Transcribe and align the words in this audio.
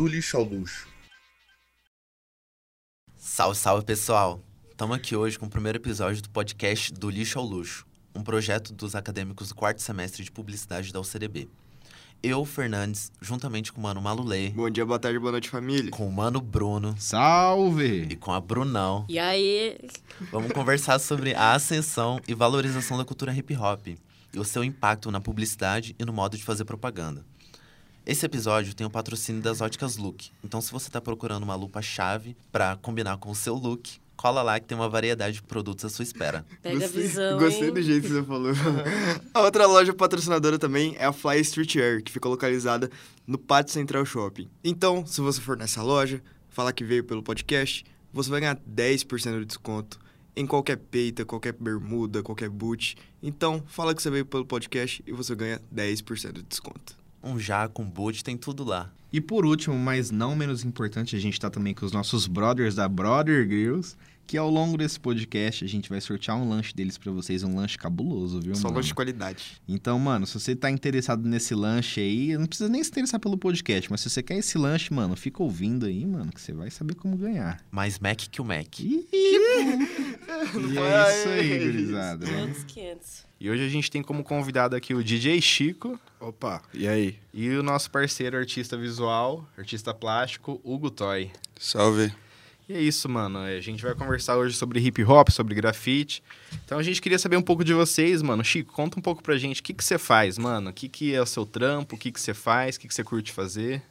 do 0.00 0.06
lixo 0.06 0.38
ao 0.38 0.44
luxo. 0.44 0.88
Salve, 3.18 3.54
salve 3.58 3.84
pessoal! 3.84 4.40
Estamos 4.70 4.96
aqui 4.96 5.14
hoje 5.14 5.38
com 5.38 5.44
o 5.44 5.50
primeiro 5.50 5.76
episódio 5.76 6.22
do 6.22 6.30
podcast 6.30 6.90
Do 6.90 7.10
Lixo 7.10 7.38
ao 7.38 7.44
Luxo, 7.44 7.86
um 8.14 8.22
projeto 8.22 8.72
dos 8.72 8.94
acadêmicos 8.94 9.50
do 9.50 9.54
quarto 9.54 9.82
semestre 9.82 10.24
de 10.24 10.30
publicidade 10.32 10.90
da 10.90 10.98
UCDB. 11.02 11.50
Eu, 12.22 12.46
Fernandes, 12.46 13.12
juntamente 13.20 13.70
com 13.74 13.78
o 13.78 13.82
mano 13.82 14.00
Malulê, 14.00 14.48
Bom 14.48 14.70
dia, 14.70 14.86
boa 14.86 14.98
tarde, 14.98 15.18
boa 15.18 15.32
noite, 15.32 15.50
família. 15.50 15.90
com 15.90 16.08
o 16.08 16.12
mano 16.12 16.40
Bruno 16.40 16.94
e 16.96 17.02
Salve! 17.02 18.16
com 18.16 18.32
a 18.32 18.40
Brunão, 18.40 19.04
E 19.06 19.18
aí, 19.18 19.78
vamos 20.32 20.50
conversar 20.52 20.98
sobre 20.98 21.34
a 21.34 21.52
ascensão 21.52 22.18
e 22.26 22.32
valorização 22.32 22.96
da 22.96 23.04
cultura 23.04 23.34
hip 23.34 23.54
hop 23.54 23.86
e 24.32 24.38
o 24.38 24.44
seu 24.44 24.64
impacto 24.64 25.10
na 25.10 25.20
publicidade 25.20 25.94
e 25.98 26.06
no 26.06 26.12
modo 26.14 26.38
de 26.38 26.42
fazer 26.42 26.64
propaganda. 26.64 27.22
Esse 28.10 28.26
episódio 28.26 28.74
tem 28.74 28.84
o 28.84 28.90
patrocínio 28.90 29.40
das 29.40 29.60
óticas 29.60 29.96
Look, 29.96 30.30
então 30.42 30.60
se 30.60 30.72
você 30.72 30.88
está 30.88 31.00
procurando 31.00 31.44
uma 31.44 31.54
lupa-chave 31.54 32.36
para 32.50 32.74
combinar 32.74 33.16
com 33.18 33.30
o 33.30 33.36
seu 33.36 33.54
look, 33.54 34.00
cola 34.16 34.42
lá 34.42 34.58
que 34.58 34.66
tem 34.66 34.76
uma 34.76 34.88
variedade 34.88 35.34
de 35.36 35.42
produtos 35.44 35.84
à 35.84 35.88
sua 35.88 36.02
espera. 36.02 36.44
pega 36.60 36.76
a 36.78 36.80
Gostei- 36.80 37.02
visão, 37.02 37.38
Gostei 37.38 37.68
hein? 37.68 37.72
do 37.74 37.80
jeito 37.80 38.02
que 38.08 38.12
você 38.12 38.24
falou. 38.24 38.50
a 39.32 39.40
outra 39.42 39.64
loja 39.64 39.94
patrocinadora 39.94 40.58
também 40.58 40.96
é 40.98 41.04
a 41.04 41.12
Fly 41.12 41.38
Streetwear, 41.38 42.02
que 42.02 42.10
fica 42.10 42.28
localizada 42.28 42.90
no 43.24 43.38
Pátio 43.38 43.72
Central 43.72 44.04
Shopping. 44.04 44.50
Então, 44.64 45.06
se 45.06 45.20
você 45.20 45.40
for 45.40 45.56
nessa 45.56 45.80
loja, 45.80 46.20
falar 46.48 46.72
que 46.72 46.82
veio 46.82 47.04
pelo 47.04 47.22
podcast, 47.22 47.84
você 48.12 48.28
vai 48.28 48.40
ganhar 48.40 48.56
10% 48.56 49.38
de 49.38 49.44
desconto 49.44 50.00
em 50.34 50.48
qualquer 50.48 50.78
peita, 50.78 51.24
qualquer 51.24 51.52
bermuda, 51.52 52.24
qualquer 52.24 52.48
boot. 52.48 52.96
Então, 53.22 53.62
fala 53.68 53.94
que 53.94 54.02
você 54.02 54.10
veio 54.10 54.26
pelo 54.26 54.44
podcast 54.44 55.00
e 55.06 55.12
você 55.12 55.32
ganha 55.36 55.60
10% 55.72 56.32
de 56.32 56.42
desconto. 56.42 56.98
Um 57.22 57.38
jaco, 57.38 57.82
um 57.82 57.90
boot, 57.90 58.24
tem 58.24 58.36
tudo 58.36 58.64
lá. 58.64 58.90
E 59.12 59.20
por 59.20 59.44
último, 59.44 59.76
mas 59.76 60.10
não 60.10 60.36
menos 60.36 60.64
importante, 60.64 61.16
a 61.16 61.18
gente 61.18 61.38
tá 61.40 61.50
também 61.50 61.74
com 61.74 61.84
os 61.84 61.92
nossos 61.92 62.26
brothers 62.26 62.76
da 62.76 62.88
Brother 62.88 63.46
Grills, 63.46 63.96
que 64.30 64.38
ao 64.38 64.48
longo 64.48 64.78
desse 64.78 65.00
podcast 65.00 65.64
a 65.64 65.66
gente 65.68 65.88
vai 65.88 66.00
sortear 66.00 66.36
um 66.36 66.48
lanche 66.48 66.72
deles 66.72 66.96
pra 66.96 67.10
vocês, 67.10 67.42
um 67.42 67.56
lanche 67.56 67.76
cabuloso, 67.76 68.40
viu, 68.40 68.54
Só 68.54 68.68
mano? 68.68 68.76
loja 68.76 68.86
de 68.86 68.94
qualidade. 68.94 69.60
Então, 69.66 69.98
mano, 69.98 70.24
se 70.24 70.38
você 70.38 70.54
tá 70.54 70.70
interessado 70.70 71.28
nesse 71.28 71.52
lanche 71.52 72.00
aí, 72.00 72.38
não 72.38 72.46
precisa 72.46 72.68
nem 72.68 72.80
se 72.84 72.90
interessar 72.90 73.18
pelo 73.18 73.36
podcast, 73.36 73.90
mas 73.90 74.02
se 74.02 74.08
você 74.08 74.22
quer 74.22 74.36
esse 74.38 74.56
lanche, 74.56 74.94
mano, 74.94 75.16
fica 75.16 75.42
ouvindo 75.42 75.84
aí, 75.84 76.06
mano, 76.06 76.30
que 76.30 76.40
você 76.40 76.52
vai 76.52 76.70
saber 76.70 76.94
como 76.94 77.16
ganhar. 77.16 77.60
Mais 77.72 77.98
Mac 77.98 78.20
que 78.30 78.40
o 78.40 78.44
Mac. 78.44 78.78
Ih, 78.78 79.04
e 79.10 80.78
é 80.78 81.18
isso 81.18 81.28
aí, 81.28 81.58
gurizada. 81.64 82.26
Outros 82.40 82.62
500. 82.62 83.26
E 83.40 83.50
hoje 83.50 83.66
a 83.66 83.68
gente 83.68 83.90
tem 83.90 84.00
como 84.00 84.22
convidado 84.22 84.76
aqui 84.76 84.94
o 84.94 85.02
DJ 85.02 85.40
Chico 85.40 85.98
Opa, 86.20 86.62
e 86.72 86.86
aí? 86.86 87.18
e 87.34 87.48
o 87.48 87.64
nosso 87.64 87.90
parceiro 87.90 88.36
artista 88.36 88.76
visual, 88.76 89.44
artista 89.58 89.92
plástico, 89.92 90.60
Hugo 90.62 90.88
Toy. 90.88 91.32
Salve. 91.58 92.12
E 92.70 92.72
é 92.72 92.80
isso, 92.80 93.08
mano. 93.08 93.40
A 93.40 93.58
gente 93.58 93.82
vai 93.82 93.96
conversar 93.96 94.36
hoje 94.36 94.54
sobre 94.56 94.78
hip 94.78 95.02
hop, 95.02 95.28
sobre 95.30 95.56
grafite. 95.56 96.22
Então 96.64 96.78
a 96.78 96.84
gente 96.84 97.02
queria 97.02 97.18
saber 97.18 97.36
um 97.36 97.42
pouco 97.42 97.64
de 97.64 97.74
vocês, 97.74 98.22
mano. 98.22 98.44
Chico, 98.44 98.72
conta 98.72 98.96
um 98.96 99.02
pouco 99.02 99.24
pra 99.24 99.36
gente. 99.36 99.60
O 99.60 99.64
que, 99.64 99.74
que 99.74 99.82
você 99.82 99.98
faz, 99.98 100.38
mano? 100.38 100.70
O 100.70 100.72
que, 100.72 100.88
que 100.88 101.12
é 101.12 101.20
o 101.20 101.26
seu 101.26 101.44
trampo? 101.44 101.96
O 101.96 101.98
que, 101.98 102.12
que 102.12 102.20
você 102.20 102.32
faz? 102.32 102.76
O 102.76 102.80
que, 102.80 102.86
que 102.86 102.94
você 102.94 103.02
curte 103.02 103.32
fazer? 103.32 103.82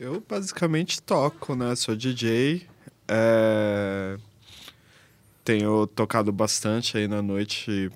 Eu 0.00 0.24
basicamente 0.26 1.02
toco, 1.02 1.54
né? 1.54 1.76
Sou 1.76 1.94
DJ. 1.94 2.66
é, 3.06 4.16
Tenho 5.44 5.86
tocado 5.86 6.32
bastante 6.32 6.96
aí 6.96 7.06
na 7.06 7.20
noite 7.20 7.90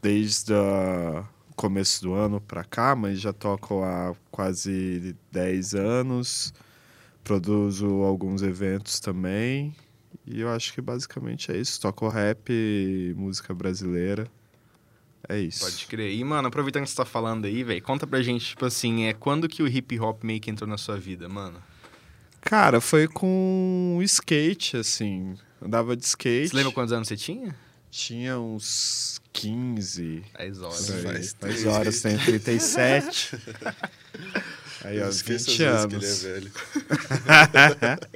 desde 0.00 0.52
o 0.52 1.24
começo 1.56 2.02
do 2.02 2.14
ano 2.14 2.40
pra 2.40 2.62
cá, 2.62 2.94
mas 2.94 3.20
já 3.20 3.32
toco 3.32 3.82
há 3.82 4.14
quase 4.30 5.16
10 5.32 5.74
anos. 5.74 6.54
Produzo 7.28 7.86
alguns 8.04 8.40
eventos 8.40 8.98
também. 9.00 9.76
E 10.26 10.40
eu 10.40 10.48
acho 10.48 10.72
que 10.72 10.80
basicamente 10.80 11.52
é 11.52 11.58
isso. 11.58 11.78
Toco 11.78 12.08
rap, 12.08 12.50
música 13.14 13.52
brasileira. 13.52 14.26
É 15.28 15.38
isso. 15.38 15.60
Pode 15.60 15.84
crer. 15.84 16.10
E, 16.10 16.24
mano, 16.24 16.48
aproveitando 16.48 16.84
que 16.84 16.90
você 16.90 16.96
tá 16.96 17.04
falando 17.04 17.44
aí, 17.44 17.62
velho, 17.62 17.82
conta 17.82 18.06
pra 18.06 18.22
gente, 18.22 18.46
tipo 18.46 18.64
assim, 18.64 19.04
é 19.04 19.12
quando 19.12 19.46
que 19.46 19.62
o 19.62 19.68
hip 19.68 20.00
hop 20.00 20.24
meio 20.24 20.40
que 20.40 20.50
entrou 20.50 20.66
na 20.66 20.78
sua 20.78 20.96
vida, 20.96 21.28
mano? 21.28 21.62
Cara, 22.40 22.80
foi 22.80 23.06
com 23.06 23.96
o 23.98 24.02
skate, 24.02 24.78
assim. 24.78 25.36
Andava 25.60 25.94
de 25.94 26.06
skate. 26.06 26.48
Você 26.48 26.56
lembra 26.56 26.72
quantos 26.72 26.94
anos 26.94 27.08
você 27.08 27.16
tinha? 27.16 27.54
Tinha 27.90 28.38
uns 28.38 29.20
15. 29.34 30.24
10 30.34 30.62
horas. 30.62 30.90
aí. 30.90 31.02
Faz 31.02 31.12
Faz 31.12 31.32
três 31.34 31.66
horas, 31.66 32.00
tem 32.00 32.16
37. 32.16 33.36
Aí, 34.84 35.00
ó, 35.00 35.04
Eu 35.04 35.10
esqueço 35.10 35.50
20 35.50 35.64
às 35.64 35.86
vezes 35.86 35.86
que 35.88 35.94
anos. 35.94 36.24
ele 36.24 36.36
é 36.36 36.40
velho. 36.40 37.98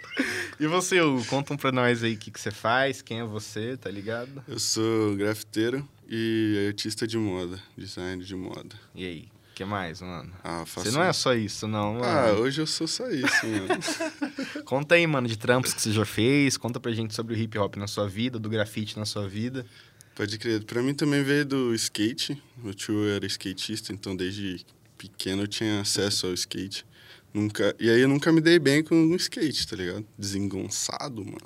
E 0.60 0.66
você, 0.66 1.00
Hugo, 1.00 1.24
conta 1.24 1.54
um 1.54 1.56
pra 1.56 1.72
nós 1.72 2.04
aí 2.04 2.14
o 2.14 2.16
que, 2.16 2.30
que 2.30 2.40
você 2.40 2.50
faz, 2.52 3.02
quem 3.02 3.18
é 3.18 3.24
você, 3.24 3.76
tá 3.76 3.90
ligado? 3.90 4.44
Eu 4.46 4.60
sou 4.60 5.16
grafiteiro 5.16 5.88
e 6.08 6.66
artista 6.68 7.04
de 7.06 7.18
moda, 7.18 7.58
design 7.76 8.22
de 8.22 8.36
moda. 8.36 8.76
E 8.94 9.04
aí, 9.04 9.28
o 9.50 9.54
que 9.54 9.64
mais, 9.64 10.00
mano? 10.00 10.32
Ah, 10.44 10.64
faço... 10.64 10.88
Você 10.88 10.96
não 10.96 11.02
é 11.02 11.12
só 11.12 11.34
isso, 11.34 11.66
não, 11.66 11.94
mano. 11.94 12.04
Ah, 12.04 12.32
hoje 12.34 12.60
eu 12.60 12.66
sou 12.66 12.86
só 12.86 13.10
isso, 13.10 13.44
mano. 13.44 13.80
Conta 14.64 14.94
aí, 14.94 15.04
mano, 15.04 15.26
de 15.26 15.36
trampos 15.36 15.74
que 15.74 15.82
você 15.82 15.90
já 15.90 16.04
fez, 16.04 16.56
conta 16.56 16.78
pra 16.78 16.92
gente 16.92 17.12
sobre 17.12 17.34
o 17.34 17.36
hip 17.36 17.58
hop 17.58 17.74
na 17.76 17.88
sua 17.88 18.08
vida, 18.08 18.38
do 18.38 18.48
grafite 18.48 18.96
na 18.96 19.04
sua 19.04 19.26
vida. 19.28 19.66
Pode 20.14 20.38
crer. 20.38 20.62
Pra 20.62 20.80
mim 20.80 20.94
também 20.94 21.24
veio 21.24 21.44
do 21.44 21.74
skate. 21.74 22.40
Meu 22.62 22.72
tio 22.74 23.08
era 23.08 23.26
skatista, 23.26 23.92
então 23.92 24.14
desde 24.14 24.64
pequeno 25.08 25.42
eu 25.42 25.48
tinha 25.48 25.80
acesso 25.80 26.26
ao 26.26 26.34
skate. 26.34 26.84
Nunca... 27.32 27.74
E 27.80 27.88
aí 27.88 28.00
eu 28.00 28.08
nunca 28.08 28.30
me 28.30 28.40
dei 28.40 28.58
bem 28.58 28.82
com 28.82 28.94
o 28.94 29.16
skate, 29.16 29.66
tá 29.66 29.76
ligado? 29.76 30.04
Desengonçado, 30.18 31.24
mano. 31.24 31.38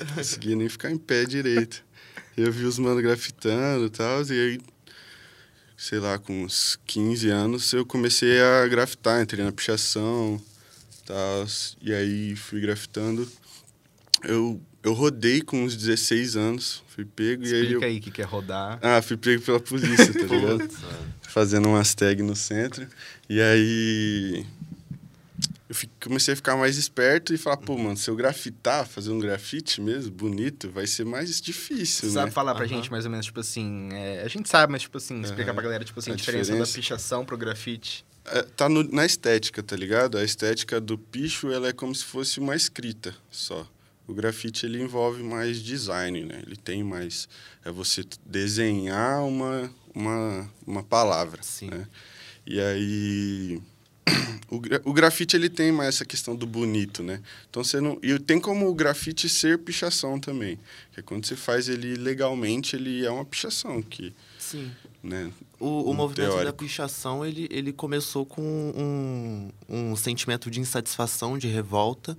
Não 0.00 0.14
conseguia 0.14 0.54
nem 0.56 0.68
ficar 0.68 0.90
em 0.90 0.98
pé 0.98 1.24
direito. 1.24 1.84
Eu 2.36 2.52
vi 2.52 2.64
os 2.64 2.78
mano 2.78 3.00
grafitando 3.00 3.86
e 3.86 3.90
tal, 3.90 4.22
e 4.24 4.32
aí, 4.32 4.60
sei 5.76 5.98
lá, 5.98 6.18
com 6.18 6.44
uns 6.44 6.78
15 6.86 7.30
anos 7.30 7.72
eu 7.72 7.86
comecei 7.86 8.40
a 8.40 8.66
grafitar, 8.68 9.22
entrei 9.22 9.42
na 9.42 9.52
pichação 9.52 10.38
e 10.92 11.06
tal, 11.06 11.46
e 11.80 11.94
aí 11.94 12.36
fui 12.36 12.60
grafitando. 12.60 13.26
Eu, 14.22 14.60
eu 14.82 14.92
rodei 14.92 15.40
com 15.40 15.64
uns 15.64 15.74
16 15.76 16.36
anos, 16.36 16.82
fui 16.88 17.06
pego 17.06 17.42
e 17.44 17.46
aí 17.46 17.52
eu 17.54 17.64
Explica 17.64 17.86
aí 17.86 17.98
o 17.98 18.00
que 18.02 18.10
que 18.10 18.22
é 18.22 18.24
rodar. 18.24 18.78
ah, 18.82 19.00
fui 19.00 19.16
pego 19.16 19.42
pela 19.42 19.60
polícia, 19.60 20.12
tá 20.12 20.20
ligado? 20.34 20.68
Fazendo 21.36 21.68
umas 21.68 21.94
tags 21.94 22.24
no 22.26 22.34
centro. 22.34 22.88
E 23.28 23.42
aí. 23.42 24.46
Eu 25.68 25.76
comecei 26.02 26.32
a 26.32 26.36
ficar 26.36 26.56
mais 26.56 26.78
esperto 26.78 27.34
e 27.34 27.36
falar, 27.36 27.58
pô, 27.58 27.76
mano, 27.76 27.94
se 27.94 28.08
eu 28.08 28.16
grafitar, 28.16 28.86
fazer 28.86 29.10
um 29.10 29.18
grafite 29.18 29.78
mesmo, 29.82 30.10
bonito, 30.12 30.70
vai 30.70 30.86
ser 30.86 31.04
mais 31.04 31.38
difícil, 31.38 32.08
Você 32.08 32.14
né? 32.14 32.22
sabe 32.22 32.32
falar 32.32 32.54
pra 32.54 32.64
Aham. 32.64 32.74
gente 32.76 32.90
mais 32.90 33.04
ou 33.04 33.10
menos, 33.10 33.26
tipo 33.26 33.40
assim, 33.40 33.90
é, 33.92 34.22
a 34.22 34.28
gente 34.28 34.48
sabe, 34.48 34.72
mas 34.72 34.80
tipo 34.80 34.96
assim, 34.96 35.20
explicar 35.20 35.50
Aham. 35.50 35.54
pra 35.56 35.62
galera, 35.64 35.84
tipo 35.84 35.98
assim, 36.00 36.12
a, 36.12 36.14
A 36.14 36.16
diferença, 36.16 36.44
diferença. 36.52 36.72
da 36.72 36.74
pichação 36.74 37.22
pro 37.26 37.36
grafite. 37.36 38.02
É, 38.24 38.40
tá 38.42 38.66
no- 38.68 38.84
na 38.90 39.04
estética, 39.04 39.62
tá 39.62 39.76
ligado? 39.76 40.16
A 40.16 40.24
estética 40.24 40.80
do 40.80 40.96
picho, 40.96 41.50
ela 41.52 41.68
é 41.68 41.72
como 41.74 41.94
se 41.94 42.04
fosse 42.04 42.40
uma 42.40 42.56
escrita 42.56 43.14
só. 43.30 43.68
O 44.08 44.14
grafite, 44.14 44.66
ele 44.66 44.80
envolve 44.80 45.22
mais 45.22 45.60
design, 45.62 46.24
né? 46.24 46.40
Ele 46.46 46.56
tem 46.56 46.84
mais... 46.84 47.28
É 47.64 47.70
você 47.70 48.04
desenhar 48.24 49.24
uma, 49.24 49.70
uma, 49.94 50.50
uma 50.66 50.82
palavra, 50.82 51.42
Sim. 51.42 51.68
né? 51.70 51.86
E 52.46 52.60
aí... 52.60 53.60
O, 54.48 54.60
gra- 54.60 54.80
o 54.84 54.92
grafite, 54.92 55.34
ele 55.34 55.50
tem 55.50 55.72
mais 55.72 55.96
essa 55.96 56.04
questão 56.04 56.36
do 56.36 56.46
bonito, 56.46 57.02
né? 57.02 57.20
Então, 57.50 57.64
você 57.64 57.80
não... 57.80 57.98
E 58.00 58.16
tem 58.16 58.38
como 58.38 58.68
o 58.68 58.74
grafite 58.74 59.28
ser 59.28 59.58
pichação 59.58 60.20
também. 60.20 60.56
Que 60.92 61.00
é 61.00 61.02
quando 61.02 61.26
você 61.26 61.34
faz 61.34 61.68
ele 61.68 61.96
legalmente, 61.96 62.76
ele 62.76 63.04
é 63.04 63.10
uma 63.10 63.24
pichação, 63.24 63.82
que... 63.82 64.14
Sim. 64.38 64.70
Né? 65.02 65.32
O, 65.58 65.90
o 65.90 65.94
movimento 65.94 66.28
da 66.28 66.36
teórico. 66.36 66.58
pichação, 66.58 67.26
ele, 67.26 67.48
ele 67.50 67.72
começou 67.72 68.24
com 68.24 68.40
um, 68.40 69.50
um 69.68 69.96
sentimento 69.96 70.48
de 70.48 70.60
insatisfação, 70.60 71.36
de 71.36 71.48
revolta. 71.48 72.16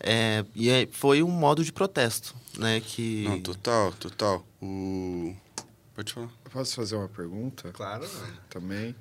É, 0.00 0.44
e 0.54 0.68
é- 0.70 0.88
foi 0.90 1.22
um 1.22 1.30
modo 1.30 1.64
de 1.64 1.72
protesto, 1.72 2.34
né? 2.58 2.80
Que... 2.80 3.24
Não, 3.24 3.40
total, 3.40 3.92
total. 3.92 4.46
O... 4.62 5.34
Pode 5.94 6.12
falar. 6.12 6.30
Posso 6.52 6.76
fazer 6.76 6.94
uma 6.96 7.08
pergunta 7.08 7.70
Claro, 7.72 8.06
mano. 8.08 8.38
também? 8.48 8.94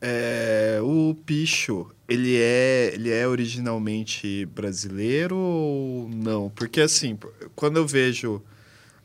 É, 0.00 0.78
o 0.82 1.14
picho, 1.26 1.90
ele 2.08 2.38
é, 2.38 2.90
ele 2.94 3.10
é 3.10 3.28
originalmente 3.28 4.46
brasileiro 4.46 5.36
ou 5.36 6.08
não? 6.08 6.48
Porque 6.48 6.80
assim, 6.80 7.18
quando 7.54 7.76
eu 7.76 7.86
vejo 7.86 8.42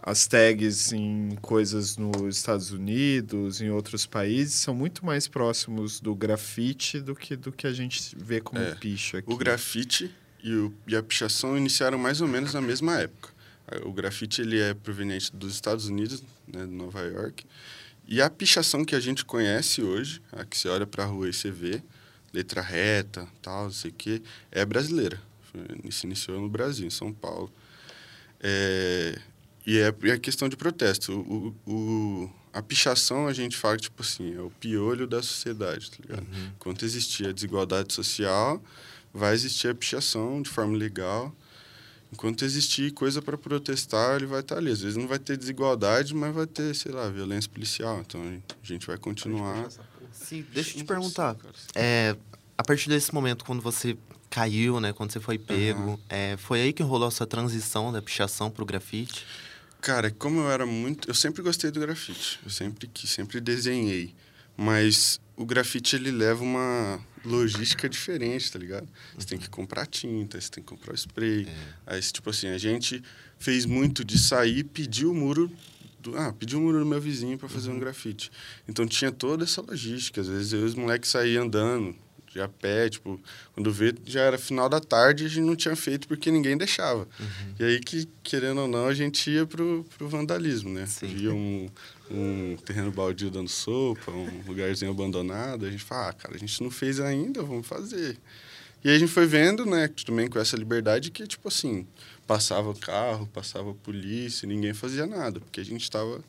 as 0.01 0.25
tags 0.25 0.93
em 0.93 1.31
coisas 1.41 1.97
nos 1.97 2.37
Estados 2.37 2.71
Unidos, 2.71 3.59
em 3.59 3.69
outros 3.71 4.05
países, 4.05 4.53
são 4.53 4.73
muito 4.73 5.05
mais 5.05 5.27
próximos 5.27 5.99
do 5.99 6.15
grafite 6.15 7.01
do 7.01 7.13
que 7.13 7.35
do 7.35 7.51
que 7.51 7.67
a 7.67 7.73
gente 7.73 8.15
vê 8.17 8.39
como 8.39 8.61
É, 8.61 8.75
picho 8.75 9.17
aqui. 9.17 9.33
O 9.33 9.35
grafite 9.35 10.09
e, 10.47 10.53
o- 10.53 10.73
e 10.87 10.95
a 10.95 11.01
pichação 11.03 11.57
iniciaram 11.57 11.97
mais 11.97 12.21
ou 12.21 12.27
menos 12.27 12.53
na 12.53 12.61
mesma 12.61 12.99
época. 12.99 13.29
O 13.83 13.91
grafite 13.91 14.41
ele 14.41 14.59
é 14.59 14.73
proveniente 14.73 15.35
dos 15.35 15.53
Estados 15.55 15.87
Unidos, 15.87 16.21
né, 16.47 16.65
de 16.65 16.71
Nova 16.71 17.01
York. 17.01 17.43
E 18.07 18.21
a 18.21 18.29
pichação 18.29 18.85
que 18.85 18.95
a 18.95 18.99
gente 18.99 19.25
conhece 19.25 19.81
hoje, 19.81 20.21
a 20.31 20.45
que 20.45 20.55
você 20.57 20.67
olha 20.69 20.85
para 20.85 21.03
a 21.03 21.07
rua 21.07 21.27
e 21.27 21.33
você 21.33 21.49
vê, 21.49 21.81
letra 22.31 22.61
reta, 22.61 23.27
tal, 23.41 23.63
não 23.65 23.71
sei 23.71 23.89
o 23.89 23.93
quê, 23.93 24.21
é 24.51 24.63
brasileira. 24.63 25.19
Se 25.89 26.05
iniciou 26.05 26.39
no 26.39 26.47
Brasil, 26.49 26.85
em 26.85 26.89
São 26.91 27.11
Paulo. 27.11 27.51
É, 28.39 29.17
e 29.65 29.79
é, 29.79 29.93
é 30.11 30.17
questão 30.19 30.47
de 30.49 30.55
protesto. 30.55 31.11
O, 31.13 31.55
o- 31.71 32.29
a 32.53 32.61
pichação, 32.61 33.27
a 33.27 33.33
gente 33.33 33.57
fala, 33.57 33.75
tipo 33.77 34.01
assim, 34.01 34.33
é 34.35 34.39
o 34.39 34.49
piolho 34.49 35.05
da 35.07 35.21
sociedade, 35.21 35.91
tá 35.91 35.97
ligado? 36.01 36.27
Enquanto 36.55 36.85
existir 36.85 37.27
a 37.27 37.31
desigualdade 37.33 37.93
social, 37.93 38.63
vai 39.15 39.33
existir 39.33 39.69
a 39.69 39.73
pichação 39.73 40.41
de 40.41 40.49
forma 40.49 40.77
legal. 40.77 41.33
Enquanto 42.11 42.45
existir 42.45 42.91
coisa 42.91 43.21
para 43.21 43.37
protestar, 43.37 44.17
ele 44.17 44.25
vai 44.25 44.41
estar 44.41 44.57
ali. 44.57 44.71
Às 44.71 44.81
vezes 44.81 44.97
não 44.97 45.07
vai 45.07 45.17
ter 45.17 45.37
desigualdade, 45.37 46.13
mas 46.13 46.35
vai 46.35 46.45
ter, 46.45 46.75
sei 46.75 46.91
lá, 46.91 47.09
violência 47.09 47.49
policial. 47.49 48.01
Então 48.01 48.21
a 48.21 48.65
gente 48.65 48.85
vai 48.85 48.97
continuar. 48.97 49.69
Sim, 50.11 50.45
deixa 50.53 50.71
eu 50.71 50.77
te 50.77 50.83
perguntar. 50.83 51.35
É, 51.73 52.15
a 52.57 52.63
partir 52.63 52.89
desse 52.89 53.13
momento, 53.13 53.43
quando 53.43 53.61
você 53.61 53.97
caiu, 54.29 54.79
né? 54.79 54.93
Quando 54.93 55.11
você 55.11 55.19
foi 55.19 55.37
pego, 55.37 55.99
é, 56.09 56.35
foi 56.37 56.61
aí 56.61 56.73
que 56.73 56.83
rolou 56.83 57.07
a 57.07 57.11
sua 57.11 57.25
transição 57.25 57.91
da 57.91 58.01
pichação 58.01 58.51
pro 58.51 58.65
grafite? 58.65 59.25
Cara, 59.81 60.11
como 60.11 60.41
eu 60.41 60.51
era 60.51 60.65
muito. 60.65 61.09
Eu 61.09 61.13
sempre 61.13 61.41
gostei 61.41 61.71
do 61.71 61.79
grafite. 61.79 62.39
Eu 62.43 62.49
sempre 62.49 62.87
quis, 62.87 63.09
sempre 63.09 63.39
desenhei. 63.39 64.13
Mas 64.57 65.19
o 65.35 65.45
grafite 65.45 65.95
ele 65.95 66.11
leva 66.11 66.43
uma 66.43 66.99
logística 67.25 67.89
diferente, 67.89 68.51
tá 68.51 68.59
ligado? 68.59 68.87
Você 69.17 69.27
tem 69.27 69.37
que 69.37 69.49
comprar 69.49 69.85
tinta, 69.85 70.39
você 70.39 70.49
tem 70.49 70.63
que 70.63 70.69
comprar 70.69 70.93
o 70.93 70.95
spray. 70.95 71.47
Aí, 71.85 71.99
tipo 72.01 72.29
assim, 72.29 72.47
a 72.47 72.57
gente 72.57 73.03
fez 73.37 73.65
muito 73.65 74.03
de 74.03 74.17
sair 74.17 74.59
e 74.59 74.63
pedir 74.63 75.05
o 75.05 75.13
muro. 75.13 75.51
Do, 75.99 76.17
ah, 76.17 76.31
pedir 76.31 76.55
o 76.55 76.61
muro 76.61 76.79
do 76.79 76.85
meu 76.85 77.01
vizinho 77.01 77.37
para 77.37 77.49
fazer 77.49 77.71
um 77.71 77.79
grafite. 77.79 78.31
Então 78.67 78.85
tinha 78.85 79.11
toda 79.11 79.43
essa 79.43 79.61
logística. 79.61 80.21
Às 80.21 80.27
vezes 80.27 80.53
eu 80.53 80.61
e 80.61 80.63
os 80.63 80.75
moleques 80.75 81.09
saíam 81.09 81.45
andando 81.45 81.95
de 82.35 82.41
a 82.41 82.49
pé, 82.49 82.89
tipo, 82.89 83.19
quando 83.53 83.71
vê, 83.71 83.95
já 84.05 84.19
era 84.19 84.37
final 84.37 84.67
da 84.67 84.81
tarde 84.81 85.23
e 85.23 85.25
a 85.25 85.29
gente 85.29 85.45
não 85.45 85.55
tinha 85.55 85.75
feito 85.75 86.05
porque 86.05 86.29
ninguém 86.29 86.57
deixava. 86.57 87.07
E 87.57 87.63
aí 87.63 87.79
que, 87.79 88.09
querendo 88.21 88.61
ou 88.61 88.67
não, 88.67 88.87
a 88.87 88.93
gente 88.93 89.31
ia 89.31 89.45
pro, 89.45 89.85
pro 89.97 90.09
vandalismo, 90.09 90.69
né? 90.69 90.85
Sim. 90.85 91.07
Via 91.07 91.33
um, 91.33 91.69
um 92.11 92.57
terreno 92.65 92.91
baldio 92.91 93.31
dando 93.31 93.47
sopa, 93.47 94.11
um 94.11 94.43
lugarzinho 94.45 94.91
abandonado, 94.91 95.65
a 95.65 95.71
gente 95.71 95.83
fala, 95.83 96.09
ah, 96.09 96.13
cara, 96.13 96.35
a 96.35 96.37
gente 96.37 96.61
não 96.61 96.69
fez 96.69 96.99
ainda, 96.99 97.41
vamos 97.41 97.65
fazer. 97.65 98.17
E 98.83 98.89
aí 98.89 98.97
a 98.97 98.99
gente 98.99 99.13
foi 99.13 99.25
vendo, 99.25 99.65
né, 99.65 99.89
também 100.05 100.27
com 100.27 100.37
essa 100.37 100.57
liberdade 100.57 101.11
que, 101.11 101.25
tipo 101.25 101.47
assim, 101.47 101.87
passava 102.27 102.69
o 102.69 102.77
carro, 102.77 103.27
passava 103.27 103.71
a 103.71 103.75
polícia, 103.75 104.45
ninguém 104.45 104.73
fazia 104.73 105.07
nada, 105.07 105.39
porque 105.39 105.61
a 105.61 105.65
gente 105.65 105.83
estava 105.83 106.21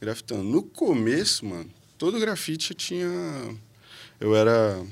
grafitando. 0.00 0.42
No 0.42 0.62
começo, 0.62 1.44
mano, 1.44 1.70
todo 1.98 2.18
grafite 2.18 2.72
tinha... 2.72 3.10
Eu 4.18 4.34
era... 4.34 4.82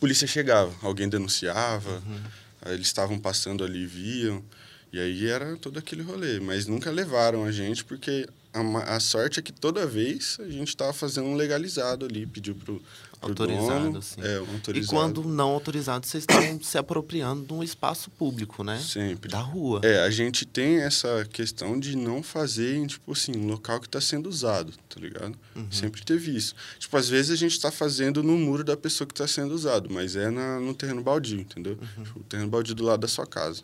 Polícia 0.00 0.26
chegava, 0.26 0.74
alguém 0.82 1.08
denunciava, 1.08 2.02
aí 2.62 2.72
eles 2.72 2.86
estavam 2.86 3.18
passando 3.18 3.62
ali, 3.62 3.86
viam, 3.86 4.42
e 4.90 4.98
aí 4.98 5.28
era 5.28 5.56
todo 5.56 5.78
aquele 5.78 6.02
rolê. 6.02 6.40
Mas 6.40 6.66
nunca 6.66 6.90
levaram 6.90 7.44
a 7.44 7.52
gente, 7.52 7.84
porque 7.84 8.26
a, 8.52 8.62
ma- 8.62 8.82
a 8.84 8.98
sorte 9.00 9.38
é 9.38 9.42
que 9.42 9.52
toda 9.52 9.86
vez 9.86 10.36
a 10.40 10.48
gente 10.48 10.68
estava 10.68 10.92
fazendo 10.92 11.26
um 11.26 11.34
legalizado 11.36 12.04
ali, 12.06 12.26
pediu 12.26 12.54
pro, 12.54 12.80
pro 13.20 13.28
Autorizado, 13.30 13.84
dono, 13.84 14.02
sim. 14.02 14.20
É, 14.22 14.40
um 14.40 14.44
E 14.44 14.54
autorizado. 14.54 14.92
quando 14.96 15.24
não 15.24 15.50
autorizado, 15.50 16.06
vocês 16.06 16.22
estão 16.24 16.58
se 16.62 16.78
apropriando 16.78 17.44
de 17.44 17.52
um 17.52 17.62
espaço 17.62 18.10
público, 18.10 18.64
né? 18.64 18.78
Sempre. 18.78 19.30
Da 19.30 19.40
rua. 19.40 19.80
É, 19.84 20.00
a 20.02 20.10
gente 20.10 20.44
tem 20.46 20.78
essa 20.78 21.26
questão 21.30 21.78
de 21.78 21.96
não 21.96 22.22
fazer 22.22 22.76
em, 22.76 22.86
tipo 22.86 23.12
assim, 23.12 23.32
um 23.36 23.46
local 23.46 23.78
que 23.78 23.86
está 23.86 24.00
sendo 24.00 24.28
usado, 24.28 24.72
tá 24.88 24.98
ligado? 25.00 25.38
Sempre 25.70 26.02
teve 26.02 26.34
isso. 26.34 26.54
Tipo, 26.78 26.96
às 26.96 27.08
vezes 27.08 27.30
a 27.30 27.36
gente 27.36 27.52
está 27.52 27.70
fazendo 27.70 28.22
no 28.22 28.36
muro 28.38 28.64
da 28.64 28.76
pessoa 28.76 29.06
que 29.06 29.12
está 29.14 29.28
sendo 29.28 29.54
usado, 29.54 29.88
mas 29.92 30.16
é 30.16 30.30
na, 30.30 30.58
no 30.58 30.72
terreno 30.74 31.02
baldio, 31.02 31.38
entendeu? 31.40 31.78
Tipo, 32.02 32.20
o 32.20 32.22
terreno 32.24 32.48
baldio 32.48 32.74
do 32.74 32.84
lado 32.84 33.00
da 33.00 33.08
sua 33.08 33.26
casa. 33.26 33.62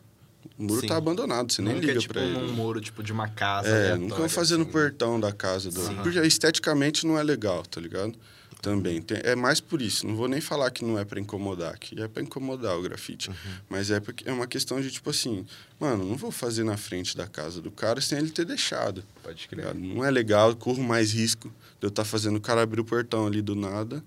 O 0.58 0.62
muro 0.62 0.80
Sim. 0.80 0.86
tá 0.86 0.96
abandonado, 0.96 1.52
você 1.52 1.60
nem 1.60 1.74
Nunca, 1.74 1.86
liga 1.86 2.00
tipo, 2.00 2.14
pra 2.14 2.22
ele. 2.22 2.32
num 2.38 2.52
muro, 2.52 2.80
tipo, 2.80 3.02
de 3.02 3.12
uma 3.12 3.28
casa 3.28 3.68
É, 3.68 3.94
nunca 3.96 4.14
vou 4.16 4.28
fazer 4.28 4.56
no 4.56 4.62
assim, 4.62 4.72
né? 4.72 4.80
portão 4.82 5.20
da 5.20 5.30
casa. 5.32 5.70
Do... 5.70 5.80
Porque 6.02 6.18
esteticamente 6.20 7.06
não 7.06 7.18
é 7.18 7.22
legal, 7.22 7.62
tá 7.64 7.80
ligado? 7.80 8.14
Também. 8.62 9.02
Tem- 9.02 9.20
é 9.22 9.36
mais 9.36 9.60
por 9.60 9.82
isso. 9.82 10.06
Não 10.06 10.16
vou 10.16 10.26
nem 10.26 10.40
falar 10.40 10.70
que 10.70 10.82
não 10.82 10.98
é 10.98 11.04
pra 11.04 11.20
incomodar, 11.20 11.78
que 11.78 12.00
é 12.00 12.08
pra 12.08 12.22
incomodar 12.22 12.76
o 12.76 12.82
grafite. 12.82 13.30
Mas 13.68 13.90
é, 13.90 14.00
porque, 14.00 14.26
é 14.28 14.32
uma 14.32 14.46
questão 14.46 14.80
de, 14.80 14.90
tipo 14.90 15.10
assim, 15.10 15.46
mano, 15.78 16.04
não 16.06 16.16
vou 16.16 16.32
fazer 16.32 16.64
na 16.64 16.76
frente 16.78 17.16
da 17.16 17.26
casa 17.26 17.60
do 17.60 17.70
cara 17.70 18.00
sem 18.00 18.16
ele 18.18 18.30
ter 18.30 18.46
deixado. 18.46 19.04
Pode 19.22 19.42
tá 19.42 19.48
crer. 19.50 19.58
ligado? 19.66 19.78
Não 19.78 20.02
é 20.04 20.10
legal, 20.10 20.56
corro 20.56 20.82
mais 20.82 21.12
risco 21.12 21.48
de 21.78 21.86
eu 21.86 21.88
estar 21.90 22.04
fazendo 22.04 22.36
o 22.36 22.40
cara 22.40 22.62
abrir 22.62 22.80
o 22.80 22.84
portão 22.84 23.26
ali 23.26 23.42
do 23.42 23.54
nada. 23.54 24.02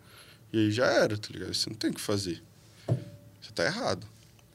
E 0.51 0.57
aí 0.57 0.71
já 0.71 0.87
era, 0.87 1.15
tá 1.15 1.27
ligado? 1.31 1.53
Você 1.53 1.69
não 1.69 1.77
tem 1.77 1.91
o 1.91 1.93
que 1.93 2.01
fazer. 2.01 2.41
Você 2.87 3.51
tá 3.53 3.63
errado. 3.63 4.05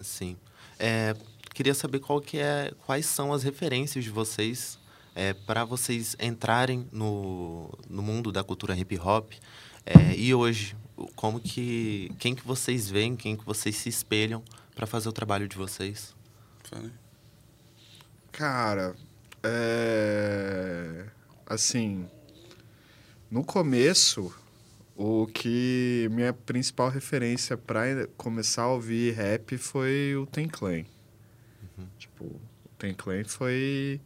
Sim. 0.00 0.37
É, 0.79 1.14
queria 1.54 1.72
saber 1.72 2.00
qual 2.00 2.20
que 2.20 2.38
é, 2.38 2.72
quais 2.84 3.06
são 3.06 3.32
as 3.32 3.42
referências 3.42 4.04
de 4.04 4.10
vocês 4.10 4.78
para 5.46 5.64
vocês 5.64 6.16
entrarem 6.18 6.88
no, 6.90 7.70
no 7.88 8.02
mundo 8.02 8.32
da 8.32 8.42
cultura 8.42 8.76
hip 8.76 8.98
hop. 8.98 9.32
É, 9.86 10.16
e 10.16 10.34
hoje, 10.34 10.76
como 11.14 11.40
que. 11.40 12.10
Quem 12.18 12.34
que 12.34 12.46
vocês 12.46 12.90
veem, 12.90 13.16
quem 13.16 13.36
que 13.36 13.44
vocês 13.44 13.76
se 13.76 13.88
espelham 13.88 14.42
para 14.74 14.86
fazer 14.86 15.08
o 15.08 15.12
trabalho 15.12 15.48
de 15.48 15.56
vocês? 15.56 16.14
Cara, 18.32 18.94
é. 19.42 21.06
Assim. 21.46 22.08
No 23.30 23.44
começo, 23.44 24.34
o 24.96 25.26
que. 25.26 26.08
Minha 26.10 26.32
principal 26.32 26.88
referência 26.88 27.56
pra 27.56 28.06
começar 28.16 28.62
a 28.62 28.72
ouvir 28.72 29.14
rap 29.14 29.56
foi 29.58 30.16
o 30.16 30.26
Ten 30.26 30.48
Clan. 30.48 30.84
Tipo, 31.99 32.25
o 32.25 32.41
Ten 32.79 32.94
Clan 32.94 33.25
foi. 33.25 34.00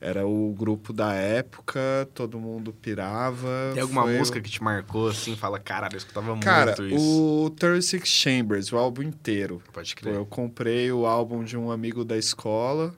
Era 0.00 0.24
o 0.24 0.54
grupo 0.56 0.92
da 0.92 1.12
época, 1.12 2.08
todo 2.14 2.38
mundo 2.38 2.72
pirava. 2.72 3.72
Tem 3.74 3.82
alguma 3.82 4.02
foi 4.04 4.16
música 4.18 4.40
que 4.40 4.48
te 4.48 4.62
marcou, 4.62 5.08
assim, 5.08 5.34
fala, 5.34 5.58
caralho, 5.58 5.94
eu 5.94 5.98
escutava 5.98 6.38
Cara, 6.38 6.76
muito 6.78 6.94
isso. 6.94 7.44
o 7.46 7.50
36 7.50 8.06
Chambers, 8.06 8.72
o 8.72 8.76
álbum 8.78 9.02
inteiro. 9.02 9.60
Pode 9.72 9.96
crer. 9.96 10.14
eu 10.14 10.24
comprei 10.24 10.92
o 10.92 11.04
álbum 11.04 11.42
de 11.42 11.56
um 11.56 11.72
amigo 11.72 12.04
da 12.04 12.16
escola 12.16 12.94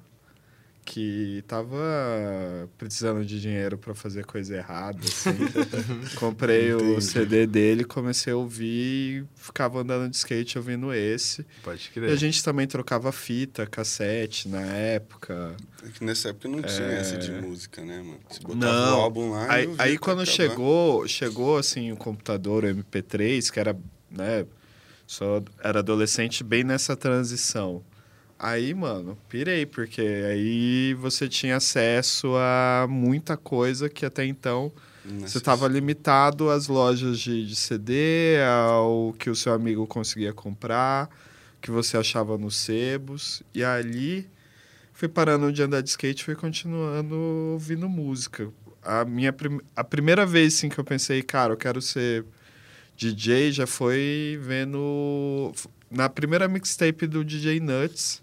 que 0.93 1.45
tava 1.47 2.69
precisando 2.77 3.25
de 3.25 3.41
dinheiro 3.41 3.79
pra 3.79 3.95
fazer 3.95 4.25
coisa 4.25 4.57
errada, 4.57 4.99
assim. 5.05 5.31
comprei 6.19 6.75
o 6.75 6.81
Entendi. 6.81 7.05
CD 7.05 7.47
dele, 7.47 7.85
comecei 7.85 8.33
a 8.33 8.37
ouvir 8.37 9.23
e 9.23 9.25
ficava 9.37 9.81
andando 9.83 10.11
de 10.11 10.17
skate 10.17 10.59
ouvindo 10.59 10.93
esse. 10.93 11.47
Pode 11.63 11.87
E 11.87 11.91
crer. 11.95 12.11
a 12.11 12.17
gente 12.17 12.43
também 12.43 12.67
trocava 12.67 13.13
fita, 13.13 13.67
cassete 13.69 14.49
na 14.49 14.63
época. 14.63 15.55
É 15.87 15.91
que 15.91 16.03
nessa 16.05 16.31
época 16.31 16.49
não 16.49 16.61
tinha 16.61 16.89
essa 16.89 17.17
de 17.17 17.31
música, 17.33 17.85
né, 17.85 17.99
mano? 17.99 18.19
Você 18.29 18.41
botava 18.41 18.57
Não. 18.91 18.99
o 18.99 19.01
álbum 19.03 19.31
lá 19.31 19.47
e 19.47 19.51
Aí, 19.69 19.75
aí 19.79 19.99
quando 19.99 20.23
acabar. 20.23 20.35
chegou, 20.37 21.07
chegou 21.07 21.57
assim 21.57 21.93
o 21.93 21.97
computador, 21.97 22.65
o 22.65 22.67
MP3, 22.67 23.49
que 23.49 23.61
era, 23.61 23.77
né, 24.11 24.45
só 25.07 25.41
era 25.63 25.79
adolescente 25.79 26.43
bem 26.43 26.65
nessa 26.65 26.97
transição. 26.97 27.81
Aí, 28.43 28.73
mano, 28.73 29.19
pirei, 29.29 29.67
porque 29.67 30.01
aí 30.01 30.95
você 30.95 31.29
tinha 31.29 31.57
acesso 31.57 32.29
a 32.37 32.87
muita 32.89 33.37
coisa 33.37 33.87
que 33.89 34.07
até 34.07 34.25
então 34.25 34.73
Nessa- 35.05 35.29
você 35.29 35.39
estava 35.39 35.69
limitado 35.69 36.49
às 36.49 36.67
lojas 36.67 37.19
de, 37.21 37.47
de 37.47 37.55
CD, 37.55 38.39
ao 38.43 39.15
que 39.19 39.29
o 39.29 39.37
seu 39.37 39.53
amigo 39.53 39.87
conseguia 39.87 40.33
comprar, 40.33 41.11
que 41.61 41.71
você 41.71 41.99
achava 41.99 42.39
nos 42.39 42.57
sebos. 42.57 43.43
E 43.55 43.63
ali 43.63 44.27
fui 44.95 45.09
parando 45.09 45.53
de 45.53 45.63
andar 45.63 45.83
de 45.83 45.91
skate 45.91 46.23
e 46.23 46.25
fui 46.25 46.35
continuando 46.35 47.15
ouvindo 47.53 47.89
música. 47.91 48.49
A, 48.83 49.05
minha 49.05 49.35
prim- 49.35 49.61
a 49.77 49.85
primeira 49.85 50.25
vez 50.25 50.55
assim, 50.57 50.71
que 50.71 50.79
eu 50.79 50.85
pensei, 50.85 51.23
cara, 51.23 51.53
eu 51.53 51.59
quero 51.59 51.83
ser 51.83 52.25
DJ, 52.97 53.53
já 53.53 53.67
foi 53.67 54.39
vendo 54.43 55.53
na 55.91 56.09
primeira 56.09 56.49
mixtape 56.49 57.07
do 57.07 57.23
DJ 57.25 57.61
Nuts, 57.61 58.23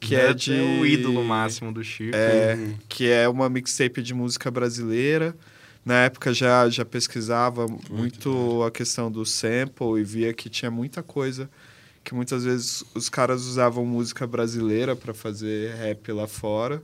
que 0.00 0.16
é 0.16 0.28
Nuts 0.28 0.44
de 0.44 0.52
o 0.52 0.86
ídolo 0.86 1.22
máximo 1.24 1.72
do 1.72 1.84
Chico. 1.84 2.16
é, 2.16 2.54
Uhum. 2.56 2.74
que 2.88 3.08
é 3.08 3.28
uma 3.28 3.48
mixtape 3.50 4.02
de 4.02 4.14
música 4.14 4.50
brasileira. 4.50 5.36
Na 5.84 6.04
época 6.04 6.32
já, 6.34 6.68
já 6.68 6.84
pesquisava 6.84 7.66
muito 7.90 8.62
a 8.64 8.70
questão 8.70 9.10
do 9.10 9.24
sample 9.24 9.98
e 10.00 10.04
via 10.04 10.32
que 10.34 10.48
tinha 10.48 10.70
muita 10.70 11.02
coisa 11.02 11.48
que 12.02 12.14
muitas 12.14 12.44
vezes 12.44 12.82
os 12.94 13.08
caras 13.10 13.42
usavam 13.44 13.84
música 13.84 14.26
brasileira 14.26 14.96
para 14.96 15.12
fazer 15.14 15.74
rap 15.74 16.10
lá 16.12 16.26
fora. 16.26 16.82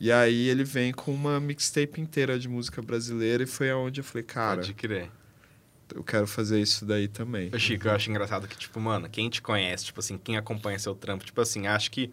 E 0.00 0.10
aí 0.10 0.48
ele 0.48 0.64
vem 0.64 0.92
com 0.92 1.12
uma 1.14 1.38
mixtape 1.38 2.00
inteira 2.00 2.36
de 2.38 2.48
música 2.48 2.82
brasileira 2.82 3.44
e 3.44 3.46
foi 3.46 3.70
aonde 3.70 4.00
eu 4.00 4.04
falei, 4.04 4.24
cara, 4.24 4.56
Pode 4.60 4.74
crer. 4.74 5.08
eu 5.94 6.02
quero 6.02 6.26
fazer 6.26 6.60
isso 6.60 6.84
daí 6.84 7.06
também. 7.06 7.50
Ô, 7.54 7.58
Chico, 7.58 7.86
eu 7.86 7.92
acho 7.92 8.10
engraçado 8.10 8.48
que, 8.48 8.56
tipo, 8.56 8.80
mano, 8.80 9.08
quem 9.08 9.30
te 9.30 9.40
conhece, 9.40 9.84
tipo 9.86 10.00
assim, 10.00 10.18
quem 10.18 10.36
acompanha 10.36 10.76
seu 10.78 10.94
trampo, 10.94 11.24
tipo 11.24 11.40
assim, 11.40 11.68
acho 11.68 11.88
que 11.90 12.10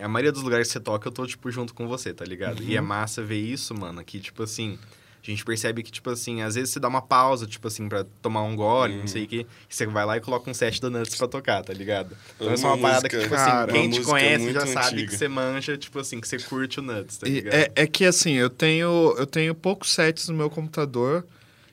a 0.00 0.08
maioria 0.08 0.32
dos 0.32 0.42
lugares 0.42 0.66
que 0.68 0.72
você 0.72 0.80
toca, 0.80 1.08
eu 1.08 1.12
tô, 1.12 1.26
tipo, 1.26 1.50
junto 1.50 1.74
com 1.74 1.86
você, 1.88 2.12
tá 2.12 2.24
ligado? 2.24 2.62
E 2.62 2.76
é 2.76 2.80
massa 2.80 3.22
ver 3.22 3.38
isso, 3.40 3.74
mano, 3.74 4.02
que, 4.04 4.18
tipo 4.20 4.42
assim, 4.42 4.78
a 4.94 4.98
A 5.20 5.30
gente 5.30 5.44
percebe 5.44 5.82
que, 5.82 5.90
tipo 5.90 6.08
assim, 6.08 6.40
às 6.42 6.54
vezes 6.54 6.70
você 6.70 6.80
dá 6.80 6.88
uma 6.88 7.02
pausa, 7.02 7.46
tipo 7.46 7.66
assim, 7.68 7.88
pra 7.88 8.04
tomar 8.22 8.42
um 8.44 8.54
gole, 8.56 8.94
não 8.96 9.06
sei 9.06 9.24
o 9.24 9.26
quê. 9.26 9.46
E 9.68 9.74
você 9.74 9.84
vai 9.84 10.06
lá 10.06 10.16
e 10.16 10.20
coloca 10.20 10.48
um 10.48 10.54
set 10.54 10.80
do 10.80 10.90
Nuts 10.90 11.16
pra 11.16 11.26
tocar, 11.28 11.62
tá 11.62 11.72
ligado? 11.74 12.16
Então 12.36 12.50
é 12.50 12.56
uma 12.56 12.74
Uma 12.74 12.78
parada 12.78 13.08
que, 13.08 13.18
tipo 13.18 13.34
assim, 13.34 13.44
Cara, 13.44 13.72
quem 13.72 13.86
uma 13.86 13.92
te 13.92 14.00
conhece 14.02 14.52
já 14.52 14.60
muito 14.60 14.72
sabe 14.72 14.86
antiga. 14.96 15.10
que 15.10 15.18
você 15.18 15.28
manja, 15.28 15.76
tipo 15.76 15.98
assim, 15.98 16.20
que 16.20 16.28
você 16.28 16.38
curte 16.38 16.78
o 16.78 16.82
Nuts, 16.82 17.18
tá 17.18 17.26
ligado? 17.26 17.52
É, 17.54 17.70
é 17.74 17.86
que 17.86 18.04
assim, 18.06 18.34
eu 18.34 18.48
tenho, 18.48 19.14
eu 19.18 19.26
tenho 19.26 19.54
poucos 19.54 19.90
sets 19.90 20.28
no 20.28 20.34
meu 20.34 20.48
computador 20.48 21.26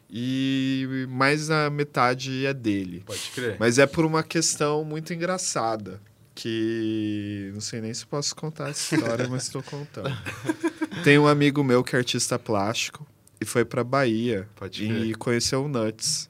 e 0.10 1.06
mais 1.10 1.48
da 1.48 1.70
metade 1.70 2.46
é 2.46 2.54
dele. 2.54 3.04
Pode 3.06 3.32
crer. 3.34 3.58
Mas 3.60 3.78
é 3.78 3.86
por 3.86 4.06
uma 4.06 4.24
questão 4.24 4.84
muito 4.84 5.14
engraçada. 5.14 6.02
Que 6.36 7.50
não 7.54 7.62
sei 7.62 7.80
nem 7.80 7.94
se 7.94 8.06
posso 8.06 8.36
contar 8.36 8.70
essa 8.70 8.96
história, 8.96 9.28
mas 9.28 9.44
estou 9.44 9.64
contando. 9.64 10.16
Tem 11.04 11.18
um 11.18 11.28
amigo 11.28 11.64
meu 11.64 11.84
que 11.84 11.96
é 11.96 12.00
artista 12.00 12.38
plástico 12.38 13.08
e 13.40 13.46
foi 13.46 13.64
pra 13.64 13.84
Bahia 13.84 14.48
e 14.78 15.16
conheceu 15.16 15.64
o 15.64 15.68
Nuts. 15.68 16.30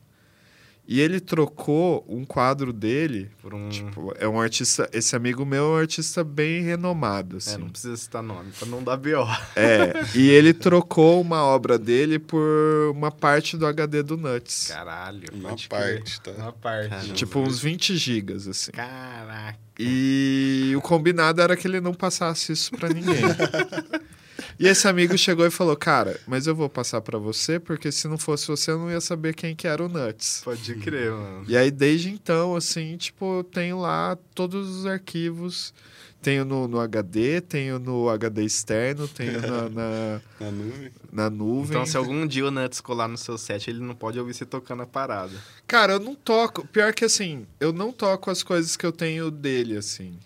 E 0.87 0.99
ele 1.01 1.19
trocou 1.19 2.05
um 2.07 2.23
quadro 2.23 2.71
dele. 2.71 3.31
Por 3.41 3.55
um... 3.55 3.69
Tipo, 3.69 4.13
é 4.19 4.27
um 4.27 4.39
artista. 4.39 4.87
Esse 4.93 5.15
amigo 5.15 5.43
meu 5.43 5.63
é 5.65 5.67
um 5.69 5.79
artista 5.81 6.23
bem 6.23 6.61
renomado, 6.61 7.35
É, 7.35 7.39
assim. 7.39 7.57
não 7.57 7.69
precisa 7.69 7.97
citar 7.97 8.21
nome, 8.21 8.51
pra 8.51 8.67
não 8.67 8.83
dar 8.83 8.95
B.O. 8.97 9.25
É, 9.55 9.93
e 10.13 10.29
ele 10.29 10.53
trocou 10.53 11.19
uma 11.19 11.43
obra 11.43 11.79
dele 11.79 12.19
por 12.19 12.91
uma 12.91 13.09
parte 13.11 13.57
do 13.57 13.65
HD 13.65 14.03
do 14.03 14.15
Nuts. 14.15 14.67
Caralho, 14.67 15.27
Uma 15.33 15.49
pode 15.49 15.67
crer. 15.67 15.95
parte, 15.97 16.21
tá? 16.21 16.31
Uma 16.31 16.51
parte. 16.53 16.89
Caramba. 16.89 17.13
Tipo, 17.15 17.39
uns 17.39 17.59
20 17.59 17.97
gigas, 17.97 18.47
assim. 18.47 18.71
Caraca. 18.71 19.57
E 19.79 20.71
o 20.77 20.81
combinado 20.81 21.41
era 21.41 21.57
que 21.57 21.67
ele 21.67 21.81
não 21.81 21.93
passasse 21.93 22.51
isso 22.51 22.71
pra 22.71 22.89
ninguém. 22.89 23.15
e 24.59 24.67
esse 24.67 24.87
amigo 24.87 25.17
chegou 25.17 25.45
e 25.45 25.51
falou: 25.51 25.75
Cara, 25.75 26.19
mas 26.27 26.47
eu 26.47 26.55
vou 26.55 26.69
passar 26.69 27.01
pra 27.01 27.17
você, 27.17 27.59
porque 27.59 27.91
se 27.91 28.07
não 28.07 28.17
fosse 28.17 28.47
você, 28.47 28.71
eu 28.71 28.79
não 28.79 28.89
ia 28.91 29.01
saber 29.01 29.33
quem 29.35 29.55
que 29.55 29.67
era 29.67 29.83
o 29.83 29.89
Nuts. 29.89 30.41
Pode 30.43 30.75
crer, 30.75 31.11
mano. 31.11 31.45
E 31.47 31.55
aí, 31.57 31.69
desde 31.71 32.09
então, 32.09 32.55
assim, 32.55 32.95
tipo, 32.97 33.39
eu 33.39 33.43
tenho 33.43 33.79
lá 33.79 34.17
todos 34.33 34.69
os 34.69 34.85
arquivos. 34.85 35.73
Tenho 36.21 36.43
no, 36.43 36.67
no 36.67 36.79
HD, 36.79 37.39
tenho 37.39 37.77
no 37.77 38.09
HD 38.09 38.43
externo, 38.43 39.07
tenho 39.07 39.39
na, 39.39 39.69
na, 39.69 40.21
Na 40.39 40.49
nuvem. 40.51 40.91
na 41.11 41.29
nuvem. 41.29 41.69
Então, 41.69 41.85
se 41.85 41.95
algum 41.95 42.25
dia 42.25 42.47
o 42.47 42.49
Nuts 42.49 42.81
colar 42.81 43.07
no 43.07 43.15
seu 43.15 43.37
set, 43.37 43.69
ele 43.69 43.79
não 43.79 43.93
pode 43.93 44.17
ouvir 44.19 44.33
você 44.33 44.43
tocando 44.43 44.81
a 44.81 44.87
parada. 44.87 45.33
Cara, 45.67 45.93
eu 45.93 45.99
não 45.99 46.15
toco. 46.15 46.65
Pior 46.69 46.93
que 46.95 47.05
assim, 47.05 47.45
eu 47.59 47.71
não 47.71 47.91
toco 47.91 48.31
as 48.31 48.41
coisas 48.41 48.75
que 48.75 48.83
eu 48.83 48.91
tenho 48.91 49.29
dele, 49.29 49.77
assim. 49.77 50.17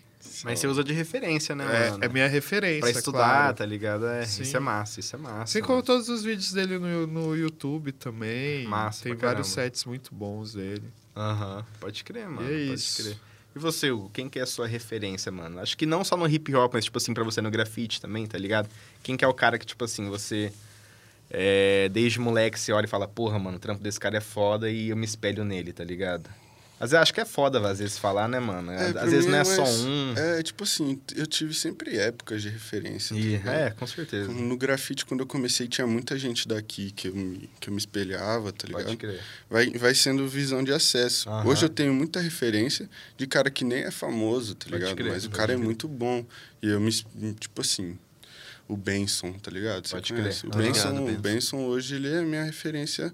Mas 0.46 0.60
você 0.60 0.68
usa 0.68 0.84
de 0.84 0.94
referência, 0.94 1.56
né, 1.56 1.66
É, 1.66 1.90
mano? 1.92 2.04
é 2.06 2.10
minha 2.10 2.28
referência. 2.28 2.82
Pra 2.82 2.90
estudar, 2.92 3.18
claro. 3.18 3.56
tá 3.58 3.66
ligado? 3.66 4.06
É, 4.08 4.26
Sim. 4.26 4.44
isso 4.44 4.56
é 4.56 4.60
massa, 4.60 5.00
isso 5.00 5.16
é 5.16 5.20
massa. 5.20 5.44
Assim 5.44 5.62
como 5.62 5.82
todos 5.84 6.10
os 6.10 6.24
vídeos 6.24 6.52
dele 6.52 6.78
no, 6.80 7.08
no 7.08 7.36
YouTube 7.36 7.92
também. 7.92 8.66
Massa 8.68 9.04
Tem 9.04 9.16
vários 9.16 9.48
sets 9.48 9.86
muito 9.86 10.14
bons 10.14 10.54
dele. 10.54 10.84
Aham, 11.16 11.66
pode 11.80 12.04
crer, 12.04 12.28
mano. 12.30 12.50
E 12.50 12.64
é 12.64 12.68
pode 12.68 12.74
isso. 12.80 13.04
crer. 13.04 13.18
E 13.56 13.60
você, 13.60 13.90
Hugo, 13.92 14.10
quem 14.14 14.30
que 14.30 14.38
é 14.40 14.44
a 14.44 14.46
sua 14.46 14.68
referência, 14.68 15.32
mano? 15.32 15.60
Acho 15.60 15.76
que 15.76 15.86
não 15.86 16.04
só 16.04 16.16
no 16.16 16.28
hip 16.28 16.54
hop, 16.56 16.74
mas, 16.76 16.86
tipo 16.86 16.98
assim, 16.98 17.14
pra 17.14 17.24
você 17.24 17.42
no 17.42 17.50
grafite 17.50 18.00
também, 18.00 18.26
tá 18.28 18.38
ligado? 18.38 18.70
Quem 19.02 19.18
que 19.18 19.26
é 19.26 19.28
o 19.28 19.34
cara 19.34 19.58
que, 19.58 19.66
tipo 19.66 19.84
assim, 19.84 20.08
você... 20.08 20.54
é, 21.32 21.90
desde 21.90 22.20
moleque 22.20 22.60
você 22.60 22.72
olha 22.72 22.86
e 22.86 22.88
fala, 22.88 23.08
porra, 23.08 23.40
mano, 23.40 23.58
o 23.58 23.60
trampo 23.60 23.84
desse 23.84 24.00
cara 24.00 24.18
é 24.18 24.22
foda 24.22 24.70
e 24.70 24.90
eu 24.90 24.96
me 24.96 25.04
espelho 25.06 25.44
nele, 25.44 25.74
tá 25.74 25.84
ligado? 25.84 26.30
Às 26.80 26.92
vezes 26.92 27.02
acho 27.02 27.14
que 27.14 27.20
é 27.20 27.26
foda, 27.26 27.60
às 27.70 27.80
vezes, 27.80 27.98
falar, 27.98 28.28
né, 28.30 28.40
mano? 28.40 28.72
É, 28.72 28.88
às 28.98 29.12
vezes 29.12 29.26
não 29.26 29.38
é 29.38 29.42
é 29.42 29.44
só 29.44 29.64
um. 29.66 30.14
É, 30.18 30.42
tipo 30.42 30.64
assim, 30.64 30.98
eu 31.16 31.28
tive 31.28 31.54
sempre 31.54 31.98
épocas 31.98 32.42
de 32.42 32.48
referência. 32.48 33.14
tá 33.16 33.22
E- 33.22 33.24
ligado? 33.26 33.54
é, 33.54 33.70
com 33.72 33.86
certeza. 33.86 34.32
No 34.32 34.56
grafite, 34.56 35.06
quando 35.06 35.20
eu 35.20 35.28
comecei, 35.28 35.68
tinha 35.68 35.86
muita 35.86 36.18
gente 36.18 36.48
daqui 36.48 36.92
que 36.92 37.10
eu 37.10 37.16
me, 37.16 37.50
que 37.60 37.70
eu 37.70 37.74
me 37.74 37.80
espelhava, 37.80 38.54
tá 38.54 38.66
ligado? 38.66 38.86
Pode 38.86 38.98
crer. 38.98 39.20
Vai, 39.50 39.70
vai 39.72 39.94
sendo 39.94 40.26
visão 40.28 40.64
de 40.64 40.72
acesso. 40.72 41.30
Aham. 41.30 41.48
Hoje 41.50 41.66
eu 41.66 41.70
tenho 41.70 41.94
muita 41.94 42.22
referência 42.22 42.90
de 43.18 43.28
cara 43.28 43.50
que 43.52 43.66
nem 43.66 43.80
é 43.84 43.92
famoso, 43.92 44.56
tá 44.56 44.70
ligado? 44.70 44.96
crer, 44.96 45.12
Mas 45.12 45.26
o 45.26 45.30
cara 45.30 45.52
é 45.54 45.58
muito 45.58 45.86
bom. 45.88 46.26
E 46.64 46.68
eu 46.70 46.80
me. 46.80 46.92
Tipo 47.40 47.60
assim. 47.62 47.98
O 48.70 48.78
Benson, 48.78 49.34
tá 49.34 49.50
ligado? 49.50 49.88
Você 49.88 49.96
Pode 49.96 50.14
conhece? 50.14 50.42
crer. 50.42 50.54
O 50.54 50.56
Benson, 50.56 50.90
Obrigado, 50.90 51.02
o 51.02 51.06
Benson. 51.08 51.22
Benson 51.22 51.58
hoje 51.66 51.96
ele 51.96 52.08
é 52.08 52.20
a 52.20 52.22
minha 52.22 52.44
referência 52.44 53.12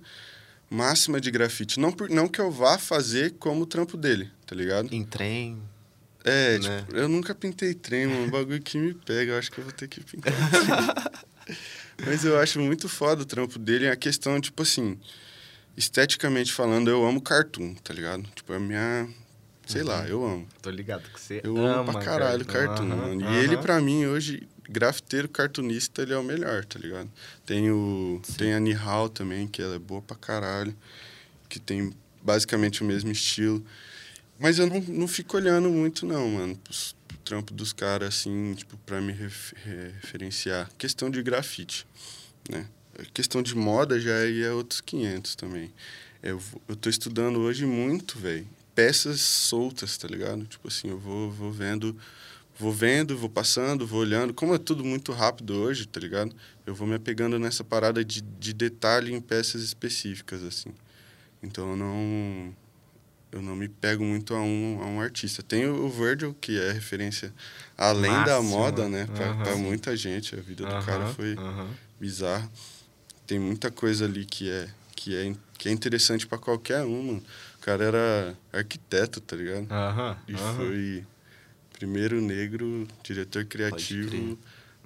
máxima 0.75 1.19
de 1.21 1.31
grafite. 1.31 1.79
Não, 1.79 1.91
por, 1.91 2.09
não 2.09 2.27
que 2.27 2.39
eu 2.39 2.51
vá 2.51 2.77
fazer 2.77 3.35
como 3.39 3.61
o 3.63 3.65
trampo 3.65 3.95
dele, 3.97 4.29
tá 4.45 4.55
ligado? 4.55 4.93
Em 4.93 5.03
trem. 5.03 5.57
É, 6.23 6.57
Né? 6.59 6.79
tipo, 6.81 6.95
eu 6.97 7.07
nunca 7.07 7.33
pintei 7.35 7.73
trem, 7.73 8.07
mano. 8.07 8.25
Um 8.25 8.29
bagulho 8.29 8.61
que 8.61 8.77
me 8.77 8.93
pega. 8.93 9.33
Eu 9.33 9.37
acho 9.39 9.51
que 9.51 9.59
eu 9.59 9.63
vou 9.63 9.71
ter 9.73 9.87
que 9.87 10.03
pintar. 10.03 10.33
Mas 12.05 12.25
eu 12.25 12.37
acho 12.39 12.59
muito 12.59 12.89
foda 12.89 13.21
o 13.21 13.25
trampo 13.25 13.57
dele. 13.59 13.87
A 13.89 13.95
questão, 13.95 14.41
tipo 14.41 14.63
assim, 14.63 14.99
esteticamente 15.77 16.51
falando, 16.51 16.89
eu 16.89 17.05
amo 17.05 17.21
cartoon, 17.21 17.73
tá 17.75 17.93
ligado? 17.93 18.23
Tipo, 18.35 18.53
é 18.53 18.57
a 18.57 18.59
minha. 18.59 19.07
Sei 19.67 19.81
lá, 19.83 20.07
eu 20.07 20.23
amo. 20.25 20.47
Tô 20.61 20.69
ligado 20.69 21.09
que 21.09 21.19
você 21.19 21.41
Eu 21.43 21.57
ama, 21.57 21.77
amo 21.79 21.91
pra 21.93 22.01
caralho 22.01 22.45
cartoon, 22.45 22.85
Aham, 22.85 22.95
mano. 22.95 23.21
E 23.21 23.23
aham. 23.25 23.35
ele, 23.43 23.57
pra 23.57 23.79
mim, 23.81 24.05
hoje, 24.05 24.47
grafiteiro, 24.69 25.27
cartunista, 25.29 26.01
ele 26.01 26.13
é 26.13 26.17
o 26.17 26.23
melhor, 26.23 26.65
tá 26.65 26.79
ligado? 26.79 27.09
Tem, 27.45 27.69
o, 27.71 28.21
tem 28.37 28.53
a 28.53 28.59
Nihal 28.59 29.09
também, 29.09 29.47
que 29.47 29.61
ela 29.61 29.75
é 29.75 29.79
boa 29.79 30.01
pra 30.01 30.15
caralho. 30.15 30.75
Que 31.49 31.59
tem 31.59 31.93
basicamente 32.21 32.81
o 32.81 32.85
mesmo 32.85 33.11
estilo. 33.11 33.63
Mas 34.39 34.59
eu 34.59 34.67
não, 34.67 34.79
não 34.81 35.07
fico 35.07 35.37
olhando 35.37 35.69
muito, 35.69 36.05
não, 36.05 36.27
mano, 36.29 36.55
pros- 36.57 36.95
pro 37.07 37.17
trampo 37.19 37.53
dos 37.53 37.71
caras, 37.71 38.09
assim, 38.09 38.53
tipo, 38.55 38.75
pra 38.79 38.99
me 38.99 39.13
ref- 39.13 39.53
re- 39.63 39.91
referenciar. 40.01 40.69
Questão 40.77 41.09
de 41.09 41.21
grafite, 41.23 41.85
né? 42.49 42.67
A 42.99 43.03
questão 43.05 43.41
de 43.41 43.55
moda 43.55 43.99
já 43.99 44.13
é 44.13 44.51
outros 44.51 44.81
500 44.81 45.35
também. 45.35 45.71
Eu, 46.23 46.39
vou- 46.39 46.61
eu 46.67 46.75
tô 46.75 46.89
estudando 46.89 47.39
hoje 47.39 47.65
muito, 47.65 48.17
velho. 48.19 48.47
Peças 48.73 49.21
soltas, 49.21 49.97
tá 49.97 50.07
ligado? 50.07 50.43
Tipo 50.45 50.67
assim, 50.67 50.89
eu 50.89 50.97
vou, 50.99 51.31
vou 51.31 51.51
vendo, 51.51 51.95
vou 52.57 52.71
vendo, 52.71 53.17
vou 53.17 53.29
passando, 53.29 53.85
vou 53.85 53.99
olhando. 54.01 54.33
Como 54.33 54.53
é 54.55 54.57
tudo 54.57 54.83
muito 54.83 55.11
rápido 55.11 55.53
hoje, 55.55 55.87
tá 55.87 55.99
ligado? 55.99 56.35
Eu 56.65 56.73
vou 56.75 56.87
me 56.87 56.95
apegando 56.95 57.37
nessa 57.39 57.63
parada 57.63 58.03
de, 58.03 58.21
de 58.21 58.53
detalhe 58.53 59.13
em 59.13 59.21
peças 59.21 59.61
específicas, 59.61 60.43
assim. 60.43 60.73
Então 61.43 61.71
eu 61.71 61.75
não 61.77 62.53
eu 63.31 63.41
não 63.41 63.55
me 63.55 63.67
pego 63.67 64.03
muito 64.03 64.33
a 64.33 64.41
um, 64.41 64.79
a 64.81 64.85
um 64.85 65.01
artista. 65.01 65.43
Tem 65.43 65.67
o 65.67 65.89
Virgil, 65.89 66.33
que 66.39 66.57
é 66.57 66.71
referência 66.71 67.33
além 67.77 68.11
da 68.23 68.37
Máximo. 68.37 68.49
moda, 68.49 68.87
né? 68.87 69.05
Pra, 69.07 69.25
Aham. 69.25 69.43
pra 69.43 69.55
muita 69.57 69.95
gente. 69.97 70.35
A 70.35 70.41
vida 70.41 70.63
do 70.65 70.85
cara 70.85 71.05
foi 71.13 71.33
aham. 71.33 71.69
bizarra. 71.99 72.49
Tem 73.27 73.37
muita 73.37 73.69
coisa 73.69 74.05
ali 74.05 74.23
que 74.25 74.49
é, 74.49 74.69
que 74.95 75.15
é, 75.15 75.35
que 75.57 75.67
é 75.67 75.71
interessante 75.71 76.25
pra 76.25 76.37
qualquer 76.37 76.83
um, 76.83 77.03
mano. 77.03 77.23
O 77.57 77.61
cara 77.61 77.83
era 77.83 78.37
arquiteto, 78.53 79.19
tá 79.19 79.35
ligado? 79.35 79.67
Aham, 79.69 80.17
E 80.29 80.33
foi 80.37 81.03
primeiro 81.77 82.21
negro 82.21 82.87
diretor 83.03 83.45
criativo 83.45 84.37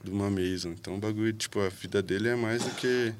de 0.04 0.10
uma 0.10 0.30
Mason. 0.30 0.70
Então 0.70 0.96
o 0.96 0.98
bagulho, 0.98 1.32
tipo, 1.34 1.60
a 1.60 1.70
vida 1.70 2.02
dele 2.02 2.30
é 2.30 2.36
mais 2.36 2.64
do 2.64 2.72
que 2.72 3.14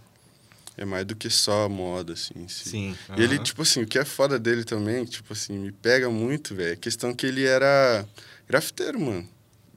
é 0.78 0.86
mais 0.86 1.06
do 1.06 1.14
que 1.16 1.30
só 1.30 1.66
a 1.66 1.70
moda 1.70 2.14
assim, 2.14 2.48
si. 2.48 2.70
Sim. 2.70 2.96
E 3.18 3.22
ele, 3.22 3.38
tipo 3.40 3.62
assim, 3.64 3.82
o 3.82 3.88
que 3.88 4.00
é 4.00 4.06
foda 4.06 4.40
dele 4.40 4.64
também, 4.64 5.04
tipo 5.04 5.34
assim, 5.34 5.58
me 5.58 5.72
pega 5.74 6.10
muito, 6.10 6.56
velho. 6.56 6.74
A 6.74 6.78
questão 6.78 7.14
que 7.14 7.26
ele 7.26 7.44
era 7.44 8.08
grafiteiro, 8.48 8.98
mano. 9.00 9.28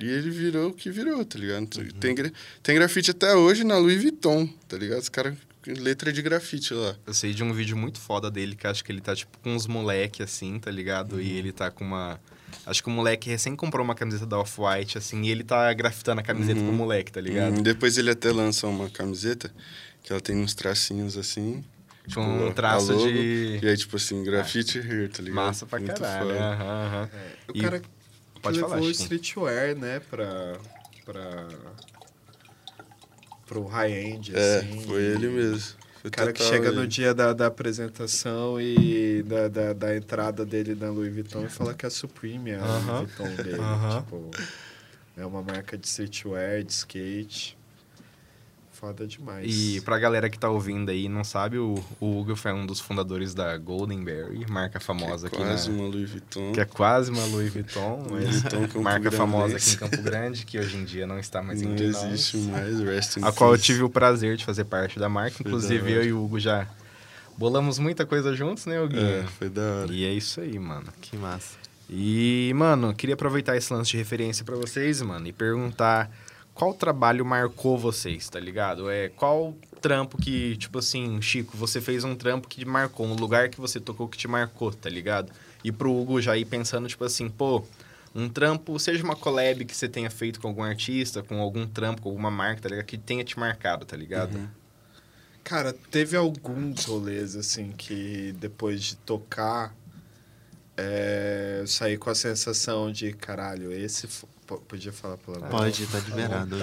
E 0.01 0.05
ele 0.07 0.31
virou 0.31 0.71
o 0.71 0.73
que 0.73 0.91
virou, 0.91 1.25
tá 1.25 1.39
ligado? 1.39 1.67
Tem, 2.01 2.15
gra- 2.15 2.33
tem 2.63 2.75
grafite 2.77 3.11
até 3.11 3.35
hoje 3.35 3.65
na 3.65 3.77
Louis 3.79 4.01
Vuitton, 4.01 4.49
tá 4.69 4.77
ligado? 4.79 5.01
Os 5.01 5.09
caras, 5.09 5.37
letra 5.67 6.13
de 6.13 6.23
grafite 6.23 6.73
lá. 6.73 6.97
Eu 7.05 7.15
sei 7.15 7.35
de 7.35 7.43
um 7.43 7.53
vídeo 7.53 7.77
muito 7.77 7.99
foda 8.01 8.31
dele, 8.31 8.55
que 8.55 8.67
acho 8.67 8.85
que 8.85 8.91
ele 8.93 9.01
tá, 9.01 9.15
tipo, 9.15 9.37
com 9.39 9.55
uns 9.55 9.67
moleque, 9.67 10.23
assim, 10.23 10.59
tá 10.61 10.71
ligado? 10.71 11.15
Uhum. 11.15 11.21
E 11.21 11.33
ele 11.33 11.51
tá 11.53 11.69
com 11.71 11.85
uma... 11.85 12.21
Acho 12.67 12.83
que 12.83 12.89
o 12.89 12.93
moleque 12.93 13.29
recém 13.31 13.55
comprou 13.57 13.85
uma 13.85 13.95
camiseta 13.95 14.27
da 14.27 14.39
Off-White, 14.39 14.99
assim, 14.99 15.23
e 15.23 15.31
ele 15.31 15.43
tá 15.45 15.73
grafitando 15.73 16.21
a 16.21 16.25
camiseta 16.25 16.61
Uhum. 16.61 16.67
pro 16.69 16.75
moleque, 16.77 17.11
tá 17.13 17.21
ligado? 17.21 17.59
Hum, 17.59 17.63
depois 17.63 17.99
ele 17.99 18.11
até 18.11 18.31
lança 18.33 18.67
uma 18.67 18.89
camiseta 18.91 19.53
que 20.03 20.13
ela 20.13 20.21
tem 20.21 20.37
uns 20.37 20.55
tracinhos 20.55 21.17
assim. 21.17 21.65
tipo, 22.07 22.21
um 22.21 22.53
traço 22.53 22.93
logo, 22.93 23.07
de... 23.07 23.61
E 23.63 23.69
aí, 23.69 23.77
tipo 23.77 23.95
assim, 23.97 24.25
grafite 24.25 24.79
here, 24.79 25.09
tá 25.09 25.23
ligado? 25.23 25.35
Massa 25.37 25.65
pra 25.67 25.79
Muito 25.79 26.01
caralho. 26.01 26.29
foda. 26.31 26.41
aham, 26.41 26.87
aham. 26.87 27.11
O 27.49 27.53
E- 27.57 27.61
cara 27.61 27.79
que 27.81 27.89
Pode 28.43 28.57
levou 28.57 28.71
falar, 28.71 28.83
o 28.83 28.91
streetwear, 28.91 29.77
né, 29.77 30.01
pra. 30.11 30.59
pra. 31.05 31.47
pro 33.47 33.65
high-end, 33.67 34.33
É, 34.35 34.57
assim. 34.59 34.83
foi 34.85 35.03
ele 35.03 35.29
mesmo. 35.29 35.77
O 36.05 36.11
cara 36.11 36.33
que 36.33 36.43
chega 36.43 36.69
ele. 36.69 36.77
no 36.77 36.87
dia 36.87 37.15
da, 37.15 37.33
da 37.33 37.47
apresentação 37.47 38.61
e 38.61 39.23
da, 39.23 39.49
da, 39.49 39.73
da 39.73 39.97
entrada 39.97 40.45
dele 40.45 40.75
na 40.75 40.91
Louis 40.91 41.13
Vuitton 41.15 41.45
e 41.45 41.49
fala 41.49 41.75
que 41.75 41.87
a 41.87 41.91
Supreme 41.91 42.51
é 42.51 42.57
a 42.57 42.65
Aham. 42.65 42.99
Louis 42.99 43.13
Vuitton 43.15 43.43
dele. 43.43 43.61
Aham. 43.61 44.03
Tipo, 44.03 44.31
é 45.17 45.25
uma 45.27 45.43
marca 45.43 45.79
de 45.79 45.87
streetwear, 45.87 46.63
de 46.65 46.73
skate. 46.73 47.57
Foda 48.83 49.07
demais. 49.07 49.47
E 49.49 49.81
pra 49.83 49.97
galera 49.97 50.29
que 50.29 50.37
tá 50.37 50.51
ouvindo 50.51 50.91
aí 50.91 51.05
e 51.05 51.09
não 51.09 51.23
sabe, 51.23 51.57
o, 51.57 51.77
o 52.01 52.19
Hugo 52.19 52.35
foi 52.35 52.53
um 52.53 52.67
dos 52.67 52.81
fundadores 52.81 53.33
da 53.33 53.57
Goldenberry, 53.57 54.45
marca 54.51 54.81
famosa 54.81 55.31
que 55.31 55.37
aqui 55.37 55.45
é 55.45 55.47
quase 55.47 55.71
na... 55.71 55.77
uma 55.77 55.89
Louis 55.89 56.11
Vuitton. 56.11 56.53
Que 56.53 56.61
é 56.61 56.65
quase 56.65 57.11
uma 57.13 57.25
Louis 57.27 57.53
Vuitton, 57.53 58.07
Louis 58.11 58.25
mas 58.25 58.41
Vuitton 58.43 58.61
Campo 58.63 58.83
marca 58.83 58.99
Grande. 58.99 59.17
famosa 59.17 59.57
aqui 59.57 59.71
em 59.71 59.77
Campo 59.77 60.03
Grande, 60.03 60.45
que 60.45 60.59
hoje 60.59 60.77
em 60.77 60.85
dia 60.85 61.07
não 61.07 61.17
está 61.17 61.41
mais 61.41 61.63
Não 61.63 61.71
entre 61.71 61.85
existe 61.87 62.37
nós. 62.39 62.47
mais, 62.49 62.81
rest 62.81 63.17
in 63.19 63.25
A 63.25 63.31
qual 63.31 63.53
eu 63.53 63.59
tive 63.59 63.85
o 63.85 63.89
prazer 63.89 64.37
de 64.37 64.45
fazer 64.45 64.65
parte 64.65 64.99
da 64.99 65.09
marca. 65.09 65.37
Inclusive, 65.41 65.75
Verdade. 65.81 65.95
eu 65.95 66.05
e 66.05 66.13
o 66.13 66.25
Hugo 66.25 66.41
já 66.41 66.67
bolamos 67.39 67.79
muita 67.79 68.05
coisa 68.05 68.35
juntos, 68.35 68.67
né, 68.67 68.81
Huguinho? 68.81 69.07
É, 69.07 69.23
foi 69.39 69.49
da 69.49 69.63
hora. 69.63 69.93
E 69.93 70.05
é 70.05 70.13
isso 70.13 70.41
aí, 70.41 70.59
mano. 70.59 70.89
Que 71.01 71.17
massa. 71.17 71.57
E, 71.89 72.53
mano, 72.57 72.93
queria 72.93 73.15
aproveitar 73.15 73.57
esse 73.57 73.73
lance 73.73 73.93
de 73.93 73.97
referência 73.97 74.45
pra 74.45 74.57
vocês, 74.57 75.01
mano, 75.03 75.25
e 75.29 75.33
perguntar 75.33 76.11
qual 76.55 76.75
trabalho 76.75 77.25
marcou 77.25 77.79
vocês, 77.79 78.29
tá 78.29 78.39
ligado? 78.39 78.91
É, 78.91 79.09
qual 79.09 79.55
trampo 79.81 80.17
que, 80.17 80.57
tipo 80.57 80.79
assim, 80.79 81.21
Chico, 81.21 81.57
você 81.57 81.81
fez 81.81 82.05
um 82.05 82.15
trampo 82.15 82.47
que 82.47 82.61
te 82.61 82.65
marcou, 82.65 83.07
um 83.07 83.15
lugar 83.15 83.49
que 83.49 83.61
você 83.61 83.81
tocou 83.81 84.09
que 84.09 84.17
te 84.17 84.29
marcou, 84.29 84.73
tá 84.73 84.89
ligado? 84.89 85.33
E 85.65 85.73
pro 85.73 85.93
Hugo 85.93 86.21
já 86.21 86.37
ir 86.37 86.45
pensando, 86.45 86.89
tipo 86.89 87.05
assim, 87.05 87.29
pô, 87.29 87.65
um 88.15 88.29
trampo, 88.29 88.79
seja 88.79 89.03
uma 89.03 89.17
collab 89.17 89.65
que 89.65 89.75
você 89.75 89.89
tenha 89.89 90.11
feito 90.11 90.41
com 90.41 90.49
algum 90.49 90.63
artista, 90.63 91.23
com 91.23 91.41
algum 91.41 91.67
trampo, 91.67 92.03
com 92.03 92.11
alguma 92.11 92.31
marca, 92.31 92.63
tá 92.63 92.69
ligado? 92.69 92.85
Que 92.85 92.99
tenha 92.99 93.25
te 93.25 93.39
marcado, 93.39 93.85
tá 93.85 93.97
ligado? 93.97 94.37
Uhum. 94.37 94.49
Cara, 95.43 95.73
teve 95.73 96.17
alguns 96.17 96.85
rolês, 96.85 97.35
assim, 97.35 97.73
que 97.73 98.33
depois 98.39 98.83
de 98.83 98.97
tocar, 98.97 99.75
é, 100.77 101.59
eu 101.61 101.67
saí 101.67 101.97
com 101.97 102.11
a 102.11 102.15
sensação 102.15 102.93
de, 102.93 103.13
caralho, 103.13 103.73
esse... 103.73 104.07
Podia 104.59 104.93
falar 104.93 105.17
palavrão? 105.19 105.49
Pode, 105.51 105.87
tá 105.87 105.99
liberado. 106.01 106.57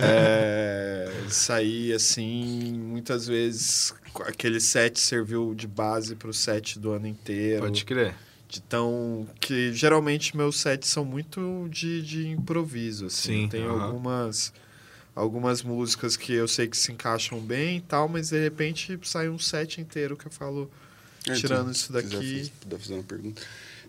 É, 0.00 1.12
saí 1.28 1.92
assim, 1.92 2.72
muitas 2.74 3.26
vezes 3.26 3.94
aquele 4.20 4.60
set 4.60 4.98
serviu 5.00 5.54
de 5.54 5.66
base 5.66 6.14
pro 6.14 6.32
set 6.32 6.78
do 6.78 6.92
ano 6.92 7.06
inteiro. 7.06 7.62
Pode 7.62 7.84
crer. 7.84 8.14
De 8.48 8.60
tão. 8.60 9.26
Que 9.40 9.72
geralmente 9.72 10.36
meus 10.36 10.60
sets 10.60 10.88
são 10.88 11.04
muito 11.04 11.66
de, 11.70 12.02
de 12.02 12.28
improviso, 12.28 13.06
assim. 13.06 13.42
Sim, 13.42 13.48
Tem 13.48 13.64
aham. 13.64 13.82
algumas. 13.82 14.52
Algumas 15.16 15.62
músicas 15.62 16.16
que 16.16 16.32
eu 16.32 16.48
sei 16.48 16.66
que 16.66 16.76
se 16.76 16.90
encaixam 16.90 17.38
bem 17.38 17.76
e 17.76 17.80
tal, 17.80 18.08
mas 18.08 18.30
de 18.30 18.40
repente 18.42 18.98
sai 19.04 19.28
um 19.28 19.38
set 19.38 19.80
inteiro 19.80 20.16
que 20.16 20.26
eu 20.26 20.30
falo. 20.30 20.68
É, 21.28 21.34
Tirando 21.34 21.60
então, 21.60 21.70
isso 21.70 21.80
se 21.86 21.86
quiser 21.92 22.02
daqui- 22.02 22.38
fazer- 22.38 22.52
puder 22.60 22.78
fazer 22.80 22.94
uma 22.94 23.02
pergunta. 23.04 23.42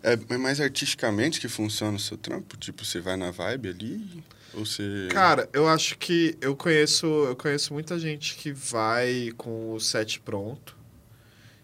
É 0.06 0.38
mais 0.38 0.62
artisticamente 0.62 1.42
que 1.42 1.48
funciona 1.48 1.98
o 1.98 2.00
seu 2.00 2.16
trampo? 2.16 2.56
Tipo, 2.58 2.86
você 2.86 3.00
vai 3.00 3.18
na 3.18 3.32
vibe 3.32 3.70
ali? 3.70 4.24
Ou 4.54 4.64
você. 4.64 5.08
Cara, 5.10 5.50
eu 5.52 5.68
acho 5.68 5.98
que 5.98 6.38
eu 6.40 6.56
conheço, 6.56 7.08
eu 7.08 7.36
conheço 7.36 7.74
muita 7.74 7.98
gente 7.98 8.36
que 8.36 8.52
vai 8.54 9.32
com 9.36 9.74
o 9.74 9.80
set 9.80 10.20
pronto. 10.20 10.78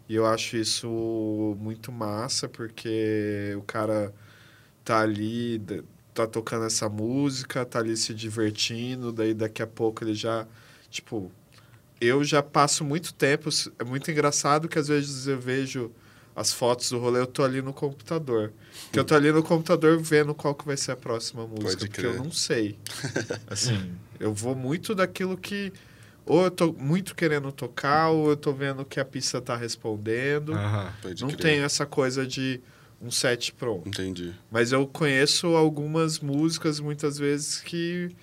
E 0.10 0.16
eu 0.16 0.26
acho 0.26 0.58
isso 0.58 1.56
muito 1.60 1.92
massa, 1.92 2.50
porque 2.50 3.54
o 3.56 3.62
cara 3.62 4.12
tá 4.84 5.02
ali, 5.02 5.62
tá 6.12 6.26
tocando 6.26 6.66
essa 6.66 6.90
música, 6.90 7.64
tá 7.64 7.78
ali 7.78 7.96
se 7.96 8.12
divertindo, 8.12 9.12
daí 9.12 9.36
daqui 9.36 9.62
a 9.62 9.68
pouco 9.68 10.04
ele 10.04 10.16
já, 10.16 10.48
tipo, 10.90 11.32
eu 12.02 12.24
já 12.24 12.42
passo 12.42 12.84
muito 12.84 13.14
tempo, 13.14 13.50
é 13.78 13.84
muito 13.84 14.10
engraçado 14.10 14.68
que 14.68 14.80
às 14.80 14.88
vezes 14.88 15.28
eu 15.28 15.40
vejo 15.40 15.92
as 16.36 16.54
fotos 16.54 16.90
do 16.90 17.00
rolê, 17.00 17.20
eu 17.20 17.28
tô 17.28 17.44
ali 17.44 17.62
no 17.62 17.74
computador. 17.74 18.54
Que 18.92 19.00
eu 19.00 19.04
tô 19.04 19.16
ali 19.16 19.32
no 19.32 19.44
computador 19.44 20.00
vendo 20.00 20.34
qual 20.34 20.56
que 20.56 20.66
vai 20.66 20.78
ser 20.78 20.92
a 20.92 20.96
próxima 20.96 21.46
música, 21.46 21.80
Pode 21.80 21.88
porque 21.88 22.06
eu 22.06 22.16
não 22.16 22.32
sei. 22.32 22.78
Assim, 23.48 23.94
eu 24.20 24.34
vou 24.34 24.56
muito 24.56 24.96
daquilo 24.96 25.38
que 25.38 25.74
ou 26.26 26.46
eu 26.46 26.52
tô 26.52 26.72
muito 26.72 27.16
querendo 27.16 27.52
tocar, 27.52 28.10
ou 28.10 28.30
eu 28.30 28.38
tô 28.38 28.54
vendo 28.54 28.86
que 28.86 29.00
a 29.00 29.06
pista 29.06 29.42
tá 29.42 29.56
respondendo. 29.56 30.54
Aham. 30.54 30.94
Pode 31.02 31.22
não 31.22 31.30
crer. 31.30 31.42
tenho 31.42 31.64
essa 31.64 31.86
coisa 31.86 32.26
de 32.26 32.62
um 33.02 33.10
set 33.10 33.52
pronto. 33.54 33.90
Entendi. 33.90 34.34
Mas 34.50 34.72
eu 34.72 34.86
conheço 34.88 35.48
algumas 35.48 36.20
músicas, 36.20 36.80
muitas 36.80 37.18
vezes, 37.18 37.60
que 37.60 38.16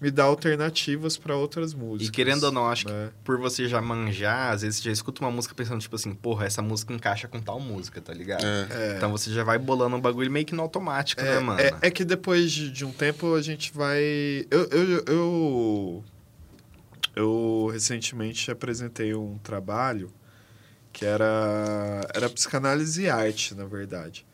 me 0.00 0.10
dá 0.10 0.24
alternativas 0.24 1.16
para 1.16 1.36
outras 1.36 1.72
músicas. 1.72 2.08
E 2.08 2.10
querendo 2.10 2.44
ou 2.44 2.52
não, 2.52 2.68
acho 2.68 2.86
que 2.86 2.92
né? 2.92 3.10
por 3.22 3.38
você 3.38 3.66
já 3.68 3.80
manjar, 3.80 4.52
às 4.52 4.62
vezes 4.62 4.78
você 4.78 4.84
já 4.84 4.92
escuta 4.92 5.22
uma 5.22 5.30
música 5.30 5.54
pensando, 5.54 5.80
tipo 5.80 5.94
assim, 5.96 6.12
porra, 6.14 6.46
essa 6.46 6.60
música 6.60 6.92
encaixa 6.92 7.28
com 7.28 7.40
tal 7.40 7.58
música, 7.60 8.00
tá 8.00 8.12
ligado? 8.12 8.44
É. 8.44 8.66
É. 8.70 8.96
Então 8.96 9.10
você 9.10 9.30
já 9.30 9.44
vai 9.44 9.58
bolando 9.58 9.96
um 9.96 10.00
bagulho 10.00 10.30
meio 10.30 10.44
que 10.44 10.54
no 10.54 10.62
automático, 10.62 11.22
né, 11.22 11.38
mano? 11.38 11.60
É, 11.60 11.72
é 11.82 11.90
que 11.90 12.04
depois 12.04 12.52
de, 12.52 12.70
de 12.70 12.84
um 12.84 12.92
tempo 12.92 13.34
a 13.34 13.42
gente 13.42 13.72
vai. 13.72 14.02
Eu, 14.50 14.68
eu, 14.70 15.04
eu, 15.06 16.04
eu 17.16 17.70
recentemente 17.72 18.50
apresentei 18.50 19.14
um 19.14 19.38
trabalho 19.38 20.12
que 20.92 21.04
era, 21.04 22.06
era 22.14 22.30
psicanálise 22.30 23.02
e 23.02 23.10
arte, 23.10 23.54
na 23.54 23.64
verdade. 23.64 24.24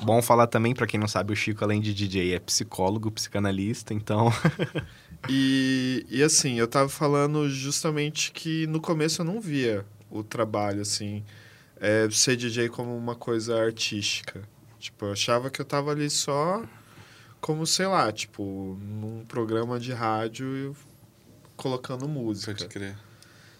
Bom 0.00 0.20
falar 0.20 0.46
também, 0.46 0.74
pra 0.74 0.86
quem 0.86 1.00
não 1.00 1.08
sabe, 1.08 1.32
o 1.32 1.36
Chico, 1.36 1.64
além 1.64 1.80
de 1.80 1.94
DJ, 1.94 2.34
é 2.34 2.38
psicólogo, 2.38 3.10
psicanalista, 3.10 3.94
então. 3.94 4.30
E, 5.28 6.04
e 6.10 6.22
assim, 6.22 6.58
eu 6.58 6.68
tava 6.68 6.88
falando 6.88 7.48
justamente 7.48 8.30
que 8.30 8.66
no 8.66 8.78
começo 8.78 9.22
eu 9.22 9.24
não 9.24 9.40
via 9.40 9.84
o 10.10 10.22
trabalho, 10.22 10.82
assim, 10.82 11.24
é, 11.80 12.06
ser 12.10 12.36
DJ 12.36 12.68
como 12.68 12.94
uma 12.94 13.14
coisa 13.14 13.58
artística. 13.58 14.42
Tipo, 14.78 15.06
eu 15.06 15.12
achava 15.12 15.48
que 15.48 15.60
eu 15.60 15.64
tava 15.64 15.92
ali 15.92 16.10
só 16.10 16.62
como, 17.40 17.66
sei 17.66 17.86
lá, 17.86 18.12
tipo, 18.12 18.78
num 18.80 19.24
programa 19.26 19.80
de 19.80 19.92
rádio 19.92 20.46
e 20.46 20.72
colocando 21.56 22.06
música. 22.06 22.52
Pode 22.52 22.68
crer. 22.68 22.96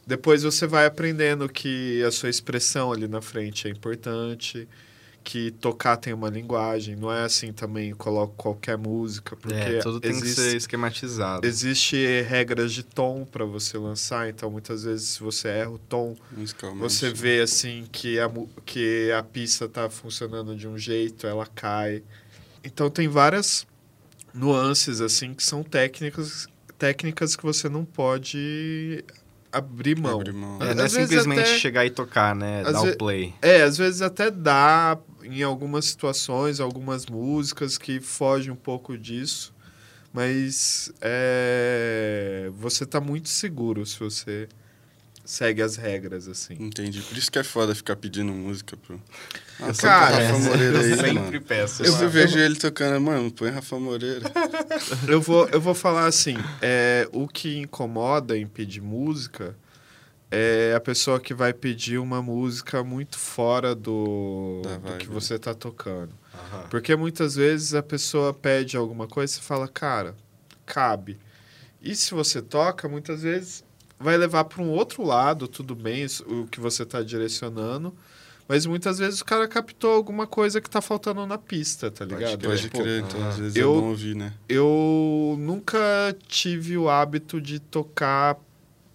Depois 0.07 0.43
você 0.43 0.67
vai 0.67 0.85
aprendendo 0.85 1.49
que 1.49 2.03
a 2.03 2.11
sua 2.11 2.29
expressão 2.29 2.93
ali 2.93 3.09
na 3.09 3.23
frente 3.23 3.69
é 3.69 3.71
importante, 3.71 4.69
que 5.25 5.51
tocar 5.53 5.97
tem 5.97 6.13
uma 6.13 6.29
linguagem, 6.29 6.95
não 6.95 7.11
é 7.11 7.25
assim 7.25 7.51
também 7.51 7.95
coloco 7.95 8.35
qualquer 8.37 8.77
música, 8.77 9.35
porque 9.35 9.55
é, 9.55 9.79
tudo 9.79 9.99
tem 9.99 10.11
existe, 10.11 10.27
que 10.35 10.35
ser 10.51 10.57
esquematizado. 10.57 11.47
existe 11.47 11.97
regras 12.23 12.73
de 12.75 12.83
tom 12.83 13.25
para 13.25 13.47
você 13.47 13.79
lançar, 13.79 14.29
então 14.29 14.51
muitas 14.51 14.85
vezes 14.85 15.09
se 15.09 15.21
você 15.23 15.49
erra 15.49 15.71
o 15.71 15.79
tom, 15.79 16.15
você 16.77 17.11
vê 17.11 17.41
assim 17.41 17.87
que 17.91 18.21
a, 18.21 18.31
que 18.67 19.11
a 19.13 19.23
pista 19.23 19.67
tá 19.67 19.89
funcionando 19.89 20.55
de 20.55 20.69
um 20.69 20.77
jeito, 20.77 21.27
ela 21.27 21.47
cai. 21.47 22.03
Então 22.63 22.91
tem 22.91 23.09
várias 23.09 23.67
nuances 24.35 25.01
assim 25.01 25.33
que 25.33 25.43
são 25.43 25.63
técnicas 25.63 26.47
técnicas 26.79 27.35
que 27.35 27.43
você 27.43 27.69
não 27.69 27.85
pode 27.85 29.03
abrir 29.51 29.97
mão. 29.99 30.21
Abre 30.21 30.33
mão. 30.33 30.59
É, 30.61 30.75
não 30.75 30.85
é 30.85 30.89
simplesmente 30.89 31.41
até- 31.41 31.59
chegar 31.59 31.87
e 31.87 31.91
tocar, 31.91 32.35
né? 32.35 32.65
Dar 32.65 32.83
o 32.83 32.97
play. 32.97 33.33
É, 33.41 33.63
às 33.63 33.79
vezes 33.79 34.03
até 34.03 34.31
dá 34.31 34.99
em 35.25 35.43
algumas 35.43 35.87
situações, 35.87 36.61
algumas 36.61 37.07
músicas 37.07 37.79
que 37.79 38.01
fogem 38.01 38.51
um 38.53 38.57
pouco 38.57 38.97
disso, 38.97 39.55
mas 40.13 40.93
é, 41.01 42.51
você 42.57 42.87
tá 42.87 43.01
muito 43.01 43.29
seguro 43.29 43.85
se 43.85 43.99
você 43.99 44.49
segue 45.25 45.63
as 45.63 45.77
regras, 45.77 46.29
assim. 46.29 46.55
Entendi. 46.61 47.01
Por 47.01 47.17
isso 47.17 47.33
que 47.33 47.39
é 47.39 47.43
foda 47.43 47.75
ficar 47.75 47.97
pedindo 47.97 48.31
música 48.33 48.77
pro. 48.77 49.01
Ah, 49.59 49.73
Cara, 49.73 50.29
Rafa 50.29 50.39
Moreira 50.39 50.81
aí, 50.81 50.91
eu 50.91 50.97
sempre 50.97 51.13
mano. 51.15 51.41
peço. 51.41 51.83
Eu, 51.83 52.11
vejo 52.11 52.39
ele 52.39 52.57
tocando, 52.57 53.01
mano, 53.01 53.31
põe 53.31 53.51
Rafa 53.51 53.79
Moreira. 53.79 54.31
Eu 55.09 55.21
vou, 55.21 55.49
eu 55.49 55.61
vou 55.61 55.75
falar 55.75 56.07
assim, 56.07 56.37
é, 56.61 57.09
o 57.13 57.27
que 57.27 57.57
incomoda 57.57 58.37
em 58.37 58.47
pedir 58.47 58.83
música 58.83 59.57
é 60.35 60.75
a 60.75 60.81
pessoa 60.81 61.20
que 61.20 61.33
vai 61.33 61.53
pedir 61.53 61.99
uma 61.99 62.20
música 62.23 62.83
muito 62.83 63.18
fora 63.18 63.75
do, 63.75 64.62
do 64.62 64.97
que 64.99 65.07
né? 65.09 65.14
você 65.14 65.38
tá 65.38 65.55
tocando. 65.55 66.11
Aham. 66.35 66.66
Porque 66.70 66.97
muitas 66.97 67.35
vezes 67.37 67.75
a 67.75 67.83
pessoa 67.83 68.35
pede 68.35 68.77
alguma 68.77 69.07
coisa 69.07 69.33
e 69.33 69.37
você 69.37 69.40
fala, 69.42 69.68
cara, 69.68 70.14
cabe. 70.66 71.18
E 71.81 71.94
se 71.94 72.12
você 72.14 72.40
toca, 72.42 72.88
muitas 72.88 73.23
vezes 73.23 73.62
vai 74.01 74.16
levar 74.16 74.44
para 74.44 74.62
um 74.62 74.70
outro 74.70 75.03
lado, 75.05 75.47
tudo 75.47 75.75
bem, 75.75 76.03
isso- 76.05 76.25
o 76.25 76.47
que 76.49 76.59
você 76.61 76.83
está 76.83 77.03
direcionando. 77.03 77.94
Mas 78.47 78.66
muitas 78.66 78.99
vezes 78.99 79.20
o 79.23 79.25
cara 79.25 79.49
captou 79.49 79.90
alguma 79.94 80.27
coisa 80.27 80.61
que 80.61 80.68
tá 80.68 80.83
faltando 80.83 81.25
na 81.25 81.38
pista, 81.38 81.90
tá 81.90 82.05
ligado? 82.05 82.38
Pode 82.47 82.61
Tipo, 82.62 82.83
crer, 82.83 83.03
então 83.03 83.27
às 83.27 83.38
vezes 83.38 83.57
eu- 83.57 83.75
é 83.79 83.81
bom 83.81 83.88
ouvir, 83.88 84.14
né? 84.14 84.35
eu 84.49 85.37
nunca 85.38 85.79
tive 86.29 86.77
o 86.77 86.90
hábito 86.90 87.40
de 87.40 87.59
tocar, 87.59 88.37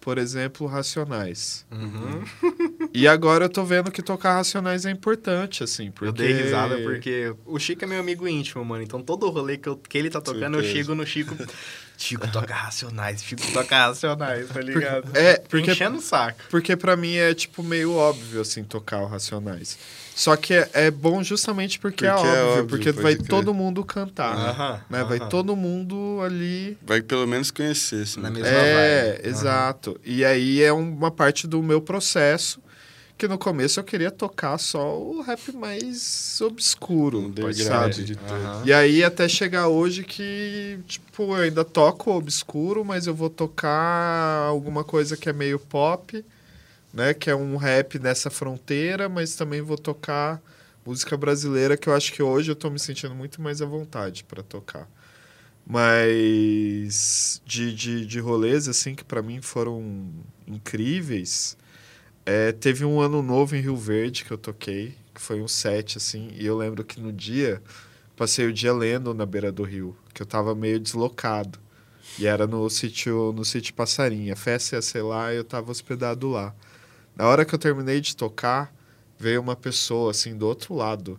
por 0.00 0.18
exemplo, 0.18 0.66
Racionais. 0.66 1.66
Uhum. 1.70 2.22
E 2.92 3.06
agora 3.06 3.44
eu 3.44 3.48
tô 3.48 3.64
vendo 3.64 3.90
que 3.92 4.02
tocar 4.02 4.34
Racionais 4.34 4.84
é 4.84 4.90
importante, 4.90 5.62
assim, 5.62 5.90
porque... 5.92 6.06
Eu 6.08 6.12
dei 6.12 6.32
risada 6.32 6.76
porque 6.78 7.32
o 7.46 7.56
Chico 7.58 7.84
é 7.84 7.86
meu 7.86 8.00
amigo 8.00 8.26
íntimo, 8.26 8.64
mano. 8.64 8.82
Então 8.82 9.00
todo 9.00 9.28
rolê 9.30 9.56
que, 9.56 9.68
eu- 9.68 9.76
que 9.76 9.96
ele 9.96 10.10
tá 10.10 10.20
tocando, 10.20 10.56
eu 10.56 10.62
Certeza. 10.62 10.72
chego 10.74 10.94
no 10.96 11.06
Chico. 11.06 11.36
Chico 12.02 12.26
toca 12.28 12.54
Racionais, 12.54 13.22
Chico 13.22 13.42
toca 13.52 13.76
Racionais, 13.76 14.48
tá 14.48 14.60
ligado? 14.60 15.10
É, 15.14 15.36
porque, 15.38 15.70
Enchendo 15.70 15.98
o 15.98 16.00
saco. 16.00 16.38
porque 16.50 16.74
pra 16.76 16.96
mim 16.96 17.14
é, 17.16 17.34
tipo, 17.34 17.62
meio 17.62 17.94
óbvio, 17.94 18.40
assim, 18.40 18.64
tocar 18.64 19.00
o 19.02 19.06
Racionais. 19.06 19.78
Só 20.16 20.34
que 20.36 20.52
é, 20.54 20.68
é 20.74 20.90
bom 20.90 21.22
justamente 21.22 21.78
porque, 21.78 22.06
é, 22.06 22.10
Porque 22.12 22.26
é 22.26 22.30
óbvio, 22.30 22.48
óbvio, 22.52 22.66
porque 22.66 22.92
vai 22.92 23.14
crer. 23.16 23.26
todo 23.28 23.54
mundo 23.54 23.84
cantar. 23.84 24.34
Aham, 24.34 24.80
né? 24.90 25.04
Vai 25.04 25.20
todo 25.28 25.54
mundo 25.54 26.20
ali 26.24 26.76
Vai 26.82 27.00
pelo 27.02 27.26
menos 27.26 27.50
conhecer, 27.50 28.02
assim. 28.02 28.20
Na 28.20 28.28
né? 28.30 28.40
mesma 28.40 28.58
É, 28.58 29.12
vibe. 29.16 29.28
exato. 29.28 30.00
E 30.04 30.24
aí 30.24 30.62
é 30.62 30.72
uma 30.72 31.10
parte 31.10 31.46
do 31.46 31.62
meu 31.62 31.80
processo 31.80 32.60
que 33.20 33.28
no 33.28 33.36
começo 33.36 33.78
eu 33.78 33.84
queria 33.84 34.10
tocar 34.10 34.56
só 34.56 34.98
o 34.98 35.20
rap 35.20 35.52
mais 35.52 36.40
obscuro, 36.40 37.18
underground 37.18 37.92
sabe? 37.92 38.02
de 38.02 38.16
tudo. 38.16 38.32
Aham. 38.32 38.62
E 38.64 38.72
aí 38.72 39.04
até 39.04 39.28
chegar 39.28 39.68
hoje 39.68 40.04
que, 40.04 40.78
tipo, 40.86 41.24
eu 41.24 41.34
ainda 41.34 41.62
toco 41.62 42.10
o 42.10 42.16
obscuro, 42.16 42.82
mas 42.82 43.06
eu 43.06 43.14
vou 43.14 43.28
tocar 43.28 44.46
alguma 44.46 44.82
coisa 44.82 45.18
que 45.18 45.28
é 45.28 45.34
meio 45.34 45.58
pop, 45.58 46.24
né? 46.94 47.12
Que 47.12 47.28
é 47.28 47.36
um 47.36 47.58
rap 47.58 47.98
nessa 47.98 48.30
fronteira, 48.30 49.06
mas 49.06 49.36
também 49.36 49.60
vou 49.60 49.76
tocar 49.76 50.40
música 50.86 51.14
brasileira, 51.14 51.76
que 51.76 51.90
eu 51.90 51.94
acho 51.94 52.14
que 52.14 52.22
hoje 52.22 52.50
eu 52.50 52.56
tô 52.56 52.70
me 52.70 52.78
sentindo 52.78 53.14
muito 53.14 53.42
mais 53.42 53.60
à 53.60 53.66
vontade 53.66 54.24
para 54.24 54.42
tocar. 54.42 54.88
Mas 55.66 57.42
de, 57.44 57.74
de, 57.74 58.06
de 58.06 58.18
rolês, 58.18 58.66
assim, 58.66 58.94
que 58.94 59.04
para 59.04 59.20
mim 59.20 59.42
foram 59.42 60.08
incríveis, 60.48 61.54
é, 62.30 62.52
teve 62.52 62.84
um 62.84 63.00
ano 63.00 63.22
novo 63.22 63.56
em 63.56 63.60
Rio 63.60 63.76
Verde 63.76 64.24
que 64.24 64.30
eu 64.30 64.38
toquei, 64.38 64.94
que 65.12 65.20
foi 65.20 65.42
um 65.42 65.48
set, 65.48 65.98
assim, 65.98 66.30
e 66.36 66.46
eu 66.46 66.56
lembro 66.56 66.84
que 66.84 67.00
no 67.00 67.12
dia 67.12 67.60
passei 68.16 68.46
o 68.46 68.52
dia 68.52 68.72
lendo 68.72 69.12
na 69.12 69.26
beira 69.26 69.50
do 69.50 69.64
rio, 69.64 69.96
que 70.14 70.22
eu 70.22 70.26
tava 70.26 70.54
meio 70.54 70.78
deslocado. 70.78 71.58
E 72.16 72.26
era 72.26 72.46
no 72.46 72.70
sítio, 72.70 73.32
no 73.32 73.44
sítio 73.44 73.74
Passarinha. 73.74 74.34
A 74.34 74.36
festa 74.36 74.76
ia 74.76 74.82
ser 74.82 75.02
lá 75.02 75.32
e 75.32 75.38
eu 75.38 75.44
tava 75.44 75.72
hospedado 75.72 76.28
lá. 76.30 76.54
Na 77.16 77.26
hora 77.26 77.44
que 77.44 77.52
eu 77.52 77.58
terminei 77.58 78.00
de 78.00 78.14
tocar, 78.14 78.72
veio 79.18 79.40
uma 79.40 79.56
pessoa 79.56 80.12
assim 80.12 80.36
do 80.36 80.46
outro 80.46 80.74
lado 80.74 81.18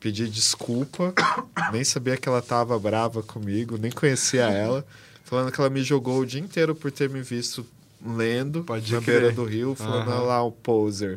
pedir 0.00 0.28
desculpa. 0.28 1.14
nem 1.70 1.84
sabia 1.84 2.16
que 2.16 2.28
ela 2.28 2.42
tava 2.42 2.76
brava 2.76 3.22
comigo, 3.22 3.78
nem 3.78 3.92
conhecia 3.92 4.50
ela, 4.50 4.84
falando 5.22 5.52
que 5.52 5.60
ela 5.60 5.70
me 5.70 5.84
jogou 5.84 6.20
o 6.20 6.26
dia 6.26 6.40
inteiro 6.40 6.74
por 6.74 6.90
ter 6.90 7.08
me 7.08 7.22
visto 7.22 7.64
lendo 8.04 8.64
Pode 8.64 8.92
na 8.92 9.00
crer. 9.00 9.20
beira 9.20 9.34
do 9.34 9.44
rio, 9.44 9.74
falando. 9.74 10.10
"Ah 10.10 10.20
lá 10.20 10.42
o 10.42 10.50
poser. 10.52 11.16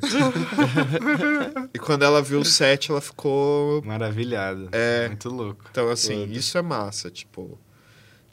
e 1.74 1.80
quando 1.80 2.04
ela 2.04 2.22
viu 2.22 2.40
o 2.40 2.46
set, 2.46 2.92
ela 2.92 3.02
ficou 3.02 3.82
Maravilhado. 3.84 4.70
É. 4.72 5.08
Muito 5.08 5.30
louco. 5.30 5.66
então, 5.72 5.90
assim, 5.90 6.22
Foda. 6.28 6.34
isso 6.34 6.58
é 6.58 6.62
massa, 6.62 7.10
tipo. 7.10 7.58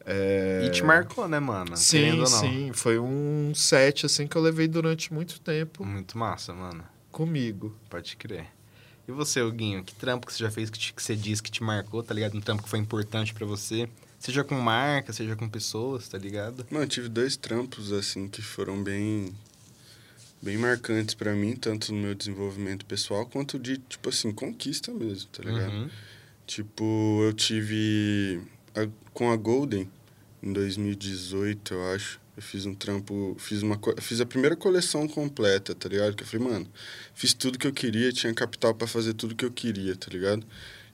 É... 0.05 0.63
E 0.67 0.71
te 0.71 0.83
marcou, 0.83 1.29
né, 1.29 1.39
mano? 1.39 1.77
Sim, 1.77 2.13
ou 2.13 2.17
não. 2.19 2.27
sim. 2.27 2.71
Foi 2.73 2.99
um 2.99 3.53
set, 3.55 4.07
assim, 4.07 4.27
que 4.27 4.37
eu 4.37 4.43
levei 4.43 4.67
durante 4.67 5.13
muito 5.13 5.39
tempo 5.41 5.85
Muito 5.85 6.17
massa, 6.19 6.53
mano. 6.55 6.83
comigo. 7.13 7.77
Pode 7.89 8.17
crer. 8.17 8.47
E 9.07 9.13
você, 9.13 9.43
Huguinho, 9.43 9.85
que 9.85 9.95
trampo 9.95 10.27
que 10.27 10.33
você 10.33 10.39
já 10.43 10.51
fez 10.51 10.71
que, 10.71 10.79
te- 10.79 10.93
que 10.95 11.03
você 11.03 11.15
disse 11.15 11.43
que 11.43 11.51
te 11.51 11.63
marcou, 11.63 12.03
tá 12.03 12.15
ligado? 12.15 12.37
Um 12.37 12.41
trampo 12.41 12.63
que 12.63 12.69
foi 12.69 12.79
importante 12.79 13.35
pra 13.35 13.45
você. 13.47 13.89
Seja 14.21 14.45
com 14.45 14.55
marca, 14.55 15.13
seja 15.13 15.35
com 15.35 15.49
pessoas, 15.49 16.07
tá 16.09 16.17
ligado? 16.19 16.65
Mano, 16.71 16.87
tive 16.87 17.09
dois 17.09 17.37
trampos, 17.37 17.91
assim, 17.93 18.29
que 18.29 18.41
foram 18.43 18.83
bem... 18.83 19.35
Bem 20.43 20.57
marcantes 20.57 21.15
pra 21.15 21.35
mim, 21.35 21.55
tanto 21.57 21.93
no 21.93 22.01
meu 22.01 22.15
desenvolvimento 22.15 22.87
pessoal, 22.87 23.27
quanto 23.27 23.59
de, 23.59 23.77
tipo 23.77 24.09
assim, 24.09 24.31
conquista 24.33 24.91
mesmo, 24.93 25.29
tá 25.31 25.43
ligado? 25.43 25.71
Uhum. 25.73 25.91
Tipo, 26.47 27.21
eu 27.25 27.33
tive 27.35 28.41
a- 28.75 28.89
com 29.13 29.31
a 29.31 29.37
Golden 29.37 29.87
em 30.43 30.53
2018, 30.53 31.75
eu 31.75 31.93
acho. 31.95 32.19
Eu 32.37 32.43
fiz 32.43 32.65
um 32.65 32.75
trampo, 32.75 33.37
fiz 33.39 33.61
uma 33.63 33.79
fiz 34.01 34.19
a 34.23 34.25
primeira 34.27 34.57
coleção 34.57 35.07
completa, 35.07 35.75
tá 35.75 35.89
ligado? 35.91 36.17
Que 36.17 36.23
eu 36.23 36.27
falei, 36.27 36.47
mano, 36.49 36.67
fiz 37.15 37.35
tudo 37.35 37.59
que 37.59 37.67
eu 37.67 37.73
queria, 37.73 38.11
tinha 38.11 38.33
capital 38.33 38.75
pra 38.75 38.87
fazer 38.87 39.13
tudo 39.13 39.35
que 39.35 39.45
eu 39.45 39.51
queria, 39.51 39.95
tá 39.95 40.07
ligado? 40.11 40.47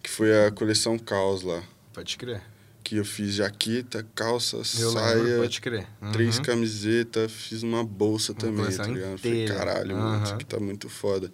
Que 0.03 0.11
foi 0.11 0.47
a 0.47 0.51
coleção 0.51 0.99
Caos 0.99 1.43
lá, 1.43 1.63
Pode 1.93 2.17
crer. 2.17 2.43
Que 2.89 2.95
eu 2.97 3.05
fiz 3.05 3.35
jaqueta, 3.35 4.07
calça, 4.15 4.59
Eu 4.59 4.63
saia, 4.93 5.17
lembro, 5.21 5.39
pode 5.43 5.61
crer. 5.61 5.89
Uhum. 6.01 6.13
três 6.13 6.39
camisetas, 6.39 7.33
fiz 7.33 7.65
uma 7.65 7.83
bolsa 7.85 8.31
Uma 8.31 8.39
também, 8.39 8.77
tá 8.77 8.87
ligado? 8.87 9.19
Falei, 9.19 9.45
caralho, 9.49 9.97
mano, 9.97 10.23
isso 10.25 10.35
aqui 10.35 10.45
tá 10.45 10.61
muito 10.61 10.89
foda. 10.89 11.33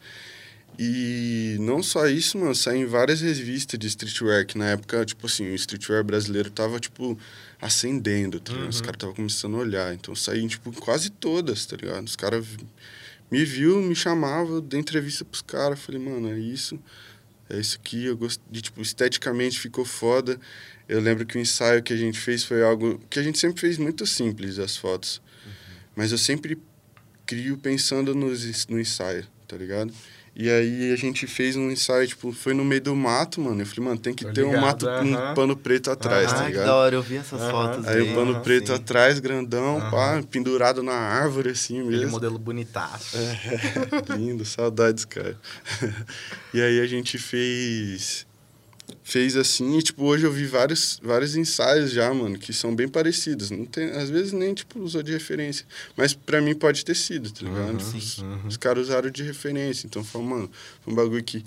E 0.79 1.57
não 1.61 1.83
só 1.83 2.07
isso, 2.09 2.39
mano, 2.39 2.55
saí 2.55 2.79
em 2.81 2.87
várias 2.87 3.21
revistas 3.21 3.79
de 3.79 3.87
streetwear, 3.87 4.47
que 4.47 4.57
na 4.57 4.71
época, 4.71 5.05
tipo 5.05 5.27
assim, 5.27 5.51
o 5.51 5.55
streetwear 5.55 6.03
brasileiro 6.03 6.51
tava, 6.51 6.81
tipo, 6.81 7.19
ascendendo, 7.61 8.41
tá 8.41 8.53
ligado? 8.55 8.71
Os 8.71 8.77
Uhum. 8.79 8.83
caras 8.83 8.97
estavam 8.97 9.15
começando 9.15 9.57
a 9.57 9.59
olhar. 9.59 9.93
Então 9.95 10.15
saí, 10.15 10.41
em, 10.43 10.49
tipo, 10.49 10.73
quase 10.81 11.11
todas, 11.11 11.67
tá 11.67 11.77
ligado? 11.77 12.07
Os 12.07 12.17
caras 12.17 12.47
me 13.31 13.45
viu, 13.45 13.83
me 13.83 13.95
chamava, 13.95 14.63
dei 14.63 14.81
entrevista 14.81 15.23
pros 15.25 15.43
caras, 15.43 15.79
falei, 15.79 16.01
mano, 16.01 16.31
é 16.33 16.39
isso, 16.39 16.79
é 17.51 17.61
isso 17.61 17.77
aqui, 17.79 18.07
eu 18.07 18.17
gosto 18.17 18.41
de, 18.51 18.63
tipo, 18.63 18.81
esteticamente 18.81 19.61
ficou 19.61 19.85
foda. 19.85 20.41
Eu 20.93 21.01
lembro 21.01 21.25
que 21.25 21.39
o 21.39 21.41
ensaio 21.41 21.83
que 21.83 21.93
a 21.93 21.97
gente 21.97 22.19
fez 22.21 22.45
foi 22.45 22.63
algo 22.63 23.01
que 23.09 23.19
a 23.19 23.23
gente 23.23 23.39
sempre 23.39 23.61
fez 23.61 23.79
muito 23.79 24.05
simples, 24.07 24.59
as 24.59 24.77
fotos. 24.77 25.23
Mas 25.97 26.13
eu 26.13 26.19
sempre 26.19 26.59
crio 27.25 27.57
pensando 27.57 28.15
nos, 28.15 28.45
ens- 28.45 28.67
no 28.67 28.79
ensaio, 28.79 29.27
tá 29.49 29.57
ligado? 29.57 29.93
E 30.37 30.51
aí 30.51 30.93
a 30.93 30.97
gente 30.97 31.27
fez 31.27 31.57
um 31.57 31.71
ensaio, 31.71 32.07
tipo, 32.09 32.31
foi 32.33 32.53
no 32.55 32.65
meio 32.65 32.81
do 32.83 32.95
mato, 32.97 33.41
mano. 33.41 33.61
Eu 33.63 33.67
falei, 33.67 33.85
mano, 33.89 34.01
tem 34.01 34.13
que 34.15 34.25
Tô 34.25 34.33
ter 34.33 34.43
um 34.45 34.49
ligado, 34.49 34.61
mato 34.63 34.87
com 34.87 34.93
aham. 35.05 35.31
um 35.31 35.35
pano 35.35 35.57
preto 35.57 35.91
atrás, 35.91 36.31
tá 36.31 36.39
Ah, 36.41 36.41
que 36.45 36.49
ligado? 36.49 36.65
da 36.67 36.75
hora, 36.77 36.95
eu 36.97 37.03
vi 37.03 37.17
essas 37.17 37.41
Aham. 37.41 37.51
fotos. 37.51 37.87
Aí 37.89 37.97
aí. 38.01 38.11
o 38.11 38.15
pano 38.15 38.41
preto 38.43 38.67
sim. 38.69 38.73
atrás, 38.75 39.19
grandão, 39.19 39.81
pá, 39.91 40.23
pendurado 40.31 40.83
na 40.83 40.95
árvore, 40.95 41.51
assim 41.51 41.81
Aquele 41.81 41.97
mesmo. 41.97 42.11
modelo 42.13 42.39
bonitaço. 42.39 43.17
É, 43.17 44.13
lindo, 44.17 44.45
saudades, 44.45 45.05
cara. 45.07 45.39
e 46.53 46.61
aí 46.61 46.81
a 46.81 46.87
gente 46.87 47.19
fez. 47.19 48.27
Fez 49.03 49.37
assim, 49.37 49.79
e 49.79 49.83
tipo, 49.83 50.05
hoje 50.05 50.25
eu 50.25 50.33
vi 50.33 50.47
vários, 50.47 51.01
vários 51.03 51.37
ensaios 51.37 51.91
já, 51.91 52.13
mano, 52.13 52.39
que 52.39 52.53
são 52.53 52.75
bem 52.75 52.89
parecidos. 52.89 53.51
Não 53.51 53.65
tem, 53.65 53.91
às 53.91 54.11
vezes 54.11 54.33
nem, 54.33 54.55
tipo, 54.55 54.81
usou 54.81 55.03
de 55.03 55.13
referência. 55.13 55.67
Mas 55.97 56.15
pra 56.15 56.41
mim 56.41 56.55
pode 56.55 56.85
ter 56.85 56.95
sido, 56.95 57.31
tá 57.31 57.45
ligado? 57.45 57.71
Uhum, 57.71 57.77
os, 57.77 58.19
uhum. 58.19 58.47
os 58.47 58.57
caras 58.57 58.85
usaram 58.85 59.11
de 59.11 59.23
referência. 59.23 59.87
Então 59.87 60.03
foi, 60.05 60.23
mano, 60.23 60.51
foi 60.83 60.93
um 60.93 60.97
bagulho 60.97 61.23
que. 61.23 61.45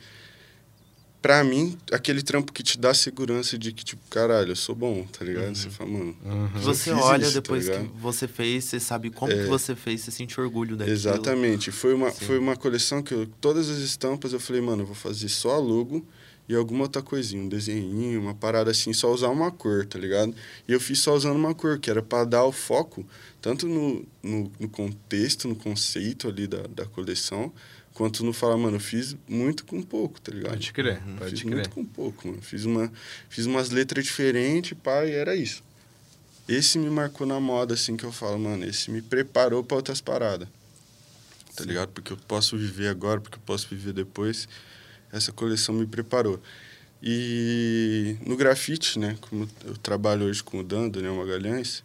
Pra 1.21 1.43
mim, 1.43 1.75
aquele 1.91 2.21
trampo 2.21 2.53
que 2.53 2.61
te 2.61 2.77
dá 2.77 2.93
segurança 2.93 3.57
de 3.57 3.71
que, 3.71 3.83
tipo, 3.83 4.01
caralho, 4.11 4.51
eu 4.51 4.55
sou 4.55 4.75
bom, 4.75 5.07
tá 5.07 5.25
ligado? 5.25 5.55
Você 5.55 5.71
fala, 5.71 5.89
mano. 5.89 6.15
Uhum. 6.23 6.47
Você 6.61 6.91
olha 6.91 7.23
isso, 7.23 7.33
tá 7.33 7.39
depois 7.39 7.65
que 7.65 7.71
ligado? 7.71 7.91
você 7.95 8.27
fez, 8.27 8.65
você 8.65 8.79
sabe 8.79 9.09
como 9.09 9.31
que 9.31 9.45
você 9.45 9.75
fez, 9.75 10.01
você 10.01 10.11
sente 10.11 10.39
orgulho 10.39 10.75
daquilo. 10.75 10.95
Exatamente. 10.95 11.71
Foi 11.71 11.95
uma, 11.95 12.11
Sim. 12.11 12.25
foi 12.25 12.37
uma 12.37 12.55
coleção 12.55 13.01
que 13.01 13.13
eu, 13.13 13.25
todas 13.41 13.69
as 13.71 13.79
estampas 13.79 14.33
eu 14.33 14.39
falei, 14.39 14.61
mano, 14.61 14.83
eu 14.83 14.85
vou 14.85 14.95
fazer 14.95 15.29
só 15.29 15.55
a 15.55 15.57
logo 15.57 16.05
e 16.47 16.55
alguma 16.55 16.83
outra 16.83 17.01
coisinha, 17.01 17.41
um 17.41 17.49
desenhinho, 17.49 18.21
uma 18.21 18.35
parada 18.35 18.71
assim, 18.71 18.93
só 18.93 19.11
usar 19.11 19.29
uma 19.29 19.51
cor, 19.51 19.85
tá 19.85 19.97
ligado? 19.97 20.33
E 20.67 20.71
eu 20.73 20.79
fiz 20.79 20.99
só 20.99 21.15
usando 21.15 21.35
uma 21.37 21.55
cor, 21.55 21.79
que 21.79 21.89
era 21.89 22.01
para 22.01 22.23
dar 22.23 22.43
o 22.43 22.51
foco 22.51 23.05
tanto 23.45 23.67
no, 23.67 24.03
no, 24.23 24.51
no 24.59 24.67
contexto, 24.67 25.47
no 25.47 25.55
conceito 25.55 26.27
ali 26.27 26.47
da, 26.47 26.63
da 26.63 26.83
coleção, 26.87 27.53
quanto 27.93 28.25
no 28.25 28.33
falar, 28.33 28.57
mano, 28.57 28.77
eu 28.77 28.81
fiz 28.81 29.15
muito 29.29 29.65
com 29.65 29.83
pouco, 29.83 30.19
tá 30.19 30.31
ligado? 30.31 30.53
Pode 30.53 30.73
crer, 30.73 30.99
Fiz 30.99 31.19
pode 31.19 31.41
crer. 31.43 31.53
muito 31.53 31.69
com 31.69 31.85
pouco, 31.85 32.27
mano. 32.27 32.41
Fiz, 32.41 32.65
uma, 32.65 32.91
fiz 33.29 33.45
umas 33.45 33.69
letras 33.69 34.03
diferentes, 34.03 34.75
pá, 34.81 35.05
e 35.05 35.11
era 35.11 35.35
isso. 35.35 35.61
Esse 36.49 36.79
me 36.79 36.89
marcou 36.89 37.27
na 37.27 37.39
moda, 37.39 37.75
assim, 37.75 37.95
que 37.95 38.03
eu 38.03 38.11
falo, 38.11 38.39
mano, 38.39 38.65
esse 38.65 38.89
me 38.89 38.99
preparou 38.99 39.63
para 39.63 39.77
outras 39.77 40.01
paradas. 40.01 40.47
Tá 41.55 41.63
ligado? 41.63 41.89
Porque 41.89 42.13
eu 42.13 42.17
posso 42.17 42.57
viver 42.57 42.87
agora, 42.87 43.21
porque 43.21 43.37
eu 43.37 43.43
posso 43.45 43.67
viver 43.67 43.93
depois. 43.93 44.49
Essa 45.11 45.31
coleção 45.31 45.73
me 45.75 45.85
preparou. 45.85 46.39
E 47.01 48.17
no 48.25 48.35
grafite, 48.35 48.97
né? 48.97 49.17
Como 49.21 49.47
eu 49.63 49.77
trabalho 49.77 50.25
hoje 50.25 50.43
com 50.43 50.59
o 50.59 50.63
Dan, 50.63 50.89
Daniel 50.89 51.15
Magalhães, 51.15 51.83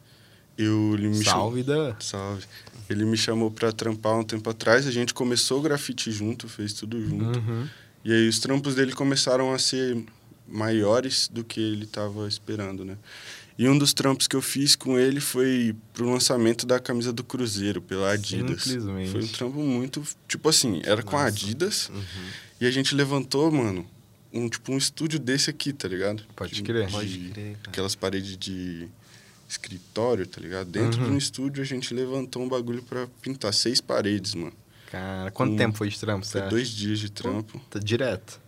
eu, 0.56 0.94
ele 0.94 1.08
me 1.08 1.22
chamou- 1.24 1.42
Salve 1.50 1.62
da. 1.62 1.96
Salve. 2.00 2.44
Ele 2.88 3.04
me 3.04 3.16
chamou 3.16 3.50
pra 3.50 3.70
trampar 3.70 4.16
um 4.18 4.24
tempo 4.24 4.48
atrás. 4.50 4.86
A 4.86 4.90
gente 4.90 5.12
começou 5.14 5.58
o 5.60 5.62
grafite 5.62 6.10
junto, 6.10 6.48
fez 6.48 6.72
tudo 6.72 7.00
junto. 7.00 7.38
Uhum. 7.38 7.68
E 8.04 8.12
aí 8.12 8.28
os 8.28 8.38
trampos 8.38 8.74
dele 8.74 8.92
começaram 8.92 9.52
a 9.52 9.58
ser 9.58 10.02
maiores 10.48 11.28
do 11.28 11.44
que 11.44 11.60
ele 11.60 11.84
estava 11.84 12.26
esperando, 12.26 12.84
né? 12.84 12.96
E 13.58 13.68
um 13.68 13.76
dos 13.76 13.92
trampos 13.92 14.26
que 14.26 14.34
eu 14.34 14.40
fiz 14.40 14.74
com 14.74 14.98
ele 14.98 15.20
foi 15.20 15.76
pro 15.92 16.10
lançamento 16.10 16.66
da 16.66 16.80
camisa 16.80 17.12
do 17.12 17.22
Cruzeiro 17.22 17.80
pela 17.82 18.10
Adidas. 18.12 18.62
Simplesmente. 18.62 19.10
Foi 19.12 19.22
um 19.22 19.26
trampo 19.28 19.60
muito, 19.60 20.02
tipo 20.26 20.48
assim, 20.48 20.80
era 20.82 21.02
com 21.02 21.16
a 21.16 21.26
Adidas 21.26 21.90
Uhum. 21.90 22.02
E 22.60 22.66
a 22.66 22.70
gente 22.70 22.94
levantou, 22.94 23.50
mano, 23.50 23.86
um 24.32 24.48
tipo 24.48 24.72
um 24.72 24.76
estúdio 24.78 25.18
desse 25.18 25.50
aqui, 25.50 25.72
tá 25.72 25.88
ligado? 25.88 26.22
Pode 26.36 26.54
De- 26.54 26.62
crer. 26.62 26.90
Pode 26.90 27.08
de- 27.08 27.30
crer, 27.30 27.56
cara. 27.56 27.68
Aquelas 27.70 27.94
paredes 27.94 28.36
de 28.36 28.88
escritório, 29.48 30.26
tá 30.26 30.40
ligado? 30.40 30.68
Dentro 30.70 31.00
Uhum. 31.00 31.06
de 31.08 31.12
um 31.14 31.18
estúdio 31.18 31.62
a 31.62 31.66
gente 31.66 31.92
levantou 31.92 32.42
um 32.42 32.48
bagulho 32.48 32.82
pra 32.82 33.06
pintar 33.20 33.52
seis 33.52 33.80
paredes, 33.80 34.34
mano. 34.34 34.52
Cara, 34.90 35.30
quanto 35.30 35.52
Um- 35.52 35.56
tempo 35.56 35.76
foi 35.78 35.88
de 35.88 35.98
trampo? 35.98 36.26
Foi 36.26 36.42
dois 36.48 36.68
dias 36.68 36.98
de 36.98 37.10
trampo. 37.10 37.60
Tá 37.70 37.78
direto. 37.78 38.40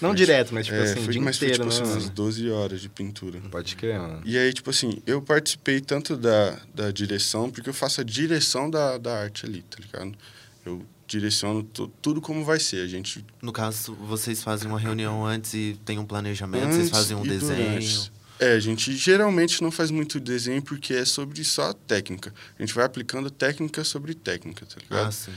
Não 0.00 0.10
Foi, 0.10 0.16
direto, 0.16 0.54
mas 0.54 0.66
tipo 0.66 0.78
é, 0.78 0.82
assim, 0.84 1.02
foi, 1.02 1.12
dia 1.12 1.20
mas 1.22 1.38
foi 1.38 1.48
inteiro, 1.48 1.64
tipo 1.68 1.76
né? 1.76 1.82
assim, 1.90 1.92
umas 2.00 2.08
12 2.10 2.48
horas 2.50 2.80
de 2.80 2.88
pintura. 2.88 3.40
Pode 3.50 3.74
crer, 3.74 3.98
mano. 3.98 4.22
E 4.24 4.38
aí, 4.38 4.52
tipo 4.52 4.70
assim, 4.70 5.02
eu 5.04 5.20
participei 5.20 5.80
tanto 5.80 6.16
da, 6.16 6.56
da 6.72 6.90
direção, 6.92 7.50
porque 7.50 7.68
eu 7.68 7.74
faço 7.74 8.00
a 8.00 8.04
direção 8.04 8.70
da, 8.70 8.96
da 8.96 9.22
arte 9.22 9.44
ali, 9.44 9.62
tá 9.62 9.78
ligado? 9.80 10.16
Eu 10.64 10.86
direciono 11.08 11.62
tu- 11.64 11.88
tudo 12.00 12.20
como 12.20 12.44
vai 12.44 12.60
ser. 12.60 12.82
A 12.84 12.86
gente 12.86 13.24
No 13.42 13.52
caso, 13.52 13.94
vocês 13.94 14.42
fazem 14.42 14.68
uma 14.68 14.78
reunião 14.78 15.26
antes 15.26 15.54
e 15.54 15.76
tem 15.84 15.98
um 15.98 16.04
planejamento, 16.04 16.64
vocês 16.66 16.76
Antes 16.86 16.90
fazem 16.90 17.16
um 17.16 17.22
desenho. 17.22 17.56
durante. 17.56 18.12
É, 18.38 18.52
a 18.52 18.60
gente 18.60 18.94
geralmente 18.96 19.60
não 19.62 19.70
faz 19.72 19.90
muito 19.90 20.20
desenho 20.20 20.62
porque 20.62 20.94
é 20.94 21.04
sobre 21.04 21.42
só 21.42 21.72
técnica. 21.72 22.32
A 22.56 22.62
gente 22.62 22.72
vai 22.72 22.84
aplicando 22.84 23.30
técnica 23.30 23.82
sobre 23.82 24.14
técnica, 24.14 24.64
tá 24.64 24.76
ligado? 24.80 25.08
Ah, 25.08 25.10
sim. 25.10 25.32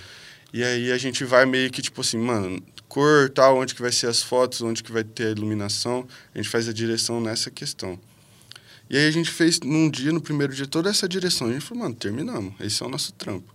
E 0.53 0.63
aí 0.63 0.91
a 0.91 0.97
gente 0.99 1.23
vai 1.23 1.45
meio 1.45 1.71
que 1.71 1.81
tipo 1.81 2.01
assim, 2.01 2.17
mano, 2.19 2.62
cor, 2.88 3.29
tal, 3.29 3.57
onde 3.57 3.73
que 3.73 3.81
vai 3.81 3.91
ser 3.91 4.07
as 4.07 4.21
fotos, 4.21 4.62
onde 4.62 4.84
que 4.84 4.91
vai 4.91 5.03
ter 5.03 5.27
a 5.27 5.31
iluminação. 5.31 6.05
A 6.36 6.38
gente 6.38 6.49
faz 6.49 6.67
a 6.67 6.73
direção 6.73 7.19
nessa 7.21 7.49
questão. 7.49 7.97
E 8.89 8.97
aí 8.97 9.07
a 9.07 9.12
gente 9.12 9.31
fez 9.31 9.60
num 9.62 9.89
dia, 9.89 10.12
no 10.12 10.19
primeiro 10.21 10.53
dia, 10.53 10.67
toda 10.67 10.89
essa 10.89 11.07
direção. 11.07 11.47
A 11.47 11.53
gente 11.53 11.63
falou, 11.65 11.84
mano, 11.84 11.95
terminamos. 11.95 12.53
Esse 12.60 12.84
é 12.84 12.86
o 12.86 12.89
nosso 12.89 13.13
trampo. 13.13 13.51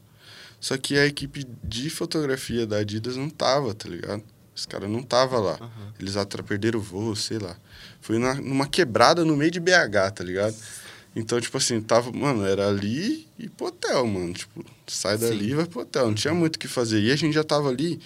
Só 0.60 0.76
que 0.76 0.96
a 0.98 1.06
equipe 1.06 1.46
de 1.62 1.90
fotografia 1.90 2.66
da 2.66 2.78
Adidas 2.78 3.16
não 3.16 3.28
tava, 3.30 3.74
tá 3.74 3.88
ligado? 3.88 4.22
Os 4.54 4.64
caras 4.66 4.88
não 4.90 5.02
tava 5.02 5.38
lá. 5.38 5.56
Aham. 5.60 5.92
Eles 6.00 6.16
atra 6.16 6.42
perderam 6.42 6.78
o 6.80 6.82
voo, 6.82 7.14
sei 7.14 7.38
lá. 7.38 7.56
Foi 8.00 8.18
na- 8.18 8.34
numa 8.36 8.66
quebrada 8.66 9.24
no 9.24 9.36
meio 9.36 9.50
de 9.50 9.60
BH, 9.60 10.10
tá 10.12 10.24
ligado? 10.24 10.56
Então, 11.14 11.40
tipo 11.40 11.56
assim, 11.56 11.80
tava, 11.80 12.10
mano, 12.12 12.44
era 12.44 12.68
ali 12.68 13.26
e 13.38 13.48
pro 13.48 13.66
hotel, 13.66 14.06
mano. 14.06 14.32
Tipo, 14.32 14.64
sai 14.86 15.16
dali 15.18 15.50
e 15.50 15.54
vai 15.54 15.66
pro 15.66 15.80
hotel. 15.80 16.06
Não 16.08 16.14
tinha 16.14 16.32
muito 16.34 16.56
o 16.56 16.58
que 16.58 16.68
fazer. 16.68 17.00
E 17.02 17.10
a 17.12 17.16
gente 17.16 17.34
já 17.34 17.44
tava 17.44 17.68
ali 17.68 18.00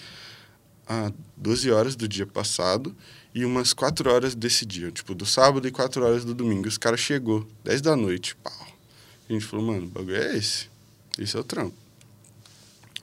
às 0.87 1.11
12 1.37 1.71
horas 1.71 1.95
do 1.95 2.07
dia 2.07 2.25
passado 2.27 2.95
e 3.33 3.45
umas 3.45 3.73
4 3.73 4.09
horas 4.11 4.35
desse 4.35 4.65
dia. 4.65 4.91
Tipo, 4.91 5.13
do 5.15 5.25
sábado 5.25 5.67
e 5.67 5.71
4 5.71 6.03
horas 6.05 6.23
do 6.25 6.33
domingo. 6.33 6.67
Os 6.67 6.77
caras 6.77 6.99
chegou, 6.99 7.47
10 7.63 7.81
da 7.81 7.95
noite, 7.95 8.35
pau. 8.37 8.67
A 9.29 9.33
gente 9.33 9.45
falou, 9.45 9.65
mano, 9.65 9.85
o 9.85 9.89
bagulho 9.89 10.17
é 10.17 10.37
esse. 10.37 10.67
Esse 11.17 11.35
é 11.35 11.39
o 11.39 11.43
trampo. 11.43 11.75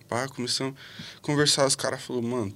Pá, 0.09 0.27
começamos 0.29 0.75
a 1.17 1.21
conversar. 1.21 1.67
Os 1.67 1.77
caras 1.77 2.03
falaram, 2.03 2.27
mano, 2.29 2.55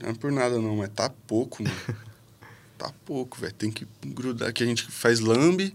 não 0.00 0.10
é 0.10 0.14
por 0.14 0.30
nada 0.30 0.58
não, 0.58 0.76
mas 0.76 0.90
tá 0.90 1.10
pouco, 1.26 1.62
mano. 1.62 1.74
tá 2.76 2.92
pouco, 3.04 3.38
velho. 3.40 3.54
Tem 3.54 3.70
que 3.70 3.86
grudar. 4.04 4.52
Que 4.52 4.62
a 4.62 4.66
gente 4.66 4.84
faz 4.84 5.20
lambe 5.20 5.74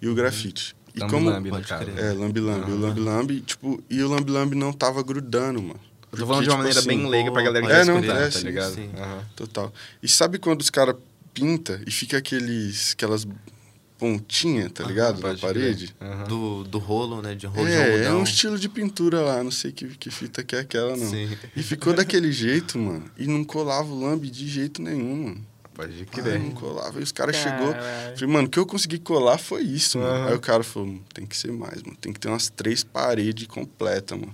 e 0.00 0.08
o 0.08 0.14
grafite. 0.14 0.76
E 0.94 1.00
Lambe, 1.00 1.12
como... 1.12 1.30
lambe, 1.30 1.50
no 1.50 1.56
Pode 1.56 1.68
caso. 1.68 1.84
crer. 1.84 1.98
É, 1.98 2.12
lambe-lambe. 2.12 2.70
O 2.70 2.78
lambe-lambe, 2.78 3.40
tipo... 3.42 3.82
E 3.90 4.02
o 4.02 4.08
lambe-lambe 4.08 4.54
não 4.56 4.72
tava 4.72 5.02
grudando, 5.02 5.60
mano. 5.62 5.80
Eu 6.10 6.18
tô 6.20 6.26
falando 6.26 6.44
de 6.44 6.48
uma 6.48 6.56
Porque, 6.56 6.74
maneira 6.74 6.80
tipo 6.80 6.88
bem 6.88 6.98
assim, 7.00 7.08
leiga 7.10 7.32
pra 7.32 7.42
galera 7.42 7.66
que 7.66 7.72
É, 7.72 7.78
tá 7.80 7.84
não, 7.84 7.98
é, 7.98 8.24
tá 8.24 8.30
sim, 8.30 8.44
ligado? 8.46 8.74
sim. 8.74 8.90
Aham. 8.96 9.24
Total. 9.36 9.72
E 10.02 10.08
sabe 10.08 10.38
quando 10.38 10.62
os 10.62 10.70
caras 10.70 10.96
pinta 11.34 11.82
e 11.86 11.90
fica 11.90 12.16
aqueles... 12.16 12.92
Aquelas 12.92 13.26
pontinhas, 13.98 14.70
tá 14.72 14.84
ligado? 14.84 15.20
Na 15.20 15.36
parede? 15.36 15.94
Aham. 16.00 16.24
Do, 16.24 16.64
do 16.64 16.78
rolo, 16.78 17.22
né? 17.22 17.34
De 17.34 17.46
rolo 17.46 17.66
de 17.66 17.72
É, 17.72 18.04
é 18.04 18.12
um 18.12 18.22
estilo 18.22 18.58
de 18.58 18.68
pintura 18.68 19.20
lá. 19.20 19.42
Não 19.42 19.50
sei 19.50 19.72
que, 19.72 19.86
que 19.96 20.10
fita 20.10 20.42
que 20.44 20.54
é 20.56 20.60
aquela, 20.60 20.96
não. 20.96 21.10
Sim. 21.10 21.28
E 21.54 21.62
ficou 21.62 21.92
daquele 21.94 22.30
jeito, 22.32 22.78
mano. 22.78 23.10
E 23.16 23.26
não 23.26 23.44
colava 23.44 23.88
o 23.92 24.00
lambe 24.00 24.28
de 24.30 24.46
jeito 24.48 24.80
nenhum, 24.82 25.24
mano. 25.24 25.46
Pode 25.74 26.02
Ah, 26.02 26.06
crer. 26.22 26.38
não 26.38 26.52
colava. 26.52 26.98
E 27.00 27.02
os 27.02 27.12
caras 27.12 27.36
chegou. 27.36 27.74
Falei, 28.14 28.32
mano, 28.34 28.48
o 28.48 28.50
que 28.50 28.58
eu 28.58 28.64
consegui 28.66 28.98
colar 28.98 29.36
foi 29.38 29.62
isso, 29.62 29.98
mano. 29.98 30.10
Aham. 30.10 30.28
Aí 30.28 30.34
o 30.34 30.40
cara 30.40 30.62
falou, 30.62 30.88
"Mano, 30.88 31.02
tem 31.12 31.26
que 31.26 31.36
ser 31.36 31.52
mais, 31.52 31.82
mano. 31.82 31.96
Tem 32.00 32.12
que 32.12 32.18
ter 32.20 32.28
umas 32.28 32.48
três 32.48 32.82
paredes 32.82 33.46
completas, 33.46 34.18
mano. 34.18 34.32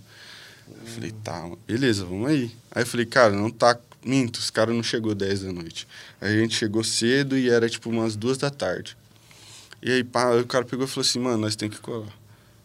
Eu 0.69 0.87
falei, 0.87 1.13
tá, 1.23 1.41
mano. 1.43 1.59
Beleza, 1.67 2.05
vamos 2.05 2.29
aí. 2.29 2.51
Aí 2.71 2.83
eu 2.83 2.87
falei, 2.87 3.07
cara, 3.07 3.33
não 3.35 3.51
tá. 3.51 3.77
Minto, 4.05 4.39
os 4.39 4.51
caras 4.51 4.75
não 4.75 4.83
chegou 4.83 5.15
10 5.15 5.43
da 5.43 5.53
noite. 5.53 5.87
Aí 6.21 6.37
a 6.37 6.41
gente 6.41 6.57
chegou 6.57 6.83
cedo 6.83 7.39
e 7.39 7.49
era 7.49 7.69
tipo 7.69 7.89
umas 7.89 8.17
duas 8.17 8.37
da 8.37 8.51
tarde. 8.51 8.97
E 9.83 9.91
aí, 9.91 10.05
pá, 10.05 10.31
aí 10.31 10.41
o 10.41 10.47
cara 10.47 10.65
pegou 10.65 10.87
e 10.87 10.89
falou 10.89 11.07
assim, 11.07 11.19
mano, 11.19 11.39
nós 11.39 11.57
tem 11.57 11.69
que 11.69 11.81
colar. 11.81 12.13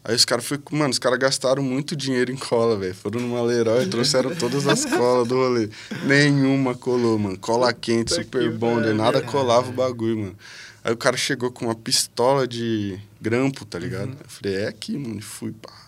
Aí 0.04 0.16
os 0.16 0.24
caras 0.24 0.46
foi, 0.46 0.58
mano, 0.72 0.92
os 0.92 1.00
caras 1.00 1.20
gastaram 1.20 1.62
muito 1.62 1.96
dinheiro 1.96 2.32
em 2.32 2.38
cola, 2.38 2.78
velho. 2.78 2.96
Foram 2.96 3.20
numa 3.20 3.42
Leroy 3.42 3.84
e 3.84 3.90
trouxeram 3.90 4.34
todas 4.36 4.66
as 4.68 4.86
colas 4.96 5.28
do 5.28 5.36
rolê. 5.36 5.70
Nenhuma 6.06 6.76
colou, 6.76 7.18
mano. 7.20 7.38
Cola 7.38 7.74
quente, 7.74 8.14
super 8.14 8.50
bonder, 8.52 8.94
nada 8.94 9.22
colava 9.22 9.70
o 9.70 9.74
bagulho, 9.74 10.18
mano. 10.18 10.36
Aí 10.84 10.94
o 10.94 10.98
cara 10.98 11.18
chegou 11.18 11.52
com 11.52 11.66
uma 11.66 11.76
pistola 11.76 12.48
de 12.48 12.98
grampo, 13.20 13.66
tá 13.66 13.78
ligado? 13.78 14.12
Eu 14.12 14.30
falei, 14.30 14.56
é 14.56 14.68
aqui, 14.68 14.98
mano. 14.98 15.20
E 15.20 15.22
fui, 15.22 15.52
pá. 15.52 15.87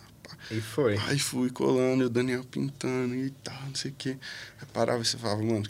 E 0.52 0.60
foi. 0.62 0.98
Aí 1.08 1.20
fui 1.20 1.50
colando, 1.50 2.04
e 2.04 2.06
o 2.06 2.10
Daniel 2.10 2.44
pintando 2.44 3.14
e 3.16 3.30
tal, 3.44 3.62
não 3.68 3.76
sei 3.76 3.92
o 3.92 3.94
quê. 3.98 4.18
Aí 4.60 4.68
parava 4.74 5.02
e 5.02 5.06
você 5.06 5.18
falava, 5.18 5.44
mano, 5.44 5.64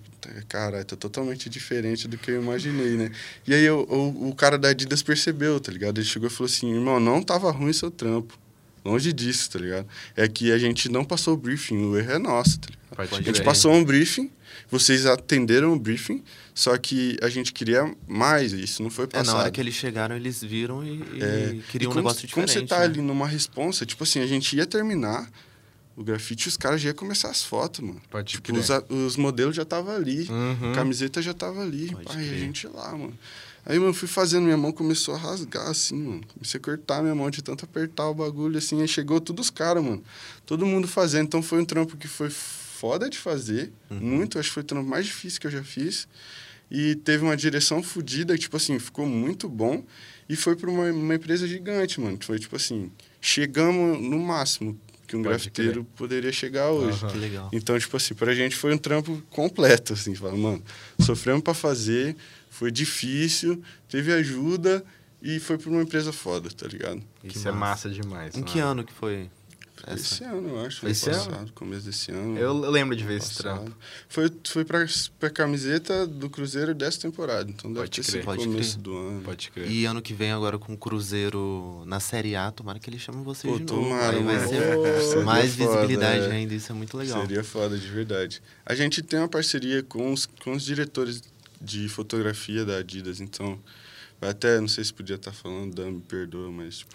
caralho, 0.48 0.86
tá 0.86 0.96
totalmente 0.96 1.50
diferente 1.50 2.08
do 2.08 2.18
que 2.18 2.32
eu 2.32 2.42
imaginei, 2.42 2.96
né? 2.96 3.12
E 3.46 3.54
aí 3.54 3.64
eu- 3.66 3.86
o, 3.90 4.30
o 4.30 4.36
cara 4.36 4.58
da 4.58 4.70
Adidas 4.70 5.04
percebeu, 5.04 5.60
tá 5.60 5.72
ligado? 5.72 5.98
Ele 6.00 6.08
chegou 6.08 6.28
e 6.28 6.32
falou 6.32 6.46
assim, 6.50 6.72
irmão, 6.74 7.00
não 7.00 7.22
tava 7.22 7.52
ruim 7.52 7.74
seu 7.74 7.92
trampo. 7.92 8.38
Longe 8.86 9.12
disso, 9.12 9.50
tá 9.52 9.60
ligado? 9.60 9.86
É 10.16 10.28
que 10.30 10.52
a 10.54 10.58
gente 10.58 10.88
não 10.88 11.04
passou 11.04 11.34
o 11.34 11.38
briefing, 11.38 11.78
o 11.84 11.98
erro 11.98 12.12
é 12.14 12.18
nosso, 12.18 12.60
tá 12.60 12.68
ligado? 12.70 12.96
Pode 12.96 13.14
A 13.14 13.18
gente 13.18 13.34
crer. 13.34 13.44
passou 13.46 13.74
um 13.74 13.84
briefing, 13.84 14.32
vocês 14.72 15.06
atenderam 15.06 15.74
o 15.74 15.80
briefing, 15.80 16.24
só 16.54 16.78
que 16.78 17.18
a 17.22 17.30
gente 17.30 17.52
queria 17.54 17.94
mais, 18.08 18.54
e 18.54 18.64
isso 18.64 18.84
não 18.84 18.90
foi 18.90 19.06
É, 19.06 19.08
passado. 19.08 19.34
na 19.36 19.40
hora 19.42 19.52
que 19.52 19.60
eles 19.60 19.74
chegaram, 19.76 20.16
eles 20.16 20.44
viram 20.44 20.84
e, 20.84 20.98
e 21.14 21.24
É, 21.24 21.58
queriam 21.72 21.88
e 21.90 21.92
um 21.92 21.96
como, 21.96 21.96
negócio 22.02 22.28
Como 22.30 22.46
diferente. 22.46 22.52
você 22.62 22.68
tá 22.68 22.80
né? 22.80 22.86
ali 22.86 23.02
numa 23.02 23.28
responsa, 23.28 23.86
tipo 23.86 24.04
assim, 24.04 24.20
a 24.20 24.28
gente 24.28 24.56
ia 24.56 24.66
terminar 24.66 25.30
o 25.98 26.04
grafite 26.04 26.46
e 26.46 26.50
os 26.50 26.56
caras 26.58 26.80
já 26.82 26.90
iam 26.90 26.96
começar 26.96 27.30
as 27.30 27.44
fotos, 27.44 27.80
mano. 27.82 28.02
Pode 28.10 28.32
Tipo, 28.34 28.54
os, 28.56 28.70
os 28.90 29.18
modelos 29.18 29.56
já 29.56 29.64
estavam 29.64 29.94
ali, 29.96 30.28
Uhum. 30.30 30.72
a 30.72 30.76
camiseta 30.76 31.22
já 31.22 31.34
tava 31.34 31.62
ali, 31.62 31.92
Pode 31.92 32.06
pai, 32.06 32.24
e 32.24 32.30
a 32.34 32.38
gente 32.38 32.68
lá, 32.68 32.92
mano. 32.92 33.14
Aí, 33.66 33.78
mano, 33.78 33.90
eu 33.90 33.94
fui 33.94 34.08
fazendo, 34.08 34.44
minha 34.46 34.56
mão 34.58 34.72
começou 34.72 35.14
a 35.14 35.18
rasgar, 35.18 35.68
assim, 35.68 35.96
mano. 36.02 36.22
Comecei 36.34 36.58
a 36.60 36.64
cortar 36.64 37.02
minha 37.04 37.14
mão 37.14 37.30
de 37.30 37.42
tanto 37.44 37.66
apertar 37.66 38.08
o 38.08 38.14
bagulho, 38.16 38.58
assim. 38.58 38.82
Aí 38.82 38.88
chegou 38.88 39.20
todos 39.20 39.48
os 39.48 39.50
caras, 39.52 39.84
mano. 39.84 40.02
Todo 40.46 40.66
mundo 40.66 40.88
fazendo. 40.88 41.26
Então 41.26 41.42
foi 41.44 41.60
um 41.62 41.66
trampo 41.66 41.96
que 41.98 42.08
foi 42.08 42.30
foda 42.80 43.10
de 43.10 43.18
fazer. 43.18 43.72
Uhum. 43.90 44.00
Muito, 44.00 44.40
acho 44.40 44.50
que 44.50 44.54
foi 44.54 44.64
o 44.64 44.66
trampo 44.66 44.90
mais 44.90 45.06
difícil 45.06 45.40
que 45.42 45.48
eu 45.48 45.52
já 45.52 45.64
fiz. 45.64 46.08
E 46.72 46.96
teve 46.96 47.24
uma 47.24 47.36
direção 47.36 47.82
fodida, 47.84 48.38
tipo 48.38 48.56
assim, 48.56 48.80
ficou 48.80 49.06
muito 49.06 49.50
bom. 49.50 49.84
E 50.30 50.36
foi 50.36 50.56
pra 50.56 50.70
uma, 50.70 50.86
uma 50.92 51.16
empresa 51.16 51.48
gigante, 51.48 52.00
mano. 52.00 52.18
Foi 52.22 52.38
tipo 52.40 52.56
assim, 52.56 52.92
chegamos 53.20 54.00
no 54.02 54.20
máximo 54.20 54.80
que 55.08 55.16
um 55.18 55.24
Pode 55.24 55.30
grafiteiro 55.30 55.84
poderia 55.96 56.32
chegar 56.32 56.70
hoje. 56.70 57.04
Aham. 57.04 57.12
Que 57.12 57.18
legal. 57.18 57.50
Então, 57.52 57.78
tipo 57.80 57.98
assim, 57.98 58.14
pra 58.14 58.34
gente 58.36 58.56
foi 58.56 58.74
um 58.74 58.78
trampo 58.78 59.22
completo, 59.32 59.94
assim. 59.94 60.14
Fala, 60.14 60.38
mano, 60.38 60.64
sofremos 61.00 61.42
pra 61.42 61.56
fazer, 61.56 62.16
foi 62.50 62.72
difícil, 62.72 63.62
teve 63.90 64.14
ajuda 64.14 64.86
e 65.22 65.40
foi 65.40 65.58
pra 65.58 65.70
uma 65.72 65.82
empresa 65.82 66.14
foda, 66.14 66.50
tá 66.52 66.68
ligado? 66.68 67.02
Isso 67.24 67.42
Que 67.42 67.48
é 67.48 67.52
massa. 67.52 67.88
massa 67.88 67.90
demais. 67.90 68.36
Em 68.36 68.42
mano. 68.42 68.52
que 68.52 68.60
ano 68.60 68.84
que 68.84 68.94
foi? 68.94 69.30
Essa? 69.86 69.96
Esse 70.16 70.24
ano, 70.24 70.50
eu 70.50 70.66
acho. 70.66 70.80
Foi 70.80 70.90
ano 70.90 70.92
esse 70.92 71.10
ano? 71.10 71.26
passado, 71.26 71.52
começo 71.54 71.86
desse 71.86 72.12
ano. 72.12 72.38
Eu 72.38 72.54
lembro 72.54 72.96
de 72.96 73.04
ver 73.04 73.14
ano 73.14 73.24
esse 73.24 73.36
trampo. 73.36 73.72
Foi, 74.08 74.32
foi 74.46 74.66
pra, 74.66 74.86
pra 75.20 75.30
camiseta 75.30 76.06
do 76.06 76.30
Cruzeiro 76.30 76.74
dessa 76.74 77.00
temporada. 77.00 77.50
Então 77.50 77.72
deve 77.72 77.86
Pode 77.86 78.02
ter 78.02 78.12
crer. 78.12 78.26
Pode 78.26 78.44
começo 78.46 78.74
crer. 78.74 78.84
do 78.84 78.98
ano. 78.98 79.22
Pode 79.22 79.52
crer. 79.52 79.70
E 79.72 79.86
ano 79.86 80.02
que 80.02 80.14
vem, 80.14 80.32
agora 80.32 80.58
com 80.58 80.74
o 80.74 80.78
Cruzeiro 80.78 81.84
na 81.86 82.00
Série 82.00 82.36
A, 82.36 82.52
tomara 82.52 82.80
que 82.80 82.90
eles 82.90 83.02
chamem 83.02 83.24
vocês 83.24 83.52
Pô, 83.52 83.60
de 83.60 83.66
novo. 83.66 83.84
tomara, 83.84 84.18
Aí 84.18 84.24
vai 84.24 84.48
ser 84.48 85.24
mais 85.24 85.56
foda, 85.56 85.72
visibilidade 85.72 86.26
é. 86.26 86.32
ainda, 86.32 86.54
isso 86.54 86.72
é 86.72 86.76
muito 86.76 86.98
legal. 86.98 87.22
Seria 87.22 87.44
foda, 87.44 87.78
de 87.78 87.88
verdade. 87.88 88.42
A 88.66 88.76
gente 88.76 89.02
tem 89.02 89.20
uma 89.20 89.28
parceria 89.28 89.82
com 89.84 90.12
os, 90.12 90.26
com 90.26 90.52
os 90.54 90.64
diretores 90.64 91.22
de 91.62 91.88
fotografia 91.90 92.66
da 92.66 92.78
Adidas, 92.78 93.20
então... 93.20 93.60
Vai 94.22 94.32
até, 94.32 94.60
não 94.60 94.68
sei 94.68 94.84
se 94.84 94.94
podia 94.94 95.16
estar 95.16 95.32
falando, 95.32 95.74
Dan, 95.74 95.92
me 95.92 96.02
perdoa, 96.02 96.52
mas 96.52 96.80
tipo, 96.80 96.94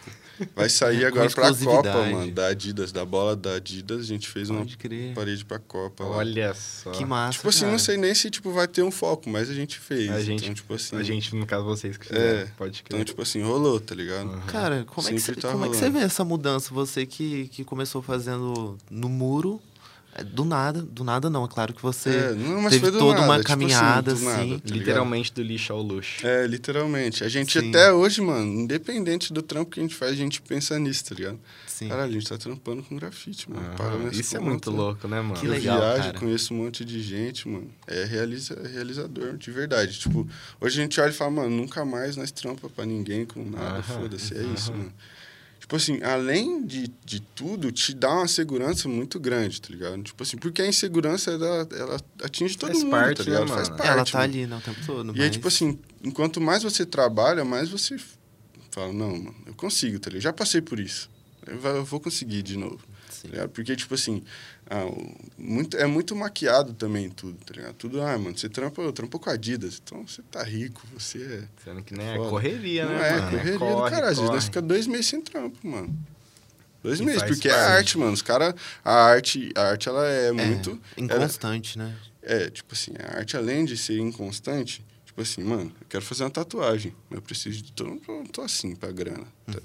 vai 0.55 0.69
sair 0.69 1.05
agora 1.07 1.31
pra 1.31 1.45
Copa, 1.45 1.57
exclusividade. 1.59 2.13
mano, 2.13 2.31
da 2.33 2.47
Adidas, 2.49 2.93
da 2.93 3.03
bola 3.05 3.35
da 3.35 3.55
Adidas, 3.55 4.01
a 4.01 4.03
gente 4.05 4.29
fez 4.29 4.51
uma 4.51 4.59
Pode 4.59 4.77
crer. 4.77 5.15
parede 5.15 5.43
pra 5.43 5.59
Copa 5.59 6.05
lá. 6.05 6.17
Olha 6.19 6.53
só. 6.53 6.91
Que 6.91 7.03
massa, 7.07 7.39
Tipo 7.39 7.49
assim, 7.49 7.61
cara. 7.61 7.73
não 7.73 7.79
sei 7.79 7.97
nem 7.97 8.15
se 8.15 8.29
tipo, 8.31 8.51
vai 8.53 8.69
ter 8.69 8.83
um 8.83 8.91
foco, 8.91 9.31
mas 9.31 9.49
a 9.49 9.55
gente 9.55 9.79
fez. 9.79 10.11
A 10.11 10.21
gente, 10.21 10.43
então, 10.43 10.55
tipo 10.55 10.75
assim, 10.75 10.97
a 10.97 11.03
gente, 11.03 11.35
no 11.35 11.47
caso, 11.47 11.65
vocês 11.65 11.97
que 11.97 12.09
fizeram. 12.09 12.41
É, 12.41 12.45
Pode 12.59 12.83
crer. 12.83 12.97
então, 13.01 13.05
tipo 13.07 13.23
assim, 13.23 13.43
rolou, 13.43 13.81
tá 13.81 13.95
ligado? 13.95 14.29
Aham. 14.31 14.41
Cara, 14.47 14.85
como, 14.85 15.09
é 15.09 15.13
que, 15.13 15.19
Sempre 15.21 15.35
você, 15.37 15.41
tá 15.41 15.53
como 15.53 15.65
é 15.65 15.69
que 15.71 15.77
você 15.77 15.89
vê 15.89 16.01
essa 16.01 16.25
mudança? 16.25 16.75
Você 16.75 17.07
que, 17.07 17.49
que 17.49 17.65
começou 17.65 18.03
fazendo 18.03 18.77
no 18.91 19.09
muro, 19.09 19.63
do 20.23 20.45
nada, 20.45 20.81
do 20.81 21.03
nada 21.03 21.29
não, 21.29 21.45
é 21.45 21.49
claro 21.49 21.75
que 21.75 21.83
você 21.83 22.11
É, 22.11 22.35
não, 22.35 22.63
mas 22.63 22.75
teve 22.75 22.83
foi 22.83 22.93
do 22.93 22.99
toda 22.99 23.15
nada, 23.15 23.27
uma 23.27 23.37
tipo 23.39 23.49
caminhada, 23.49 24.13
assim, 24.13 24.23
do 24.23 24.31
nada, 24.31 24.43
assim. 24.43 24.59
tá 24.59 24.67
ligado? 24.67 24.79
Literalmente 24.79 25.33
do 25.33 25.43
lixo 25.43 25.73
ao 25.73 25.83
luxo. 25.83 26.25
É, 26.27 26.47
literalmente. 26.47 27.25
A 27.25 27.29
gente 27.29 27.59
Sim. 27.59 27.71
até 27.71 27.93
hoje, 27.93 28.21
mano, 28.21 28.61
independente 28.61 29.33
do 29.33 29.43
trampo 29.43 29.73
que 29.73 29.81
a 29.81 29.83
gente 29.83 29.95
faz, 29.95 30.13
a 30.13 30.17
gente 30.17 30.41
pensa 30.41 30.79
nisso, 30.79 31.05
tá 31.07 31.15
ligado? 31.15 31.41
Sim. 31.67 31.89
Caralho, 31.89 32.11
a 32.11 32.13
gente 32.13 32.29
tá 32.29 32.39
trampando 32.39 32.85
com 32.85 32.95
grafite, 32.95 33.51
mano. 33.51 33.75
Paga 33.77 33.97
minhas 33.97 34.17
Isso 34.17 34.37
é 34.37 34.41
muito 34.41 34.71
louco, 34.71 35.09
né, 35.09 35.21
mano? 35.21 35.35
Que 35.35 35.47
eu 35.47 35.51
legal, 35.51 35.81
viajo, 35.81 36.03
cara. 36.03 36.19
conheço 36.21 36.55
um 36.55 36.59
monte 36.59 36.85
de 36.85 37.03
gente, 37.03 37.49
mano. 37.49 37.69
É 37.89 38.05
realiza, 38.05 38.57
realizador, 38.73 39.37
de 39.37 39.51
verdade. 39.51 39.99
Tipo, 39.99 40.25
hoje 40.61 40.79
a 40.79 40.83
gente 40.85 41.01
olha 41.01 41.11
e 41.11 41.13
fala, 41.13 41.33
mano, 41.33 41.51
nunca 41.51 41.85
mais 41.85 42.17
nós 42.17 42.31
trampa 42.31 42.69
pra 42.69 42.87
ninguém 42.87 43.27
com 43.27 43.45
nada, 43.45 43.83
foda-se, 43.83 44.35
é 44.39 44.43
isso, 44.45 44.71
mano. 44.73 44.93
Tipo 45.65 45.77
assim, 45.77 46.03
além 46.03 46.63
de, 46.67 46.93
de 47.07 47.21
tudo, 47.21 47.73
te 47.73 47.95
dá 47.95 48.13
uma 48.13 48.29
segurança 48.29 48.87
muito 48.87 49.19
grande, 49.19 49.63
tá 49.63 49.69
ligado? 49.71 50.03
Tipo 50.03 50.23
assim, 50.23 50.37
porque 50.37 50.61
a 50.61 50.67
insegurança, 50.67 51.31
ela, 51.31 51.67
ela 51.73 52.01
atinge 52.23 52.59
todo 52.59 52.69
Faz 52.71 52.83
mundo, 52.83 52.91
parte, 52.91 53.17
tá 53.17 53.23
ligado? 53.25 53.47
né, 53.49 53.55
Faz 53.55 53.69
parte. 53.71 53.87
Ela 53.87 54.05
tá 54.05 54.19
mano. 54.19 54.25
ali, 54.33 54.47
né, 54.47 54.57
o 54.59 54.61
tempo 54.61 54.81
todo. 54.85 55.09
E 55.17 55.21
aí, 55.21 55.27
mas- 55.27 55.31
tipo 55.31 55.49
assim, 55.49 55.79
enquanto 56.03 56.39
mais 56.39 56.63
você 56.63 56.85
trabalha, 56.85 57.47
mais 57.47 57.71
você 57.71 57.97
fala, 58.71 58.93
não, 58.93 59.11
mano, 59.17 59.35
eu 59.47 59.55
consigo, 59.55 59.99
tá 59.99 60.11
ligado? 60.11 60.23
Já 60.25 60.33
passei 60.35 60.61
por 60.61 60.79
isso. 60.79 61.09
Eu 61.47 61.83
vou 61.85 61.99
conseguir 61.99 62.43
de 62.43 62.59
novo. 62.59 62.81
Tá 63.25 63.31
ligado? 63.31 63.49
Porque, 63.49 63.75
tipo 63.75 63.95
assim, 63.95 64.23
ah, 64.69 64.85
muito, 65.39 65.79
é 65.79 65.87
muito 65.87 66.15
maquiado 66.15 66.75
também 66.75 67.09
tudo, 67.09 67.39
tá 67.43 67.55
ligado? 67.55 67.75
Tudo, 67.75 68.03
ah, 68.03 68.19
mano, 68.19 68.37
você 68.37 68.51
trampa, 68.51 68.83
eu 68.83 68.93
trampo 68.93 69.19
com 69.19 69.31
Adidas, 69.31 69.81
então 69.83 70.07
você 70.07 70.21
tá 70.31 70.43
rico, 70.43 70.83
você 70.93 71.23
é. 71.23 71.63
Sendo 71.65 71.83
que 71.83 71.95
nem 71.95 72.07
é 72.07 72.17
Foda. 72.17 72.29
correria, 72.29 72.85
Não 72.85 72.93
né, 72.93 73.09
é, 73.09 73.13
mano? 73.13 73.31
correria 73.31 73.59
Corre, 73.59 73.75
do 73.91 73.91
cara. 73.91 74.09
Às 74.11 74.19
vezes 74.19 74.31
nós 74.31 74.45
fica 74.45 74.61
dois 74.61 74.87
meses 74.87 75.07
sem 75.07 75.23
trampo, 75.23 75.57
mano. 75.67 75.97
Dois 76.83 77.01
meses, 77.01 77.23
porque 77.23 77.49
é 77.49 77.55
arte, 77.55 77.97
mano. 77.97 78.13
Os 78.13 78.21
caras, 78.21 78.55
a 78.85 78.93
arte, 78.93 79.51
a 79.57 79.71
arte, 79.71 79.89
ela 79.89 80.07
é, 80.07 80.27
É, 80.29 80.33
muito. 80.33 80.79
inconstante, 80.99 81.79
né? 81.79 81.97
É, 82.23 82.51
tipo 82.51 82.75
assim, 82.75 82.93
a 82.99 83.17
arte, 83.21 83.39
além 83.39 83.65
de 83.65 83.75
ser 83.75 83.99
inconstante, 83.99 84.85
tipo 85.07 85.19
assim, 85.23 85.43
mano, 85.43 85.73
eu 85.81 85.87
quero 85.89 86.05
fazer 86.05 86.25
uma 86.25 86.31
tatuagem, 86.31 86.95
mas 87.09 87.17
eu 87.17 87.23
preciso 87.23 87.63
de. 87.63 87.73
Tô, 87.73 87.97
tô, 87.97 88.23
tô 88.31 88.43
assim 88.43 88.77
pra 88.77 88.93
grana. 88.93 89.27
tá? 89.47 89.59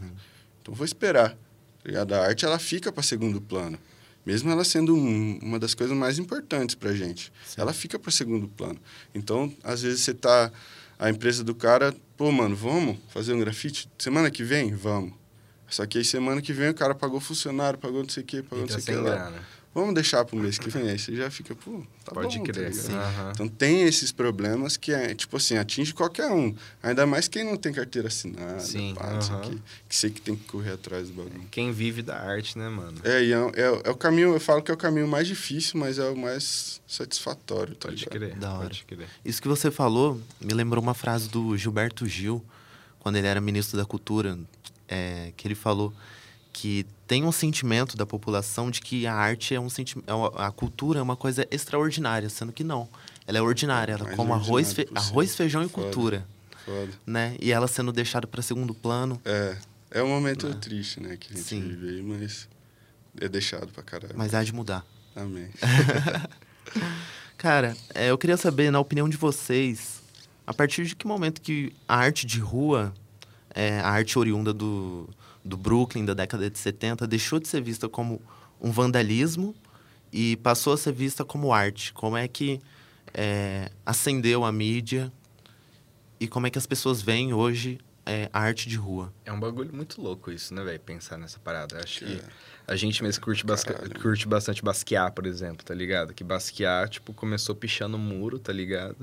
Então 0.62 0.74
vou 0.74 0.86
esperar. 0.86 1.38
Ligado? 1.86 2.13
A 2.13 2.22
arte, 2.26 2.46
ela 2.46 2.60
fica 2.60 2.92
pra 2.92 3.02
segundo 3.04 3.39
plano. 3.42 3.78
Mesmo 4.26 4.52
ela 4.52 4.63
sendo 4.63 4.96
um- 4.96 5.39
uma 5.42 5.58
das 5.58 5.74
coisas 5.74 5.96
mais 5.98 6.20
importantes 6.20 6.76
pra 6.76 6.94
gente. 6.94 7.32
Ela 7.58 7.74
fica 7.74 7.98
pra 7.98 8.12
segundo 8.12 8.48
plano. 8.48 8.80
Então, 9.15 9.52
às 9.63 9.82
vezes 9.82 10.02
você 10.02 10.13
tá. 10.13 10.52
A 11.00 11.10
empresa 11.10 11.44
do 11.46 11.56
cara, 11.56 11.96
pô, 12.18 12.30
mano, 12.30 12.54
vamos 12.56 12.98
fazer 13.08 13.34
um 13.34 13.39
grafite? 13.39 13.89
Semana 13.98 14.30
que 14.30 14.44
vem? 14.44 14.76
Vamos. 14.76 15.13
Só 15.70 15.86
que 15.86 15.98
aí 16.00 16.04
semana 16.04 16.42
que 16.42 16.52
vem 16.52 16.68
o 16.70 16.74
cara 16.74 16.94
pagou 16.94 17.22
funcionário, 17.22 17.80
pagou 17.80 18.02
não 18.04 18.10
sei 18.10 18.22
o 18.24 18.26
quê, 18.26 18.42
pagou 18.44 18.58
não 18.60 18.63
Entra 18.65 18.82
sei 18.82 18.96
o 18.96 18.98
que 18.98 19.04
lá. 19.10 19.15
grana. 19.15 19.44
Vamos 19.73 19.93
deixar 19.93 20.25
pro 20.25 20.36
mês 20.36 20.58
que 20.58 20.67
vem. 20.69 20.89
Aí 20.89 20.97
você 20.97 21.15
já 21.15 21.29
fica, 21.29 21.53
pô, 21.53 21.84
tá 22.03 22.12
Pode 22.12 22.39
bom, 22.39 22.43
tá 22.43 22.53
crer. 22.53 22.71
Aham. 22.91 23.32
Então 23.34 23.47
tem 23.47 23.84
esses 23.84 24.12
problemas 24.12 24.75
que, 24.75 24.91
é, 24.91 25.13
tipo 25.13 25.38
assim, 25.38 25.58
atinge 25.58 25.93
qualquer 25.93 26.32
um. 26.32 26.55
Ainda 26.82 27.05
mais 27.05 27.27
quem 27.27 27.43
não 27.43 27.55
tem 27.55 27.71
carteira 27.71 28.08
assinada, 28.08 28.60
Sim, 28.60 28.95
pá, 28.95 29.19
o 29.19 29.41
quê, 29.41 29.58
que 29.88 29.95
sei 29.95 30.10
que 30.10 30.21
tem 30.21 30.36
que 30.36 30.43
correr 30.45 30.71
atrás 30.71 31.10
do 31.10 31.13
bagulho. 31.13 31.45
Quem 31.51 31.71
vive 31.71 32.01
da 32.01 32.19
arte, 32.19 32.58
né, 32.58 32.67
mano? 32.67 32.99
É, 33.03 33.23
e 33.23 33.32
é, 33.32 33.38
é, 33.38 33.82
é 33.86 33.89
o 33.91 33.95
caminho, 33.95 34.34
eu 34.34 34.39
falo 34.39 34.63
que 34.63 34.71
é 34.71 34.73
o 34.73 34.77
caminho 34.77 35.08
mais 35.08 35.27
difícil, 35.27 35.79
mas 35.79 35.99
é 35.99 36.10
o 36.10 36.17
mais 36.17 36.82
satisfatório, 36.88 37.75
tá 37.75 37.89
Pode 37.89 38.05
ligado? 38.05 38.17
crer. 38.17 38.36
Da 38.38 38.53
hora. 38.53 38.63
Pode 38.63 38.86
crer. 38.86 39.08
Isso 39.23 39.39
que 39.39 39.47
você 39.47 39.69
falou 39.69 40.19
me 40.41 40.53
lembrou 40.53 40.84
uma 40.84 40.95
frase 40.95 41.29
do 41.29 41.55
Gilberto 41.55 42.08
Gil, 42.08 42.43
quando 42.99 43.17
ele 43.17 43.27
era 43.27 43.39
ministro 43.39 43.77
da 43.77 43.86
Cultura, 43.86 44.38
é, 44.88 45.32
que 45.38 45.47
ele 45.47 45.55
falou 45.55 45.93
que 46.51 46.86
tem 47.10 47.26
um 47.26 47.32
sentimento 47.32 47.98
da 47.98 48.06
população 48.06 48.69
de 48.69 48.82
que 48.82 49.08
a 49.08 49.15
arte 49.15 49.56
é 49.56 49.60
um 49.60 49.67
sentimento, 49.67 50.08
a 50.38 50.52
cultura 50.52 51.00
é 51.00 51.02
uma 51.02 51.15
coisa 51.15 51.48
extraordinária, 51.50 52.30
sendo 52.30 52.54
que 52.54 52.63
não. 52.63 52.88
Ela 53.26 53.39
é 53.39 53.41
ordinária, 53.41 53.93
ela 53.93 54.04
Mais 54.04 54.15
como 54.15 54.32
arroz, 54.32 54.74
fe- 54.74 54.88
arroz, 54.93 55.36
feijão 55.36 55.63
e 55.63 55.67
Foda. 55.67 55.84
cultura, 55.88 56.28
Foda. 56.63 56.91
né? 57.08 57.36
E 57.41 57.52
ela 57.52 57.67
sendo 57.67 57.91
deixada 57.91 58.28
para 58.28 58.43
segundo 58.43 58.76
plano. 58.76 59.19
É, 59.26 59.58
é 59.89 60.04
um 60.04 60.08
momento 60.08 60.54
triste, 60.54 61.02
né, 61.02 61.17
que 61.17 61.34
a 61.34 61.36
gente 61.36 61.48
Sim. 61.50 61.62
vive 61.62 61.89
aí, 61.95 62.02
mas 62.04 62.48
é 63.19 63.28
deixado 63.28 63.72
pra 63.74 63.82
caralho. 63.82 64.13
Mas 64.15 64.36
há 64.36 64.43
de 64.43 64.54
mudar. 64.54 64.86
Amém. 65.15 65.50
Cara, 67.38 67.76
é, 67.95 68.12
eu 68.12 68.17
queria 68.19 68.38
saber, 68.38 68.69
na 68.72 68.80
opinião 68.80 69.10
de 69.10 69.17
vocês, 69.17 70.02
a 70.45 70.54
partir 70.54 70.86
de 70.86 70.95
que 70.95 71.08
momento 71.08 71.41
que 71.41 71.74
a 71.88 71.95
arte 71.95 72.26
de 72.28 72.39
rua, 72.39 72.93
é, 73.56 73.80
a 73.80 73.89
arte 73.89 74.19
oriunda 74.19 74.54
do, 74.54 75.10
do 75.43 75.58
Brooklyn 75.58 76.06
da 76.06 76.13
década 76.13 76.49
de 76.49 76.58
70, 76.58 77.08
deixou 77.08 77.39
de 77.39 77.47
ser 77.47 77.62
vista 77.62 77.88
como 77.88 78.21
um 78.62 78.71
vandalismo 78.71 79.56
e 80.12 80.36
passou 80.38 80.73
a 80.73 80.78
ser 80.78 80.93
vista 80.93 81.23
como 81.23 81.54
arte? 81.54 81.93
Como 81.93 82.17
é 82.17 82.28
que 82.28 82.60
é, 83.13 83.71
acendeu 83.86 84.43
a 84.43 84.52
mídia 84.52 85.12
e 86.19 86.28
como 86.28 86.47
é 86.47 86.49
que 86.49 86.58
as 86.58 86.65
pessoas 86.65 87.02
veem 87.02 87.34
hoje 87.34 87.80
é, 88.10 88.30
arte 88.34 88.67
de 88.67 88.76
rua? 88.76 89.13
É 89.26 89.32
um 89.32 89.39
bagulho 89.39 89.74
muito 89.74 90.02
louco 90.02 90.32
isso, 90.32 90.54
né, 90.54 90.63
velho? 90.63 90.80
Pensar 90.80 91.17
nessa 91.17 91.38
parada. 91.39 91.76
Eu 91.76 91.80
Acho 91.84 92.00
que 92.06 92.13
É. 92.15 92.22
a 92.67 92.76
gente 92.76 93.04
mesmo 93.04 93.24
curte, 93.24 93.45
basca- 93.45 93.74
curte 94.02 94.28
bastante 94.28 94.63
basquear, 94.63 95.12
por 95.12 95.26
exemplo, 95.26 95.63
tá 95.63 95.74
ligado? 95.74 96.13
Que 96.13 96.24
basquear, 96.24 96.89
tipo, 96.89 97.13
começou 97.13 97.54
pichando 97.56 97.98
o 97.98 98.00
muro, 98.00 98.39
tá 98.39 98.52
ligado? 98.52 98.98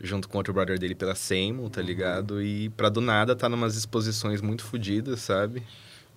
Junto 0.00 0.28
com 0.28 0.38
outro 0.38 0.52
brother 0.52 0.78
dele 0.78 0.94
pela 0.94 1.14
Seymour, 1.14 1.70
tá 1.70 1.82
ligado? 1.82 2.42
E 2.42 2.68
pra 2.70 2.88
do 2.88 3.00
nada 3.00 3.34
tá 3.34 3.48
numas 3.48 3.76
exposições 3.76 4.40
muito 4.40 4.62
fodidas, 4.64 5.20
sabe? 5.20 5.62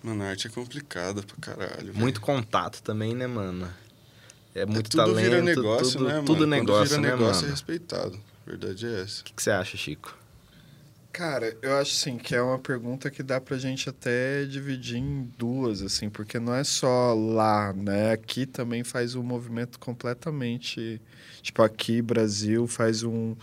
Mano, 0.04 0.24
a 0.24 0.28
arte 0.28 0.48
é 0.48 0.50
complicada 0.50 1.22
pra 1.24 1.36
caralho. 1.42 1.88
velho. 1.88 1.98
Muito 1.98 2.22
contato 2.22 2.82
também, 2.82 3.14
né, 3.16 3.28
mano? 3.28 3.68
É 4.56 4.66
muito 4.66 4.90
tudo 4.90 5.04
talento, 5.06 5.20
vira 5.24 5.42
negócio, 5.42 5.92
tudo, 5.94 6.04
né, 6.08 6.14
mano? 6.16 6.26
tudo 6.26 6.38
Quando 6.40 6.50
negócio, 6.50 6.86
vira 6.98 7.02
né, 7.02 7.12
negócio 7.12 7.40
é 7.40 7.42
mano? 7.42 7.52
respeitado. 7.52 8.20
A 8.46 8.50
verdade 8.50 8.86
é 8.88 9.02
essa. 9.02 9.22
O 9.22 9.24
que 9.26 9.34
você 9.44 9.52
acha, 9.52 9.78
Chico? 9.78 10.18
Cara, 11.12 11.58
eu 11.62 11.76
acho 11.78 11.92
assim 11.92 12.18
que 12.18 12.36
é 12.36 12.42
uma 12.42 12.60
pergunta 12.60 13.10
que 13.10 13.24
dá 13.24 13.42
pra 13.42 13.58
gente 13.58 13.90
até 13.90 14.46
dividir 14.46 14.98
em 14.98 15.30
duas, 15.38 15.82
assim, 15.82 16.10
porque 16.10 16.40
não 16.40 16.54
é 16.54 16.64
só 16.64 17.14
lá, 17.14 17.74
né? 17.74 18.12
Aqui 18.12 18.46
também 18.46 18.84
faz 18.84 19.16
um 19.16 19.24
movimento 19.24 19.80
completamente. 19.80 21.02
Tipo, 21.42 21.64
aqui, 21.64 22.02
Brasil, 22.02 22.68
faz 22.68 23.04
um. 23.04 23.36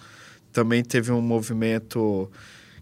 Também 0.52 0.82
teve 0.82 1.10
um 1.12 1.20
movimento 1.20 2.30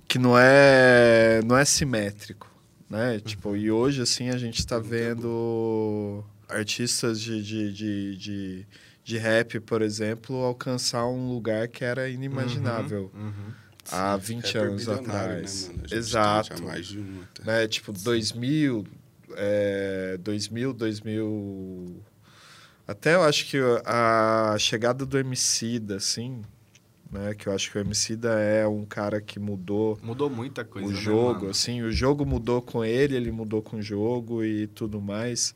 que 0.07 0.19
não 0.19 0.39
é, 0.39 1.41
não 1.45 1.57
é 1.57 1.65
simétrico, 1.65 2.49
né? 2.89 3.19
Tipo, 3.21 3.57
e 3.57 3.71
hoje, 3.71 4.03
assim, 4.03 4.29
a 4.29 4.37
gente 4.37 4.65
tá 4.67 4.79
vendo 4.79 6.23
artistas 6.49 7.21
de, 7.21 7.43
de, 7.43 7.73
de, 7.73 8.17
de, 8.17 8.67
de 9.03 9.19
rap, 9.19 9.59
por 9.61 9.83
exemplo, 9.83 10.37
alcançar 10.37 11.07
um 11.07 11.29
lugar 11.31 11.69
que 11.69 11.85
era 11.85 12.09
inimaginável 12.09 13.11
há 13.91 14.17
20 14.17 14.45
Rapper 14.45 14.63
anos 14.63 14.85
bilionário, 14.85 15.11
atrás. 15.11 15.69
Né, 15.69 15.83
Exato. 15.91 16.63
Mais 16.63 16.87
de 16.87 16.99
uma, 16.99 17.29
tá? 17.35 17.45
Né? 17.45 17.69
Tipo, 17.69 17.93
2000, 17.93 18.85
é, 19.37 20.19
2000, 20.21 20.73
2000... 20.73 22.03
Até 22.87 23.15
eu 23.15 23.23
acho 23.23 23.47
que 23.47 23.57
a 23.87 24.57
chegada 24.59 25.07
do 25.07 25.19
Emicida, 25.19 25.97
assim, 25.97 26.43
né? 27.15 27.35
Que 27.35 27.49
eu 27.49 27.55
acho 27.55 27.71
que 27.71 27.79
o 27.79 27.81
Emicida 27.81 28.39
é 28.41 28.67
um 28.67 28.85
cara 28.85 29.21
que 29.21 29.39
mudou 29.39 29.99
Mudou 30.03 30.29
muita 30.29 30.65
coisa, 30.65 30.89
o 30.89 30.93
né, 30.93 31.01
jogo, 31.01 31.41
mano? 31.41 31.51
assim, 31.51 31.81
o 31.83 31.91
jogo 31.91 32.27
mudou 32.27 32.61
com 32.61 32.85
ele, 32.85 33.17
ele 33.17 33.31
mudou 33.31 33.63
com 33.63 33.77
o 33.77 33.83
jogo 33.83 34.45
e 34.45 34.67
tudo 34.67 35.01
mais. 35.01 35.55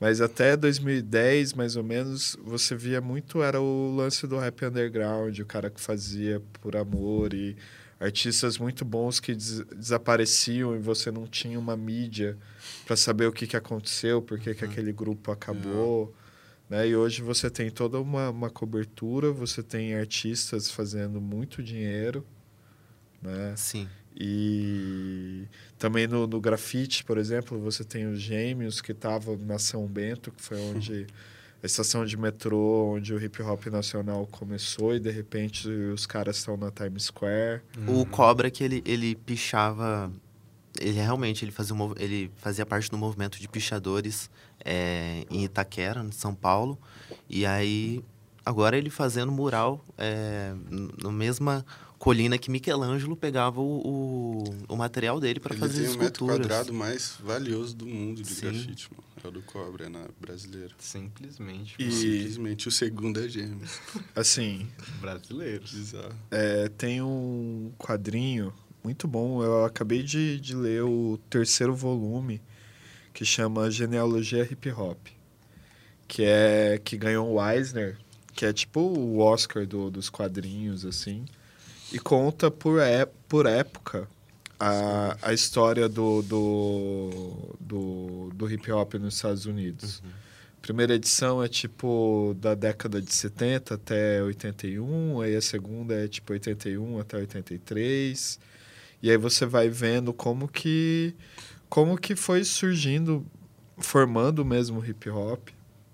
Mas 0.00 0.20
até 0.20 0.56
2010, 0.56 1.52
mais 1.54 1.76
ou 1.76 1.82
menos, 1.84 2.36
você 2.44 2.74
via 2.76 3.00
muito 3.00 3.42
era 3.42 3.60
o 3.60 3.94
lance 3.94 4.26
do 4.26 4.36
rap 4.38 4.64
underground, 4.64 5.38
o 5.38 5.46
cara 5.46 5.70
que 5.70 5.80
fazia 5.80 6.42
por 6.60 6.76
amor 6.76 7.32
e 7.32 7.56
artistas 7.98 8.58
muito 8.58 8.84
bons 8.84 9.20
que 9.20 9.34
des- 9.34 9.64
desapareciam 9.66 10.74
e 10.76 10.78
você 10.78 11.10
não 11.10 11.26
tinha 11.26 11.58
uma 11.58 11.76
mídia 11.76 12.36
para 12.84 12.96
saber 12.96 13.26
o 13.26 13.32
que, 13.32 13.46
que 13.46 13.56
aconteceu, 13.56 14.20
por 14.20 14.38
que, 14.38 14.54
que 14.54 14.64
aquele 14.64 14.92
grupo 14.92 15.30
acabou. 15.30 16.14
Né? 16.68 16.88
E 16.88 16.96
hoje 16.96 17.22
você 17.22 17.48
tem 17.48 17.70
toda 17.70 17.98
uma, 18.00 18.30
uma 18.30 18.50
cobertura, 18.50 19.30
você 19.30 19.62
tem 19.62 19.94
artistas 19.94 20.70
fazendo 20.70 21.20
muito 21.20 21.62
dinheiro, 21.62 22.26
né? 23.22 23.54
Sim. 23.56 23.88
E 24.16 25.46
também 25.78 26.06
no, 26.06 26.26
no 26.26 26.40
grafite, 26.40 27.04
por 27.04 27.18
exemplo, 27.18 27.58
você 27.58 27.82
tem 27.82 28.06
os 28.06 28.20
gêmeos 28.20 28.80
que 28.80 28.92
estavam 28.92 29.36
na 29.36 29.58
São 29.58 29.86
Bento, 29.86 30.30
que 30.30 30.40
foi 30.40 30.58
onde 30.60 31.06
a 31.62 31.66
estação 31.66 32.04
de 32.04 32.16
metrô, 32.16 32.94
onde 32.94 33.12
o 33.12 33.22
hip 33.22 33.42
hop 33.42 33.66
nacional 33.66 34.26
começou, 34.26 34.94
e 34.94 35.00
de 35.00 35.10
repente 35.10 35.68
os 35.68 36.06
caras 36.06 36.36
estão 36.36 36.56
na 36.56 36.70
Times 36.70 37.04
Square. 37.04 37.62
O 37.88 38.06
Cobra 38.06 38.50
que 38.50 38.62
ele, 38.62 38.82
ele 38.86 39.16
pichava. 39.16 40.12
Ele 40.80 41.00
realmente 41.00 41.44
ele 41.44 41.52
fazia, 41.52 41.74
um 41.74 41.94
ele 41.96 42.30
fazia 42.36 42.66
parte 42.66 42.90
do 42.90 42.98
movimento 42.98 43.38
de 43.40 43.48
pichadores 43.48 44.28
é, 44.64 45.24
em 45.30 45.44
Itaquera, 45.44 46.02
em 46.02 46.10
São 46.12 46.34
Paulo. 46.34 46.78
E 47.30 47.46
aí, 47.46 48.04
agora 48.44 48.76
ele 48.76 48.90
fazendo 48.90 49.30
mural 49.32 49.84
é, 49.98 50.54
na 51.02 51.10
mesma 51.10 51.64
colina 51.98 52.36
que 52.36 52.50
Michelangelo 52.50 53.16
pegava 53.16 53.60
o, 53.60 53.80
o, 53.86 54.44
o 54.68 54.76
material 54.76 55.18
dele 55.18 55.40
para 55.40 55.52
Ele 55.54 55.60
fazer 55.60 55.84
tem 55.86 55.94
o 55.94 55.98
metro 55.98 56.04
esculturas. 56.26 56.38
quadrado 56.46 56.74
mais 56.74 57.16
valioso 57.22 57.74
do 57.74 57.86
mundo 57.86 58.22
de 58.22 58.28
Sim. 58.28 58.42
grafite, 58.42 58.88
mano. 58.92 59.04
É 59.24 59.28
o 59.28 59.30
do 59.30 59.40
cobre, 59.42 59.84
é 59.84 59.88
na 59.88 60.04
brasileira. 60.20 60.74
Simplesmente. 60.78 61.76
E- 61.78 61.90
Simplesmente 61.90 62.68
o 62.68 62.70
segundo 62.70 63.24
é 63.24 63.26
gêmeos. 63.28 63.80
Assim, 64.14 64.66
Brasileiros. 65.00 65.70
Bizarro. 65.72 66.12
é, 66.30 66.68
tem 66.68 67.00
um 67.00 67.72
quadrinho 67.78 68.52
muito 68.82 69.08
bom, 69.08 69.42
eu 69.42 69.64
acabei 69.64 70.02
de, 70.02 70.38
de 70.38 70.54
ler 70.54 70.82
o 70.82 71.18
terceiro 71.30 71.74
volume, 71.74 72.42
que 73.14 73.24
chama 73.24 73.70
Genealogia 73.70 74.42
Hip 74.42 74.70
Hop, 74.72 74.98
que 76.06 76.22
é 76.22 76.78
que 76.84 76.98
ganhou 76.98 77.32
o 77.32 77.48
Eisner, 77.50 77.96
que 78.34 78.44
é 78.44 78.52
tipo 78.52 78.80
o 78.80 79.18
Oscar 79.18 79.66
do, 79.66 79.90
dos 79.90 80.10
quadrinhos, 80.10 80.84
assim, 80.84 81.24
e 81.92 81.98
conta 81.98 82.50
por, 82.50 82.80
é, 82.80 83.06
por 83.28 83.46
época 83.46 84.08
a, 84.58 85.16
a 85.22 85.32
história 85.32 85.88
do, 85.88 86.22
do, 86.22 87.56
do, 87.60 88.30
do 88.34 88.50
hip 88.50 88.70
hop 88.72 88.94
nos 88.94 89.14
Estados 89.14 89.46
Unidos. 89.46 90.02
Primeira 90.60 90.94
edição 90.94 91.42
é 91.42 91.48
tipo 91.48 92.34
da 92.40 92.54
década 92.54 93.00
de 93.00 93.12
70 93.12 93.74
até 93.74 94.22
81, 94.22 95.20
aí 95.20 95.36
a 95.36 95.42
segunda 95.42 95.94
é 95.94 96.08
tipo 96.08 96.32
81 96.32 96.98
até 96.98 97.18
83. 97.18 98.40
E 99.02 99.10
aí 99.10 99.16
você 99.18 99.44
vai 99.44 99.68
vendo 99.68 100.14
como 100.14 100.48
que 100.48 101.14
como 101.68 101.98
que 101.98 102.16
foi 102.16 102.44
surgindo, 102.44 103.26
formando 103.76 104.44
mesmo 104.44 104.80
o 104.80 104.86
hip 104.86 105.10
hop, 105.10 105.48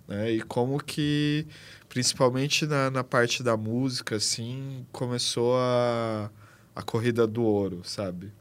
né? 0.06 0.30
E 0.30 0.42
como 0.42 0.78
que 0.78 1.46
principalmente 1.90 2.64
na, 2.64 2.90
na 2.90 3.04
parte 3.04 3.42
da 3.42 3.54
música 3.58 4.16
assim, 4.16 4.86
começou 4.90 5.58
a 5.58 6.30
a 6.74 6.82
corrida 6.82 7.26
do 7.26 7.42
ouro, 7.42 7.82
sabe? 7.84 8.32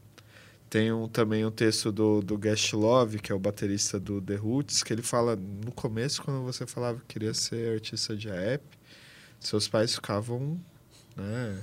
Tem 0.70 0.91
um, 0.91 1.08
também 1.08 1.45
um 1.45 1.52
texto 1.52 1.91
do, 1.91 2.22
do 2.22 2.38
Guest 2.38 2.74
Love, 2.74 3.20
que 3.20 3.32
é 3.32 3.36
o 3.36 3.39
baterista 3.39 4.00
do 4.00 4.22
The 4.22 4.36
Roots, 4.36 4.84
que 4.84 4.93
ele 4.93 5.02
fala, 5.02 5.36
no 5.36 5.72
começo, 5.72 6.22
quando 6.22 6.43
você 6.43 6.66
falava 6.66 7.00
que 7.00 7.06
queria 7.08 7.34
ser 7.34 7.74
artista 7.74 8.16
de 8.16 8.30
rap, 8.30 8.62
seus 9.39 9.68
pais 9.68 9.95
ficavam, 9.95 10.60
né, 11.16 11.60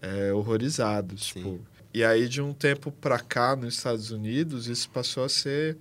é, 0.00 0.32
horrorizados, 0.32 1.26
tipo. 1.26 1.60
E 1.92 2.04
aí, 2.04 2.28
de 2.28 2.40
um 2.40 2.54
tempo 2.54 2.92
pra 2.92 3.18
cá, 3.18 3.56
nos 3.56 3.74
Estados 3.74 4.12
Unidos, 4.12 4.68
isso 4.68 4.88
passou 4.90 5.24
a 5.24 5.28
ser 5.28 5.76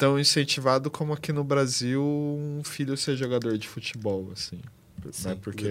tão 0.00 0.18
incentivado 0.18 0.90
como 0.90 1.12
aqui 1.12 1.30
no 1.30 1.44
Brasil 1.44 2.02
um 2.02 2.62
filho 2.64 2.96
ser 2.96 3.16
jogador 3.16 3.58
de 3.58 3.68
futebol, 3.68 4.30
assim. 4.32 4.58
Sim. 5.12 5.28
Né? 5.28 5.38
Porque. 5.40 5.68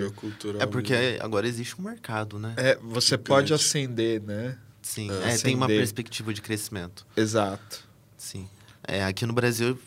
É 0.59 0.65
porque 0.67 1.17
agora 1.19 1.47
existe 1.47 1.80
um 1.82 1.84
mercado, 1.84 2.38
né? 2.38 2.53
é, 2.55 2.75
você 2.75 3.11
Gigante. 3.11 3.27
pode 3.27 3.53
ascender, 3.53 4.21
né? 4.21 4.55
Sim, 4.84 5.09
É, 5.23 5.34
é, 5.34 5.38
tem 5.38 5.55
uma 5.55 5.67
perspectiva 5.67 6.32
de 6.32 6.41
crescimento. 6.41 7.05
Exato. 7.17 7.84
Sim. 8.15 8.47
É, 8.88 9.03
aqui 9.03 9.25
no 9.25 9.34
Brasil 9.34 9.77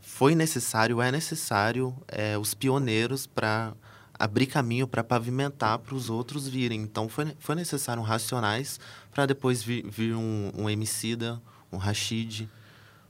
foi 0.00 0.34
necessário, 0.34 1.02
é 1.02 1.10
necessário 1.10 1.94
é, 2.08 2.38
os 2.38 2.54
pioneiros 2.54 3.26
para 3.26 3.74
abrir 4.16 4.46
caminho 4.46 4.86
para 4.86 5.02
pavimentar 5.02 5.78
para 5.80 5.94
os 5.94 6.08
outros 6.08 6.48
virem. 6.48 6.80
Então 6.80 7.08
foi, 7.08 7.32
foi 7.38 7.54
necessário 7.56 8.00
um 8.00 8.04
Racionais 8.04 8.78
para 9.12 9.26
depois 9.26 9.62
vir, 9.62 9.84
vir 9.88 10.14
um, 10.14 10.52
um 10.56 10.70
Emicida, 10.70 11.40
um 11.72 11.76
Rashid. 11.76 12.48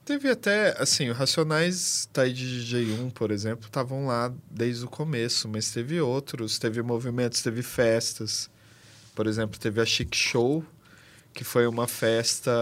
Teve 0.05 0.29
até, 0.29 0.77
assim, 0.79 1.09
o 1.09 1.15
Racionais 1.15 2.07
tá 2.13 2.23
aí 2.23 2.33
de 2.35 2.45
DJ1, 2.45 3.11
por 3.13 3.31
exemplo, 3.31 3.65
estavam 3.65 4.07
lá 4.07 4.31
desde 4.51 4.85
o 4.85 4.89
começo, 4.89 5.49
mas 5.49 5.71
teve 5.71 5.99
outros, 5.99 6.59
teve 6.59 6.83
movimentos, 6.83 7.41
teve 7.41 7.63
festas. 7.63 8.51
Por 9.15 9.27
exemplo, 9.27 9.59
teve 9.59 9.81
a 9.81 9.87
Chic 9.87 10.15
Show, 10.15 10.63
que 11.33 11.43
foi 11.43 11.67
uma 11.67 11.89
festa, 11.89 12.53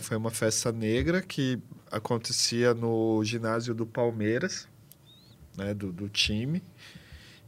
foi 0.00 0.16
uma 0.16 0.32
festa 0.32 0.72
negra 0.72 1.22
que 1.22 1.60
acontecia 1.88 2.74
no 2.74 3.22
ginásio 3.22 3.76
do 3.76 3.86
Palmeiras, 3.86 4.66
né, 5.56 5.72
do, 5.74 5.92
do 5.92 6.08
time, 6.08 6.60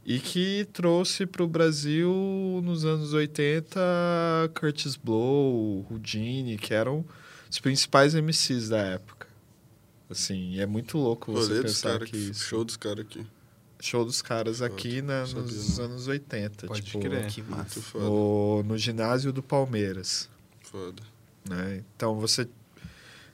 e 0.05 0.17
que 0.19 0.65
trouxe 0.71 1.25
para 1.25 1.43
o 1.43 1.47
Brasil 1.47 2.61
nos 2.63 2.85
anos 2.85 3.11
80 3.11 3.81
Curtis 4.57 4.95
Blow, 4.95 5.85
Houdini, 5.91 6.57
que 6.57 6.73
eram 6.73 7.03
os 7.49 7.59
principais 7.59 8.15
MCs 8.15 8.69
da 8.69 8.77
época. 8.77 9.20
Assim, 10.11 10.51
e 10.51 10.59
é 10.59 10.65
muito 10.65 10.97
louco 10.97 11.31
você 11.31 11.49
Rolê 11.53 11.63
dos 11.63 11.73
pensar 11.81 11.97
que 11.99 12.03
aqui. 12.05 12.17
isso. 12.31 12.43
Show 12.45 12.63
dos 12.65 12.75
caras 12.77 12.99
aqui. 13.05 13.25
Show 13.79 14.05
dos 14.05 14.21
caras 14.21 14.61
aqui 14.61 15.01
na, 15.01 15.25
Sabia, 15.25 15.41
nos 15.41 15.77
não. 15.77 15.85
anos 15.85 16.07
80. 16.07 16.67
Pode 16.67 16.81
tipo, 16.81 16.99
crer. 16.99 17.27
Que 17.27 17.41
massa. 17.41 17.61
Muito 17.61 17.81
foda. 17.81 18.05
no, 18.05 18.63
no 18.63 18.77
ginásio 18.77 19.31
do 19.33 19.41
Palmeiras. 19.41 20.29
Foda. 20.63 21.01
né? 21.49 21.83
Então 21.95 22.19
você 22.19 22.47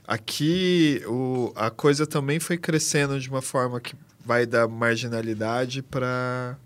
aqui 0.07 1.01
o, 1.05 1.51
a 1.55 1.69
coisa 1.69 2.05
também 2.07 2.39
foi 2.39 2.57
crescendo 2.57 3.19
de 3.19 3.29
uma 3.29 3.41
forma 3.41 3.79
que 3.81 3.95
vai 4.23 4.45
da 4.45 4.67
marginalidade 4.67 5.81
para 5.81 6.57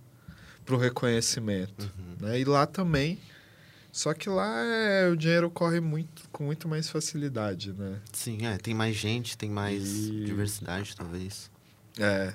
o 0.70 0.76
reconhecimento, 0.78 1.92
Uhum. 1.98 2.28
né? 2.28 2.40
E 2.40 2.46
lá 2.46 2.66
também, 2.66 3.18
só 3.92 4.14
que 4.14 4.30
lá 4.30 4.62
é, 4.64 5.10
o 5.10 5.16
dinheiro 5.16 5.50
corre 5.50 5.80
muito 5.80 6.28
com 6.32 6.46
muito 6.46 6.68
mais 6.68 6.90
facilidade, 6.90 7.74
né? 7.74 8.00
Sim, 8.14 8.46
é, 8.46 8.58
tem 8.58 8.74
mais 8.74 8.96
gente, 8.96 9.38
tem 9.38 9.50
mais 9.50 10.08
E- 10.08 10.26
diversidade, 10.26 10.96
talvez. 10.96 11.50
É, 12.00 12.34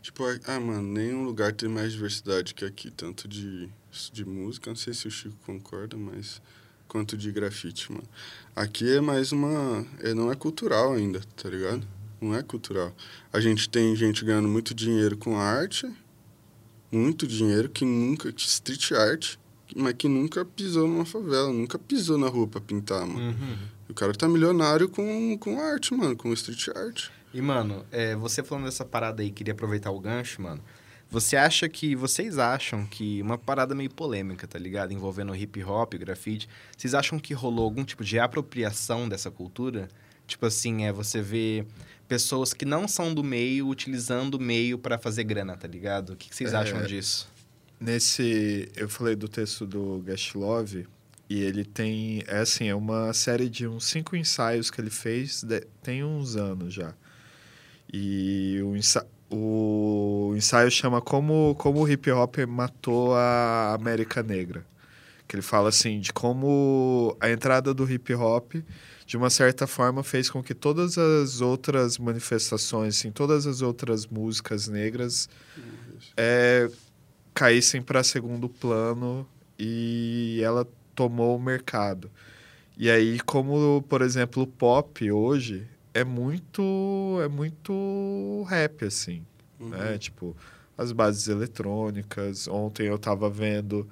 Tipo, 0.00 0.24
ah, 0.46 0.58
mano, 0.58 0.82
nenhum 0.82 1.22
lugar 1.22 1.52
tem 1.52 1.68
mais 1.68 1.92
diversidade 1.92 2.54
que 2.54 2.64
aqui, 2.64 2.90
tanto 2.90 3.28
de, 3.28 3.68
de 4.12 4.24
música, 4.24 4.68
não 4.68 4.76
sei 4.76 4.92
se 4.92 5.06
o 5.06 5.10
Chico 5.12 5.36
concorda, 5.46 5.96
mas 5.96 6.42
quanto 6.88 7.16
de 7.16 7.30
grafite, 7.30 7.92
mano. 7.92 8.02
Aqui 8.56 8.96
é 8.96 9.00
mais 9.00 9.30
uma. 9.30 9.86
É, 10.00 10.12
não 10.12 10.32
é 10.32 10.34
cultural 10.34 10.92
ainda, 10.94 11.20
tá 11.36 11.48
ligado? 11.48 11.86
Não 12.20 12.34
é 12.34 12.42
cultural. 12.42 12.92
A 13.32 13.38
gente 13.38 13.68
tem 13.68 13.94
gente 13.94 14.24
ganhando 14.24 14.48
muito 14.48 14.74
dinheiro 14.74 15.16
com 15.16 15.38
arte, 15.38 15.88
muito 16.90 17.24
dinheiro 17.24 17.68
que 17.68 17.84
nunca. 17.84 18.28
street 18.36 18.90
art, 18.92 19.36
mas 19.76 19.94
que 19.94 20.08
nunca 20.08 20.44
pisou 20.44 20.86
numa 20.88 21.04
favela, 21.04 21.52
nunca 21.52 21.78
pisou 21.78 22.18
na 22.18 22.28
rua 22.28 22.46
pra 22.46 22.60
pintar, 22.60 23.06
mano. 23.06 23.30
Uhum. 23.30 23.56
O 23.88 23.94
cara 23.94 24.12
tá 24.12 24.26
milionário 24.28 24.88
com, 24.88 25.36
com 25.38 25.60
arte, 25.60 25.94
mano, 25.94 26.16
com 26.16 26.32
street 26.32 26.68
art. 26.76 27.08
E, 27.34 27.40
mano, 27.40 27.84
é, 27.90 28.14
você 28.16 28.42
falando 28.42 28.64
dessa 28.64 28.84
parada 28.84 29.22
aí, 29.22 29.30
queria 29.30 29.52
aproveitar 29.52 29.90
o 29.90 29.98
gancho, 30.00 30.40
mano. 30.42 30.62
Você 31.10 31.36
acha 31.36 31.68
que. 31.68 31.94
Vocês 31.94 32.38
acham 32.38 32.86
que. 32.86 33.20
Uma 33.20 33.36
parada 33.36 33.74
meio 33.74 33.90
polêmica, 33.90 34.46
tá 34.46 34.58
ligado? 34.58 34.92
Envolvendo 34.92 35.34
hip 35.36 35.62
hop, 35.62 35.92
grafite. 35.94 36.48
Vocês 36.76 36.94
acham 36.94 37.18
que 37.18 37.34
rolou 37.34 37.64
algum 37.66 37.84
tipo 37.84 38.02
de 38.02 38.18
apropriação 38.18 39.06
dessa 39.08 39.30
cultura? 39.30 39.88
Tipo 40.26 40.46
assim, 40.46 40.84
é 40.84 40.92
você 40.92 41.20
vê 41.20 41.66
pessoas 42.08 42.54
que 42.54 42.64
não 42.64 42.88
são 42.88 43.12
do 43.12 43.22
meio 43.22 43.68
utilizando 43.68 44.34
o 44.34 44.40
meio 44.40 44.78
pra 44.78 44.98
fazer 44.98 45.24
grana, 45.24 45.56
tá 45.56 45.68
ligado? 45.68 46.14
O 46.14 46.16
que, 46.16 46.28
que 46.30 46.36
vocês 46.36 46.52
É. 46.52 46.56
acham 46.56 46.82
disso? 46.84 47.28
Nesse, 47.82 48.70
eu 48.76 48.88
falei 48.88 49.16
do 49.16 49.26
texto 49.28 49.66
do 49.66 50.00
Gashlov 50.06 50.86
e 51.28 51.40
ele 51.42 51.64
tem, 51.64 52.22
é 52.28 52.38
assim, 52.38 52.68
é 52.68 52.74
uma 52.74 53.12
série 53.12 53.48
de 53.48 53.66
uns 53.66 53.86
cinco 53.86 54.14
ensaios 54.14 54.70
que 54.70 54.80
ele 54.80 54.90
fez, 54.90 55.42
de- 55.42 55.66
tem 55.82 56.04
uns 56.04 56.36
anos 56.36 56.72
já. 56.72 56.94
E 57.92 58.60
o, 58.64 58.76
ensa, 58.76 59.06
o 59.30 60.32
ensaio 60.36 60.70
chama 60.70 61.00
como, 61.00 61.54
como 61.58 61.80
o 61.80 61.88
hip 61.88 62.10
hop 62.10 62.36
matou 62.46 63.14
a 63.16 63.74
América 63.74 64.22
Negra. 64.22 64.64
Que 65.26 65.34
ele 65.36 65.42
fala 65.42 65.70
assim, 65.70 65.98
de 65.98 66.12
como 66.12 67.16
a 67.20 67.30
entrada 67.30 67.72
do 67.74 67.90
hip 67.90 68.14
hop, 68.14 68.54
de 69.06 69.16
uma 69.16 69.30
certa 69.30 69.66
forma, 69.66 70.04
fez 70.04 70.30
com 70.30 70.42
que 70.42 70.54
todas 70.54 70.96
as 70.98 71.40
outras 71.40 71.98
manifestações, 71.98 72.98
assim, 72.98 73.10
todas 73.10 73.46
as 73.46 73.60
outras 73.60 74.06
músicas 74.06 74.68
negras 74.68 75.28
é, 76.16 76.70
caíssem 77.34 77.80
para 77.82 78.02
segundo 78.02 78.48
plano 78.48 79.26
e 79.58 80.40
ela 80.42 80.66
tomou 80.94 81.36
o 81.36 81.40
mercado. 81.40 82.10
E 82.76 82.90
aí, 82.90 83.20
como, 83.20 83.82
por 83.88 84.02
exemplo, 84.02 84.42
o 84.42 84.46
pop 84.46 85.10
hoje 85.10 85.66
é 85.94 86.04
muito 86.04 87.18
é 87.22 87.28
muito 87.28 88.44
rap 88.48 88.84
assim, 88.84 89.24
né? 89.60 89.98
Tipo, 89.98 90.36
as 90.76 90.90
bases 90.92 91.28
eletrônicas. 91.28 92.48
Ontem 92.48 92.86
eu 92.86 92.98
tava 92.98 93.28
vendo 93.30 93.88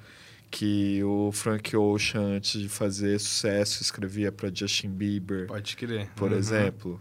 que 0.51 1.03
o 1.05 1.31
Frank 1.31 1.77
Ocean 1.77 2.37
antes 2.37 2.61
de 2.61 2.69
fazer 2.69 3.21
sucesso 3.21 3.83
escrevia 3.83 4.33
para 4.33 4.51
Justin 4.53 4.89
Bieber, 4.91 5.47
Pode 5.47 5.77
crer. 5.77 6.09
por 6.17 6.33
Uhum. 6.33 6.39
exemplo 6.39 7.01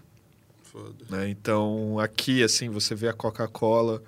né? 1.09 1.29
Então, 1.29 1.99
aqui, 1.99 2.43
assim, 2.43 2.69
você 2.69 2.93
vê 2.93 3.07
a 3.07 3.13
Coca-Cola, 3.13 4.03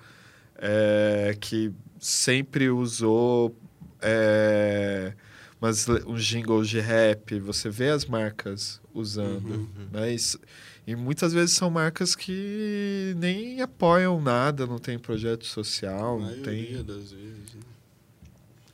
é, 0.56 1.36
que 1.40 1.72
sempre 2.02 2.68
usou 2.68 3.56
é, 4.00 5.12
umas, 5.60 5.86
uns 5.88 6.24
jingles 6.24 6.68
de 6.68 6.80
rap, 6.80 7.38
você 7.38 7.70
vê 7.70 7.90
as 7.90 8.04
marcas 8.04 8.80
usando, 8.92 9.48
Uhum. 9.48 9.68
né? 9.92 10.12
Isso- 10.12 10.40
e 10.84 10.96
muitas 10.96 11.32
vezes 11.32 11.54
são 11.54 11.70
marcas 11.70 12.16
que 12.16 13.14
nem 13.18 13.62
apoiam 13.62 14.20
nada, 14.20 14.66
não 14.66 14.78
tem 14.80 14.98
projeto 14.98 15.46
social, 15.46 16.16
A 16.16 16.18
não 16.18 16.26
maioria 16.26 16.42
tem... 16.78 16.84
das 16.84 17.12
vezes. 17.12 17.54
Né? 17.54 17.60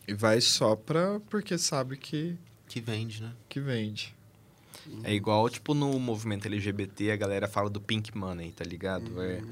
E 0.08 0.14
vai 0.14 0.40
só 0.40 0.74
pra, 0.74 1.20
porque 1.28 1.58
sabe 1.58 1.98
que, 1.98 2.34
Que 2.66 2.80
vende, 2.80 3.22
né? 3.22 3.30
que 3.50 3.60
vende. 3.60 4.14
É 5.04 5.12
igual, 5.12 5.50
tipo, 5.50 5.74
no 5.74 5.98
movimento 6.00 6.46
LGBT, 6.46 7.10
a 7.10 7.16
galera 7.16 7.46
fala 7.46 7.68
do 7.68 7.78
pink 7.78 8.16
money, 8.16 8.52
tá 8.52 8.64
ligado? 8.64 9.20
É, 9.22 9.42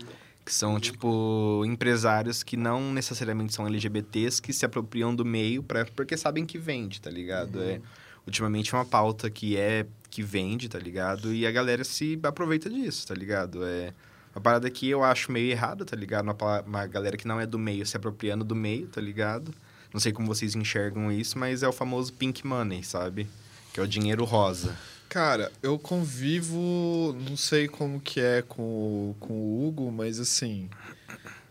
que 0.47 0.55
são, 0.55 0.81
tipo, 0.81 1.65
empresários 1.67 2.43
que 2.43 2.57
não 2.57 2.93
necessariamente 2.93 3.53
são 3.53 3.67
LGBTs, 3.67 4.41
que 4.41 4.53
se 4.53 4.65
apropriam 4.65 5.15
do 5.15 5.25
meio 5.25 5.63
pra, 5.63 5.85
porque 5.85 6.17
sabem 6.17 6.47
que 6.47 6.57
vende, 6.57 7.01
tá 7.01 7.11
ligado? 7.11 7.61
É, 7.61 7.81
ultimamente 8.25 8.75
é 8.75 8.79
uma 8.79 8.85
pauta 8.85 9.29
que 9.29 9.57
é 9.57 9.85
que 10.09 10.23
vende, 10.23 10.69
tá 10.69 10.79
ligado? 10.79 11.35
E 11.35 11.47
a 11.47 11.51
galera 11.51 11.83
se 11.83 12.19
aproveita 12.23 12.71
disso, 12.71 13.07
tá 13.07 13.15
ligado? 13.15 13.67
É 13.67 13.93
uma 14.35 14.41
parada 14.41 14.71
que 14.71 14.89
eu 14.89 15.03
acho 15.03 15.33
meio 15.33 15.51
errada, 15.51 15.85
tá 15.85 15.97
ligado? 15.97 16.25
Uma, 16.25 16.63
uma 16.63 16.87
galera 16.87 17.17
que 17.17 17.27
não 17.27 17.41
é 17.41 17.47
do 17.47 17.59
meio 17.59 17.85
se 17.85 17.97
apropriando 17.97 18.45
do 18.45 18.55
meio, 18.55 18.87
tá 18.87 19.01
ligado? 19.01 19.53
Não 19.93 20.01
sei 20.01 20.13
como 20.13 20.29
vocês 20.29 20.55
enxergam 20.55 21.11
isso, 21.11 21.37
mas 21.37 21.63
é 21.63 21.69
o 21.69 21.73
famoso 21.73 22.13
pink 22.13 22.47
money, 22.47 22.83
sabe? 22.83 23.29
que 23.77 23.81
é 23.81 23.83
o 23.83 23.87
dinheiro 23.87 24.25
rosa. 24.25 24.75
Cara, 25.09 25.51
eu 25.63 25.79
convivo, 25.79 27.17
não 27.29 27.37
sei 27.37 27.69
como 27.69 28.01
que 28.01 28.21
é 28.21 28.43
com, 28.43 28.63
o- 29.11 29.17
com 29.21 29.33
o 29.35 29.67
Hugo, 29.67 29.91
mas 29.91 30.19
assim, 30.21 30.69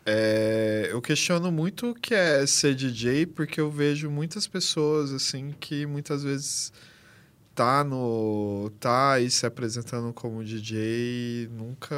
é, 0.06 0.88
eu 0.92 1.02
questiono 1.02 1.52
muito 1.52 1.92
o 1.92 1.96
que 1.96 2.14
é 2.14 2.46
ser 2.46 2.76
DJ, 2.76 3.26
porque 3.26 3.60
eu 3.60 3.72
vejo 3.72 4.10
muitas 4.10 4.46
pessoas, 4.46 5.12
assim, 5.12 5.56
que 5.60 5.86
muitas 5.86 6.24
vezes 6.24 6.72
tá 7.56 7.84
no... 7.84 8.70
tá 8.80 9.14
aí 9.14 9.32
se 9.32 9.46
apresentando 9.46 10.14
como 10.14 10.44
DJ, 10.44 11.50
nunca, 11.52 11.96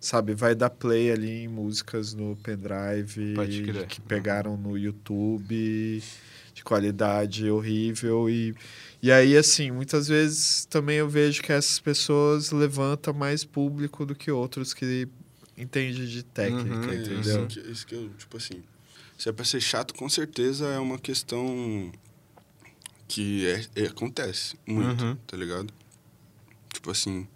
sabe, 0.00 0.34
vai 0.34 0.54
dar 0.54 0.70
play 0.70 1.12
ali 1.12 1.44
em 1.44 1.48
músicas 1.48 2.12
no 2.12 2.36
pendrive 2.42 3.34
que 3.86 4.00
pegaram 4.02 4.56
no 4.56 4.76
YouTube 4.76 6.02
de 6.54 6.62
qualidade 6.64 7.50
horrível 7.50 8.30
e 8.30 8.54
e 9.02 9.12
aí, 9.12 9.36
assim, 9.36 9.70
muitas 9.70 10.08
vezes 10.08 10.64
também 10.64 10.96
eu 10.96 11.06
vejo 11.06 11.42
que 11.42 11.52
essas 11.52 11.78
pessoas 11.78 12.50
levantam 12.52 13.12
mais 13.12 13.44
público 13.44 14.06
do 14.06 14.14
que 14.14 14.30
outros 14.30 14.72
que 14.72 15.06
entendem 15.58 16.06
de 16.06 16.22
técnica, 16.22 16.86
Uhum, 16.90 16.94
entendeu? 16.94 17.46
Isso 17.46 17.60
que, 17.60 17.70
isso 17.70 17.86
que 17.86 17.94
eu, 17.94 18.08
tipo 18.16 18.38
assim, 18.38 18.62
se 19.18 19.28
é 19.28 19.32
pra 19.32 19.44
ser 19.44 19.60
chato, 19.60 19.92
com 19.94 20.08
certeza 20.08 20.66
é 20.68 20.78
uma 20.78 20.98
questão 20.98 21.92
que 23.06 23.46
é, 23.46 23.66
é- 23.82 23.86
acontece 23.88 24.56
muito, 24.66 25.04
Uhum. 25.04 25.16
tá 25.26 25.36
ligado? 25.36 25.70
Tipo 26.72 26.90
assim, 26.90 27.26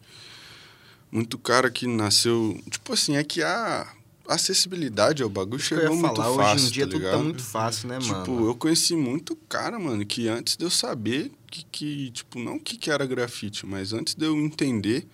muito 1.12 1.38
cara 1.38 1.70
que 1.70 1.86
nasceu, 1.86 2.58
tipo 2.70 2.94
assim, 2.94 3.16
é 3.16 3.24
que 3.24 3.42
a 3.42 3.86
acessibilidade 4.34 5.22
ao 5.22 5.28
bagulho 5.28 5.58
Isso 5.60 5.68
chegou 5.68 5.96
muito 5.96 6.16
falar, 6.16 6.34
fácil, 6.36 6.54
hoje 6.56 6.66
em 6.66 6.70
dia 6.70 6.84
tá 6.86 6.90
tudo 6.92 6.98
ligado? 7.00 7.18
tá 7.18 7.24
muito 7.24 7.42
fácil, 7.42 7.88
né, 7.88 7.98
Tipo, 7.98 8.12
mano? 8.32 8.46
eu 8.48 8.54
conheci 8.54 8.94
muito 8.94 9.34
cara, 9.48 9.78
mano, 9.78 10.04
que 10.04 10.28
antes 10.28 10.56
de 10.56 10.64
eu 10.64 10.70
saber 10.70 11.32
que, 11.50 11.64
que 11.64 12.10
tipo, 12.10 12.38
não 12.38 12.56
o 12.56 12.60
que, 12.60 12.76
que 12.76 12.90
era 12.90 13.04
grafite, 13.06 13.64
mas 13.66 13.92
antes 13.92 14.14
de 14.14 14.24
eu 14.26 14.36
entender 14.36 15.06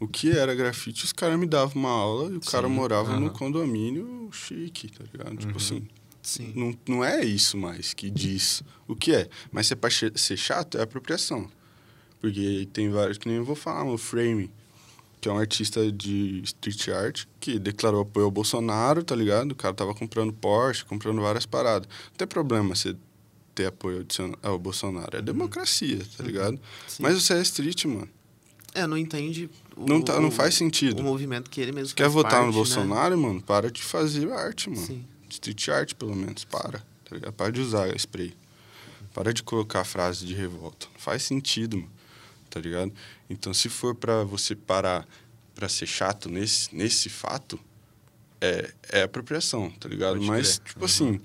o 0.00 0.08
que 0.08 0.30
era 0.30 0.54
grafite, 0.54 1.04
os 1.04 1.12
caras 1.12 1.38
me 1.38 1.46
davam 1.46 1.76
uma 1.82 1.90
aula 1.90 2.32
e 2.32 2.36
o 2.36 2.40
cara 2.40 2.66
Sim, 2.68 2.74
morava 2.74 3.10
no 3.10 3.26
aham. 3.26 3.30
condomínio 3.30 4.28
chique, 4.32 4.88
tá 4.90 5.04
ligado? 5.12 5.36
Tipo 5.36 5.50
Uhum. 5.52 5.56
assim, 5.56 5.88
Sim. 6.22 6.52
não, 6.56 6.76
não 6.88 7.04
é 7.04 7.24
isso 7.24 7.56
mais 7.56 7.94
que 7.94 8.10
diz 8.10 8.62
o 8.88 8.96
que 8.96 9.14
é. 9.14 9.28
Mas 9.52 9.66
se 9.68 9.74
é 9.74 9.76
pra 9.76 9.90
ser 9.90 10.36
chato, 10.36 10.78
é 10.78 10.82
apropriação. 10.82 11.48
Porque 12.20 12.66
tem 12.72 12.90
vários, 12.90 13.18
que 13.18 13.28
nem 13.28 13.36
eu 13.36 13.44
vou 13.44 13.54
falar, 13.54 13.84
o 13.84 13.98
Frame, 13.98 14.50
que 15.24 15.28
é 15.30 15.32
um 15.32 15.38
artista 15.38 15.90
de 15.90 16.42
street 16.44 16.88
art, 16.88 17.24
que 17.40 17.58
declarou 17.58 18.02
apoio 18.02 18.26
ao 18.26 18.30
Bolsonaro, 18.30 19.02
tá 19.02 19.16
ligado? 19.16 19.52
O 19.52 19.54
cara 19.54 19.72
tava 19.72 19.94
comprando 19.94 20.34
Porsche, 20.34 20.84
comprando 20.84 21.22
várias 21.22 21.46
paradas. 21.46 21.88
Não 22.10 22.16
tem 22.18 22.28
problema 22.28 22.74
você 22.74 22.94
ter 23.54 23.64
apoio 23.64 24.06
ao 24.42 24.58
Bolsonaro. 24.58 25.16
É 25.16 25.22
democracia, 25.22 26.04
tá 26.14 26.22
ligado? 26.22 26.60
Sim. 26.86 27.02
Mas 27.02 27.14
você 27.14 27.32
é 27.32 27.40
street, 27.40 27.86
mano. 27.86 28.06
É, 28.74 28.86
não 28.86 28.98
entende. 28.98 29.48
O, 29.74 29.86
Não, 29.88 30.02
tá, 30.02 30.20
não 30.20 30.30
faz 30.30 30.56
sentido. 30.56 31.00
O 31.00 31.02
movimento 31.02 31.48
que 31.48 31.58
ele 31.58 31.72
mesmo 31.72 31.96
quer 31.96 32.10
votar 32.10 32.32
parte, 32.32 32.42
no 32.42 32.50
né? 32.50 32.56
Bolsonaro, 32.56 33.16
mano? 33.16 33.40
Para 33.40 33.70
de 33.70 33.82
fazer 33.82 34.30
arte, 34.30 34.68
mano. 34.68 34.86
Sim. 34.86 35.06
Street 35.30 35.68
art, 35.70 35.94
pelo 35.94 36.14
menos. 36.14 36.44
Para. 36.44 36.80
Tá 37.08 37.14
ligado? 37.14 37.32
Para 37.32 37.50
de 37.50 37.62
usar 37.62 37.88
spray. 37.96 38.34
Para 39.14 39.32
de 39.32 39.42
colocar 39.42 39.84
frase 39.84 40.26
de 40.26 40.34
revolta. 40.34 40.86
Não 40.92 41.00
faz 41.00 41.22
sentido, 41.22 41.78
mano. 41.78 41.90
Tá 42.50 42.60
ligado? 42.60 42.92
Então, 43.28 43.54
se 43.54 43.68
for 43.68 43.94
pra 43.94 44.22
você 44.24 44.54
parar 44.54 45.06
pra 45.54 45.68
ser 45.68 45.86
chato 45.86 46.28
nesse, 46.28 46.74
nesse 46.74 47.08
fato, 47.08 47.58
é, 48.40 48.72
é 48.90 49.02
apropriação, 49.02 49.70
tá 49.70 49.88
ligado? 49.88 50.14
Pode 50.16 50.26
Mas, 50.26 50.58
crer. 50.58 50.72
tipo 50.72 50.84
assim, 50.84 51.20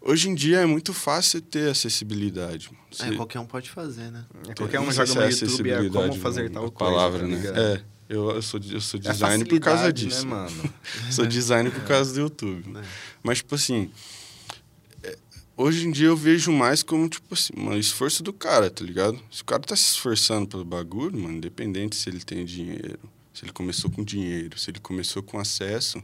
hoje 0.00 0.28
em 0.28 0.34
dia 0.34 0.58
é 0.60 0.66
muito 0.66 0.92
fácil 0.94 1.40
ter 1.40 1.70
acessibilidade. 1.70 2.70
É, 2.92 2.94
Você- 2.94 3.16
qualquer 3.16 3.40
um 3.40 3.46
pode 3.46 3.70
fazer, 3.70 4.10
né? 4.10 4.24
É, 4.48 4.54
qualquer 4.54 4.80
um 4.80 4.90
joga 4.92 5.12
no 5.14 5.22
YouTube 5.28 5.70
é 5.70 5.88
como 5.90 6.14
fazer 6.14 6.50
tal 6.50 6.70
coisa. 6.70 6.92
palavra, 6.92 7.20
tá 7.20 7.26
né? 7.26 7.42
É, 7.74 7.82
eu, 8.08 8.30
eu, 8.30 8.42
sou, 8.42 8.60
eu 8.70 8.80
sou 8.80 9.00
É 9.00 9.10
design 9.10 9.44
por 9.44 9.58
causa 9.58 9.78
facilidade, 9.90 10.06
disso. 10.06 10.24
Né, 10.24 10.30
mano? 10.30 10.74
Sou 11.10 11.26
designer 11.26 11.72
por 11.72 11.82
causa 11.84 12.12
do 12.14 12.20
YouTube. 12.20 12.78
É. 12.78 12.82
Mas, 13.22 13.38
tipo 13.38 13.54
assim, 13.56 13.90
é, 13.90 13.90
hoje 15.56 15.86
em 15.86 15.90
dia 15.90 16.08
eu 16.08 16.16
vejo 16.16 16.52
mais 16.52 16.82
como, 16.82 17.08
tipo 17.08 17.34
assim, 17.34 17.52
um 17.56 17.76
esforço 17.76 18.22
do 18.22 18.32
cara, 18.32 18.70
tá 18.70 18.84
ligado? 18.84 19.18
Se 19.30 19.42
o 19.42 19.44
cara 19.44 19.62
tá 19.62 19.74
se 19.74 19.84
esforçando 19.84 20.46
pelo 20.46 20.64
bagulho, 20.64 21.18
mano, 21.18 21.36
independente 21.36 21.96
se 21.96 22.08
ele 22.08 22.20
tem 22.20 22.44
dinheiro, 22.44 22.98
se 23.32 23.44
ele 23.44 23.52
começou 23.52 23.90
com 23.90 24.04
dinheiro, 24.04 24.58
se 24.58 24.70
ele 24.70 24.80
começou 24.80 25.22
com 25.22 25.38
acesso, 25.38 26.02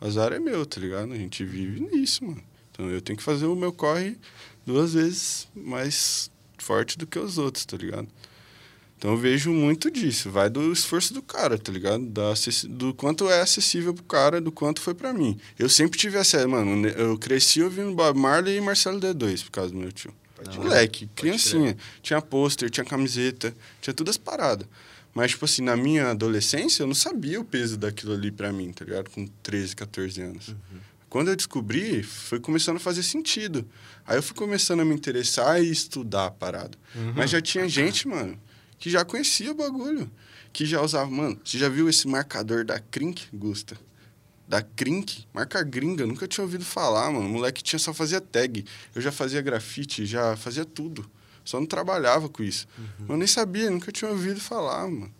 o 0.00 0.06
azar 0.06 0.32
é 0.32 0.38
meu, 0.38 0.64
tá 0.66 0.80
ligado? 0.80 1.12
A 1.12 1.16
gente 1.16 1.44
vive 1.44 1.80
nisso, 1.80 2.24
mano. 2.24 2.42
Então 2.70 2.88
eu 2.90 3.00
tenho 3.00 3.16
que 3.16 3.22
fazer 3.22 3.46
o 3.46 3.56
meu 3.56 3.72
corre 3.72 4.16
duas 4.64 4.94
vezes 4.94 5.48
mais 5.54 6.30
forte 6.58 6.98
do 6.98 7.06
que 7.06 7.18
os 7.18 7.38
outros, 7.38 7.64
tá 7.64 7.76
ligado? 7.76 8.08
Então 8.98 9.12
eu 9.12 9.16
vejo 9.16 9.52
muito 9.52 9.92
disso. 9.92 10.28
Vai 10.28 10.50
do 10.50 10.72
esforço 10.72 11.14
do 11.14 11.22
cara, 11.22 11.56
tá 11.56 11.70
ligado? 11.70 12.04
Da, 12.04 12.34
do 12.68 12.92
quanto 12.92 13.30
é 13.30 13.40
acessível 13.40 13.94
pro 13.94 14.02
cara, 14.02 14.40
do 14.40 14.50
quanto 14.50 14.80
foi 14.80 14.92
pra 14.92 15.12
mim. 15.12 15.38
Eu 15.56 15.68
sempre 15.68 15.96
tive 15.96 16.18
acesso, 16.18 16.48
mano. 16.48 16.84
Eu 16.88 17.16
cresci 17.16 17.62
ouvindo 17.62 17.94
Bob 17.94 18.18
Marley 18.18 18.56
e 18.56 18.60
Marcelo 18.60 18.98
D2 18.98 19.44
por 19.44 19.52
causa 19.52 19.70
do 19.70 19.78
meu 19.78 19.92
tio. 19.92 20.12
Moleque, 20.56 21.08
criancinha. 21.14 21.76
Tinha 22.02 22.20
pôster, 22.20 22.68
tinha 22.70 22.84
camiseta, 22.84 23.54
tinha 23.80 23.94
todas 23.94 24.14
as 24.14 24.18
paradas. 24.18 24.66
Mas, 25.14 25.30
tipo 25.30 25.44
assim, 25.44 25.62
na 25.62 25.76
minha 25.76 26.10
adolescência, 26.10 26.82
eu 26.82 26.86
não 26.88 26.94
sabia 26.94 27.40
o 27.40 27.44
peso 27.44 27.76
daquilo 27.76 28.14
ali 28.14 28.30
pra 28.32 28.52
mim, 28.52 28.72
tá 28.72 28.84
ligado? 28.84 29.10
Com 29.10 29.26
13, 29.42 29.76
14 29.76 30.20
anos. 30.22 30.56
Quando 31.08 31.28
eu 31.28 31.36
descobri, 31.36 32.02
foi 32.02 32.38
começando 32.40 32.76
a 32.76 32.80
fazer 32.80 33.02
sentido. 33.04 33.64
Aí 34.06 34.18
eu 34.18 34.22
fui 34.22 34.36
começando 34.36 34.80
a 34.80 34.84
me 34.84 34.94
interessar 34.94 35.62
e 35.62 35.70
estudar 35.70 36.26
a 36.26 36.30
parada. 36.30 36.76
Mas 37.14 37.30
já 37.30 37.40
tinha 37.40 37.68
gente, 37.68 38.06
mano, 38.08 38.38
que 38.78 38.90
já 38.90 39.04
conhecia 39.04 39.50
o 39.50 39.54
bagulho. 39.54 40.10
Que 40.52 40.64
já 40.64 40.80
usava. 40.80 41.10
Mano, 41.10 41.38
você 41.44 41.58
já 41.58 41.68
viu 41.68 41.88
esse 41.88 42.06
marcador 42.08 42.64
da 42.64 42.78
Crink, 42.78 43.28
Gusta? 43.32 43.78
Da 44.46 44.62
Crink? 44.62 45.26
Marca 45.32 45.62
gringa, 45.62 46.06
nunca 46.06 46.26
tinha 46.26 46.42
ouvido 46.42 46.64
falar, 46.64 47.10
mano. 47.10 47.26
O 47.26 47.28
moleque 47.28 47.62
tinha 47.62 47.78
só 47.78 47.92
fazia 47.92 48.20
tag. 48.20 48.64
Eu 48.94 49.02
já 49.02 49.12
fazia 49.12 49.42
grafite, 49.42 50.06
já 50.06 50.36
fazia 50.36 50.64
tudo. 50.64 51.08
Só 51.44 51.58
não 51.60 51.66
trabalhava 51.66 52.28
com 52.28 52.42
isso. 52.42 52.66
Eu 53.08 53.16
nem 53.16 53.26
sabia, 53.26 53.70
nunca 53.70 53.92
tinha 53.92 54.10
ouvido 54.10 54.40
falar, 54.40 54.86
mano. 54.88 55.12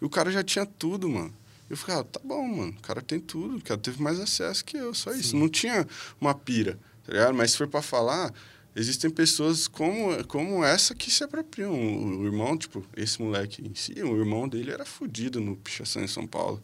E 0.00 0.04
o 0.04 0.10
cara 0.10 0.30
já 0.30 0.42
tinha 0.42 0.66
tudo, 0.66 1.08
mano. 1.08 1.32
Eu 1.70 1.76
ficava, 1.76 2.04
tá 2.04 2.20
bom, 2.22 2.46
mano, 2.46 2.74
o 2.76 2.82
cara 2.82 3.00
tem 3.00 3.18
tudo, 3.18 3.56
o 3.56 3.62
cara 3.62 3.80
teve 3.80 4.02
mais 4.02 4.20
acesso 4.20 4.64
que 4.64 4.76
eu, 4.76 4.92
só 4.92 5.12
isso. 5.12 5.34
Não 5.36 5.48
tinha 5.48 5.86
uma 6.20 6.34
pira, 6.34 6.78
tá 7.04 7.12
ligado? 7.12 7.34
Mas 7.34 7.52
se 7.52 7.58
for 7.58 7.66
pra 7.66 7.80
falar, 7.80 8.32
existem 8.74 9.10
pessoas 9.10 9.68
como, 9.68 10.24
como 10.24 10.64
essa 10.64 10.94
que 10.94 11.10
se 11.10 11.24
apropriam. 11.24 11.72
O, 11.72 12.20
o 12.20 12.26
irmão, 12.26 12.56
tipo, 12.56 12.84
esse 12.96 13.20
moleque 13.20 13.62
em 13.66 13.74
si, 13.74 13.92
o 14.02 14.18
irmão 14.18 14.48
dele 14.48 14.70
era 14.70 14.84
fudido 14.84 15.40
no 15.40 15.56
Pichação 15.56 16.02
em 16.02 16.08
São 16.08 16.26
Paulo. 16.26 16.62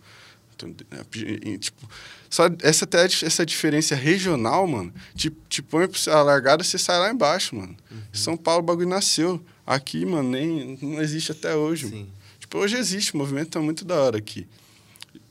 Então, 0.55 0.75
é, 0.91 1.49
e, 1.49 1.59
tipo, 1.59 1.89
só 2.29 2.45
essa, 2.63 2.85
até, 2.85 3.05
essa 3.05 3.47
diferença 3.47 3.95
regional, 3.95 4.67
mano, 4.67 4.93
te, 5.15 5.31
te 5.49 5.63
põe 5.63 5.89
a 6.09 6.23
largada, 6.23 6.65
você 6.65 6.77
sai 6.77 6.99
lá 6.99 7.11
embaixo, 7.11 7.55
mano. 7.55 7.77
São 8.13 8.37
Paulo, 8.37 8.63
o 8.63 8.67
bagulho 8.67 8.89
nasceu. 8.89 9.43
Aqui, 9.65 10.05
mano, 10.05 10.31
nem, 10.31 10.79
não 10.83 11.01
existe 11.01 11.31
até 11.31 11.55
hoje. 11.55 11.89
Sim. 11.89 12.09
Tipo, 12.41 12.59
hoje 12.59 12.77
existe, 12.77 13.15
o 13.15 13.19
movimento 13.19 13.51
tá 13.51 13.61
muito 13.61 13.85
da 13.85 13.95
hora 13.97 14.19
aqui. 14.19 14.49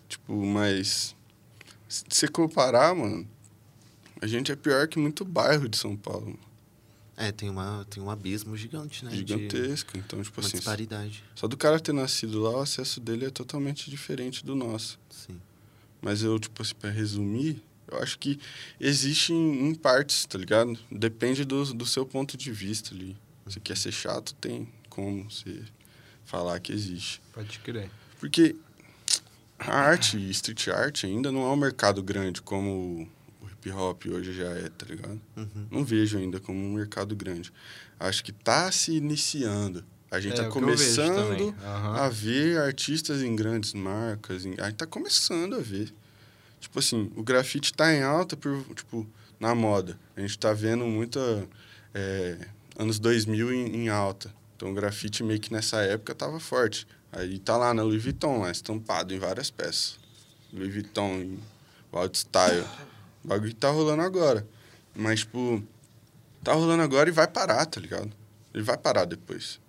Tipo, 0.08 0.46
mas 0.46 1.16
se 1.90 2.04
você 2.08 2.28
comparar, 2.28 2.96
mano, 2.96 3.28
a 4.22 4.28
gente 4.28 4.52
é 4.52 4.56
pior 4.56 4.88
que 4.88 5.00
muito 5.00 5.26
bairro 5.26 5.68
de 5.68 5.78
São 5.78 5.96
Paulo. 5.96 6.38
É, 7.20 7.32
tem, 7.32 7.50
uma, 7.50 7.84
tem 7.90 8.02
um 8.04 8.12
abismo 8.12 8.56
gigante, 8.56 9.04
né? 9.04 9.10
de- 9.10 9.18
Gigantesco. 9.18 9.98
Então, 9.98 10.22
tipo 10.22 10.40
Uma 10.40 10.46
assim, 10.48 10.58
disparidade. 10.58 11.24
só 11.34 11.48
do 11.48 11.58
cara 11.58 11.80
ter 11.80 11.92
nascido 11.92 12.40
lá, 12.44 12.52
o 12.52 12.60
acesso 12.62 13.00
dele 13.00 13.26
é 13.26 13.30
totalmente 13.32 13.90
diferente 13.90 14.46
do 14.46 14.54
nosso. 14.56 15.00
Sim. 15.10 15.42
Mas 16.00 16.22
eu, 16.22 16.38
tipo 16.40 16.62
assim, 16.62 16.76
pra 16.76 16.92
resumir, 16.92 17.60
eu 17.88 17.98
acho 18.04 18.20
que 18.20 18.40
existe 18.80 19.34
em, 19.34 19.68
em 19.70 19.74
partes, 19.74 20.26
tá 20.28 20.38
ligado? 20.38 20.78
Depende 20.92 21.44
do, 21.44 21.74
do 21.74 21.88
seu 21.88 22.06
ponto 22.06 22.38
de 22.38 22.52
vista 22.52 22.94
ali. 22.94 23.18
Se 23.48 23.60
quer 23.60 23.76
ser 23.78 23.92
chato, 23.92 24.36
tem 24.36 24.68
como 24.88 25.24
você 25.28 25.64
falar 26.24 26.60
que 26.60 26.72
existe. 26.72 27.20
Pode 27.34 27.58
crer. 27.60 27.90
Porque 28.20 28.56
a 29.58 29.72
arte, 29.72 30.18
street 30.30 30.68
art, 30.68 31.04
ainda 31.06 31.32
não 31.32 31.42
é 31.42 31.52
um 31.52 31.56
mercado 31.56 32.04
grande 32.04 32.44
como 32.44 33.10
hip 33.68 33.72
hop 33.72 34.06
hoje 34.08 34.34
já 34.34 34.50
é, 34.50 34.70
tá 34.70 34.86
ligado? 34.90 35.20
Uhum. 35.36 35.68
Não 35.72 35.84
vejo 35.86 36.18
ainda 36.18 36.40
como 36.40 36.60
um 36.60 36.74
mercado 36.74 37.16
grande. 37.16 37.52
Acho 38.00 38.24
que 38.24 38.32
tá 38.32 38.72
se 38.72 38.94
iniciando. 38.96 39.84
A 40.10 40.20
gente 40.20 40.40
É, 40.40 40.44
tá 40.44 40.50
começando. 40.50 41.54
Aham. 41.64 41.96
a 41.98 42.10
ver 42.10 42.60
artistas 42.60 43.22
em 43.22 43.36
grandes 43.36 43.74
marcas. 43.74 44.46
em- 44.46 44.56
A 44.60 44.66
gente 44.66 44.76
tá 44.78 44.86
começando 44.86 45.56
a 45.56 45.60
ver. 45.60 45.94
Tipo 46.60 46.80
assim, 46.80 47.12
o 47.16 47.24
grafite 47.24 47.74
tá 47.74 47.94
em 47.94 48.02
alta 48.04 48.36
por, 48.38 48.64
tipo, 48.74 49.06
na 49.40 49.54
moda. 49.54 50.00
A 50.16 50.22
gente 50.22 50.38
tá 50.40 50.54
vendo 50.54 50.86
muita... 50.86 51.20
é, 51.94 52.38
anos 52.80 53.00
2000 53.00 53.52
em, 53.54 53.76
em 53.84 53.90
alta. 53.90 54.34
Então 54.56 54.72
o 54.72 54.74
grafite 54.74 55.24
meio 55.24 55.40
que 55.40 55.52
nessa 55.52 55.78
época 55.82 56.16
tava 56.16 56.40
forte. 56.40 56.88
Aí 57.12 57.38
tá 57.40 57.58
lá 57.58 57.74
na 57.74 57.84
Louis 57.84 58.02
Vuitton, 58.04 58.40
lá, 58.40 58.52
estampado 58.52 59.14
em 59.14 59.20
várias 59.20 59.50
peças. 59.52 60.00
Louis 60.54 60.72
Vuitton, 60.74 61.38
Wild 61.94 62.18
Style. 62.18 62.64
O 63.28 63.30
bagulho 63.30 63.54
tá 63.54 63.70
rolando 63.70 64.04
agora. 64.04 64.48
Mas, 64.96 65.20
tipo, 65.20 65.62
tá 66.42 66.54
rolando 66.54 66.82
agora 66.82 67.10
e 67.10 67.12
vai 67.12 67.28
parar, 67.28 67.66
tá 67.66 67.78
ligado? 67.82 68.10
ele 68.54 68.64
vai 68.64 68.78
parar 68.78 69.04
depois. 69.04 69.60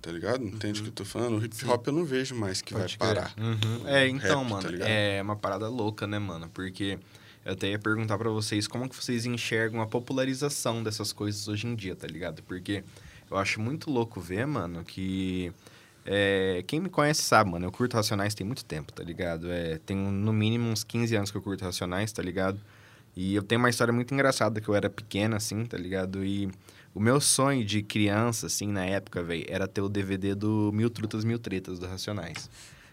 Tá 0.00 0.10
ligado? 0.10 0.42
Entende 0.42 0.80
o 0.80 0.84
que 0.84 0.88
eu 0.88 0.94
tô 0.94 1.04
falando? 1.04 1.36
O 1.36 1.44
hip 1.44 1.54
hop 1.66 1.86
eu 1.86 1.92
não 1.92 2.04
vejo 2.04 2.34
mais 2.34 2.62
que 2.62 2.72
Pode 2.72 2.96
vai 2.96 3.14
parar. 3.14 3.34
Uhum. 3.38 3.86
É, 3.86 4.08
então, 4.08 4.40
Rap, 4.40 4.48
tá 4.48 4.54
mano, 4.54 4.68
ligado? 4.70 4.88
é 4.88 5.20
uma 5.20 5.36
parada 5.36 5.68
louca, 5.68 6.06
né, 6.06 6.18
mano? 6.18 6.48
Porque 6.48 6.98
eu 7.44 7.52
até 7.52 7.68
ia 7.68 7.78
perguntar 7.78 8.16
pra 8.16 8.30
vocês 8.30 8.66
como 8.66 8.88
que 8.88 8.96
vocês 8.96 9.26
enxergam 9.26 9.82
a 9.82 9.86
popularização 9.86 10.82
dessas 10.82 11.12
coisas 11.12 11.46
hoje 11.46 11.66
em 11.66 11.76
dia, 11.76 11.94
tá 11.94 12.06
ligado? 12.06 12.42
Porque 12.42 12.82
eu 13.30 13.36
acho 13.36 13.60
muito 13.60 13.90
louco 13.90 14.18
ver, 14.18 14.46
mano, 14.46 14.82
que... 14.82 15.52
é, 16.06 16.62
quem 16.66 16.80
me 16.80 16.88
conhece 16.88 17.22
sabe, 17.22 17.50
mano, 17.50 17.66
eu 17.66 17.72
curto 17.72 17.94
Racionais 17.94 18.34
tem 18.34 18.46
muito 18.46 18.64
tempo, 18.64 18.92
tá 18.92 19.02
ligado? 19.02 19.50
É, 19.50 19.78
tem 19.84 19.96
no 19.96 20.32
mínimo 20.32 20.70
uns 20.70 20.84
15 20.84 21.16
anos 21.16 21.30
que 21.30 21.36
eu 21.36 21.42
curto 21.42 21.64
Racionais, 21.64 22.12
tá 22.12 22.22
ligado? 22.22 22.60
E 23.16 23.34
eu 23.34 23.42
tenho 23.42 23.58
uma 23.58 23.70
história 23.70 23.92
muito 23.92 24.14
engraçada, 24.14 24.60
que 24.60 24.68
eu 24.68 24.74
era 24.74 24.88
pequena, 24.88 25.36
assim, 25.36 25.64
tá 25.64 25.76
ligado? 25.76 26.24
E 26.24 26.48
o 26.94 27.00
meu 27.00 27.20
sonho 27.20 27.64
de 27.64 27.82
criança, 27.82 28.46
assim, 28.46 28.68
na 28.68 28.84
época, 28.84 29.22
velho, 29.22 29.44
era 29.48 29.66
ter 29.66 29.80
o 29.80 29.88
DVD 29.88 30.34
do 30.34 30.70
Mil 30.72 30.88
Trutas, 30.90 31.24
Mil 31.24 31.38
Tretas, 31.38 31.78
do 31.78 31.86
Racionais. 31.86 32.48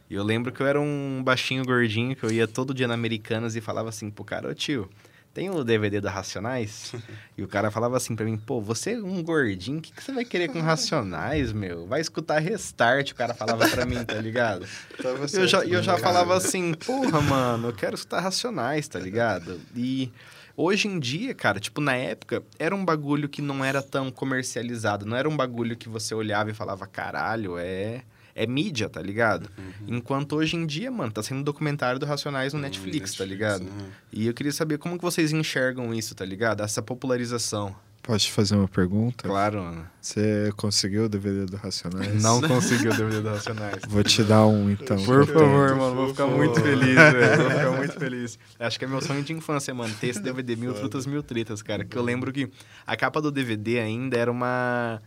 E 0.10 0.16
eu 0.16 0.24
lembro 0.24 0.52
que 0.52 0.62
eu 0.62 0.68
era 0.68 0.82
um 0.82 1.22
baixinho 1.24 1.64
gordinho, 1.64 2.16
que 2.16 2.24
eu 2.24 2.32
ia 2.32 2.48
todo 2.48 2.74
dia 2.74 2.88
na 2.88 2.94
Americanas 2.94 3.56
e 3.56 3.62
falava 3.62 3.90
assim 3.90 4.10
pro 4.10 4.24
cara, 4.24 4.50
ô 4.50 4.54
tio, 4.54 4.90
tem 5.34 5.50
o 5.50 5.64
DVD 5.64 6.00
da 6.00 6.12
Racionais? 6.12 6.94
e 7.38 7.44
o 7.44 7.48
cara 7.48 7.72
falava 7.72 7.98
assim 7.98 8.16
pra 8.16 8.26
mim, 8.26 8.38
pô, 8.38 8.62
você 8.62 8.94
é 8.94 8.98
um 8.98 9.24
gordinho, 9.24 9.80
o 9.80 9.82
que, 9.82 9.92
que 9.92 10.04
você 10.04 10.12
vai 10.12 10.24
querer 10.24 10.50
com 10.50 10.62
Racionais, 10.62 11.52
meu? 11.52 11.88
Vai 11.88 12.02
escutar 12.02 12.40
Restart, 12.40 13.12
o 13.12 13.16
cara 13.16 13.34
falava 13.34 13.68
pra 13.68 13.86
mim, 13.86 14.04
tá 14.06 14.16
ligado? 14.16 14.68
Tava 15.02 15.26
Eu 15.34 15.48
já, 15.48 15.66
eu 15.66 15.82
já 15.82 15.94
cara? 15.94 16.04
falava 16.04 16.36
assim, 16.36 16.74
porra, 16.74 17.20
mano, 17.22 17.70
eu 17.70 17.74
quero 17.74 17.96
escutar 17.96 18.20
Racionais, 18.20 18.88
tá 18.88 19.00
ligado? 19.00 19.60
E 19.76 20.12
hoje 20.56 20.88
em 20.88 21.00
dia, 21.00 21.34
cara, 21.34 21.60
tipo, 21.60 21.82
na 21.82 21.96
época, 21.96 22.44
era 22.60 22.76
um 22.76 22.86
bagulho 22.86 23.28
que 23.28 23.42
não 23.42 23.66
era 23.66 23.82
tão 23.82 24.12
comercializado. 24.12 25.06
Não 25.06 25.18
era 25.18 25.28
um 25.28 25.36
bagulho 25.36 25.76
que 25.76 25.90
você 25.90 26.14
olhava 26.14 26.52
e 26.52 26.54
falava, 26.54 26.86
caralho, 26.86 27.58
é... 27.58 28.04
É 28.36 28.48
mídia, 28.48 28.90
tá 28.90 29.02
ligado? 29.02 29.50
Uhum. 29.58 29.96
Enquanto 29.98 30.36
hoje 30.36 30.56
em 30.56 30.66
dia, 30.66 30.90
mano, 30.90 31.12
tá 31.12 31.22
sendo 31.22 31.40
um 31.40 31.44
documentário 31.44 32.00
do 32.00 32.06
Racionais 32.06 32.54
no 32.54 32.60
Netflix, 32.60 33.14
tá 33.16 33.24
ligado? 33.26 33.64
né? 33.64 33.72
E 34.12 34.26
eu 34.28 34.34
queria 34.34 34.52
saber 34.52 34.78
como 34.80 34.98
que 34.98 35.04
vocês 35.04 35.32
enxergam 35.32 35.94
isso, 35.94 36.16
tá 36.16 36.26
ligado? 36.26 36.64
Essa 36.64 36.82
popularização. 36.82 37.76
Posso 38.02 38.26
te 38.26 38.34
fazer 38.34 38.56
uma 38.56 38.68
pergunta? 38.68 39.26
Claro, 39.26 39.62
mano. 39.64 39.88
Você 40.02 40.52
conseguiu 40.58 41.06
o 41.06 41.10
DVD 41.10 41.46
do 41.46 41.56
Racionais? 41.56 42.22
Não 42.22 42.42
conseguiu 42.44 42.92
o 42.92 42.98
DVD 42.98 43.22
do 43.22 43.30
Racionais. 43.30 43.82
Vou 43.88 44.04
te 44.04 44.22
dar 44.24 44.46
um, 44.46 44.70
então. 44.70 44.98
Por 45.06 45.26
favor, 45.26 45.74
mano, 45.74 45.96
vou 45.96 46.08
ficar 46.10 46.28
muito 46.28 46.60
feliz, 46.60 46.96
velho. 46.96 47.42
Vou 47.44 47.52
ficar 47.52 47.72
muito 47.78 47.94
feliz. 47.98 48.38
Acho 48.60 48.78
que 48.78 48.84
é 48.84 48.88
meu 48.90 49.00
sonho 49.00 49.24
de 49.24 49.32
infância, 49.32 49.74
mano, 49.74 49.96
ter 50.02 50.08
esse 50.08 50.22
DVD 50.22 50.54
Mil 50.58 50.74
Trutas, 50.74 51.06
Mil 51.06 51.24
Tretas, 51.24 51.62
cara. 51.62 51.86
Que 51.86 51.98
eu 51.98 52.04
lembro 52.04 52.34
que 52.34 52.52
a 52.86 52.98
capa 52.98 53.22
do 53.22 53.32
DVD 53.32 53.80
ainda 53.80 54.18
era 54.18 54.30
uma... 54.30 55.02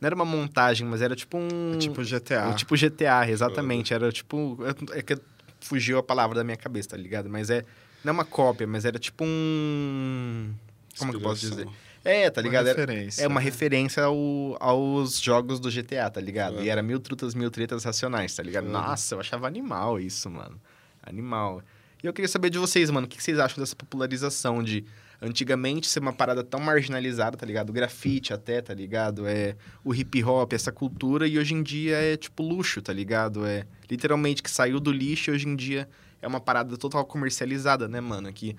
Não 0.00 0.06
era 0.06 0.14
uma 0.14 0.24
montagem, 0.24 0.86
mas 0.86 1.02
era 1.02 1.16
tipo 1.16 1.36
um... 1.36 1.76
Tipo 1.78 2.02
GTA. 2.02 2.48
um 2.48 2.54
tipo 2.54 2.76
GTA, 2.76 3.28
exatamente. 3.28 3.92
Era 3.92 4.12
tipo... 4.12 4.58
É 4.92 5.02
que 5.02 5.18
fugiu 5.60 5.98
a 5.98 6.02
palavra 6.02 6.36
da 6.36 6.44
minha 6.44 6.56
cabeça, 6.56 6.90
tá 6.90 6.96
ligado? 6.96 7.28
Mas 7.28 7.50
é... 7.50 7.64
Não 8.04 8.10
é 8.10 8.12
uma 8.12 8.24
cópia, 8.24 8.66
mas 8.66 8.84
era 8.84 8.98
tipo 8.98 9.24
um... 9.24 10.52
Como 10.98 11.10
que 11.12 11.16
eu 11.16 11.20
posso 11.20 11.40
dizer? 11.40 11.68
É, 12.04 12.30
tá 12.30 12.40
Uma 12.40 12.46
ligado? 12.46 12.68
Era- 12.68 12.78
referência. 12.80 13.22
é 13.22 13.26
uma 13.28 13.40
né? 13.40 13.44
referência 13.44 14.04
ao- 14.04 14.56
aos 14.60 15.20
jogos 15.20 15.60
do 15.60 15.70
GTA, 15.70 16.08
tá 16.08 16.20
ligado? 16.20 16.62
E 16.62 16.68
era 16.68 16.82
mil 16.82 16.98
trutas, 17.00 17.34
mil 17.34 17.50
tretas 17.50 17.84
racionais, 17.84 18.34
tá 18.34 18.42
ligado? 18.42 18.68
Claro. 18.70 18.88
Nossa, 18.88 19.14
eu 19.14 19.20
achava 19.20 19.46
animal 19.46 19.98
isso, 20.00 20.30
mano. 20.30 20.60
Animal. 21.02 21.60
E 22.02 22.06
eu 22.06 22.12
queria 22.12 22.28
saber 22.28 22.50
de 22.50 22.58
vocês, 22.58 22.88
mano, 22.90 23.06
o 23.06 23.10
que 23.10 23.22
vocês 23.22 23.38
acham 23.38 23.62
dessa 23.62 23.74
popularização 23.76 24.62
de 24.62 24.84
antigamente 25.20 25.86
ser 25.86 26.00
uma 26.00 26.12
parada 26.12 26.44
tão 26.44 26.60
marginalizada, 26.60 27.36
tá 27.36 27.44
ligado? 27.44 27.70
O 27.70 27.72
grafite 27.72 28.32
até, 28.32 28.60
tá 28.60 28.72
ligado? 28.72 29.26
É 29.26 29.56
o 29.84 29.94
hip 29.94 30.22
hop, 30.22 30.52
essa 30.52 30.70
cultura, 30.70 31.26
e 31.26 31.38
hoje 31.38 31.54
em 31.54 31.62
dia 31.62 31.96
é 31.96 32.16
tipo 32.16 32.42
luxo, 32.42 32.80
tá 32.80 32.92
ligado? 32.92 33.44
É 33.44 33.66
literalmente 33.90 34.42
que 34.42 34.50
saiu 34.50 34.78
do 34.78 34.92
lixo 34.92 35.30
e 35.30 35.34
hoje 35.34 35.48
em 35.48 35.56
dia 35.56 35.88
é 36.22 36.28
uma 36.28 36.40
parada 36.40 36.76
total 36.76 37.04
comercializada, 37.04 37.88
né, 37.88 38.00
mano? 38.00 38.32
Que 38.32 38.56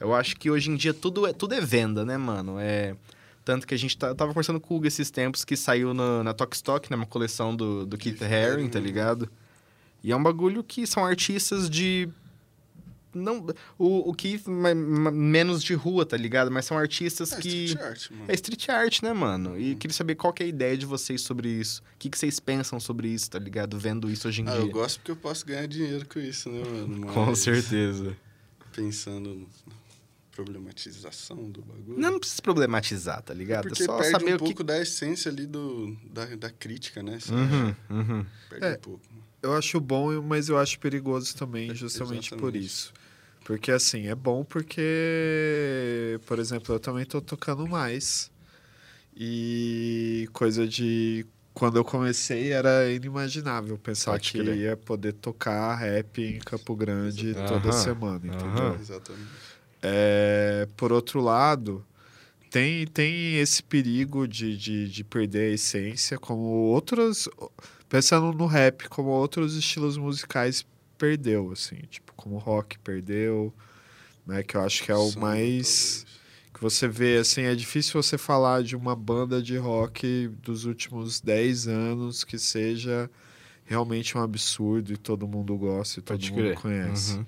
eu 0.00 0.14
acho 0.14 0.36
que 0.36 0.50
hoje 0.50 0.70
em 0.70 0.76
dia 0.76 0.94
tudo 0.94 1.26
é, 1.26 1.32
tudo 1.32 1.54
é 1.54 1.60
venda, 1.60 2.04
né, 2.04 2.16
mano? 2.16 2.58
É. 2.58 2.96
Tanto 3.44 3.66
que 3.66 3.74
a 3.74 3.78
gente 3.78 3.96
tá, 3.96 4.14
tava 4.14 4.30
conversando 4.32 4.60
com 4.60 4.74
o 4.74 4.76
Hugo 4.76 4.86
esses 4.86 5.10
tempos 5.10 5.42
que 5.42 5.56
saiu 5.56 5.94
na, 5.94 6.22
na 6.22 6.34
Tok 6.34 6.54
Stock, 6.54 6.90
né? 6.90 6.96
Uma 6.96 7.06
coleção 7.06 7.56
do, 7.56 7.86
do 7.86 7.96
Keith 7.96 8.22
Haring, 8.22 8.68
tá 8.68 8.78
ligado? 8.78 9.28
E 10.02 10.12
é 10.12 10.16
um 10.16 10.22
bagulho 10.22 10.62
que 10.62 10.86
são 10.86 11.04
artistas 11.04 11.68
de. 11.68 12.08
Não, 13.18 13.46
o, 13.78 14.10
o 14.10 14.14
Keith 14.14 14.46
ma- 14.46 14.74
ma- 14.74 15.10
menos 15.10 15.62
de 15.62 15.74
rua, 15.74 16.06
tá 16.06 16.16
ligado? 16.16 16.50
Mas 16.50 16.64
são 16.64 16.78
artistas 16.78 17.32
É, 17.32 17.40
que. 17.40 17.64
street 17.64 17.82
art, 17.86 18.10
mano. 18.10 18.24
É 18.28 18.34
street 18.34 18.68
art, 18.68 19.02
né, 19.02 19.12
mano? 19.12 19.58
E 19.58 19.74
queria 19.74 19.94
saber 19.94 20.14
qual 20.14 20.32
que 20.32 20.42
é 20.42 20.46
a 20.46 20.48
ideia 20.48 20.76
de 20.76 20.86
vocês 20.86 21.20
sobre 21.20 21.48
isso. 21.48 21.82
O 21.94 21.98
que, 21.98 22.08
que 22.08 22.18
vocês 22.18 22.38
pensam 22.40 22.78
sobre 22.80 23.08
isso, 23.08 23.30
tá 23.30 23.38
ligado? 23.38 23.78
Vendo 23.78 24.10
isso 24.10 24.28
hoje 24.28 24.42
em 24.42 24.48
Ah, 24.48 24.52
dia. 24.52 24.60
eu 24.60 24.70
gosto 24.70 24.98
porque 25.00 25.10
eu 25.10 25.16
posso 25.16 25.44
ganhar 25.44 25.66
dinheiro 25.66 26.06
com 26.08 26.18
isso, 26.20 26.48
né, 26.50 26.62
mano? 26.64 27.06
Com 27.12 27.26
Mas 27.26 27.38
certeza. 27.40 28.16
Pensando 28.74 29.46
na 29.66 29.74
problematização 30.32 31.50
do 31.50 31.62
bagulho. 31.62 31.98
Não, 31.98 32.12
não 32.12 32.18
precisa 32.20 32.40
problematizar, 32.42 33.22
tá 33.22 33.34
ligado? 33.34 33.68
porque 33.68 33.82
é 33.82 33.86
só 33.86 33.96
perde 33.96 34.10
saber 34.12 34.32
um 34.32 34.36
o 34.36 34.38
que. 34.38 34.44
pouco 34.44 34.64
da 34.64 34.80
essência 34.80 35.30
ali 35.30 35.46
do, 35.46 35.96
da, 36.12 36.24
da 36.36 36.50
crítica, 36.50 37.02
né? 37.02 37.18
Uhum, 37.28 37.74
uhum. 37.98 38.26
Perde 38.48 38.66
É. 38.66 38.72
um 38.72 38.78
pouco. 38.78 39.00
Eu 39.42 39.54
acho 39.54 39.80
bom, 39.80 40.20
mas 40.22 40.48
eu 40.48 40.58
acho 40.58 40.78
perigoso 40.80 41.36
também, 41.36 41.72
justamente 41.74 42.30
por 42.30 42.36
Exatamente. 42.54 42.66
isso. 42.66 42.92
Porque, 43.48 43.72
assim, 43.72 44.08
é 44.08 44.14
bom 44.14 44.44
porque, 44.44 46.20
por 46.26 46.38
exemplo, 46.38 46.74
eu 46.74 46.78
também 46.78 47.06
tô 47.06 47.18
tocando 47.18 47.66
mais. 47.66 48.30
E 49.16 50.28
coisa 50.34 50.68
de. 50.68 51.24
Quando 51.54 51.78
eu 51.78 51.84
comecei 51.84 52.52
era 52.52 52.90
inimaginável 52.90 53.78
pensar 53.78 54.12
Pode 54.12 54.32
que 54.32 54.38
crer. 54.42 54.58
ia 54.58 54.76
poder 54.76 55.14
tocar 55.14 55.74
rap 55.76 56.20
em 56.22 56.38
Campo 56.40 56.76
Grande 56.76 57.34
Aham, 57.34 57.46
toda 57.46 57.72
semana, 57.72 58.26
entendeu? 58.26 58.64
aham. 58.68 58.78
Exatamente. 58.82 59.30
É, 59.82 60.68
por 60.76 60.92
outro 60.92 61.22
lado, 61.22 61.82
tem, 62.50 62.86
tem 62.86 63.38
esse 63.40 63.62
perigo 63.62 64.28
de, 64.28 64.58
de, 64.58 64.88
de 64.90 65.02
perder 65.04 65.50
a 65.52 65.54
essência, 65.54 66.18
como 66.18 66.42
outros. 66.42 67.30
Pensando 67.88 68.30
no 68.36 68.44
rap, 68.44 68.86
como 68.90 69.08
outros 69.08 69.56
estilos 69.56 69.96
musicais 69.96 70.66
perdeu, 70.98 71.50
assim, 71.50 71.76
tipo, 71.88 72.07
como 72.18 72.34
o 72.34 72.38
rock 72.38 72.78
perdeu, 72.80 73.54
né? 74.26 74.42
Que 74.42 74.56
eu 74.56 74.60
acho 74.60 74.82
que 74.84 74.92
é 74.92 74.94
o 74.94 75.08
Samba, 75.08 75.20
mais. 75.28 76.04
talvez. 76.04 76.18
Que 76.52 76.60
você 76.60 76.88
vê, 76.88 77.18
assim, 77.18 77.42
é 77.42 77.54
difícil 77.54 78.02
você 78.02 78.18
falar 78.18 78.62
de 78.64 78.74
uma 78.76 78.94
banda 78.96 79.40
de 79.40 79.56
rock 79.56 80.28
dos 80.42 80.64
últimos 80.64 81.20
10 81.20 81.68
anos 81.68 82.24
que 82.24 82.36
seja 82.38 83.08
realmente 83.64 84.18
um 84.18 84.22
absurdo 84.22 84.92
e 84.92 84.96
todo 84.96 85.28
mundo 85.28 85.56
gosta 85.56 86.00
e 86.00 86.02
todo 86.02 86.16
Pode 86.18 86.30
mundo 86.32 86.40
crer. 86.40 86.56
conhece. 86.58 87.12
Uhum. 87.12 87.26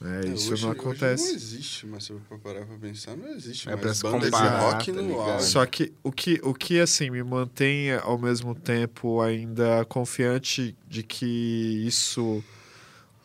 né? 0.00 0.20
É, 0.24 0.28
Isso 0.28 0.52
hoje- 0.54 0.62
não 0.62 0.70
hoje 0.70 0.80
acontece. 0.80 1.24
não 1.28 1.34
existe, 1.34 1.86
mas 1.88 2.04
se 2.04 2.10
eu 2.12 2.20
for 2.26 2.38
parar 2.38 2.64
pra 2.64 2.78
pensar, 2.78 3.14
não 3.18 3.28
existe 3.34 3.68
É 3.68 3.72
mais 3.72 3.82
pra 3.82 3.92
se 3.94 4.02
banda 4.02 4.18
de 4.24 4.30
comparar, 4.30 4.60
rock 4.72 4.92
tá 4.92 5.02
no 5.02 5.20
auge. 5.20 5.44
Só 5.46 5.66
que 5.66 5.92
o 6.02 6.10
que, 6.10 6.40
o 6.42 6.54
que 6.54 6.80
assim 6.80 7.10
me 7.10 7.22
mantém 7.22 7.92
ao 7.92 8.16
mesmo 8.18 8.54
tempo 8.54 9.20
ainda 9.20 9.84
confiante 9.84 10.74
de 10.88 11.02
que 11.02 11.26
isso 11.86 12.42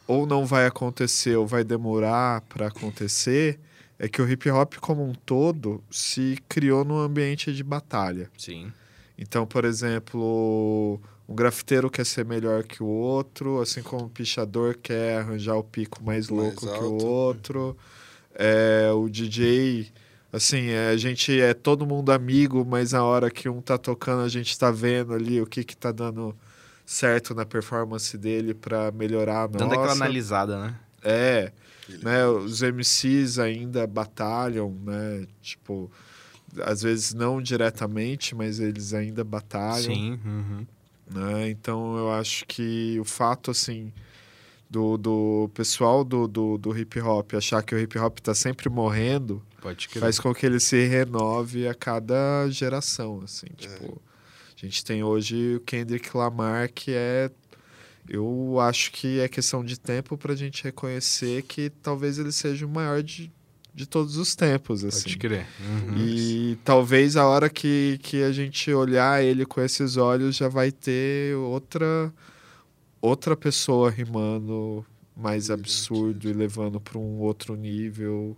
ou 0.07 0.25
não 0.25 0.45
vai 0.45 0.65
acontecer 0.65 1.35
ou 1.35 1.47
vai 1.47 1.63
demorar 1.63 2.41
para 2.41 2.67
acontecer 2.67 3.59
é 3.97 4.07
que 4.07 4.21
o 4.21 4.29
hip 4.29 4.49
hop 4.49 4.75
como 4.75 5.03
um 5.03 5.13
todo 5.13 5.83
se 5.89 6.37
criou 6.49 6.83
num 6.83 6.97
ambiente 6.97 7.53
de 7.53 7.63
batalha. 7.63 8.29
Sim. 8.37 8.71
Então, 9.17 9.45
por 9.45 9.63
exemplo, 9.63 10.99
um 11.27 11.33
grafiteiro 11.33 11.89
quer 11.89 12.05
ser 12.05 12.25
melhor 12.25 12.63
que 12.63 12.83
o 12.83 12.87
outro, 12.87 13.61
assim 13.61 13.81
como 13.81 14.05
o 14.05 14.09
pichador 14.09 14.77
quer 14.81 15.19
arranjar 15.19 15.55
o 15.55 15.63
pico 15.63 16.03
mais 16.03 16.29
Mais 16.29 16.45
louco 16.45 16.67
que 16.67 16.83
o 16.83 17.05
outro. 17.05 17.77
É, 18.33 18.91
o 18.93 19.07
DJ, 19.07 19.87
assim, 20.31 20.67
é, 20.67 20.89
a 20.89 20.97
gente 20.97 21.39
é 21.39 21.53
todo 21.53 21.85
mundo 21.85 22.11
amigo, 22.11 22.65
mas 22.65 22.91
na 22.91 23.03
hora 23.03 23.31
que 23.31 23.47
um 23.47 23.61
tá 23.61 23.77
tocando, 23.77 24.23
a 24.23 24.27
gente 24.27 24.57
tá 24.59 24.69
vendo 24.69 25.13
ali 25.13 25.41
o 25.41 25.47
que 25.47 25.63
que 25.63 25.75
tá 25.75 25.93
dando 25.93 26.35
certo 26.85 27.33
na 27.33 27.45
performance 27.45 28.17
dele 28.17 28.53
para 28.53 28.91
melhorar 28.91 29.43
a 29.43 29.47
Dando 29.47 29.73
aquela 29.73 29.87
nossa. 29.87 30.03
analisada, 30.03 30.59
né? 30.59 30.75
É, 31.01 31.51
né, 32.01 32.25
os 32.27 32.61
MCs 32.61 33.39
ainda 33.39 33.85
batalham, 33.85 34.71
né? 34.83 35.27
Tipo, 35.41 35.91
às 36.63 36.81
vezes 36.81 37.13
não 37.13 37.41
diretamente, 37.41 38.35
mas 38.35 38.59
eles 38.59 38.93
ainda 38.93 39.23
batalham, 39.23 39.93
Sim. 39.93 40.19
uhum. 40.25 40.65
né? 41.11 41.49
Então 41.49 41.97
eu 41.97 42.11
acho 42.11 42.45
que 42.45 42.97
o 42.99 43.05
fato 43.05 43.51
assim 43.51 43.91
do, 44.69 44.97
do 44.97 45.49
pessoal 45.53 46.03
do, 46.03 46.27
do, 46.27 46.57
do 46.57 46.77
hip 46.77 46.99
hop 46.99 47.33
achar 47.35 47.61
que 47.61 47.73
o 47.75 47.79
hip 47.79 47.97
hop 47.97 48.19
tá 48.19 48.33
sempre 48.33 48.69
morrendo 48.69 49.41
faz 49.99 50.19
com 50.19 50.33
que 50.33 50.45
ele 50.45 50.59
se 50.59 50.85
renove 50.85 51.67
a 51.67 51.73
cada 51.73 52.47
geração, 52.49 53.21
assim, 53.23 53.47
tipo, 53.57 54.01
a 54.57 54.65
gente 54.65 54.83
tem 54.83 55.03
hoje 55.03 55.55
o 55.55 55.59
Kendrick 55.61 56.15
Lamar 56.15 56.71
que 56.71 56.91
é 56.91 57.31
eu 58.07 58.59
acho 58.59 58.91
que 58.91 59.19
é 59.19 59.27
questão 59.27 59.65
de 59.65 59.79
tempo 59.79 60.17
pra 60.17 60.35
gente 60.35 60.63
reconhecer 60.63 61.41
que 61.43 61.69
talvez 61.81 62.19
ele 62.19 62.31
seja 62.31 62.65
o 62.65 62.69
maior 62.69 63.01
de 63.01 63.31
de 63.75 63.85
todos 63.85 64.15
os 64.15 64.33
tempos, 64.35 64.85
assim. 64.85 65.03
Pode 65.03 65.17
crer. 65.17 65.45
Uhum. 65.59 65.97
E 65.97 66.57
talvez 66.63 67.17
a 67.17 67.27
hora 67.27 67.49
que, 67.49 67.99
que 68.01 68.23
a 68.23 68.31
gente 68.31 68.71
olhar 68.71 69.21
ele 69.21 69.45
com 69.45 69.59
esses 69.59 69.97
olhos 69.97 70.37
já 70.37 70.47
vai 70.47 70.71
ter 70.71 71.35
outra 71.35 72.11
outra 73.01 73.35
pessoa 73.35 73.91
rimando 73.91 74.83
mais 75.15 75.51
absurdo 75.51 76.29
e 76.29 76.33
levando 76.33 76.79
para 76.79 76.97
um 76.97 77.19
outro 77.19 77.55
nível 77.55 78.35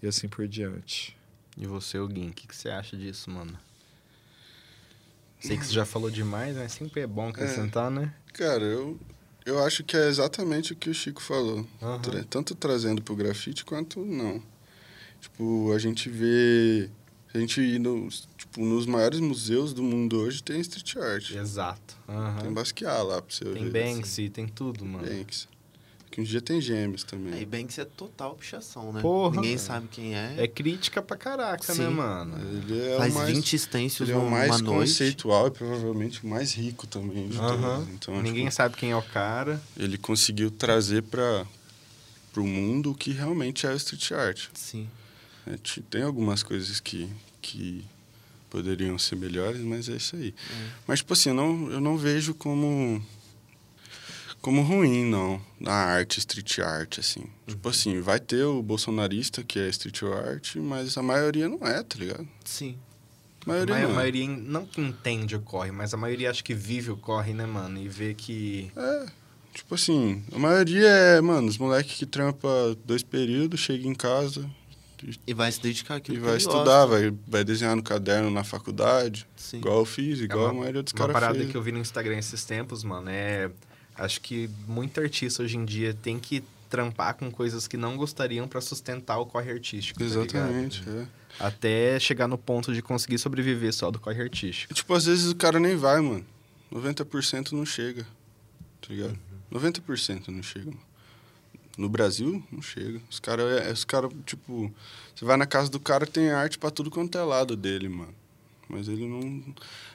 e 0.00 0.06
assim 0.06 0.28
por 0.28 0.46
diante. 0.46 1.16
E 1.56 1.66
você, 1.66 1.98
Gui, 2.06 2.28
o 2.28 2.32
que, 2.32 2.46
que 2.46 2.56
você 2.56 2.70
acha 2.70 2.96
disso, 2.96 3.30
mano? 3.30 3.58
Sei 5.42 5.56
que 5.56 5.66
você 5.66 5.72
já 5.72 5.84
falou 5.84 6.10
demais, 6.10 6.56
mas 6.56 6.72
sempre 6.72 7.00
é 7.00 7.06
bom 7.06 7.28
acrescentar, 7.28 7.90
né? 7.90 8.14
Cara, 8.32 8.62
eu, 8.64 8.98
eu 9.44 9.62
acho 9.64 9.82
que 9.84 9.96
é 9.96 10.08
exatamente 10.08 10.72
o 10.72 10.76
que 10.76 10.88
o 10.88 10.94
Chico 10.94 11.20
falou. 11.22 11.66
Tra- 12.02 12.24
Tanto 12.30 12.54
trazendo 12.54 13.02
pro 13.02 13.16
grafite 13.16 13.64
quanto 13.64 14.04
não. 14.04 14.42
Tipo, 15.20 15.72
a 15.72 15.78
gente 15.78 16.08
vê. 16.08 16.88
A 17.34 17.38
gente 17.38 17.60
ir 17.62 17.78
nos, 17.78 18.28
tipo, 18.36 18.60
nos 18.62 18.84
maiores 18.84 19.18
museus 19.18 19.72
do 19.72 19.82
mundo 19.82 20.18
hoje 20.20 20.42
tem 20.42 20.60
street 20.60 20.96
art. 20.96 21.30
Exato. 21.30 21.96
Aham. 22.06 22.40
Tem 22.42 22.52
Basquiat 22.52 23.02
lá 23.04 23.22
pra 23.22 23.34
você 23.34 23.44
Tem 23.46 23.70
ver. 23.70 23.94
Banksy, 23.94 24.28
tem 24.28 24.46
tudo, 24.46 24.84
mano. 24.84 25.06
Banks. 25.08 25.48
Que 26.12 26.20
um 26.20 26.24
dia 26.24 26.42
tem 26.42 26.60
gêmeos 26.60 27.04
também. 27.04 27.32
Aí 27.32 27.46
Banks 27.46 27.78
é 27.78 27.86
total 27.86 28.34
pichação, 28.36 28.92
né? 28.92 29.00
Porra. 29.00 29.36
Ninguém 29.36 29.56
sabe 29.56 29.88
quem 29.88 30.14
é. 30.14 30.34
É 30.36 30.46
crítica 30.46 31.00
pra 31.00 31.16
caraca, 31.16 31.74
né, 31.74 31.86
Sim. 31.88 31.94
mano? 31.94 32.36
Ele 32.38 32.80
é 32.80 32.96
Faz 32.98 33.12
o 33.14 33.18
mais, 33.18 33.30
20 33.34 33.58
stencils 33.58 34.08
ele 34.10 34.12
é 34.12 34.20
o 34.20 34.30
mais 34.30 34.60
noite. 34.60 34.90
conceitual 34.90 35.48
e 35.48 35.50
provavelmente 35.50 36.22
o 36.22 36.28
mais 36.28 36.52
rico 36.52 36.86
também 36.86 37.28
de 37.28 37.38
Aham. 37.38 37.78
todos. 37.78 37.94
Então, 37.94 38.20
Ninguém 38.22 38.44
tipo, 38.44 38.54
sabe 38.54 38.76
quem 38.76 38.90
é 38.90 38.96
o 38.96 39.00
cara. 39.02 39.58
ele 39.74 39.96
conseguiu 39.96 40.50
trazer 40.50 41.02
para 41.02 41.46
o 42.36 42.46
mundo 42.46 42.90
o 42.90 42.94
que 42.94 43.10
realmente 43.12 43.64
é 43.66 43.70
o 43.72 43.76
street 43.76 44.12
art. 44.12 44.48
Sim. 44.52 44.86
É, 45.46 45.56
tem 45.88 46.02
algumas 46.02 46.42
coisas 46.42 46.78
que, 46.78 47.08
que 47.40 47.82
poderiam 48.50 48.98
ser 48.98 49.16
melhores, 49.16 49.62
mas 49.62 49.88
é 49.88 49.96
isso 49.96 50.14
aí. 50.14 50.34
Mas, 50.86 50.98
tipo 50.98 51.14
assim, 51.14 51.30
eu 51.30 51.34
não, 51.34 51.70
eu 51.70 51.80
não 51.80 51.96
vejo 51.96 52.34
como 52.34 53.02
como 54.42 54.60
ruim, 54.62 55.04
não, 55.08 55.40
na 55.58 55.72
arte, 55.72 56.18
street 56.18 56.58
art, 56.58 56.98
assim. 56.98 57.24
Tipo 57.46 57.68
assim, 57.68 58.00
vai 58.00 58.18
ter 58.20 58.42
o 58.44 58.60
bolsonarista, 58.62 59.42
que 59.44 59.58
é 59.58 59.68
street 59.68 60.02
art, 60.02 60.56
mas 60.56 60.98
a 60.98 61.02
maioria 61.02 61.48
não 61.48 61.64
é, 61.66 61.82
tá 61.82 61.96
ligado? 61.96 62.28
Sim. 62.44 62.76
A 63.46 63.48
maioria 63.48 63.76
a 63.76 63.80
não 63.80 63.90
é. 63.90 63.94
maioria 63.94 64.28
não 64.28 64.66
que 64.66 64.80
entende 64.80 65.34
o 65.36 65.40
corre, 65.40 65.70
mas 65.72 65.94
a 65.94 65.96
maioria 65.96 66.30
acho 66.30 66.44
que 66.44 66.54
vive 66.54 66.90
o 66.90 66.96
corre, 66.96 67.32
né, 67.32 67.46
mano? 67.46 67.78
E 67.78 67.88
vê 67.88 68.14
que. 68.14 68.70
É, 68.76 69.06
tipo 69.54 69.74
assim, 69.74 70.22
a 70.34 70.38
maioria 70.38 70.86
é, 70.88 71.20
mano, 71.20 71.48
os 71.48 71.58
moleques 71.58 71.96
que 71.96 72.06
trampa 72.06 72.48
dois 72.84 73.02
períodos, 73.02 73.60
chega 73.60 73.86
em 73.86 73.94
casa 73.94 74.48
E 75.26 75.34
vai 75.34 75.50
se 75.50 75.60
dedicar 75.60 75.96
àquilo 75.96 76.16
e 76.16 76.20
que 76.20 76.26
vai 76.26 76.36
estudar, 76.36 76.86
gosta. 76.86 77.00
vai, 77.00 77.12
vai 77.26 77.44
desenhar 77.44 77.74
no 77.74 77.82
caderno 77.82 78.30
na 78.30 78.44
faculdade, 78.44 79.26
Sim. 79.36 79.58
igual 79.58 79.78
eu 79.80 79.84
fiz, 79.84 80.20
igual 80.20 80.46
É 80.46 80.50
a 80.50 80.54
maioria 80.54 80.82
dos 80.82 80.92
Uma 80.92 80.98
caras 80.98 81.12
parada 81.14 81.38
fez. 81.38 81.50
que 81.50 81.56
eu 81.56 81.62
vi 81.62 81.72
no 81.72 81.78
Instagram 81.80 82.18
esses 82.18 82.44
tempos, 82.44 82.82
mano, 82.84 83.08
é. 83.10 83.50
Acho 84.02 84.20
que 84.20 84.50
muito 84.66 85.00
artista 85.00 85.44
hoje 85.44 85.56
em 85.56 85.64
dia 85.64 85.94
tem 85.94 86.18
que 86.18 86.42
trampar 86.68 87.14
com 87.14 87.30
coisas 87.30 87.68
que 87.68 87.76
não 87.76 87.96
gostariam 87.96 88.48
pra 88.48 88.60
sustentar 88.60 89.18
o 89.18 89.26
corre 89.26 89.52
artístico. 89.52 90.00
tá? 90.00 90.04
Exatamente, 90.04 90.82
é. 90.88 91.06
Até 91.38 92.00
chegar 92.00 92.26
no 92.26 92.36
ponto 92.36 92.74
de 92.74 92.82
conseguir 92.82 93.18
sobreviver 93.18 93.72
só 93.72 93.92
do 93.92 94.00
corre 94.00 94.20
artístico. 94.20 94.74
Tipo, 94.74 94.92
às 94.94 95.04
vezes 95.04 95.30
o 95.30 95.36
cara 95.36 95.60
nem 95.60 95.76
vai, 95.76 96.00
mano. 96.00 96.26
90% 96.72 97.52
não 97.52 97.64
chega, 97.64 98.04
tá 98.80 98.88
ligado? 98.88 99.16
Uhum. 99.52 99.60
90% 99.60 100.28
não 100.28 100.42
chega, 100.42 100.66
mano. 100.66 100.80
No 101.78 101.88
Brasil, 101.88 102.42
não 102.50 102.60
chega. 102.60 103.00
Os 103.08 103.20
caras, 103.20 103.72
os 103.72 103.84
cara, 103.84 104.08
tipo... 104.26 104.74
Você 105.14 105.24
vai 105.24 105.36
na 105.36 105.46
casa 105.46 105.70
do 105.70 105.78
cara, 105.78 106.06
tem 106.06 106.30
arte 106.30 106.58
pra 106.58 106.72
tudo 106.72 106.90
quanto 106.90 107.16
é 107.16 107.22
lado 107.22 107.56
dele, 107.56 107.88
mano. 107.88 108.14
Mas 108.68 108.88
ele 108.88 109.06
não, 109.06 109.54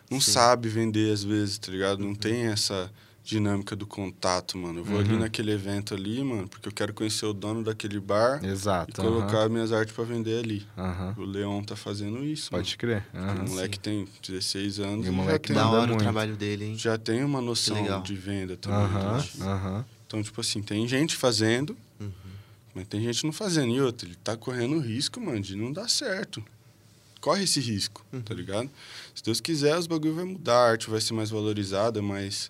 não 0.09 0.21
Sim. 0.21 0.31
sabe 0.31 0.69
vender, 0.69 1.11
às 1.11 1.25
vezes, 1.25 1.57
tá 1.57 1.71
ligado? 1.71 1.99
Uhum. 1.99 2.07
Não 2.09 2.15
tem 2.15 2.45
essa 2.45 2.89
dinâmica 3.27 3.75
do 3.75 3.85
contato, 3.85 4.57
mano. 4.57 4.79
Eu 4.79 4.83
vou 4.85 4.99
ali 4.99 5.11
Uhum. 5.13 5.19
naquele 5.19 5.51
evento 5.51 5.93
ali, 5.93 6.23
mano, 6.23 6.47
porque 6.47 6.69
eu 6.69 6.71
quero 6.71 6.93
conhecer 6.93 7.25
o 7.25 7.33
dono 7.33 7.61
daquele 7.61 7.99
bar 7.99 8.39
e 8.41 8.47
Exato. 8.47 9.01
colocar 9.01 9.49
minhas 9.49 9.73
artes 9.73 9.93
pra 9.93 10.05
vender 10.05 10.39
ali. 10.41 10.65
Aham. 10.77 11.13
O 11.17 11.25
Leon 11.25 11.61
tá 11.61 11.75
fazendo 11.75 12.23
isso, 12.23 12.53
mano. 12.53 12.63
Pode 12.63 12.77
crer. 12.77 13.05
Aham. 13.13 13.43
O 13.43 13.49
moleque 13.49 13.77
tem 13.77 14.07
16 14.25 14.79
anos 14.79 15.05
E 15.05 15.09
o 15.09 15.11
e, 15.11 15.15
moleque 15.15 15.49
já, 15.53 15.55
tem, 15.61 15.63
Da 15.63 15.69
hora 15.69 15.93
o 15.93 15.97
trabalho 15.97 16.37
dele, 16.37 16.65
hein? 16.65 16.77
já 16.77 16.97
tem 16.97 17.21
uma 17.23 17.41
noção 17.41 18.01
de 18.01 18.15
venda 18.15 18.55
também. 18.55 18.85
Então. 18.95 19.85
Então, 20.07 20.23
tipo 20.23 20.39
assim, 20.39 20.61
tem 20.61 20.87
gente 20.87 21.13
fazendo, 21.17 21.75
Uhum. 21.99 22.09
mas 22.73 22.87
tem 22.87 23.01
gente 23.03 23.25
não 23.25 23.33
fazendo. 23.33 23.73
E 23.73 23.81
outra, 23.81 24.07
ele 24.07 24.15
tá 24.23 24.37
correndo 24.37 24.79
risco, 24.79 25.19
mano, 25.19 25.41
de 25.41 25.53
não 25.57 25.73
dar 25.73 25.89
certo. 25.89 26.41
Corre 27.19 27.43
esse 27.43 27.59
risco, 27.59 28.05
Uhum. 28.13 28.21
tá 28.21 28.33
ligado? 28.33 28.69
Se 29.13 29.21
Deus 29.21 29.41
quiser, 29.41 29.77
os 29.77 29.85
bagulho 29.85 30.13
vai 30.15 30.23
mudar, 30.23 30.55
a 30.59 30.69
arte 30.71 30.89
vai 30.89 31.01
ser 31.01 31.13
mais 31.13 31.29
valorizada, 31.29 32.01
mas 32.01 32.49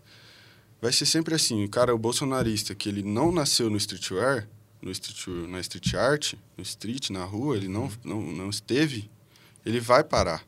vai 0.81 0.91
ser 0.91 1.05
sempre 1.05 1.35
assim. 1.35 1.63
O 1.63 1.69
cara, 1.69 1.93
o 1.93 1.97
bolsonarista, 1.97 2.75
que 2.75 2.89
ele 2.89 3.03
não 3.03 3.31
nasceu 3.31 3.69
no 3.69 3.77
streetwear, 3.77 4.47
no 4.81 4.91
street, 4.91 5.49
na 5.49 5.59
street 5.59 5.93
art, 5.95 6.33
no 6.55 6.63
street, 6.63 7.09
na 7.09 7.23
rua, 7.25 7.57
ele 7.57 7.67
não, 7.67 7.91
não, 8.03 8.21
não 8.21 8.49
esteve, 8.49 9.09
ele 9.65 9.79
vai 9.79 10.03
parar. 10.03 10.43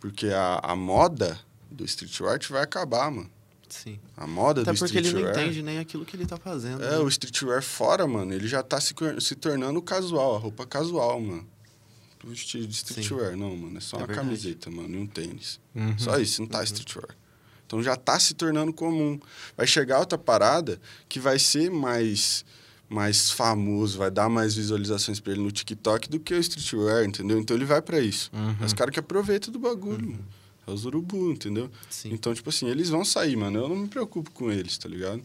Porque 0.00 0.26
a, 0.28 0.60
a 0.62 0.76
moda 0.76 1.38
do 1.70 1.84
street 1.84 2.20
art 2.20 2.48
vai 2.48 2.62
acabar, 2.62 3.10
mano. 3.10 3.30
Sim. 3.68 3.98
A 4.16 4.26
moda 4.26 4.62
Até 4.62 4.72
do 4.72 4.78
porque 4.78 4.96
ele 4.96 5.10
não 5.12 5.18
streetwear... 5.18 5.44
entende 5.46 5.62
nem 5.62 5.78
aquilo 5.78 6.04
que 6.04 6.16
ele 6.16 6.24
tá 6.24 6.36
fazendo. 6.38 6.82
É, 6.82 6.90
né? 6.92 6.98
o 6.98 7.08
streetwear 7.08 7.62
fora, 7.62 8.06
mano, 8.06 8.32
ele 8.32 8.48
já 8.48 8.62
tá 8.62 8.80
se, 8.80 8.94
se 9.20 9.34
tornando 9.34 9.82
casual, 9.82 10.36
a 10.36 10.38
roupa 10.38 10.66
casual, 10.66 11.20
mano. 11.20 11.46
O 12.24 12.32
estilo 12.32 12.66
de 12.66 12.74
streetwear, 12.74 13.36
não, 13.36 13.56
mano, 13.56 13.78
é 13.78 13.80
só 13.80 13.96
É 13.96 14.00
uma 14.00 14.06
verdade. 14.06 14.28
camiseta, 14.28 14.70
mano, 14.70 14.94
e 14.94 14.98
um 14.98 15.06
tênis. 15.06 15.60
Uhum. 15.74 15.98
Só 15.98 16.18
isso, 16.18 16.40
não 16.40 16.48
tá 16.48 16.62
streetwear. 16.64 17.14
Então 17.68 17.82
já 17.82 17.94
tá 17.96 18.18
se 18.18 18.32
tornando 18.32 18.72
comum. 18.72 19.20
Vai 19.54 19.66
chegar 19.66 20.00
outra 20.00 20.16
parada 20.16 20.80
que 21.06 21.20
vai 21.20 21.38
ser 21.38 21.70
mais 21.70 22.44
mais 22.88 23.30
famoso, 23.30 23.98
vai 23.98 24.10
dar 24.10 24.30
mais 24.30 24.54
visualizações 24.54 25.20
pra 25.20 25.32
ele 25.32 25.42
no 25.42 25.52
TikTok 25.52 26.08
do 26.08 26.18
que 26.18 26.32
o 26.32 26.38
streetwear, 26.38 27.04
entendeu? 27.04 27.38
Então 27.38 27.54
ele 27.54 27.66
vai 27.66 27.82
pra 27.82 28.00
isso. 28.00 28.30
Uhum. 28.32 28.64
Os 28.64 28.72
caras 28.72 28.94
que 28.94 28.98
aproveitam 28.98 29.52
do 29.52 29.58
bagulho, 29.58 30.12
mano. 30.12 30.24
É 30.66 30.70
os 30.70 30.86
urubu, 30.86 31.30
entendeu? 31.30 31.70
Sim. 31.90 32.14
Então, 32.14 32.32
tipo 32.32 32.48
assim, 32.48 32.66
eles 32.66 32.88
vão 32.88 33.04
sair, 33.04 33.36
mano. 33.36 33.58
Eu 33.58 33.68
não 33.68 33.76
me 33.76 33.88
preocupo 33.88 34.30
com 34.30 34.50
eles, 34.50 34.78
tá 34.78 34.88
ligado? 34.88 35.22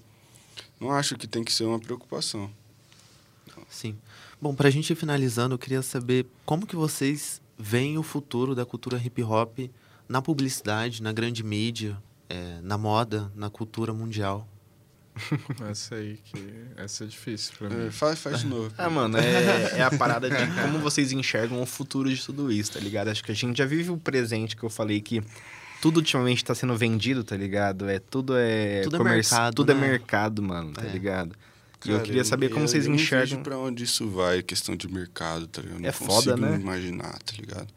Não 0.77 0.91
acho 0.91 1.17
que 1.17 1.25
tem 1.25 1.41
que 1.41 1.53
ser 1.53 1.63
uma 1.63 1.79
preocupação. 1.79 2.51
Sim. 3.69 3.95
Bom, 4.41 4.53
pra 4.53 4.69
gente 4.69 4.91
ir 4.91 4.95
finalizando, 4.97 5.55
eu 5.55 5.59
queria 5.59 5.81
saber 5.81 6.25
como 6.45 6.67
que 6.67 6.75
vocês 6.75 7.41
veem 7.57 7.97
o 7.97 8.03
futuro 8.03 8.53
da 8.53 8.65
cultura 8.65 8.97
hip 8.97 9.23
hop 9.23 9.57
na 10.07 10.21
publicidade, 10.21 11.01
na 11.01 11.13
grande 11.13 11.43
mídia, 11.43 11.97
é, 12.33 12.59
na 12.61 12.77
moda, 12.77 13.31
na 13.35 13.49
cultura 13.49 13.93
mundial. 13.93 14.47
Essa 15.69 15.95
aí 15.95 16.17
que. 16.23 16.37
Essa 16.75 17.03
é 17.03 17.07
difícil 17.07 17.53
pra 17.59 17.69
mim. 17.69 17.87
É, 17.87 17.91
faz, 17.91 18.17
faz 18.19 18.39
de 18.39 18.47
novo. 18.47 18.73
Ah, 18.77 18.89
mano, 18.89 19.17
é, 19.17 19.77
é 19.77 19.83
a 19.83 19.91
parada 19.95 20.27
de 20.29 20.61
como 20.63 20.79
vocês 20.79 21.11
enxergam 21.11 21.61
o 21.61 21.65
futuro 21.65 22.09
de 22.13 22.19
tudo 22.23 22.51
isso, 22.51 22.71
tá 22.71 22.79
ligado? 22.79 23.09
Acho 23.09 23.23
que 23.23 23.31
a 23.31 23.35
gente 23.35 23.57
já 23.57 23.65
vive 23.65 23.91
o 23.91 23.97
presente 23.97 24.55
que 24.55 24.63
eu 24.63 24.69
falei 24.71 24.99
que 25.01 25.21
tudo 25.81 25.97
ultimamente 25.97 26.43
tá 26.43 26.55
sendo 26.55 26.75
vendido, 26.75 27.23
tá 27.23 27.37
ligado? 27.37 27.87
É 27.87 27.99
tudo 27.99 28.33
é 28.35 28.81
Tudo 28.81 28.95
é 28.95 29.03
mercado, 29.03 29.53
tudo 29.53 29.71
é 29.71 29.75
né? 29.75 29.81
mercado, 29.81 30.41
mano, 30.41 30.71
tá 30.73 30.83
É. 30.83 30.89
ligado? 30.89 31.35
E 31.85 31.87
Cara, 31.89 31.97
eu 31.99 32.01
queria 32.01 32.23
saber 32.23 32.49
como 32.49 32.63
eu- 32.63 32.67
vocês 32.67 32.85
eu 32.85 32.89
não 32.89 32.95
enxergam. 32.95 33.27
vejo 33.27 33.41
pra 33.41 33.57
onde 33.57 33.83
isso 33.83 34.09
vai, 34.09 34.41
questão 34.41 34.75
de 34.75 34.87
mercado, 34.87 35.45
tá 35.45 35.61
ligado? 35.61 35.77
Eu 35.77 35.81
Não 35.81 35.89
É 35.89 35.91
foda, 35.91 36.31
consigo 36.31 36.37
né? 36.37 36.55
imaginar, 36.59 37.19
tá 37.21 37.33
ligado? 37.37 37.67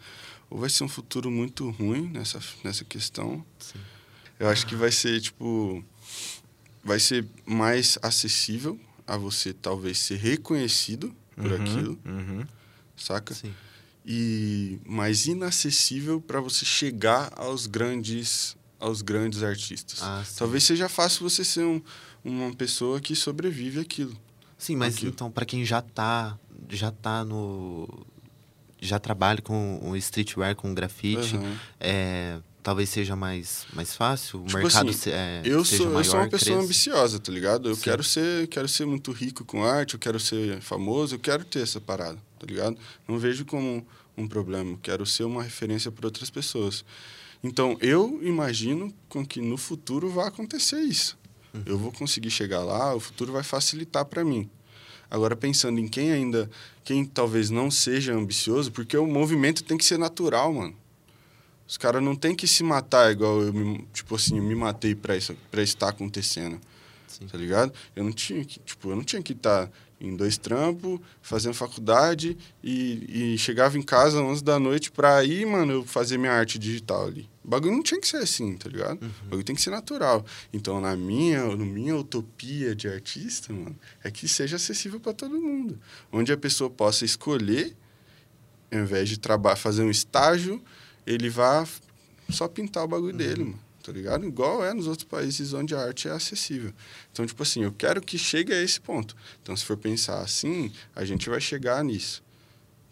Ou 0.48 0.58
vai 0.60 0.70
ser 0.70 0.84
um 0.84 0.88
futuro 0.88 1.30
muito 1.30 1.68
ruim 1.70 2.08
nessa, 2.08 2.38
nessa 2.64 2.84
questão. 2.84 3.44
Sim. 3.58 3.78
Eu 4.38 4.48
acho 4.48 4.66
que 4.66 4.74
vai 4.74 4.90
ser, 4.92 5.20
tipo... 5.20 5.84
Vai 6.84 7.00
ser 7.00 7.26
mais 7.44 7.98
acessível 8.02 8.78
a 9.06 9.16
você, 9.16 9.52
talvez, 9.52 9.98
ser 9.98 10.16
reconhecido 10.18 11.14
por 11.34 11.50
Uhum, 11.52 11.62
aquilo, 11.62 11.98
uhum. 12.04 12.44
saca? 12.96 13.34
Sim. 13.34 13.52
e 14.04 14.78
mais 14.86 15.26
inacessível 15.26 16.20
para 16.20 16.40
você 16.40 16.64
chegar 16.64 17.32
aos 17.36 17.66
grandes 17.66 18.56
aos 18.78 19.02
grandes 19.02 19.42
artistas. 19.42 20.00
Ah. 20.02 20.22
Talvez 20.36 20.62
seja 20.64 20.88
fácil 20.88 21.28
você 21.28 21.44
ser 21.44 21.64
um, 21.64 21.82
uma 22.24 22.54
pessoa 22.54 23.00
que 23.00 23.16
sobrevive 23.16 23.80
aquilo. 23.80 24.16
Sim, 24.58 24.76
mas 24.76 24.94
Aquilo. 24.94 25.10
então, 25.10 25.30
pra 25.30 25.44
quem 25.44 25.64
já 25.64 25.82
tá, 25.82 26.38
já 26.68 26.90
tá 26.90 27.24
no... 27.24 27.88
Já 28.80 28.98
trabalha 28.98 29.40
com 29.42 29.80
o 29.82 29.96
streetwear, 29.96 30.54
com 30.54 30.72
grafite, 30.74 31.38
é, 31.80 32.38
talvez 32.66 32.88
seja 32.88 33.14
mais, 33.14 33.64
mais 33.72 33.94
fácil, 33.94 34.40
o 34.40 34.44
Tipo 34.46 34.58
mercado 34.58 34.90
assim, 34.90 34.98
se- 34.98 35.10
é, 35.12 35.40
Eu 35.44 35.64
seja 35.64 35.76
sou, 35.76 35.86
eu 35.86 35.92
maior, 35.92 36.04
sou 36.04 36.18
uma 36.18 36.28
pessoa 36.28 36.50
cresça. 36.56 36.64
ambiciosa, 36.64 37.18
tá 37.20 37.30
ligado? 37.30 37.68
Eu 37.68 37.76
Sim. 37.76 37.82
quero 37.82 38.02
ser, 38.02 38.48
quero 38.48 38.66
ser 38.68 38.86
muito 38.86 39.12
rico 39.12 39.44
com 39.44 39.62
arte, 39.64 39.94
eu 39.94 40.00
quero 40.00 40.18
ser 40.18 40.60
famoso, 40.60 41.14
eu 41.14 41.18
quero 41.20 41.44
ter 41.44 41.60
essa 41.60 41.80
parada, 41.80 42.18
tá 42.40 42.44
ligado? 42.44 42.76
Não 43.06 43.20
vejo 43.20 43.44
como 43.44 43.86
um 44.18 44.26
problema, 44.26 44.72
eu 44.72 44.78
quero 44.82 45.06
ser 45.06 45.22
uma 45.22 45.44
referência 45.44 45.92
para 45.92 46.08
outras 46.08 46.28
pessoas. 46.28 46.84
Então, 47.40 47.76
eu 47.80 48.18
imagino 48.20 48.92
com 49.08 49.24
que 49.24 49.40
no 49.40 49.56
futuro 49.56 50.10
vai 50.10 50.26
acontecer 50.26 50.80
isso. 50.80 51.16
Uhum. 51.54 51.62
Eu 51.66 51.78
vou 51.78 51.92
conseguir 51.92 52.30
chegar 52.32 52.64
lá, 52.64 52.96
o 52.96 52.98
futuro 52.98 53.32
vai 53.32 53.44
facilitar 53.44 54.04
para 54.06 54.24
mim. 54.24 54.50
Agora, 55.08 55.36
pensando 55.36 55.78
em 55.78 55.86
quem 55.86 56.10
ainda, 56.10 56.50
quem 56.82 57.04
talvez 57.04 57.48
não 57.48 57.70
seja 57.70 58.12
ambicioso, 58.12 58.72
porque 58.72 58.96
o 58.96 59.06
movimento 59.06 59.62
tem 59.62 59.78
que 59.78 59.84
ser 59.84 59.98
natural, 60.00 60.52
mano. 60.52 60.74
Os 61.68 61.76
caras 61.76 62.02
não 62.02 62.14
tem 62.14 62.34
que 62.34 62.46
se 62.46 62.62
matar 62.62 63.10
igual 63.10 63.42
eu, 63.42 63.52
me, 63.52 63.86
tipo 63.92 64.14
assim, 64.14 64.38
eu 64.38 64.42
me 64.44 64.54
matei 64.54 64.94
pra 64.94 65.16
isso, 65.16 65.32
isso 65.32 65.60
estar 65.62 65.88
acontecendo, 65.88 66.60
Sim. 67.08 67.26
tá 67.26 67.36
ligado? 67.36 67.72
Eu 67.94 68.04
não 68.04 68.12
tinha 68.12 68.44
que, 68.44 68.60
tipo, 68.60 68.90
eu 68.90 68.96
não 68.96 69.02
tinha 69.02 69.20
que 69.20 69.32
estar 69.32 69.68
em 70.00 70.14
dois 70.14 70.36
trampos, 70.36 71.00
fazendo 71.22 71.54
faculdade 71.54 72.36
e, 72.62 73.32
e 73.34 73.38
chegava 73.38 73.78
em 73.78 73.82
casa 73.82 74.18
às 74.18 74.24
11 74.24 74.44
da 74.44 74.58
noite 74.58 74.92
pra 74.92 75.24
ir, 75.24 75.46
mano, 75.46 75.72
eu 75.72 75.84
fazer 75.84 76.18
minha 76.18 76.32
arte 76.32 76.58
digital 76.58 77.06
ali. 77.06 77.28
O 77.42 77.48
bagulho 77.48 77.72
não 77.72 77.82
tinha 77.82 78.00
que 78.00 78.06
ser 78.06 78.18
assim, 78.18 78.56
tá 78.56 78.68
ligado? 78.68 78.98
O 79.22 79.24
bagulho 79.24 79.44
tem 79.44 79.56
que 79.56 79.62
ser 79.62 79.70
natural. 79.70 80.24
Então, 80.52 80.80
na 80.80 80.94
minha, 80.96 81.44
na 81.56 81.64
minha 81.64 81.96
utopia 81.96 82.74
de 82.74 82.88
artista, 82.88 83.52
mano, 83.52 83.76
é 84.04 84.10
que 84.10 84.28
seja 84.28 84.56
acessível 84.56 85.00
para 85.00 85.14
todo 85.14 85.40
mundo. 85.40 85.78
Onde 86.12 86.32
a 86.32 86.36
pessoa 86.36 86.68
possa 86.68 87.04
escolher, 87.04 87.74
ao 88.70 88.80
invés 88.80 89.08
de 89.08 89.18
trabalhar, 89.18 89.56
fazer 89.56 89.82
um 89.82 89.90
estágio, 89.90 90.62
ele 91.06 91.28
vá 91.30 91.66
só 92.30 92.48
pintar 92.48 92.84
o 92.84 92.88
bagulho 92.88 93.16
dele, 93.16 93.44
mano. 93.44 93.66
Tá 93.82 93.92
ligado? 93.92 94.26
Igual 94.26 94.64
é 94.64 94.74
nos 94.74 94.88
outros 94.88 95.06
países 95.06 95.52
onde 95.52 95.72
a 95.72 95.80
arte 95.80 96.08
é 96.08 96.10
acessível. 96.10 96.72
Então, 97.12 97.24
tipo 97.24 97.40
assim, 97.40 97.62
eu 97.62 97.70
quero 97.70 98.02
que 98.02 98.18
chegue 98.18 98.52
a 98.52 98.60
esse 98.60 98.80
ponto. 98.80 99.14
Então, 99.40 99.56
se 99.56 99.64
for 99.64 99.76
pensar 99.76 100.20
assim, 100.20 100.72
a 100.94 101.04
gente 101.04 101.30
vai 101.30 101.40
chegar 101.40 101.84
nisso. 101.84 102.20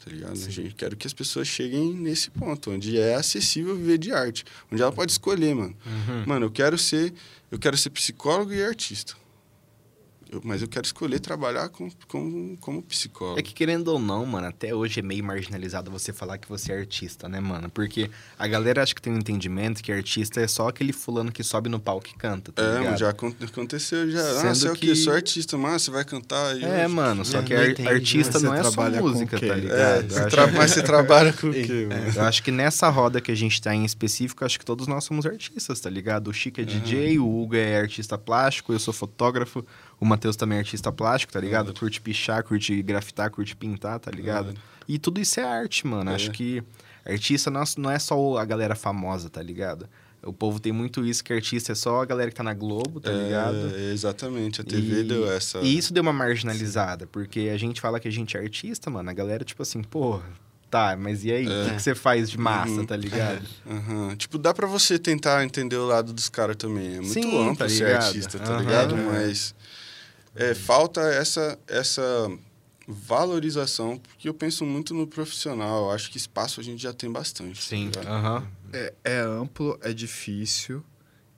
Tá 0.04 0.10
ligado? 0.10 0.32
A 0.32 0.50
gente 0.50 0.74
quero 0.76 0.96
que 0.96 1.06
as 1.06 1.12
pessoas 1.12 1.48
cheguem 1.48 1.94
nesse 1.94 2.30
ponto, 2.30 2.70
onde 2.70 2.96
é 2.96 3.16
acessível 3.16 3.74
viver 3.74 3.98
de 3.98 4.12
arte. 4.12 4.44
Onde 4.70 4.82
ela 4.82 4.92
pode 4.92 5.10
escolher, 5.10 5.52
mano. 5.54 5.74
Mano, 6.26 6.46
eu 6.46 6.50
quero 6.50 6.78
ser, 6.78 7.12
eu 7.50 7.58
quero 7.58 7.76
ser 7.76 7.90
psicólogo 7.90 8.52
e 8.52 8.62
artista. 8.62 9.16
Eu- 10.34 10.40
mas 10.44 10.60
eu 10.62 10.68
quero 10.68 10.84
escolher 10.84 11.20
trabalhar 11.20 11.68
com, 11.68 11.88
com, 12.08 12.56
como 12.60 12.82
psicólogo. 12.82 13.38
É 13.38 13.42
que 13.42 13.54
querendo 13.54 13.88
ou 13.88 13.98
não, 13.98 14.26
mano, 14.26 14.46
até 14.48 14.74
hoje 14.74 15.00
é 15.00 15.02
meio 15.02 15.22
marginalizado 15.24 15.90
você 15.90 16.12
falar 16.12 16.38
que 16.38 16.48
você 16.48 16.72
é 16.72 16.78
artista, 16.78 17.28
né, 17.28 17.40
mano? 17.40 17.70
Porque 17.70 18.10
a 18.38 18.46
galera 18.46 18.82
acha 18.82 18.94
que 18.94 19.00
tem 19.00 19.12
um 19.12 19.16
entendimento 19.18 19.82
que 19.82 19.92
artista 19.92 20.40
é 20.40 20.48
só 20.48 20.68
aquele 20.68 20.92
fulano 20.92 21.30
que 21.30 21.42
sobe 21.42 21.68
no 21.68 21.78
palco 21.78 22.08
e 22.08 22.14
canta, 22.18 22.52
tá 22.52 22.62
É, 22.62 22.78
ligado? 22.78 22.98
já 22.98 23.10
acon- 23.10 23.32
aconteceu 23.42 24.10
já. 24.10 24.20
ah, 24.20 24.40
Sendo 24.40 24.54
você 24.54 24.68
é 24.68 24.70
o 24.70 24.74
quê? 24.74 24.86
que- 24.88 24.94
Sou 24.96 25.12
artista, 25.12 25.56
mas 25.58 25.82
você 25.82 25.90
vai 25.90 26.04
cantar 26.04 26.52
aí. 26.52 26.64
É, 26.64 26.88
mano, 26.88 27.24
só 27.24 27.38
Não, 27.38 27.44
que 27.44 27.54
ar- 27.54 27.70
entendi, 27.70 27.88
artista 27.88 28.40
não 28.40 28.50
você 28.52 28.58
é 28.60 28.62
só 28.62 28.70
trabalha 28.70 29.00
com 29.00 29.08
música, 29.08 29.38
tá 29.38 29.46
É, 29.46 29.54
ligado? 29.56 30.08
você 30.10 30.18
Eu 30.18 30.26
acho 30.26 30.30
tra- 30.36 30.48
que- 30.48 30.56
mas 30.56 30.70
você 30.70 30.82
trabalha 30.82 31.32
com 31.32 31.48
o 31.48 31.52
quê, 31.52 31.86
mano? 31.88 32.12
Eu 32.16 32.22
acho 32.24 32.42
que 32.42 32.50
nessa 32.50 32.88
roda 32.88 33.20
que 33.20 33.30
a 33.30 33.34
gente 33.34 33.60
tá 33.60 33.74
em 33.74 33.84
específico, 33.84 34.44
acho 34.44 34.58
que 34.58 34.64
todos 34.64 34.86
nós 34.86 35.04
somos 35.04 35.26
artistas, 35.26 35.80
tá 35.80 35.90
ligado? 35.90 36.28
O 36.28 36.32
Chico 36.32 36.60
é 36.60 36.64
DJ, 36.64 37.18
o 37.18 37.42
Hugo 37.42 37.54
é 37.56 37.78
artista 37.78 38.16
plástico, 38.18 38.72
eu 38.72 38.78
sou 38.78 38.92
fotógrafo, 38.94 39.64
o 40.04 40.06
Matheus 40.06 40.36
também 40.36 40.58
é 40.58 40.60
artista 40.60 40.92
plástico, 40.92 41.32
tá 41.32 41.40
ligado? 41.40 41.68
Uhum. 41.68 41.74
Curte 41.74 42.00
pichar, 42.00 42.42
curte 42.44 42.82
grafitar, 42.82 43.30
curte 43.30 43.56
pintar, 43.56 43.98
tá 43.98 44.10
ligado? 44.10 44.48
Uhum. 44.48 44.54
E 44.86 44.98
tudo 44.98 45.18
isso 45.20 45.40
é 45.40 45.44
arte, 45.44 45.86
mano. 45.86 46.10
É. 46.10 46.14
Acho 46.14 46.30
que 46.30 46.62
artista 47.04 47.50
não 47.78 47.90
é 47.90 47.98
só 47.98 48.36
a 48.36 48.44
galera 48.44 48.74
famosa, 48.74 49.30
tá 49.30 49.42
ligado? 49.42 49.88
O 50.22 50.32
povo 50.32 50.58
tem 50.60 50.72
muito 50.72 51.04
isso, 51.04 51.22
que 51.22 51.32
artista 51.32 51.72
é 51.72 51.74
só 51.74 52.00
a 52.02 52.04
galera 52.06 52.30
que 52.30 52.36
tá 52.36 52.42
na 52.42 52.54
Globo, 52.54 52.98
tá 53.00 53.10
ligado? 53.10 53.74
É, 53.76 53.92
exatamente. 53.92 54.60
A 54.60 54.64
TV 54.64 55.00
E- 55.00 55.04
deu 55.04 55.30
essa. 55.30 55.58
E 55.58 55.76
isso 55.76 55.92
deu 55.92 56.02
uma 56.02 56.12
marginalizada, 56.14 57.06
porque 57.06 57.50
a 57.52 57.56
gente 57.58 57.80
fala 57.80 57.98
que 58.00 58.08
a 58.08 58.10
gente 58.10 58.36
é 58.36 58.40
artista, 58.40 58.90
mano. 58.90 59.08
A 59.10 59.12
galera, 59.12 59.44
tipo 59.44 59.62
assim, 59.62 59.82
pô, 59.82 60.20
tá, 60.70 60.96
mas 60.98 61.24
e 61.24 61.30
aí? 61.32 61.46
O 61.46 61.52
É. 61.52 61.64
que, 61.68 61.74
que 61.76 61.82
você 61.82 61.94
faz 61.94 62.30
de 62.30 62.38
massa, 62.38 62.72
Uhum. 62.72 62.86
tá 62.86 62.96
ligado? 62.96 63.42
Aham. 63.70 64.16
Tipo, 64.16 64.38
dá 64.38 64.54
pra 64.54 64.66
você 64.66 64.98
tentar 64.98 65.44
entender 65.44 65.76
o 65.76 65.86
lado 65.86 66.10
dos 66.12 66.28
caras 66.30 66.56
também. 66.56 66.86
É 66.96 67.00
muito 67.00 67.12
Sim, 67.12 67.42
amplo 67.42 67.56
tá 67.56 67.68
ser 67.68 67.84
ligado? 67.86 68.04
artista, 68.06 68.38
tá 68.38 68.52
Aham. 68.52 68.60
ligado? 68.60 68.94
É. 68.96 69.02
Mas 69.02 69.54
é, 70.34 70.54
falta 70.54 71.00
essa, 71.00 71.58
essa 71.66 72.30
valorização, 72.86 73.98
porque 73.98 74.28
eu 74.28 74.34
penso 74.34 74.64
muito 74.64 74.94
no 74.94 75.06
profissional. 75.06 75.86
Eu 75.86 75.90
acho 75.92 76.10
que 76.10 76.16
espaço 76.16 76.60
a 76.60 76.62
gente 76.62 76.82
já 76.82 76.92
tem 76.92 77.10
bastante. 77.10 77.60
tá 77.60 77.66
Sim, 77.66 77.86
ligado? 77.86 78.06
aham. 78.08 78.46
É, 78.72 78.94
é 79.04 79.18
amplo, 79.20 79.78
é 79.82 79.92
difícil. 79.92 80.84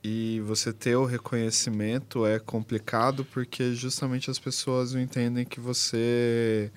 E 0.03 0.41
você 0.47 0.73
ter 0.73 0.95
o 0.97 1.05
reconhecimento 1.05 2.25
é 2.25 2.39
complicado 2.39 3.25
porque 3.25 3.75
justamente 3.75 4.31
as 4.31 4.39
pessoas 4.39 4.93
não 4.93 5.01
entendem 5.01 5.45
que 5.45 5.61
você. 5.61 6.71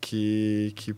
que. 0.00 0.72
que 0.74 0.94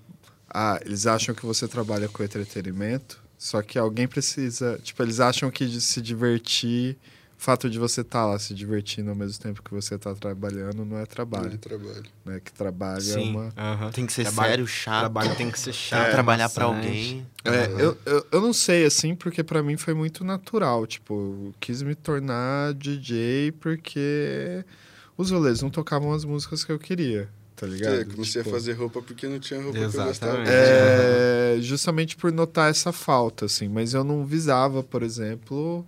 ah, 0.55 0.79
eles 0.85 1.07
acham 1.07 1.35
que 1.35 1.45
você 1.47 1.67
trabalha 1.67 2.09
com 2.09 2.23
entretenimento, 2.23 3.23
só 3.39 3.61
que 3.61 3.79
alguém 3.79 4.07
precisa. 4.07 4.79
Tipo, 4.83 5.03
eles 5.03 5.19
acham 5.19 5.51
que 5.51 5.67
de 5.67 5.81
se 5.81 6.01
divertir. 6.01 6.97
O 7.43 7.45
fato 7.45 7.69
de 7.69 7.77
você 7.77 8.03
estar 8.03 8.25
lá 8.25 8.39
se 8.39 8.55
divertindo 8.55 9.11
ao 9.11 9.17
mesmo 9.17 9.43
tempo 9.43 9.65
que 9.65 9.73
você 9.75 9.97
está 9.97 10.15
trabalhando 10.15 10.85
não 10.85 10.85
é 10.85 10.87
Não 10.95 10.99
é 11.01 11.07
trabalho. 11.07 11.59
trabalho. 11.59 12.03
Né? 12.25 12.39
Que 12.45 12.53
trabalho 12.53 12.99
é 12.99 13.01
Sim, 13.01 13.31
uma. 13.33 13.49
aham. 13.59 13.91
Tem 13.91 14.07
que 14.07 14.13
ser 14.13 14.23
Trabalho- 14.23 14.49
sério, 14.51 14.67
chato. 14.69 15.01
Trabalho 15.01 15.35
tem 15.35 15.51
que 15.51 15.59
ser 15.59 15.73
chato. 15.73 15.99
Tem 15.99 16.07
que 16.07 16.13
trabalhar 16.13 16.45
maçante. 16.45 16.63
alguém. 16.63 17.27
É, 17.45 17.65
eu, 17.83 17.99
eu, 18.07 18.27
eu 18.31 18.41
não 18.41 18.53
sei, 18.53 18.85
assim, 18.87 19.17
porque 19.17 19.43
pra 19.43 19.61
mim 19.61 19.77
foi 19.77 19.93
muito 19.93 20.23
natural. 20.23 20.87
Tipo, 20.87 21.15
eu 21.15 21.55
quis 21.59 21.83
me 21.83 21.97
tornar 21.97 22.75
DJ 22.75 23.51
porque 23.59 24.65
os 25.19 25.33
rolês 25.33 25.61
não 25.61 25.69
tocavam 25.69 26.13
as 26.13 26.25
músicas 26.25 26.63
que 26.63 26.71
eu 26.71 26.79
queria, 26.79 27.29
tá 27.57 27.67
ligado? 27.67 27.95
É, 28.03 28.05
comecei 28.05 28.41
Tipo, 28.41 28.55
a 28.55 28.57
fazer 28.57 28.75
roupa 28.75 29.03
porque 29.03 29.27
não 29.27 29.41
tinha 29.41 29.61
roupa 29.61 29.77
que 29.77 29.85
eu 29.85 29.91
gostava. 29.91 30.11
Exatamente. 30.11 30.49
É, 30.49 31.57
justamente 31.61 32.15
por 32.15 32.31
notar 32.31 32.71
essa 32.71 32.93
falta, 32.93 33.47
assim. 33.47 33.67
Mas 33.67 33.95
eu 33.95 34.05
não 34.05 34.25
visava, 34.25 34.81
por 34.85 35.03
exemplo, 35.03 35.85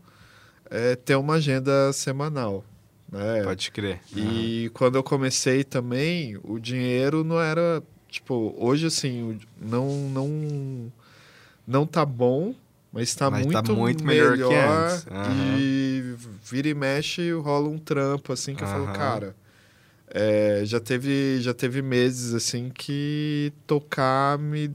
é, 0.70 0.96
ter 0.96 1.16
uma 1.16 1.34
agenda 1.34 1.92
semanal, 1.92 2.64
né? 3.10 3.42
Pode 3.44 3.70
crer. 3.70 4.00
E 4.14 4.70
quando 4.74 4.96
eu 4.96 5.02
comecei 5.02 5.64
também, 5.64 6.38
o 6.42 6.58
dinheiro 6.58 7.22
não 7.24 7.40
era. 7.40 7.82
Tipo, 8.08 8.54
hoje 8.56 8.86
assim, 8.86 9.38
não, 9.60 10.08
não, 10.10 10.92
não 11.66 11.84
tá 11.86 12.04
bom, 12.06 12.54
mas 12.92 13.12
tá, 13.14 13.28
Mas 13.28 13.44
muito, 13.44 13.62
tá 13.62 13.74
muito 13.74 14.04
melhor. 14.04 14.36
melhor 14.36 14.48
que 14.48 14.54
antes. 14.54 15.06
Aham. 15.10 15.56
E 15.58 16.14
vira 16.44 16.68
e 16.68 16.74
mexe 16.74 17.32
rola 17.32 17.68
um 17.68 17.78
trampo, 17.78 18.32
assim, 18.32 18.54
que 18.54 18.62
eu 18.62 18.68
falo, 18.68 18.86
cara. 18.86 19.34
é, 20.08 20.62
já, 20.64 20.78
teve, 20.78 21.40
já 21.40 21.52
teve 21.52 21.82
meses 21.82 22.34
assim 22.34 22.70
que 22.72 23.52
tocar 23.66 24.38
me, 24.38 24.70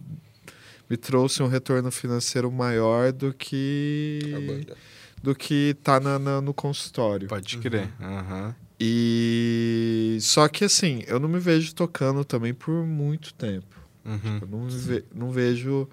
me 0.90 0.98
trouxe 0.98 1.42
um 1.42 1.48
retorno 1.48 1.90
financeiro 1.92 2.52
maior 2.52 3.14
do 3.14 3.34
que 3.34 4.20
Trabalhar. 4.32 4.76
Do 5.22 5.36
que 5.36 5.76
tá 5.84 6.00
na- 6.00 6.18
na- 6.20 6.42
no 6.42 6.54
consultório. 6.54 7.28
Pode 7.28 7.58
crer. 7.58 7.90
Aham. 8.02 8.56
E 8.80 10.18
só 10.22 10.48
que 10.48 10.64
assim, 10.64 11.04
eu 11.08 11.20
não 11.20 11.28
me 11.28 11.40
vejo 11.40 11.74
tocando 11.76 12.24
também 12.24 12.54
por 12.54 12.86
muito 12.86 13.34
tempo. 13.34 13.68
Uhum. 14.06 14.40
Eu 14.42 14.48
não, 14.48 14.60
me 14.66 14.72
ve- 14.72 15.06
não 15.14 15.32
vejo 15.32 15.88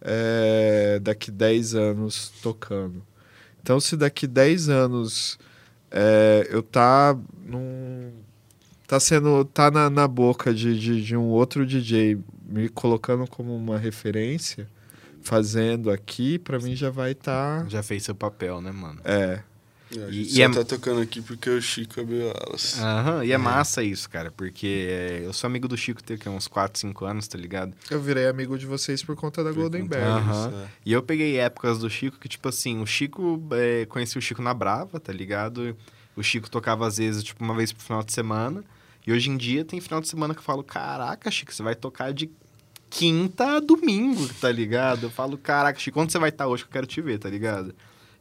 é, 0.00 0.98
daqui 1.00 1.30
10 1.30 1.74
anos 1.74 2.32
tocando. 2.42 3.02
Então, 3.62 3.80
se 3.80 3.96
daqui 3.96 4.26
10 4.26 4.68
anos 4.68 5.38
é, 5.90 6.46
eu 6.50 6.62
tá 6.62 7.16
num, 7.46 8.10
tá 8.86 8.98
sendo 9.00 9.44
tá 9.46 9.70
na, 9.70 9.88
na 9.88 10.06
boca 10.08 10.52
de, 10.52 10.78
de, 10.78 11.02
de 11.02 11.16
um 11.16 11.22
outro 11.28 11.64
DJ 11.64 12.18
me 12.46 12.68
colocando 12.68 13.26
como 13.28 13.56
uma 13.56 13.78
referência, 13.78 14.68
fazendo 15.24 15.90
aqui, 15.90 16.38
pra 16.38 16.58
mim 16.58 16.76
já 16.76 16.90
vai 16.90 17.12
estar 17.12 17.68
Já 17.68 17.82
fez 17.82 18.02
seu 18.04 18.14
papel, 18.14 18.60
né, 18.60 18.70
mano? 18.70 19.00
é, 19.04 19.40
É, 19.96 20.02
a 20.02 20.08
E- 20.08 20.12
gente 20.12 20.28
e 20.30 20.34
só 20.36 20.42
é- 20.42 20.48
tá 20.48 20.64
tocando 20.64 21.00
aqui 21.00 21.20
porque 21.22 21.48
o 21.48 21.60
Chico 21.62 22.00
abriu 22.00 22.28
alas. 22.30 22.78
Aham, 22.80 23.24
e 23.24 23.30
é 23.30 23.38
massa 23.38 23.80
isso, 23.82 24.08
cara, 24.10 24.30
porque 24.32 24.88
é, 24.90 25.22
eu 25.24 25.32
sou 25.32 25.46
amigo 25.46 25.68
do 25.68 25.76
Chico 25.76 26.02
tem 26.02 26.16
que, 26.16 26.28
uns 26.28 26.48
4, 26.48 26.80
5 26.80 27.04
anos, 27.04 27.28
tá 27.28 27.38
ligado? 27.38 27.72
eu 27.90 28.00
virei 28.00 28.26
amigo 28.26 28.58
de 28.58 28.66
vocês 28.66 29.04
por 29.04 29.14
conta 29.14 29.44
da 29.44 29.50
Por 29.50 29.60
Golden 29.60 29.86
Bear. 29.86 30.02
Aham. 30.18 30.52
é. 30.64 30.68
E 30.84 30.92
eu 30.92 31.02
peguei 31.02 31.38
épocas 31.38 31.78
do 31.78 31.88
Chico 31.88 32.18
que, 32.18 32.28
tipo 32.28 32.48
assim, 32.48 32.80
o 32.82 32.86
Chico, 32.86 33.40
é, 33.52 33.84
conheci 33.86 34.18
o 34.18 34.22
Chico 34.22 34.42
na 34.42 34.54
Brava, 34.54 34.98
tá 34.98 35.12
ligado? 35.12 35.76
O 36.16 36.22
Chico 36.24 36.50
tocava 36.50 36.86
às 36.88 36.96
vezes, 36.96 37.22
tipo, 37.22 37.44
uma 37.44 37.54
vez 37.54 37.70
pro 37.72 37.82
final 37.84 38.02
de 38.02 38.12
semana. 38.12 38.64
E 39.06 39.12
hoje 39.12 39.30
em 39.30 39.36
dia 39.36 39.64
tem 39.64 39.80
final 39.80 40.00
de 40.00 40.08
semana 40.08 40.32
que 40.34 40.40
eu 40.40 40.44
falo, 40.44 40.64
caraca, 40.64 41.30
Chico, 41.30 41.52
você 41.54 41.62
vai 41.62 41.74
tocar 41.76 42.12
de 42.12 42.28
quinta 42.98 43.56
a 43.56 43.60
domingo, 43.60 44.28
tá 44.40 44.50
ligado? 44.52 45.04
Eu 45.06 45.10
falo, 45.10 45.36
caraca, 45.36 45.78
Chico, 45.78 46.00
onde 46.00 46.12
você 46.12 46.18
vai 46.18 46.28
estar 46.28 46.46
hoje 46.46 46.62
que 46.62 46.68
eu 46.68 46.72
quero 46.72 46.86
te 46.86 47.00
ver, 47.00 47.18
tá 47.18 47.28
ligado? 47.28 47.74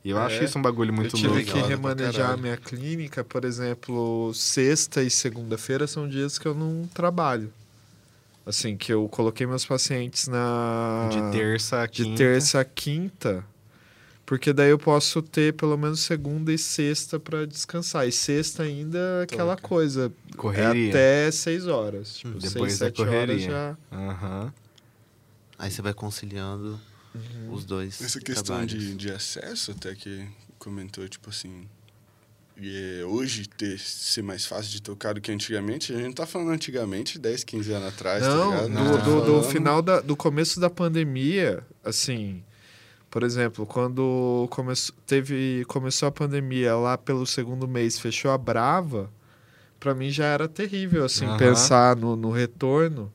E 0.03 0.09
eu 0.09 0.17
É, 0.19 0.25
acho 0.25 0.43
isso 0.43 0.57
um 0.57 0.61
bagulho 0.61 0.91
muito 0.91 1.15
eu 1.15 1.19
tive 1.19 1.27
louco. 1.35 1.43
que 1.45 1.59
remanejar 1.61 2.31
a 2.31 2.37
minha 2.37 2.57
clínica, 2.57 3.23
por 3.23 3.45
exemplo, 3.45 4.33
sexta 4.33 5.01
e 5.03 5.09
segunda-feira 5.09 5.85
são 5.87 6.09
dias 6.09 6.37
que 6.39 6.47
eu 6.47 6.53
não 6.55 6.89
trabalho. 6.93 7.53
Assim, 8.45 8.75
que 8.75 8.91
eu 8.91 9.07
coloquei 9.07 9.47
meus 9.47 9.65
pacientes 9.65 10.27
na. 10.27 11.07
De 11.09 11.31
terça 11.37 11.81
a 11.83 11.85
de 11.85 12.03
quinta. 12.03 12.17
terça 12.17 12.59
a 12.59 12.65
quinta. 12.65 13.45
Porque 14.25 14.51
daí 14.51 14.69
eu 14.71 14.79
posso 14.79 15.21
ter 15.21 15.53
pelo 15.53 15.77
menos 15.77 15.99
segunda 16.01 16.51
e 16.51 16.57
sexta 16.57 17.17
pra 17.19 17.45
descansar. 17.45 18.05
E 18.07 18.11
sexta 18.11 18.63
ainda 18.63 18.97
é 18.97 19.23
aquela 19.23 19.55
Toca. 19.55 19.67
coisa. 19.67 20.11
Correria. 20.35 20.87
É 20.87 20.89
até 20.89 21.31
seis 21.31 21.67
horas. 21.67 22.15
Tipo, 22.17 22.39
Depois 22.39 22.73
seis, 22.73 22.81
é 22.81 22.85
sete 22.85 23.01
horas 23.01 23.13
correria. 23.13 23.49
já. 23.49 23.77
Aham. 23.91 24.53
Aí 25.57 25.69
você 25.71 25.81
vai 25.81 25.93
conciliando 25.93 26.79
os 27.49 27.65
dois. 27.65 28.01
Essa 28.01 28.19
questão 28.19 28.65
de, 28.65 28.95
de 28.95 29.11
acesso, 29.11 29.71
até 29.71 29.93
que 29.95 30.27
comentou, 30.57 31.07
tipo 31.07 31.29
assim. 31.29 31.67
e, 32.57 32.99
é, 33.01 33.05
hoje 33.05 33.47
ter, 33.47 33.79
ser 33.79 34.21
mais 34.23 34.45
fácil 34.45 34.71
de 34.71 34.81
tocar 34.81 35.13
do 35.13 35.21
que 35.21 35.31
antigamente, 35.31 35.93
a 35.93 35.97
gente 35.97 36.15
tá 36.15 36.25
falando 36.25 36.51
antigamente, 36.51 37.19
10, 37.19 37.43
15 37.43 37.71
anos 37.73 37.87
atrás, 37.89 38.23
tá 38.23 38.29
Não, 38.29 38.49
ligado? 38.49 38.69
do, 38.69 38.97
tá 38.97 39.03
do, 39.03 39.41
do 39.41 39.43
final 39.49 39.81
da, 39.81 40.01
do 40.01 40.15
começo 40.15 40.59
da 40.59 40.69
pandemia, 40.69 41.65
assim, 41.83 42.43
por 43.11 43.21
exemplo, 43.23 43.65
quando 43.65 44.47
começou, 44.49 44.95
teve, 45.05 45.63
começou 45.67 46.07
a 46.07 46.11
pandemia 46.11 46.75
lá 46.75 46.97
pelo 46.97 47.25
segundo 47.27 47.67
mês, 47.67 47.99
fechou 47.99 48.31
a 48.31 48.37
Brava, 48.37 49.11
pra 49.79 49.93
mim 49.93 50.09
já 50.09 50.25
era 50.25 50.47
terrível, 50.47 51.05
assim, 51.05 51.25
Aham. 51.25 51.37
pensar 51.37 51.95
no, 51.95 52.15
no 52.15 52.31
retorno 52.31 53.11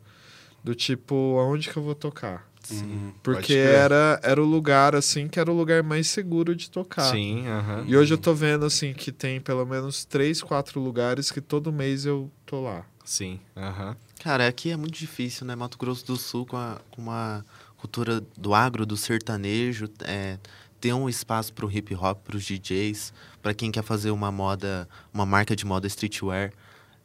do 0.63 0.75
tipo, 0.75 1.39
aonde 1.39 1.69
que 1.71 1.77
eu 1.77 1.83
vou 1.83 1.95
tocar? 1.95 2.47
Uhum. 2.71 3.13
Porque 3.23 3.55
era, 3.55 4.21
era 4.23 4.43
o 4.43 4.45
lugar, 4.45 4.95
assim, 4.95 5.27
que 5.29 5.41
era 5.41 5.51
o 5.51 5.57
lugar 5.57 5.83
mais 5.83 6.07
seguro 6.09 6.55
de 6.55 6.71
tocar. 6.71 7.13
Sim, 7.15 7.47
aham. 7.49 7.85
E 7.87 7.97
hoje 7.97 8.13
eu 8.13 8.19
tô 8.19 8.35
vendo, 8.35 8.67
assim, 8.67 8.93
que 8.93 9.11
tem 9.11 9.41
pelo 9.41 9.65
menos 9.65 10.05
três, 10.05 10.43
quatro 10.43 10.79
lugares 10.81 11.31
que 11.31 11.41
todo 11.41 11.73
mês 11.73 12.05
eu 12.05 12.31
tô 12.45 12.61
lá. 12.61 12.85
Sim, 13.05 13.41
aham. 13.57 13.97
Cara, 14.23 14.47
aqui 14.47 14.71
é 14.71 14.77
muito 14.77 14.99
difícil, 14.99 15.47
né? 15.47 15.55
Mato 15.55 15.79
Grosso 15.79 16.05
do 16.05 16.17
Sul, 16.17 16.45
com, 16.45 16.57
a- 16.59 16.79
com 16.91 17.01
uma 17.01 17.43
cultura 17.79 18.21
do 18.37 18.53
agro, 18.53 18.85
do 18.85 18.97
sertanejo, 18.97 19.89
é, 20.05 20.37
ter 20.81 20.93
um 20.93 21.09
espaço 21.09 21.53
pro 21.55 21.71
hip 21.71 21.95
hop, 21.95 22.19
pros 22.25 22.45
DJs, 22.45 23.15
para 23.41 23.55
quem 23.55 23.71
quer 23.71 23.83
fazer 23.83 24.11
uma 24.11 24.31
moda, 24.31 24.87
uma 25.15 25.25
marca 25.25 25.57
de 25.57 25.65
moda 25.65 25.87
streetwear. 25.87 26.53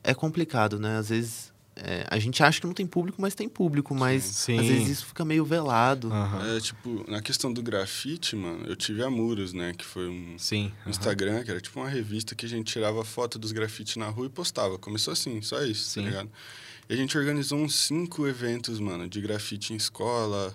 É 0.04 0.14
complicado, 0.14 0.78
né? 0.78 0.98
Às 0.98 1.08
vezes 1.10 1.53
é, 1.76 2.06
a 2.10 2.20
gente 2.20 2.44
acha 2.44 2.62
que 2.62 2.68
não 2.68 2.74
tem 2.74 2.86
público, 2.86 3.22
mas 3.22 3.34
tem 3.34 3.50
público, 3.50 3.96
mas 3.96 4.24
Sim. 4.24 4.60
às 4.60 4.66
vezes 4.68 4.90
isso 4.90 5.06
fica 5.08 5.26
meio 5.26 5.44
velado. 5.44 6.12
aham. 6.12 6.56
É, 6.56 6.60
tipo, 6.60 7.04
na 7.10 7.22
questão 7.22 7.52
do 7.52 7.64
grafite, 7.64 8.36
mano, 8.36 8.66
eu 8.68 8.76
tive 8.76 9.04
a 9.04 9.10
Muros, 9.10 9.54
né? 9.54 9.74
Que 9.76 9.84
foi 9.84 10.08
um, 10.08 10.36
Sim. 10.38 10.72
um 10.86 10.90
Instagram, 10.90 11.44
que 11.44 11.52
era 11.52 11.60
tipo 11.60 11.80
uma 11.80 11.90
revista 11.90 12.36
que 12.36 12.46
a 12.46 12.50
gente 12.50 12.72
tirava 12.72 13.04
foto 13.04 13.40
dos 13.40 13.52
grafites 13.52 13.96
na 13.96 14.08
rua 14.08 14.28
e 14.28 14.30
postava. 14.30 14.78
Começou 14.78 15.12
assim, 15.12 15.42
só 15.42 15.64
isso, 15.64 15.90
Sim. 15.90 16.02
tá 16.04 16.10
ligado? 16.10 16.30
E 16.90 16.94
a 16.94 16.98
gente 16.98 17.18
organizou 17.18 17.58
uns 17.58 17.76
cinco 17.76 18.28
eventos, 18.28 18.80
mano, 18.80 19.08
de 19.08 19.20
grafite 19.22 19.74
em 19.74 19.76
escola. 19.76 20.54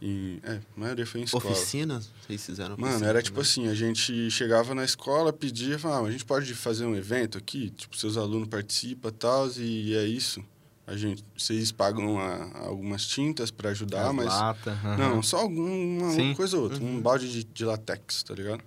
Em, 0.00 0.38
é, 0.44 0.52
a 0.76 0.80
maioria 0.80 1.04
foi 1.06 1.20
em 1.20 1.24
escola. 1.24 1.44
Oficina? 1.50 2.00
Vocês 2.26 2.46
fizeram 2.46 2.76
Mano, 2.76 2.86
oficina 2.86 3.08
era 3.10 3.20
tipo 3.22 3.34
também? 3.42 3.50
assim, 3.50 3.68
a 3.68 3.74
gente 3.74 4.30
chegava 4.30 4.74
na 4.74 4.84
escola, 4.84 5.32
pedia, 5.32 5.78
falava, 5.78 6.06
ah, 6.06 6.08
a 6.08 6.12
gente 6.12 6.24
pode 6.24 6.54
fazer 6.54 6.84
um 6.84 6.94
evento 6.94 7.36
aqui, 7.36 7.70
tipo, 7.70 7.96
seus 7.96 8.16
alunos 8.16 8.46
participam 8.48 9.08
e 9.08 9.12
tal, 9.12 9.50
e 9.56 9.94
é 9.96 10.04
isso. 10.04 10.42
A 10.86 10.96
gente, 10.96 11.22
vocês 11.36 11.70
pagam 11.72 12.18
a- 12.18 12.60
algumas 12.66 13.04
tintas 13.06 13.50
para 13.50 13.70
ajudar, 13.70 14.08
As 14.08 14.14
mas 14.14 14.26
lata, 14.26 14.70
aham. 14.70 14.96
não, 14.96 15.22
só 15.22 15.38
alguma 15.40 16.10
Sim. 16.12 16.22
uma 16.28 16.34
coisa 16.36 16.56
ou 16.56 16.62
outra. 16.62 16.78
Uhum. 16.78 16.96
Um 16.96 17.00
balde 17.00 17.30
de, 17.30 17.44
de 17.44 17.64
latex, 17.64 18.22
tá 18.22 18.34
ligado? 18.34 18.62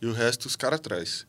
E 0.00 0.06
o 0.06 0.12
resto 0.12 0.46
os 0.46 0.54
caras 0.54 0.78
atrás. 0.78 1.26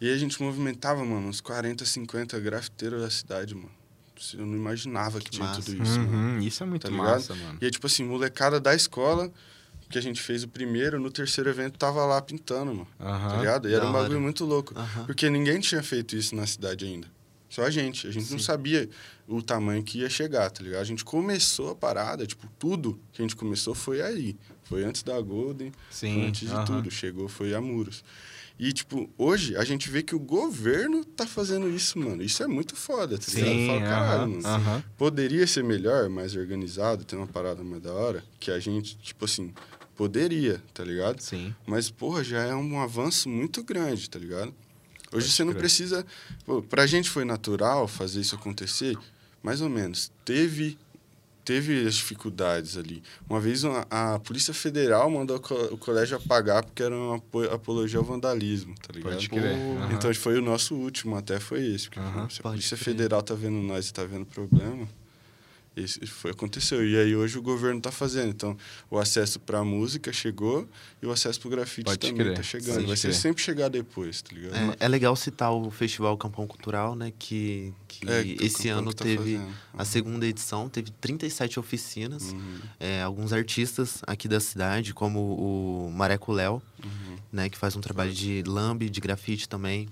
E 0.00 0.06
aí 0.08 0.12
a 0.14 0.18
gente 0.18 0.42
movimentava, 0.42 1.02
mano, 1.04 1.28
uns 1.28 1.40
40, 1.40 1.84
50 1.86 2.38
grafiteiros 2.40 3.00
da 3.00 3.08
cidade, 3.08 3.54
mano. 3.54 3.70
Eu 4.34 4.46
não 4.46 4.56
imaginava 4.56 5.18
que, 5.18 5.26
Que 5.26 5.30
tinha 5.32 5.46
massa. 5.46 5.62
tudo 5.62 5.82
isso, 5.82 5.98
mano. 6.00 6.12
Uhum, 6.16 6.38
isso 6.40 6.62
é 6.62 6.66
muito 6.66 6.82
Tá 6.82 6.88
ligado? 6.88 7.06
massa, 7.06 7.34
mano. 7.34 7.58
E 7.60 7.64
aí, 7.64 7.70
tipo 7.70 7.86
assim, 7.86 8.04
molecada 8.04 8.58
da 8.60 8.74
escola, 8.74 9.30
que 9.90 9.98
a 9.98 10.00
gente 10.02 10.20
fez 10.22 10.42
o 10.42 10.48
primeiro, 10.48 10.98
no 10.98 11.10
terceiro 11.10 11.48
evento 11.50 11.78
tava 11.78 12.04
lá 12.04 12.20
pintando, 12.20 12.72
mano. 12.74 12.88
Tá 12.98 13.04
Aham. 13.08 13.38
ligado? 13.38 13.68
E 13.68 13.72
era 13.74 13.84
Da 13.84 13.90
um 13.90 13.92
bagulho 13.92 14.12
hora. 14.14 14.20
muito 14.20 14.44
louco. 14.44 14.72
Aham. 14.76 15.04
Porque 15.04 15.28
ninguém 15.30 15.60
tinha 15.60 15.82
feito 15.82 16.16
isso 16.16 16.34
na 16.34 16.46
cidade 16.46 16.84
ainda. 16.84 17.06
Só 17.48 17.62
a 17.62 17.70
gente. 17.70 18.06
A 18.08 18.10
gente 18.10 18.30
não 18.32 18.38
Sim. 18.38 18.44
sabia 18.44 18.88
o 19.28 19.40
tamanho 19.40 19.82
que 19.82 20.00
ia 20.00 20.10
chegar, 20.10 20.50
tá 20.50 20.62
ligado? 20.64 20.80
A 20.80 20.84
gente 20.84 21.04
começou 21.04 21.70
a 21.70 21.74
parada, 21.76 22.26
tipo, 22.26 22.46
tudo 22.58 22.98
que 23.12 23.22
a 23.22 23.24
gente 23.24 23.36
começou 23.36 23.74
foi 23.74 24.02
aí. 24.02 24.36
Foi 24.64 24.84
antes 24.84 25.04
da 25.04 25.18
Golden, 25.20 25.70
foi 25.70 26.08
Sim. 26.08 26.26
antes 26.26 26.48
de 26.50 26.64
tudo. 26.66 26.90
Chegou, 26.90 27.28
foi 27.28 27.54
a 27.54 27.60
Muros. 27.60 28.02
E, 28.58 28.72
tipo, 28.72 29.10
hoje 29.18 29.54
a 29.56 29.64
gente 29.64 29.90
vê 29.90 30.02
que 30.02 30.14
o 30.14 30.18
governo 30.18 31.04
tá 31.04 31.26
fazendo 31.26 31.68
isso, 31.68 31.98
mano. 31.98 32.22
Isso 32.22 32.42
é 32.42 32.46
muito 32.46 32.74
foda, 32.74 33.18
tá 33.18 33.26
ligado? 33.30 33.48
Eu 33.52 33.58
Sim, 33.58 33.66
falo, 33.66 33.80
caralho, 33.80 34.30
mano. 34.30 34.46
aham. 34.46 34.84
Poderia 34.96 35.46
ser 35.46 35.62
melhor, 35.62 36.08
mais 36.08 36.34
organizado, 36.34 37.04
ter 37.04 37.16
uma 37.16 37.26
parada 37.26 37.62
mais 37.62 37.82
da 37.82 37.92
hora, 37.92 38.24
que 38.40 38.50
a 38.50 38.58
gente, 38.58 38.96
tipo 38.96 39.26
assim, 39.26 39.52
poderia, 39.94 40.62
tá 40.72 40.82
ligado? 40.84 41.20
Sim. 41.20 41.54
Mas, 41.66 41.90
porra, 41.90 42.24
já 42.24 42.42
é 42.42 42.54
um 42.54 42.80
avanço 42.80 43.28
muito 43.28 43.62
grande, 43.62 44.08
tá 44.08 44.18
ligado? 44.18 44.54
Hoje 45.12 45.26
Pode 45.26 45.30
você 45.32 45.44
não 45.44 45.52
crer. 45.52 45.60
precisa. 45.60 46.06
Pô, 46.44 46.62
pra 46.62 46.86
gente 46.86 47.10
foi 47.10 47.24
natural 47.24 47.86
fazer 47.86 48.20
isso 48.20 48.34
acontecer, 48.34 48.96
mais 49.42 49.60
ou 49.60 49.68
menos. 49.68 50.10
Teve. 50.24 50.78
Teve 51.46 51.86
as 51.86 51.94
dificuldades 51.94 52.76
ali. 52.76 53.02
Uma 53.30 53.38
vez 53.38 53.62
uma- 53.62 53.86
a 53.88 54.18
Polícia 54.18 54.52
Federal 54.52 55.08
mandou 55.08 55.36
o 55.36 55.40
co- 55.40 55.54
o 55.70 55.78
colégio 55.78 56.16
apagar 56.16 56.64
porque 56.64 56.82
era 56.82 56.92
uma 56.94 57.16
apo- 57.18 57.44
apologia 57.44 58.00
ao 58.00 58.04
vandalismo, 58.04 58.74
tá 58.74 58.92
ligado? 58.92 59.12
Pode 59.12 59.28
crer. 59.28 59.54
aham. 59.78 59.92
Então 59.92 60.12
foi 60.14 60.36
o 60.38 60.42
nosso 60.42 60.74
último, 60.74 61.14
até 61.16 61.38
foi 61.38 61.64
esse. 61.64 61.84
Porque 61.84 62.00
Aham, 62.00 62.28
se 62.28 62.40
a 62.40 62.42
Polícia. 62.42 62.76
Federal 62.76 63.22
tá 63.22 63.32
vendo 63.34 63.58
nós 63.62 63.88
e 63.88 63.92
tá 63.92 64.04
vendo 64.04 64.26
problema, 64.26 64.88
esse 65.76 66.06
foi, 66.06 66.30
aconteceu. 66.30 66.86
E 66.88 66.96
aí 66.96 67.14
hoje 67.14 67.38
o 67.38 67.42
governo 67.42 67.80
tá 67.80 67.92
fazendo. 67.92 68.30
Então 68.30 68.56
o 68.90 68.98
acesso 68.98 69.38
pra 69.38 69.62
música 69.62 70.12
chegou 70.12 70.66
e 71.02 71.06
o 71.06 71.10
acesso 71.10 71.38
pro 71.40 71.50
grafite 71.50 71.84
Pode 71.84 71.98
também 71.98 72.16
crer, 72.16 72.36
tá 72.36 72.42
chegando. 72.42 72.74
pode 72.76 72.86
Vai 72.86 72.96
ser 72.96 73.12
sempre 73.12 73.42
chegar 73.42 73.68
depois, 73.68 74.22
tá 74.22 74.34
ligado? 74.34 74.54
É, 74.54 74.76
é 74.80 74.88
legal 74.88 75.14
citar 75.14 75.52
o 75.52 75.70
Festival 75.70 76.16
Campão 76.16 76.46
Cultural, 76.46 76.94
né? 76.94 77.12
Que, 77.18 77.74
que 77.86 78.08
É, 78.08 78.22
que 78.22 78.42
o 78.42 78.46
esse 78.46 78.68
ano 78.68 78.88
que 78.90 78.96
tá 78.96 79.04
teve 79.04 79.36
fazendo. 79.36 79.54
a 79.76 79.84
segunda 79.84 80.26
edição, 80.26 80.68
teve 80.68 80.90
37 80.92 81.60
oficinas. 81.60 82.32
Uhum, 82.32 82.58
É, 82.80 83.02
alguns 83.02 83.32
artistas 83.32 84.00
aqui 84.06 84.26
da 84.28 84.40
cidade, 84.40 84.94
como 84.94 85.20
o 85.20 85.92
Mareco 85.92 86.32
Léo, 86.32 86.62
uhum. 86.82 87.16
né? 87.30 87.50
Que 87.50 87.58
faz 87.58 87.76
um 87.76 87.80
trabalho 87.80 88.12
de 88.12 88.42
lambe, 88.46 88.88
de 88.88 89.00
grafite 89.00 89.46
também. 89.46 89.88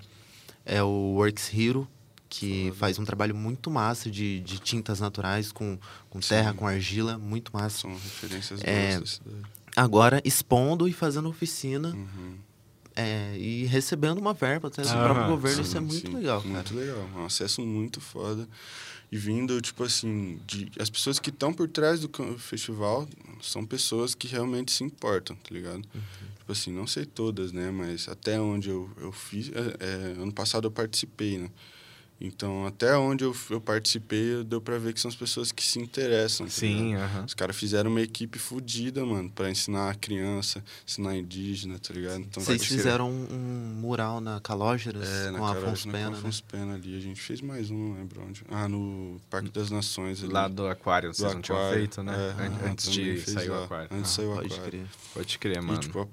É 0.64 0.82
o 0.82 1.14
Works 1.16 1.52
Hero, 1.52 1.86
que 2.40 2.72
faz 2.76 2.98
um 2.98 3.04
trabalho 3.04 3.34
muito 3.34 3.70
massa 3.70 4.10
de, 4.10 4.40
de 4.40 4.58
tintas 4.58 5.00
naturais 5.00 5.50
com, 5.52 5.78
com 6.10 6.20
terra, 6.20 6.52
com 6.54 6.66
argila, 6.66 7.16
muito 7.18 7.50
massa. 7.52 7.78
São 7.80 7.92
referências 7.94 8.60
É, 8.62 8.98
da 9.00 9.06
cidade. 9.06 9.36
Agora, 9.76 10.20
expondo 10.24 10.86
e 10.88 10.92
fazendo 10.92 11.28
oficina 11.28 11.88
Uhum. 11.88 12.36
é, 12.94 13.36
e 13.36 13.64
recebendo 13.64 14.18
uma 14.18 14.32
verba 14.32 14.68
até 14.68 14.82
do 14.82 14.88
Aham, 14.88 15.02
próprio 15.04 15.26
governo. 15.28 15.56
Sim, 15.64 15.68
Isso 15.68 15.76
é 15.76 15.80
muito 15.80 16.08
sim. 16.10 16.14
legal, 16.16 16.40
cara. 16.42 16.54
Muito 16.54 16.74
legal. 16.74 17.08
É 17.14 17.18
um 17.18 17.26
acesso 17.26 17.60
muito 17.62 18.00
foda. 18.00 18.48
E 19.12 19.16
vindo, 19.18 19.60
tipo 19.60 19.84
assim, 19.84 20.40
de, 20.46 20.70
as 20.78 20.90
pessoas 20.90 21.18
que 21.20 21.30
estão 21.30 21.52
por 21.52 21.68
trás 21.68 22.00
do 22.00 22.08
festival 22.38 23.06
são 23.40 23.64
pessoas 23.64 24.14
que 24.14 24.26
realmente 24.26 24.72
se 24.72 24.82
importam, 24.82 25.36
tá 25.36 25.50
ligado? 25.52 25.76
Uhum. 25.94 26.00
Tipo 26.38 26.52
assim, 26.52 26.72
não 26.72 26.86
sei 26.86 27.04
todas, 27.04 27.52
né? 27.52 27.70
Mas 27.70 28.08
até 28.08 28.40
onde 28.40 28.70
eu, 28.70 28.90
eu 29.00 29.12
fiz. 29.12 29.50
é, 29.50 29.76
é, 29.84 30.22
ano 30.22 30.32
passado 30.32 30.66
eu 30.66 30.70
participei, 30.70 31.38
né? 31.38 31.50
Então, 32.20 32.64
até 32.64 32.96
onde 32.96 33.24
eu, 33.24 33.36
eu 33.50 33.60
participei, 33.60 34.42
deu 34.44 34.60
pra 34.60 34.78
ver 34.78 34.94
que 34.94 35.00
são 35.00 35.08
as 35.08 35.16
pessoas 35.16 35.50
que 35.52 35.62
se 35.62 35.78
interessam. 35.80 36.46
tá? 36.46 36.52
Sim, 36.52 36.94
aham. 36.94 37.24
Os 37.26 37.34
caras 37.34 37.54
fizeram 37.56 37.90
uma 37.90 38.00
equipe 38.00 38.38
fodida, 38.38 39.04
mano, 39.04 39.28
pra 39.30 39.50
ensinar 39.50 39.90
a 39.90 39.94
criança, 39.94 40.64
ensinar 40.86 41.16
indígena, 41.16 41.78
tá 41.78 41.92
ligado? 41.92 42.20
Então, 42.20 42.42
Vocês 42.42 42.64
fizeram 42.64 43.10
um, 43.10 43.26
um 43.30 43.74
mural 43.80 44.20
na 44.20 44.40
Calógeras 44.40 45.06
é, 45.06 45.30
na 45.32 45.38
com 45.38 45.44
a 45.46 45.52
Carol, 45.54 45.64
Afonso 45.68 45.86
na 45.88 45.92
Pena, 45.92 46.10
né? 46.10 46.18
Afonso 46.18 46.44
Pena 46.44 46.74
ali. 46.74 46.96
A 46.96 47.00
gente 47.00 47.20
fez 47.20 47.40
mais 47.40 47.70
um, 47.70 47.76
não 47.90 47.96
lembro 47.96 48.22
onde. 48.22 48.42
Ah, 48.48 48.68
no 48.68 49.20
Parque 49.28 49.50
das 49.50 49.70
Nações 49.70 50.22
ali. 50.22 50.32
Lá 50.32 50.48
do 50.48 50.66
aquário, 50.68 51.10
do 51.10 51.16
vocês 51.16 51.34
não 51.34 51.42
tinham 51.42 51.58
aquário. 51.58 51.78
feito, 51.78 52.02
né? 52.02 52.14
É, 52.64 52.68
Antes 52.70 52.86
também 52.86 53.04
de 53.14 53.20
fez 53.20 53.34
sair 53.34 53.50
o 53.50 53.64
aquário. 53.64 53.88
Antes 53.90 54.12
Ah, 54.12 54.14
sair 54.14 54.26
o 54.26 54.34
Pode 54.34 54.46
aquário. 54.54 54.70
crer. 54.70 54.86
Pode 55.12 55.38
crer, 55.38 55.62
mano. 55.62 55.78
E, 55.78 55.80
tipo, 55.80 56.08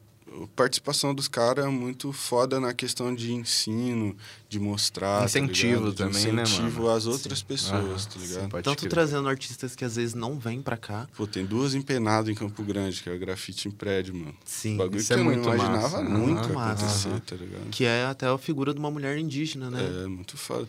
participação 0.55 1.13
dos 1.13 1.27
caras 1.27 1.65
é 1.65 1.67
muito 1.67 2.11
foda 2.13 2.59
na 2.59 2.73
questão 2.73 3.13
de 3.13 3.33
ensino, 3.33 4.15
de 4.47 4.59
mostrar. 4.59 5.19
tá 5.19 5.25
Incentivo? 5.25 5.89
De 5.91 5.95
também, 5.97 6.31
né, 6.31 6.43
incentivo 6.43 6.89
às 6.89 7.05
outras 7.05 7.39
Sim. 7.39 7.45
pessoas, 7.45 7.73
Aham, 7.81 7.93
tá 7.95 7.99
sim, 8.11 8.19
ligado? 8.19 8.49
pode 8.49 8.63
Tanto 8.63 8.79
crer. 8.79 8.89
trazendo 8.89 9.27
artistas 9.27 9.75
que 9.75 9.83
às 9.85 9.95
vezes 9.95 10.13
não 10.13 10.39
vêm 10.39 10.61
pra 10.61 10.77
cá. 10.77 11.07
Pô, 11.15 11.27
tem 11.27 11.45
duas 11.45 11.73
empenadas 11.75 12.29
em 12.29 12.33
Campo 12.35 12.63
Grande, 12.63 13.01
que 13.03 13.09
é 13.09 13.13
o 13.13 13.19
grafite 13.19 13.67
em 13.67 13.71
prédio, 13.71 14.15
mano. 14.15 14.33
Sim. 14.45 14.77
Bagulho 14.77 14.99
isso 14.99 15.07
que 15.07 15.13
é 15.13 15.17
eu 15.17 15.23
não 15.23 15.31
muito 15.31 15.43
imaginava 15.45 16.01
massa. 16.01 16.03
nunca. 16.03 16.53
Massa. 16.53 16.85
acontecer, 16.85 17.09
Aham. 17.09 17.19
tá 17.19 17.35
ligado? 17.35 17.69
Que 17.69 17.85
é 17.85 18.05
até 18.05 18.27
a 18.27 18.37
figura 18.37 18.73
de 18.73 18.79
uma 18.79 18.89
mulher 18.91 19.17
indígena, 19.17 19.69
né? 19.69 20.03
É, 20.03 20.07
muito 20.07 20.37
foda. 20.37 20.67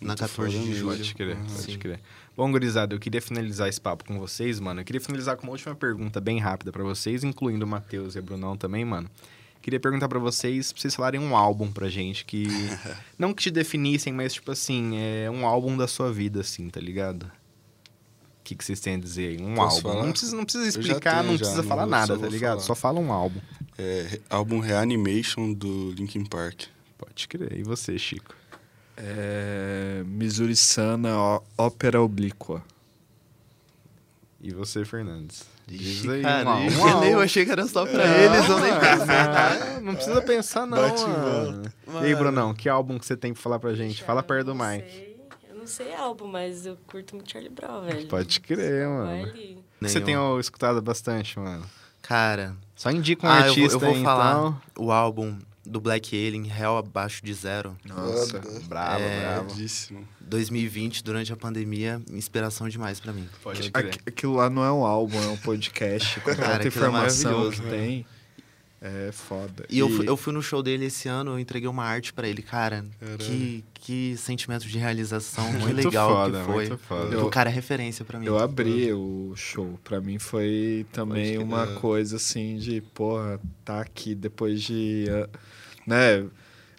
Na 0.00 0.08
Muito 0.08 0.20
14 0.20 0.50
de 0.52 0.58
foda 0.58 0.74
julho. 0.76 0.86
mesmo. 0.90 0.90
Pode 1.04 1.14
crer, 1.14 1.36
pode 1.36 1.62
Sim. 1.72 1.78
crer. 1.78 2.00
Bom, 2.38 2.52
gurizada, 2.52 2.94
eu 2.94 3.00
queria 3.00 3.20
finalizar 3.20 3.68
esse 3.68 3.80
papo 3.80 4.04
com 4.04 4.16
vocês, 4.16 4.60
mano. 4.60 4.80
Eu 4.80 4.84
queria 4.84 5.00
finalizar 5.00 5.36
com 5.36 5.42
uma 5.42 5.50
última 5.50 5.74
pergunta 5.74 6.20
bem 6.20 6.38
rápida 6.38 6.70
pra 6.70 6.84
vocês, 6.84 7.24
incluindo 7.24 7.64
o 7.64 7.68
Matheus 7.68 8.14
e 8.14 8.20
o 8.20 8.22
Brunão 8.22 8.56
também, 8.56 8.84
mano. 8.84 9.10
Queria 9.60 9.80
perguntar 9.80 10.08
pra 10.08 10.20
vocês, 10.20 10.70
pra 10.70 10.80
vocês 10.80 10.94
falarem 10.94 11.20
um 11.20 11.36
álbum 11.36 11.68
pra 11.72 11.88
gente 11.88 12.24
que... 12.24 12.46
não 13.18 13.34
que 13.34 13.42
te 13.42 13.50
definissem, 13.50 14.12
mas 14.12 14.34
tipo 14.34 14.52
assim, 14.52 14.92
é 14.96 15.28
um 15.28 15.44
álbum 15.44 15.76
da 15.76 15.88
sua 15.88 16.12
vida, 16.12 16.42
assim, 16.42 16.70
tá 16.70 16.80
ligado? 16.80 17.24
O 17.24 18.44
que, 18.44 18.54
que 18.54 18.64
vocês 18.64 18.78
têm 18.78 18.94
a 18.94 18.98
dizer 18.98 19.30
aí? 19.30 19.42
Um 19.44 19.56
Posso 19.56 19.78
álbum. 19.78 19.88
falar? 19.90 20.04
Não 20.04 20.12
precisa, 20.12 20.36
não 20.36 20.44
precisa 20.44 20.68
explicar, 20.68 21.22
tenho, 21.22 21.24
não 21.24 21.32
já, 21.32 21.38
precisa 21.38 21.62
não 21.62 21.68
falar 21.68 21.82
vou- 21.82 21.90
nada, 21.90 22.18
tá 22.20 22.28
ligado? 22.28 22.50
falar. 22.58 22.66
Só 22.68 22.74
fala 22.76 23.00
um 23.00 23.10
álbum. 23.12 23.40
É, 23.76 24.20
álbum 24.30 24.60
Reanimation 24.60 25.52
do 25.52 25.90
Linkin 25.90 26.24
Park. 26.24 26.66
Pode 26.96 27.26
crer. 27.26 27.58
E 27.58 27.64
você, 27.64 27.98
Chico? 27.98 28.32
É, 29.00 30.02
Missouri 30.06 30.56
Sana, 30.56 31.16
ó- 31.16 31.40
Ópera 31.56 32.02
Oblíqua. 32.02 32.62
E 34.40 34.52
você, 34.52 34.84
Fernandes? 34.84 35.44
Diz 35.66 36.08
aí, 36.08 36.22
Cara, 36.22 36.50
um 36.50 36.66
eu, 36.88 37.00
nem- 37.00 37.10
eu 37.12 37.20
achei 37.20 37.44
que 37.44 37.50
era 37.52 37.66
só 37.66 37.84
pra 37.86 38.04
eles, 38.06 38.48
eu 38.48 38.58
nem 38.58 38.72
pensei. 38.72 39.14
Ah, 39.16 39.80
não 39.82 39.94
precisa 39.94 40.22
pensar, 40.22 40.66
não, 40.66 40.78
Bate 40.78 41.02
e 41.02 41.06
mano. 41.08 41.62
E 42.00 42.04
aí, 42.06 42.14
Brunão, 42.14 42.54
que 42.54 42.68
álbum 42.68 42.98
que 42.98 43.04
você 43.06 43.16
tem 43.16 43.32
pra 43.34 43.42
falar 43.42 43.58
pra 43.58 43.74
gente? 43.74 44.02
Fala 44.02 44.22
perto 44.22 44.46
do 44.46 44.50
Eu 44.52 44.54
não 44.56 44.66
Mike. 44.66 44.88
sei- 44.90 45.18
Eu 45.50 45.56
não 45.58 45.66
sei 45.66 45.94
álbum, 45.94 46.26
mas 46.26 46.64
eu 46.66 46.76
curto 46.86 47.14
muito 47.16 47.30
Charlie 47.30 47.50
Brown, 47.50 47.82
velho. 47.82 48.06
Pode 48.06 48.40
crer, 48.40 48.88
mano. 48.88 49.30
Você 49.82 50.00
tem 50.00 50.16
escutado 50.40 50.80
bastante, 50.80 51.38
mano. 51.38 51.64
Cara, 52.00 52.56
Só 52.74 52.90
indica 52.90 53.26
um 53.26 53.30
ah, 53.30 53.34
eu 53.48 53.54
vou, 53.54 53.64
artista 53.64 53.74
eu 53.74 53.80
vou 53.80 53.88
aí, 53.90 54.02
falar 54.02 54.30
então. 54.32 54.60
o 54.78 54.90
álbum 54.90 55.36
do 55.68 55.80
Black 55.80 56.16
Alien, 56.16 56.44
Real 56.44 56.76
Abaixo 56.78 57.24
de 57.24 57.32
Zero. 57.34 57.76
Nossa, 57.84 58.40
Foda. 58.42 58.60
bravo, 58.68 59.02
É, 59.04 59.20
bravo. 59.20 59.48
Lindíssimo. 59.50 60.08
2020, 60.20 61.02
durante 61.04 61.32
a 61.32 61.36
pandemia, 61.36 62.00
inspiração 62.10 62.68
demais 62.68 63.00
pra 63.00 63.12
mim. 63.12 63.28
Pode 63.42 63.70
Aqu- 63.72 63.98
Aquilo 64.06 64.34
lá 64.36 64.48
não 64.50 64.64
é 64.64 64.72
um 64.72 64.84
álbum, 64.84 65.22
é 65.22 65.28
um 65.28 65.36
podcast. 65.36 66.18
Com 66.20 66.34
Cara, 66.34 66.52
tanta 66.54 66.64
é 66.64 66.68
informação 66.68 67.50
que 67.50 67.58
maravilhoso, 67.60 67.62
tem. 67.70 68.06
É 68.80 69.10
foda. 69.12 69.64
E 69.68 69.78
eu, 69.80 69.88
fui- 69.90 70.08
eu 70.08 70.16
fui 70.16 70.32
no 70.32 70.40
show 70.40 70.62
dele 70.62 70.84
esse 70.84 71.08
ano, 71.08 71.32
eu 71.32 71.38
entreguei 71.40 71.68
uma 71.68 71.82
arte 71.84 72.12
pra 72.12 72.28
ele, 72.28 72.42
cara. 72.42 72.84
Que, 73.18 73.64
que 73.74 74.16
sentimento 74.16 74.68
de 74.68 74.78
realização 74.78 75.44
muito, 75.50 75.64
Muito 75.64 75.86
legal 75.88 76.08
foda, 76.10 76.38
que 76.38 76.44
foi. 76.44 76.68
muito 76.68 76.78
foda. 76.84 77.16
O 77.16 77.20
Eu- 77.22 77.28
cara 77.30 77.50
é 77.50 77.52
referência 77.52 78.04
pra 78.04 78.20
mim. 78.20 78.26
Eu 78.26 78.38
abri 78.38 78.92
o 78.92 79.32
show. 79.34 79.78
Pra 79.82 80.00
mim 80.00 80.18
foi 80.20 80.86
também 80.92 81.38
uma 81.38 81.66
coisa 81.66 82.16
assim 82.16 82.56
de, 82.56 82.80
porra, 82.80 83.40
tá 83.64 83.80
aqui 83.80 84.14
depois 84.14 84.62
de. 84.62 85.06
ah, 85.10 85.28
Né? 85.86 86.24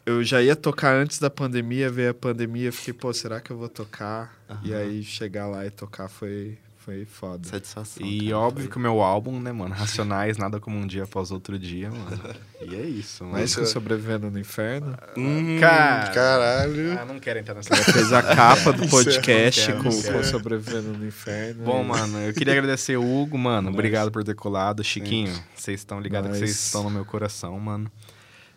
Eu 0.06 0.24
já 0.24 0.42
ia 0.42 0.56
tocar 0.56 0.96
antes 0.96 1.20
da 1.20 1.30
pandemia, 1.30 1.90
veio 1.92 2.12
a 2.12 2.14
pandemia, 2.14 2.72
fiquei, 2.72 2.94
pô, 2.94 3.14
será 3.14 3.40
que 3.42 3.52
eu 3.52 3.58
vou 3.58 3.70
tocar? 3.70 4.34
E 4.64 4.72
Aham. 4.74 4.82
aí 4.82 5.04
chegar 5.04 5.46
lá 5.48 5.66
e 5.66 5.70
tocar 5.70 6.08
foi, 6.08 6.58
foi 6.80 7.06
foda. 7.06 7.48
Satisfação. 7.48 8.06
E 8.06 8.26
cara. 8.26 8.38
óbvio 8.40 8.70
que 8.70 8.78
o 8.78 8.80
meu 8.80 9.02
álbum, 9.02 9.40
né, 9.40 9.52
mano? 9.52 9.76
Racionais, 9.76 10.38
nada 10.38 10.60
como 10.60 10.78
um 10.78 10.88
dia 10.88 11.04
após 11.04 11.30
outro 11.32 11.58
dia, 11.60 11.90
mano. 11.92 12.20
E 12.62 12.76
é 12.76 12.82
isso, 12.82 13.24
mano. 13.24 13.38
Mas 13.38 13.56
que 13.56 13.66
sobrevivendo 13.66 14.30
no 14.30 14.38
inferno. 14.38 14.94
Hum, 15.16 15.58
Cara. 15.62 16.12
Caralho. 16.12 17.00
Ah, 17.00 17.06
não 17.06 17.18
quero 17.18 17.40
entrar 17.40 17.54
nessa 17.56 17.74
fez 17.74 18.12
a 18.12 18.22
capa 18.22 18.74
do 18.74 18.86
podcast 18.90 19.72
Não 19.72 19.82
quero, 19.82 19.96
com, 19.96 20.02
quero. 20.02 20.24
sobrevivendo 20.26 20.90
no 20.98 21.08
inferno. 21.08 21.64
Bom, 21.64 21.82
mano, 21.86 22.18
eu 22.20 22.34
queria 22.34 22.52
agradecer 22.54 22.98
o 22.98 23.22
Hugo, 23.22 23.38
mano. 23.38 23.70
Obrigado 23.70 24.12
por 24.12 24.26
ter 24.26 24.36
colado. 24.36 24.84
Chiquinho, 24.84 25.34
vocês 25.56 25.80
estão 25.80 26.02
ligados 26.02 26.32
que 26.32 26.42
Nice. 26.42 26.54
vocês 26.54 26.66
estão 26.66 26.84
no 26.84 26.90
meu 26.90 27.06
coração, 27.06 27.58
mano. 27.58 27.90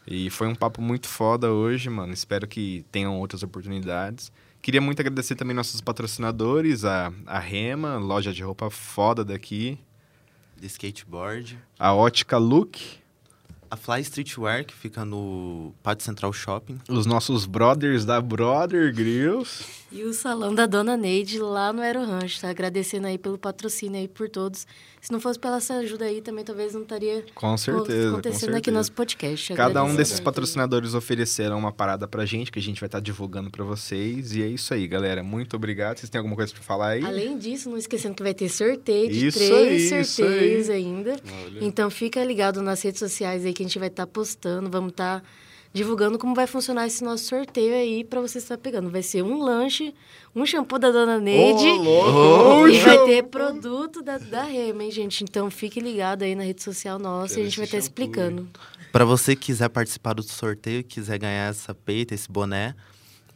E 0.04 0.30
foi 0.30 0.48
um 0.48 0.54
papo 0.54 0.82
muito 0.82 1.06
foda 1.06 1.52
hoje, 1.52 1.88
mano. 1.88 2.12
Espero 2.12 2.48
que 2.48 2.84
tenham 2.90 3.16
outras 3.20 3.44
oportunidades. 3.44 4.32
Queria 4.62 4.80
muito 4.80 5.00
agradecer 5.00 5.34
também 5.34 5.56
nossos 5.56 5.80
patrocinadores, 5.80 6.84
a, 6.84 7.12
a 7.26 7.38
Rema, 7.40 7.96
loja 7.98 8.32
de 8.32 8.42
roupa 8.44 8.70
foda 8.70 9.24
daqui, 9.24 9.76
De 10.56 10.66
skateboard. 10.68 11.58
a 11.78 11.92
Ótica 11.92 12.38
Look, 12.38 12.78
A 13.68 13.76
Fly 13.76 14.00
Streetwear, 14.02 14.64
que 14.64 14.72
fica 14.74 15.04
no 15.04 15.74
Pátio 15.82 16.04
Central 16.04 16.32
Shopping. 16.32 16.78
os 16.88 17.06
nossos 17.06 17.44
brothers 17.44 18.04
da 18.04 18.20
Brother 18.20 18.94
Grills. 18.94 19.81
E 19.94 20.02
o 20.04 20.14
salão 20.14 20.54
da 20.54 20.64
Dona 20.64 20.96
Neide 20.96 21.38
lá 21.38 21.72
no 21.72 21.82
Aero 21.82 22.02
Rancho, 22.04 22.40
tá? 22.40 22.48
Agradecendo 22.48 23.06
aí 23.06 23.18
pelo 23.18 23.36
patrocínio 23.36 24.00
aí 24.00 24.08
por 24.08 24.28
todos. 24.28 24.66
Se 25.00 25.12
não 25.12 25.20
fosse 25.20 25.38
pela 25.38 25.56
essa 25.58 25.74
ajuda 25.74 26.06
aí, 26.06 26.22
também 26.22 26.44
talvez 26.44 26.72
não 26.72 26.82
estaria 26.82 27.24
Com 27.34 27.56
certeza, 27.58 28.04
com 28.04 28.12
acontecendo 28.14 28.38
certeza. 28.40 28.58
aqui 28.58 28.70
no 28.70 28.76
nosso 28.78 28.92
podcast. 28.92 29.54
Cada 29.54 29.84
um 29.84 29.94
desses 29.94 30.18
patrocinadores 30.18 30.94
ofereceram 30.94 31.58
uma 31.58 31.72
parada 31.72 32.08
pra 32.08 32.24
gente, 32.24 32.50
que 32.50 32.58
a 32.58 32.62
gente 32.62 32.80
vai 32.80 32.86
estar 32.86 33.00
divulgando 33.00 33.50
pra 33.50 33.64
vocês. 33.64 34.34
E 34.34 34.42
é 34.42 34.46
isso 34.46 34.72
aí, 34.72 34.86
galera. 34.86 35.22
Muito 35.22 35.56
obrigado. 35.56 35.98
Vocês 35.98 36.08
têm 36.08 36.18
alguma 36.20 36.36
coisa 36.36 36.52
pra 36.54 36.62
falar 36.62 36.88
aí? 36.90 37.04
Além 37.04 37.36
disso, 37.36 37.68
não 37.68 37.76
esquecendo 37.76 38.14
que 38.14 38.22
vai 38.22 38.32
ter 38.32 38.48
sorteio 38.48 39.10
de 39.10 39.26
Isso 39.26 39.38
três 39.38 39.52
aí, 39.92 40.00
isso 40.00 40.12
sorteios 40.22 40.70
aí. 40.70 40.76
ainda. 40.76 41.16
Então 41.60 41.90
fica 41.90 42.24
ligado 42.24 42.62
nas 42.62 42.80
redes 42.80 42.98
sociais 43.00 43.44
aí 43.44 43.52
que 43.52 43.62
a 43.62 43.66
gente 43.66 43.78
vai 43.78 43.88
estar 43.88 44.06
postando, 44.06 44.70
vamos 44.70 44.92
estar 44.92 45.22
divulgando 45.72 46.18
como 46.18 46.34
vai 46.34 46.46
funcionar 46.46 46.86
esse 46.86 47.02
nosso 47.02 47.24
sorteio 47.24 47.74
aí 47.74 48.04
pra 48.04 48.20
você 48.20 48.38
estar 48.38 48.58
pegando. 48.58 48.90
Vai 48.90 49.02
ser 49.02 49.22
um 49.22 49.42
lanche, 49.42 49.94
um 50.34 50.44
shampoo 50.44 50.78
da 50.78 50.90
Dona 50.90 51.18
Neide 51.18 51.70
louco! 51.78 52.68
e 52.68 52.78
vai 52.80 53.04
ter 53.04 53.22
produto 53.24 54.02
da, 54.02 54.18
da 54.18 54.44
Rema, 54.44 54.84
hein, 54.84 54.90
gente? 54.90 55.24
Então 55.24 55.50
fique 55.50 55.80
ligado 55.80 56.22
aí 56.22 56.34
na 56.34 56.42
rede 56.42 56.62
social 56.62 56.98
nossa 56.98 57.38
e 57.38 57.42
a 57.42 57.44
gente 57.44 57.56
vai 57.56 57.64
estar 57.64 57.78
shampoo, 57.78 57.88
explicando. 57.88 58.48
Pra 58.92 59.04
você 59.04 59.34
que 59.34 59.46
quiser 59.46 59.70
participar 59.70 60.12
do 60.12 60.22
sorteio 60.22 60.80
e 60.80 60.84
quiser 60.84 61.18
ganhar 61.18 61.48
essa 61.48 61.74
peita, 61.74 62.14
esse 62.14 62.30
boné, 62.30 62.74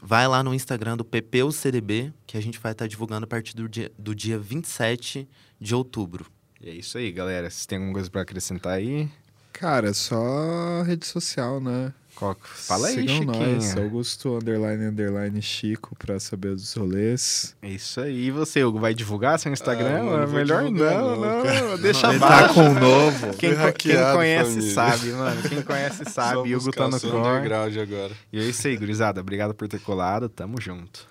vai 0.02 0.28
lá 0.28 0.42
no 0.42 0.52
Instagram 0.52 0.96
do 0.96 1.04
PPUCDB, 1.04 2.12
que 2.26 2.36
a 2.36 2.42
gente 2.42 2.58
vai 2.58 2.72
estar 2.72 2.86
divulgando 2.86 3.24
a 3.24 3.26
partir 3.26 3.56
do 3.56 3.66
dia, 3.66 3.90
do 3.98 4.14
dia 4.14 4.38
27 4.38 5.26
de 5.58 5.74
outubro. 5.74 6.26
E 6.60 6.68
é 6.68 6.74
isso 6.74 6.98
aí, 6.98 7.10
galera. 7.10 7.48
Vocês 7.48 7.64
têm 7.64 7.78
alguma 7.78 7.94
coisa 7.94 8.10
pra 8.10 8.20
acrescentar 8.22 8.74
aí? 8.74 9.08
Cara, 9.52 9.94
só 9.94 10.82
rede 10.82 11.06
social, 11.06 11.60
né? 11.60 11.92
Qual- 12.16 12.36
Fala 12.42 12.88
aí, 12.88 12.94
Sigam 12.94 13.24
nós, 13.24 13.64
Chiquinho. 13.66 13.84
Augusto 13.84 14.36
underline 14.36 14.86
underline 14.86 15.40
Chico 15.42 15.94
pra 15.96 16.18
saber 16.18 16.54
dos 16.54 16.72
rolês. 16.74 17.54
É 17.62 17.68
isso 17.68 18.00
aí. 18.00 18.26
E 18.26 18.30
você, 18.30 18.64
Hugo, 18.64 18.80
vai 18.80 18.94
divulgar 18.94 19.38
seu 19.38 19.52
Instagram? 19.52 20.00
Ah, 20.00 20.02
mano, 20.02 20.22
É 20.24 20.26
melhor 20.26 20.62
não, 20.64 20.70
não, 20.72 21.16
não. 21.20 21.76
Deixa 21.78 22.08
Ele 22.08 22.16
abaixo. 22.16 22.48
tá 22.48 22.54
com 22.54 22.60
um 22.62 22.74
novo. 22.74 23.36
Quem, 23.36 23.54
co- 23.54 23.72
quem 23.74 23.96
conhece 24.14 24.50
família. 24.54 24.74
sabe, 24.74 25.12
mano. 25.12 25.42
Quem 25.48 25.62
conhece 25.62 26.04
sabe. 26.10 26.50
Só 26.50 26.56
Hugo 26.56 26.70
tá 26.72 26.88
no 26.88 26.96
underground 26.96 27.76
agora. 27.76 28.12
E 28.32 28.40
é 28.40 28.44
isso 28.44 28.66
aí, 28.66 28.76
gurizada. 28.76 29.20
Obrigado 29.20 29.54
por 29.54 29.68
ter 29.68 29.78
colado. 29.80 30.28
Tamo 30.28 30.60
junto. 30.60 31.06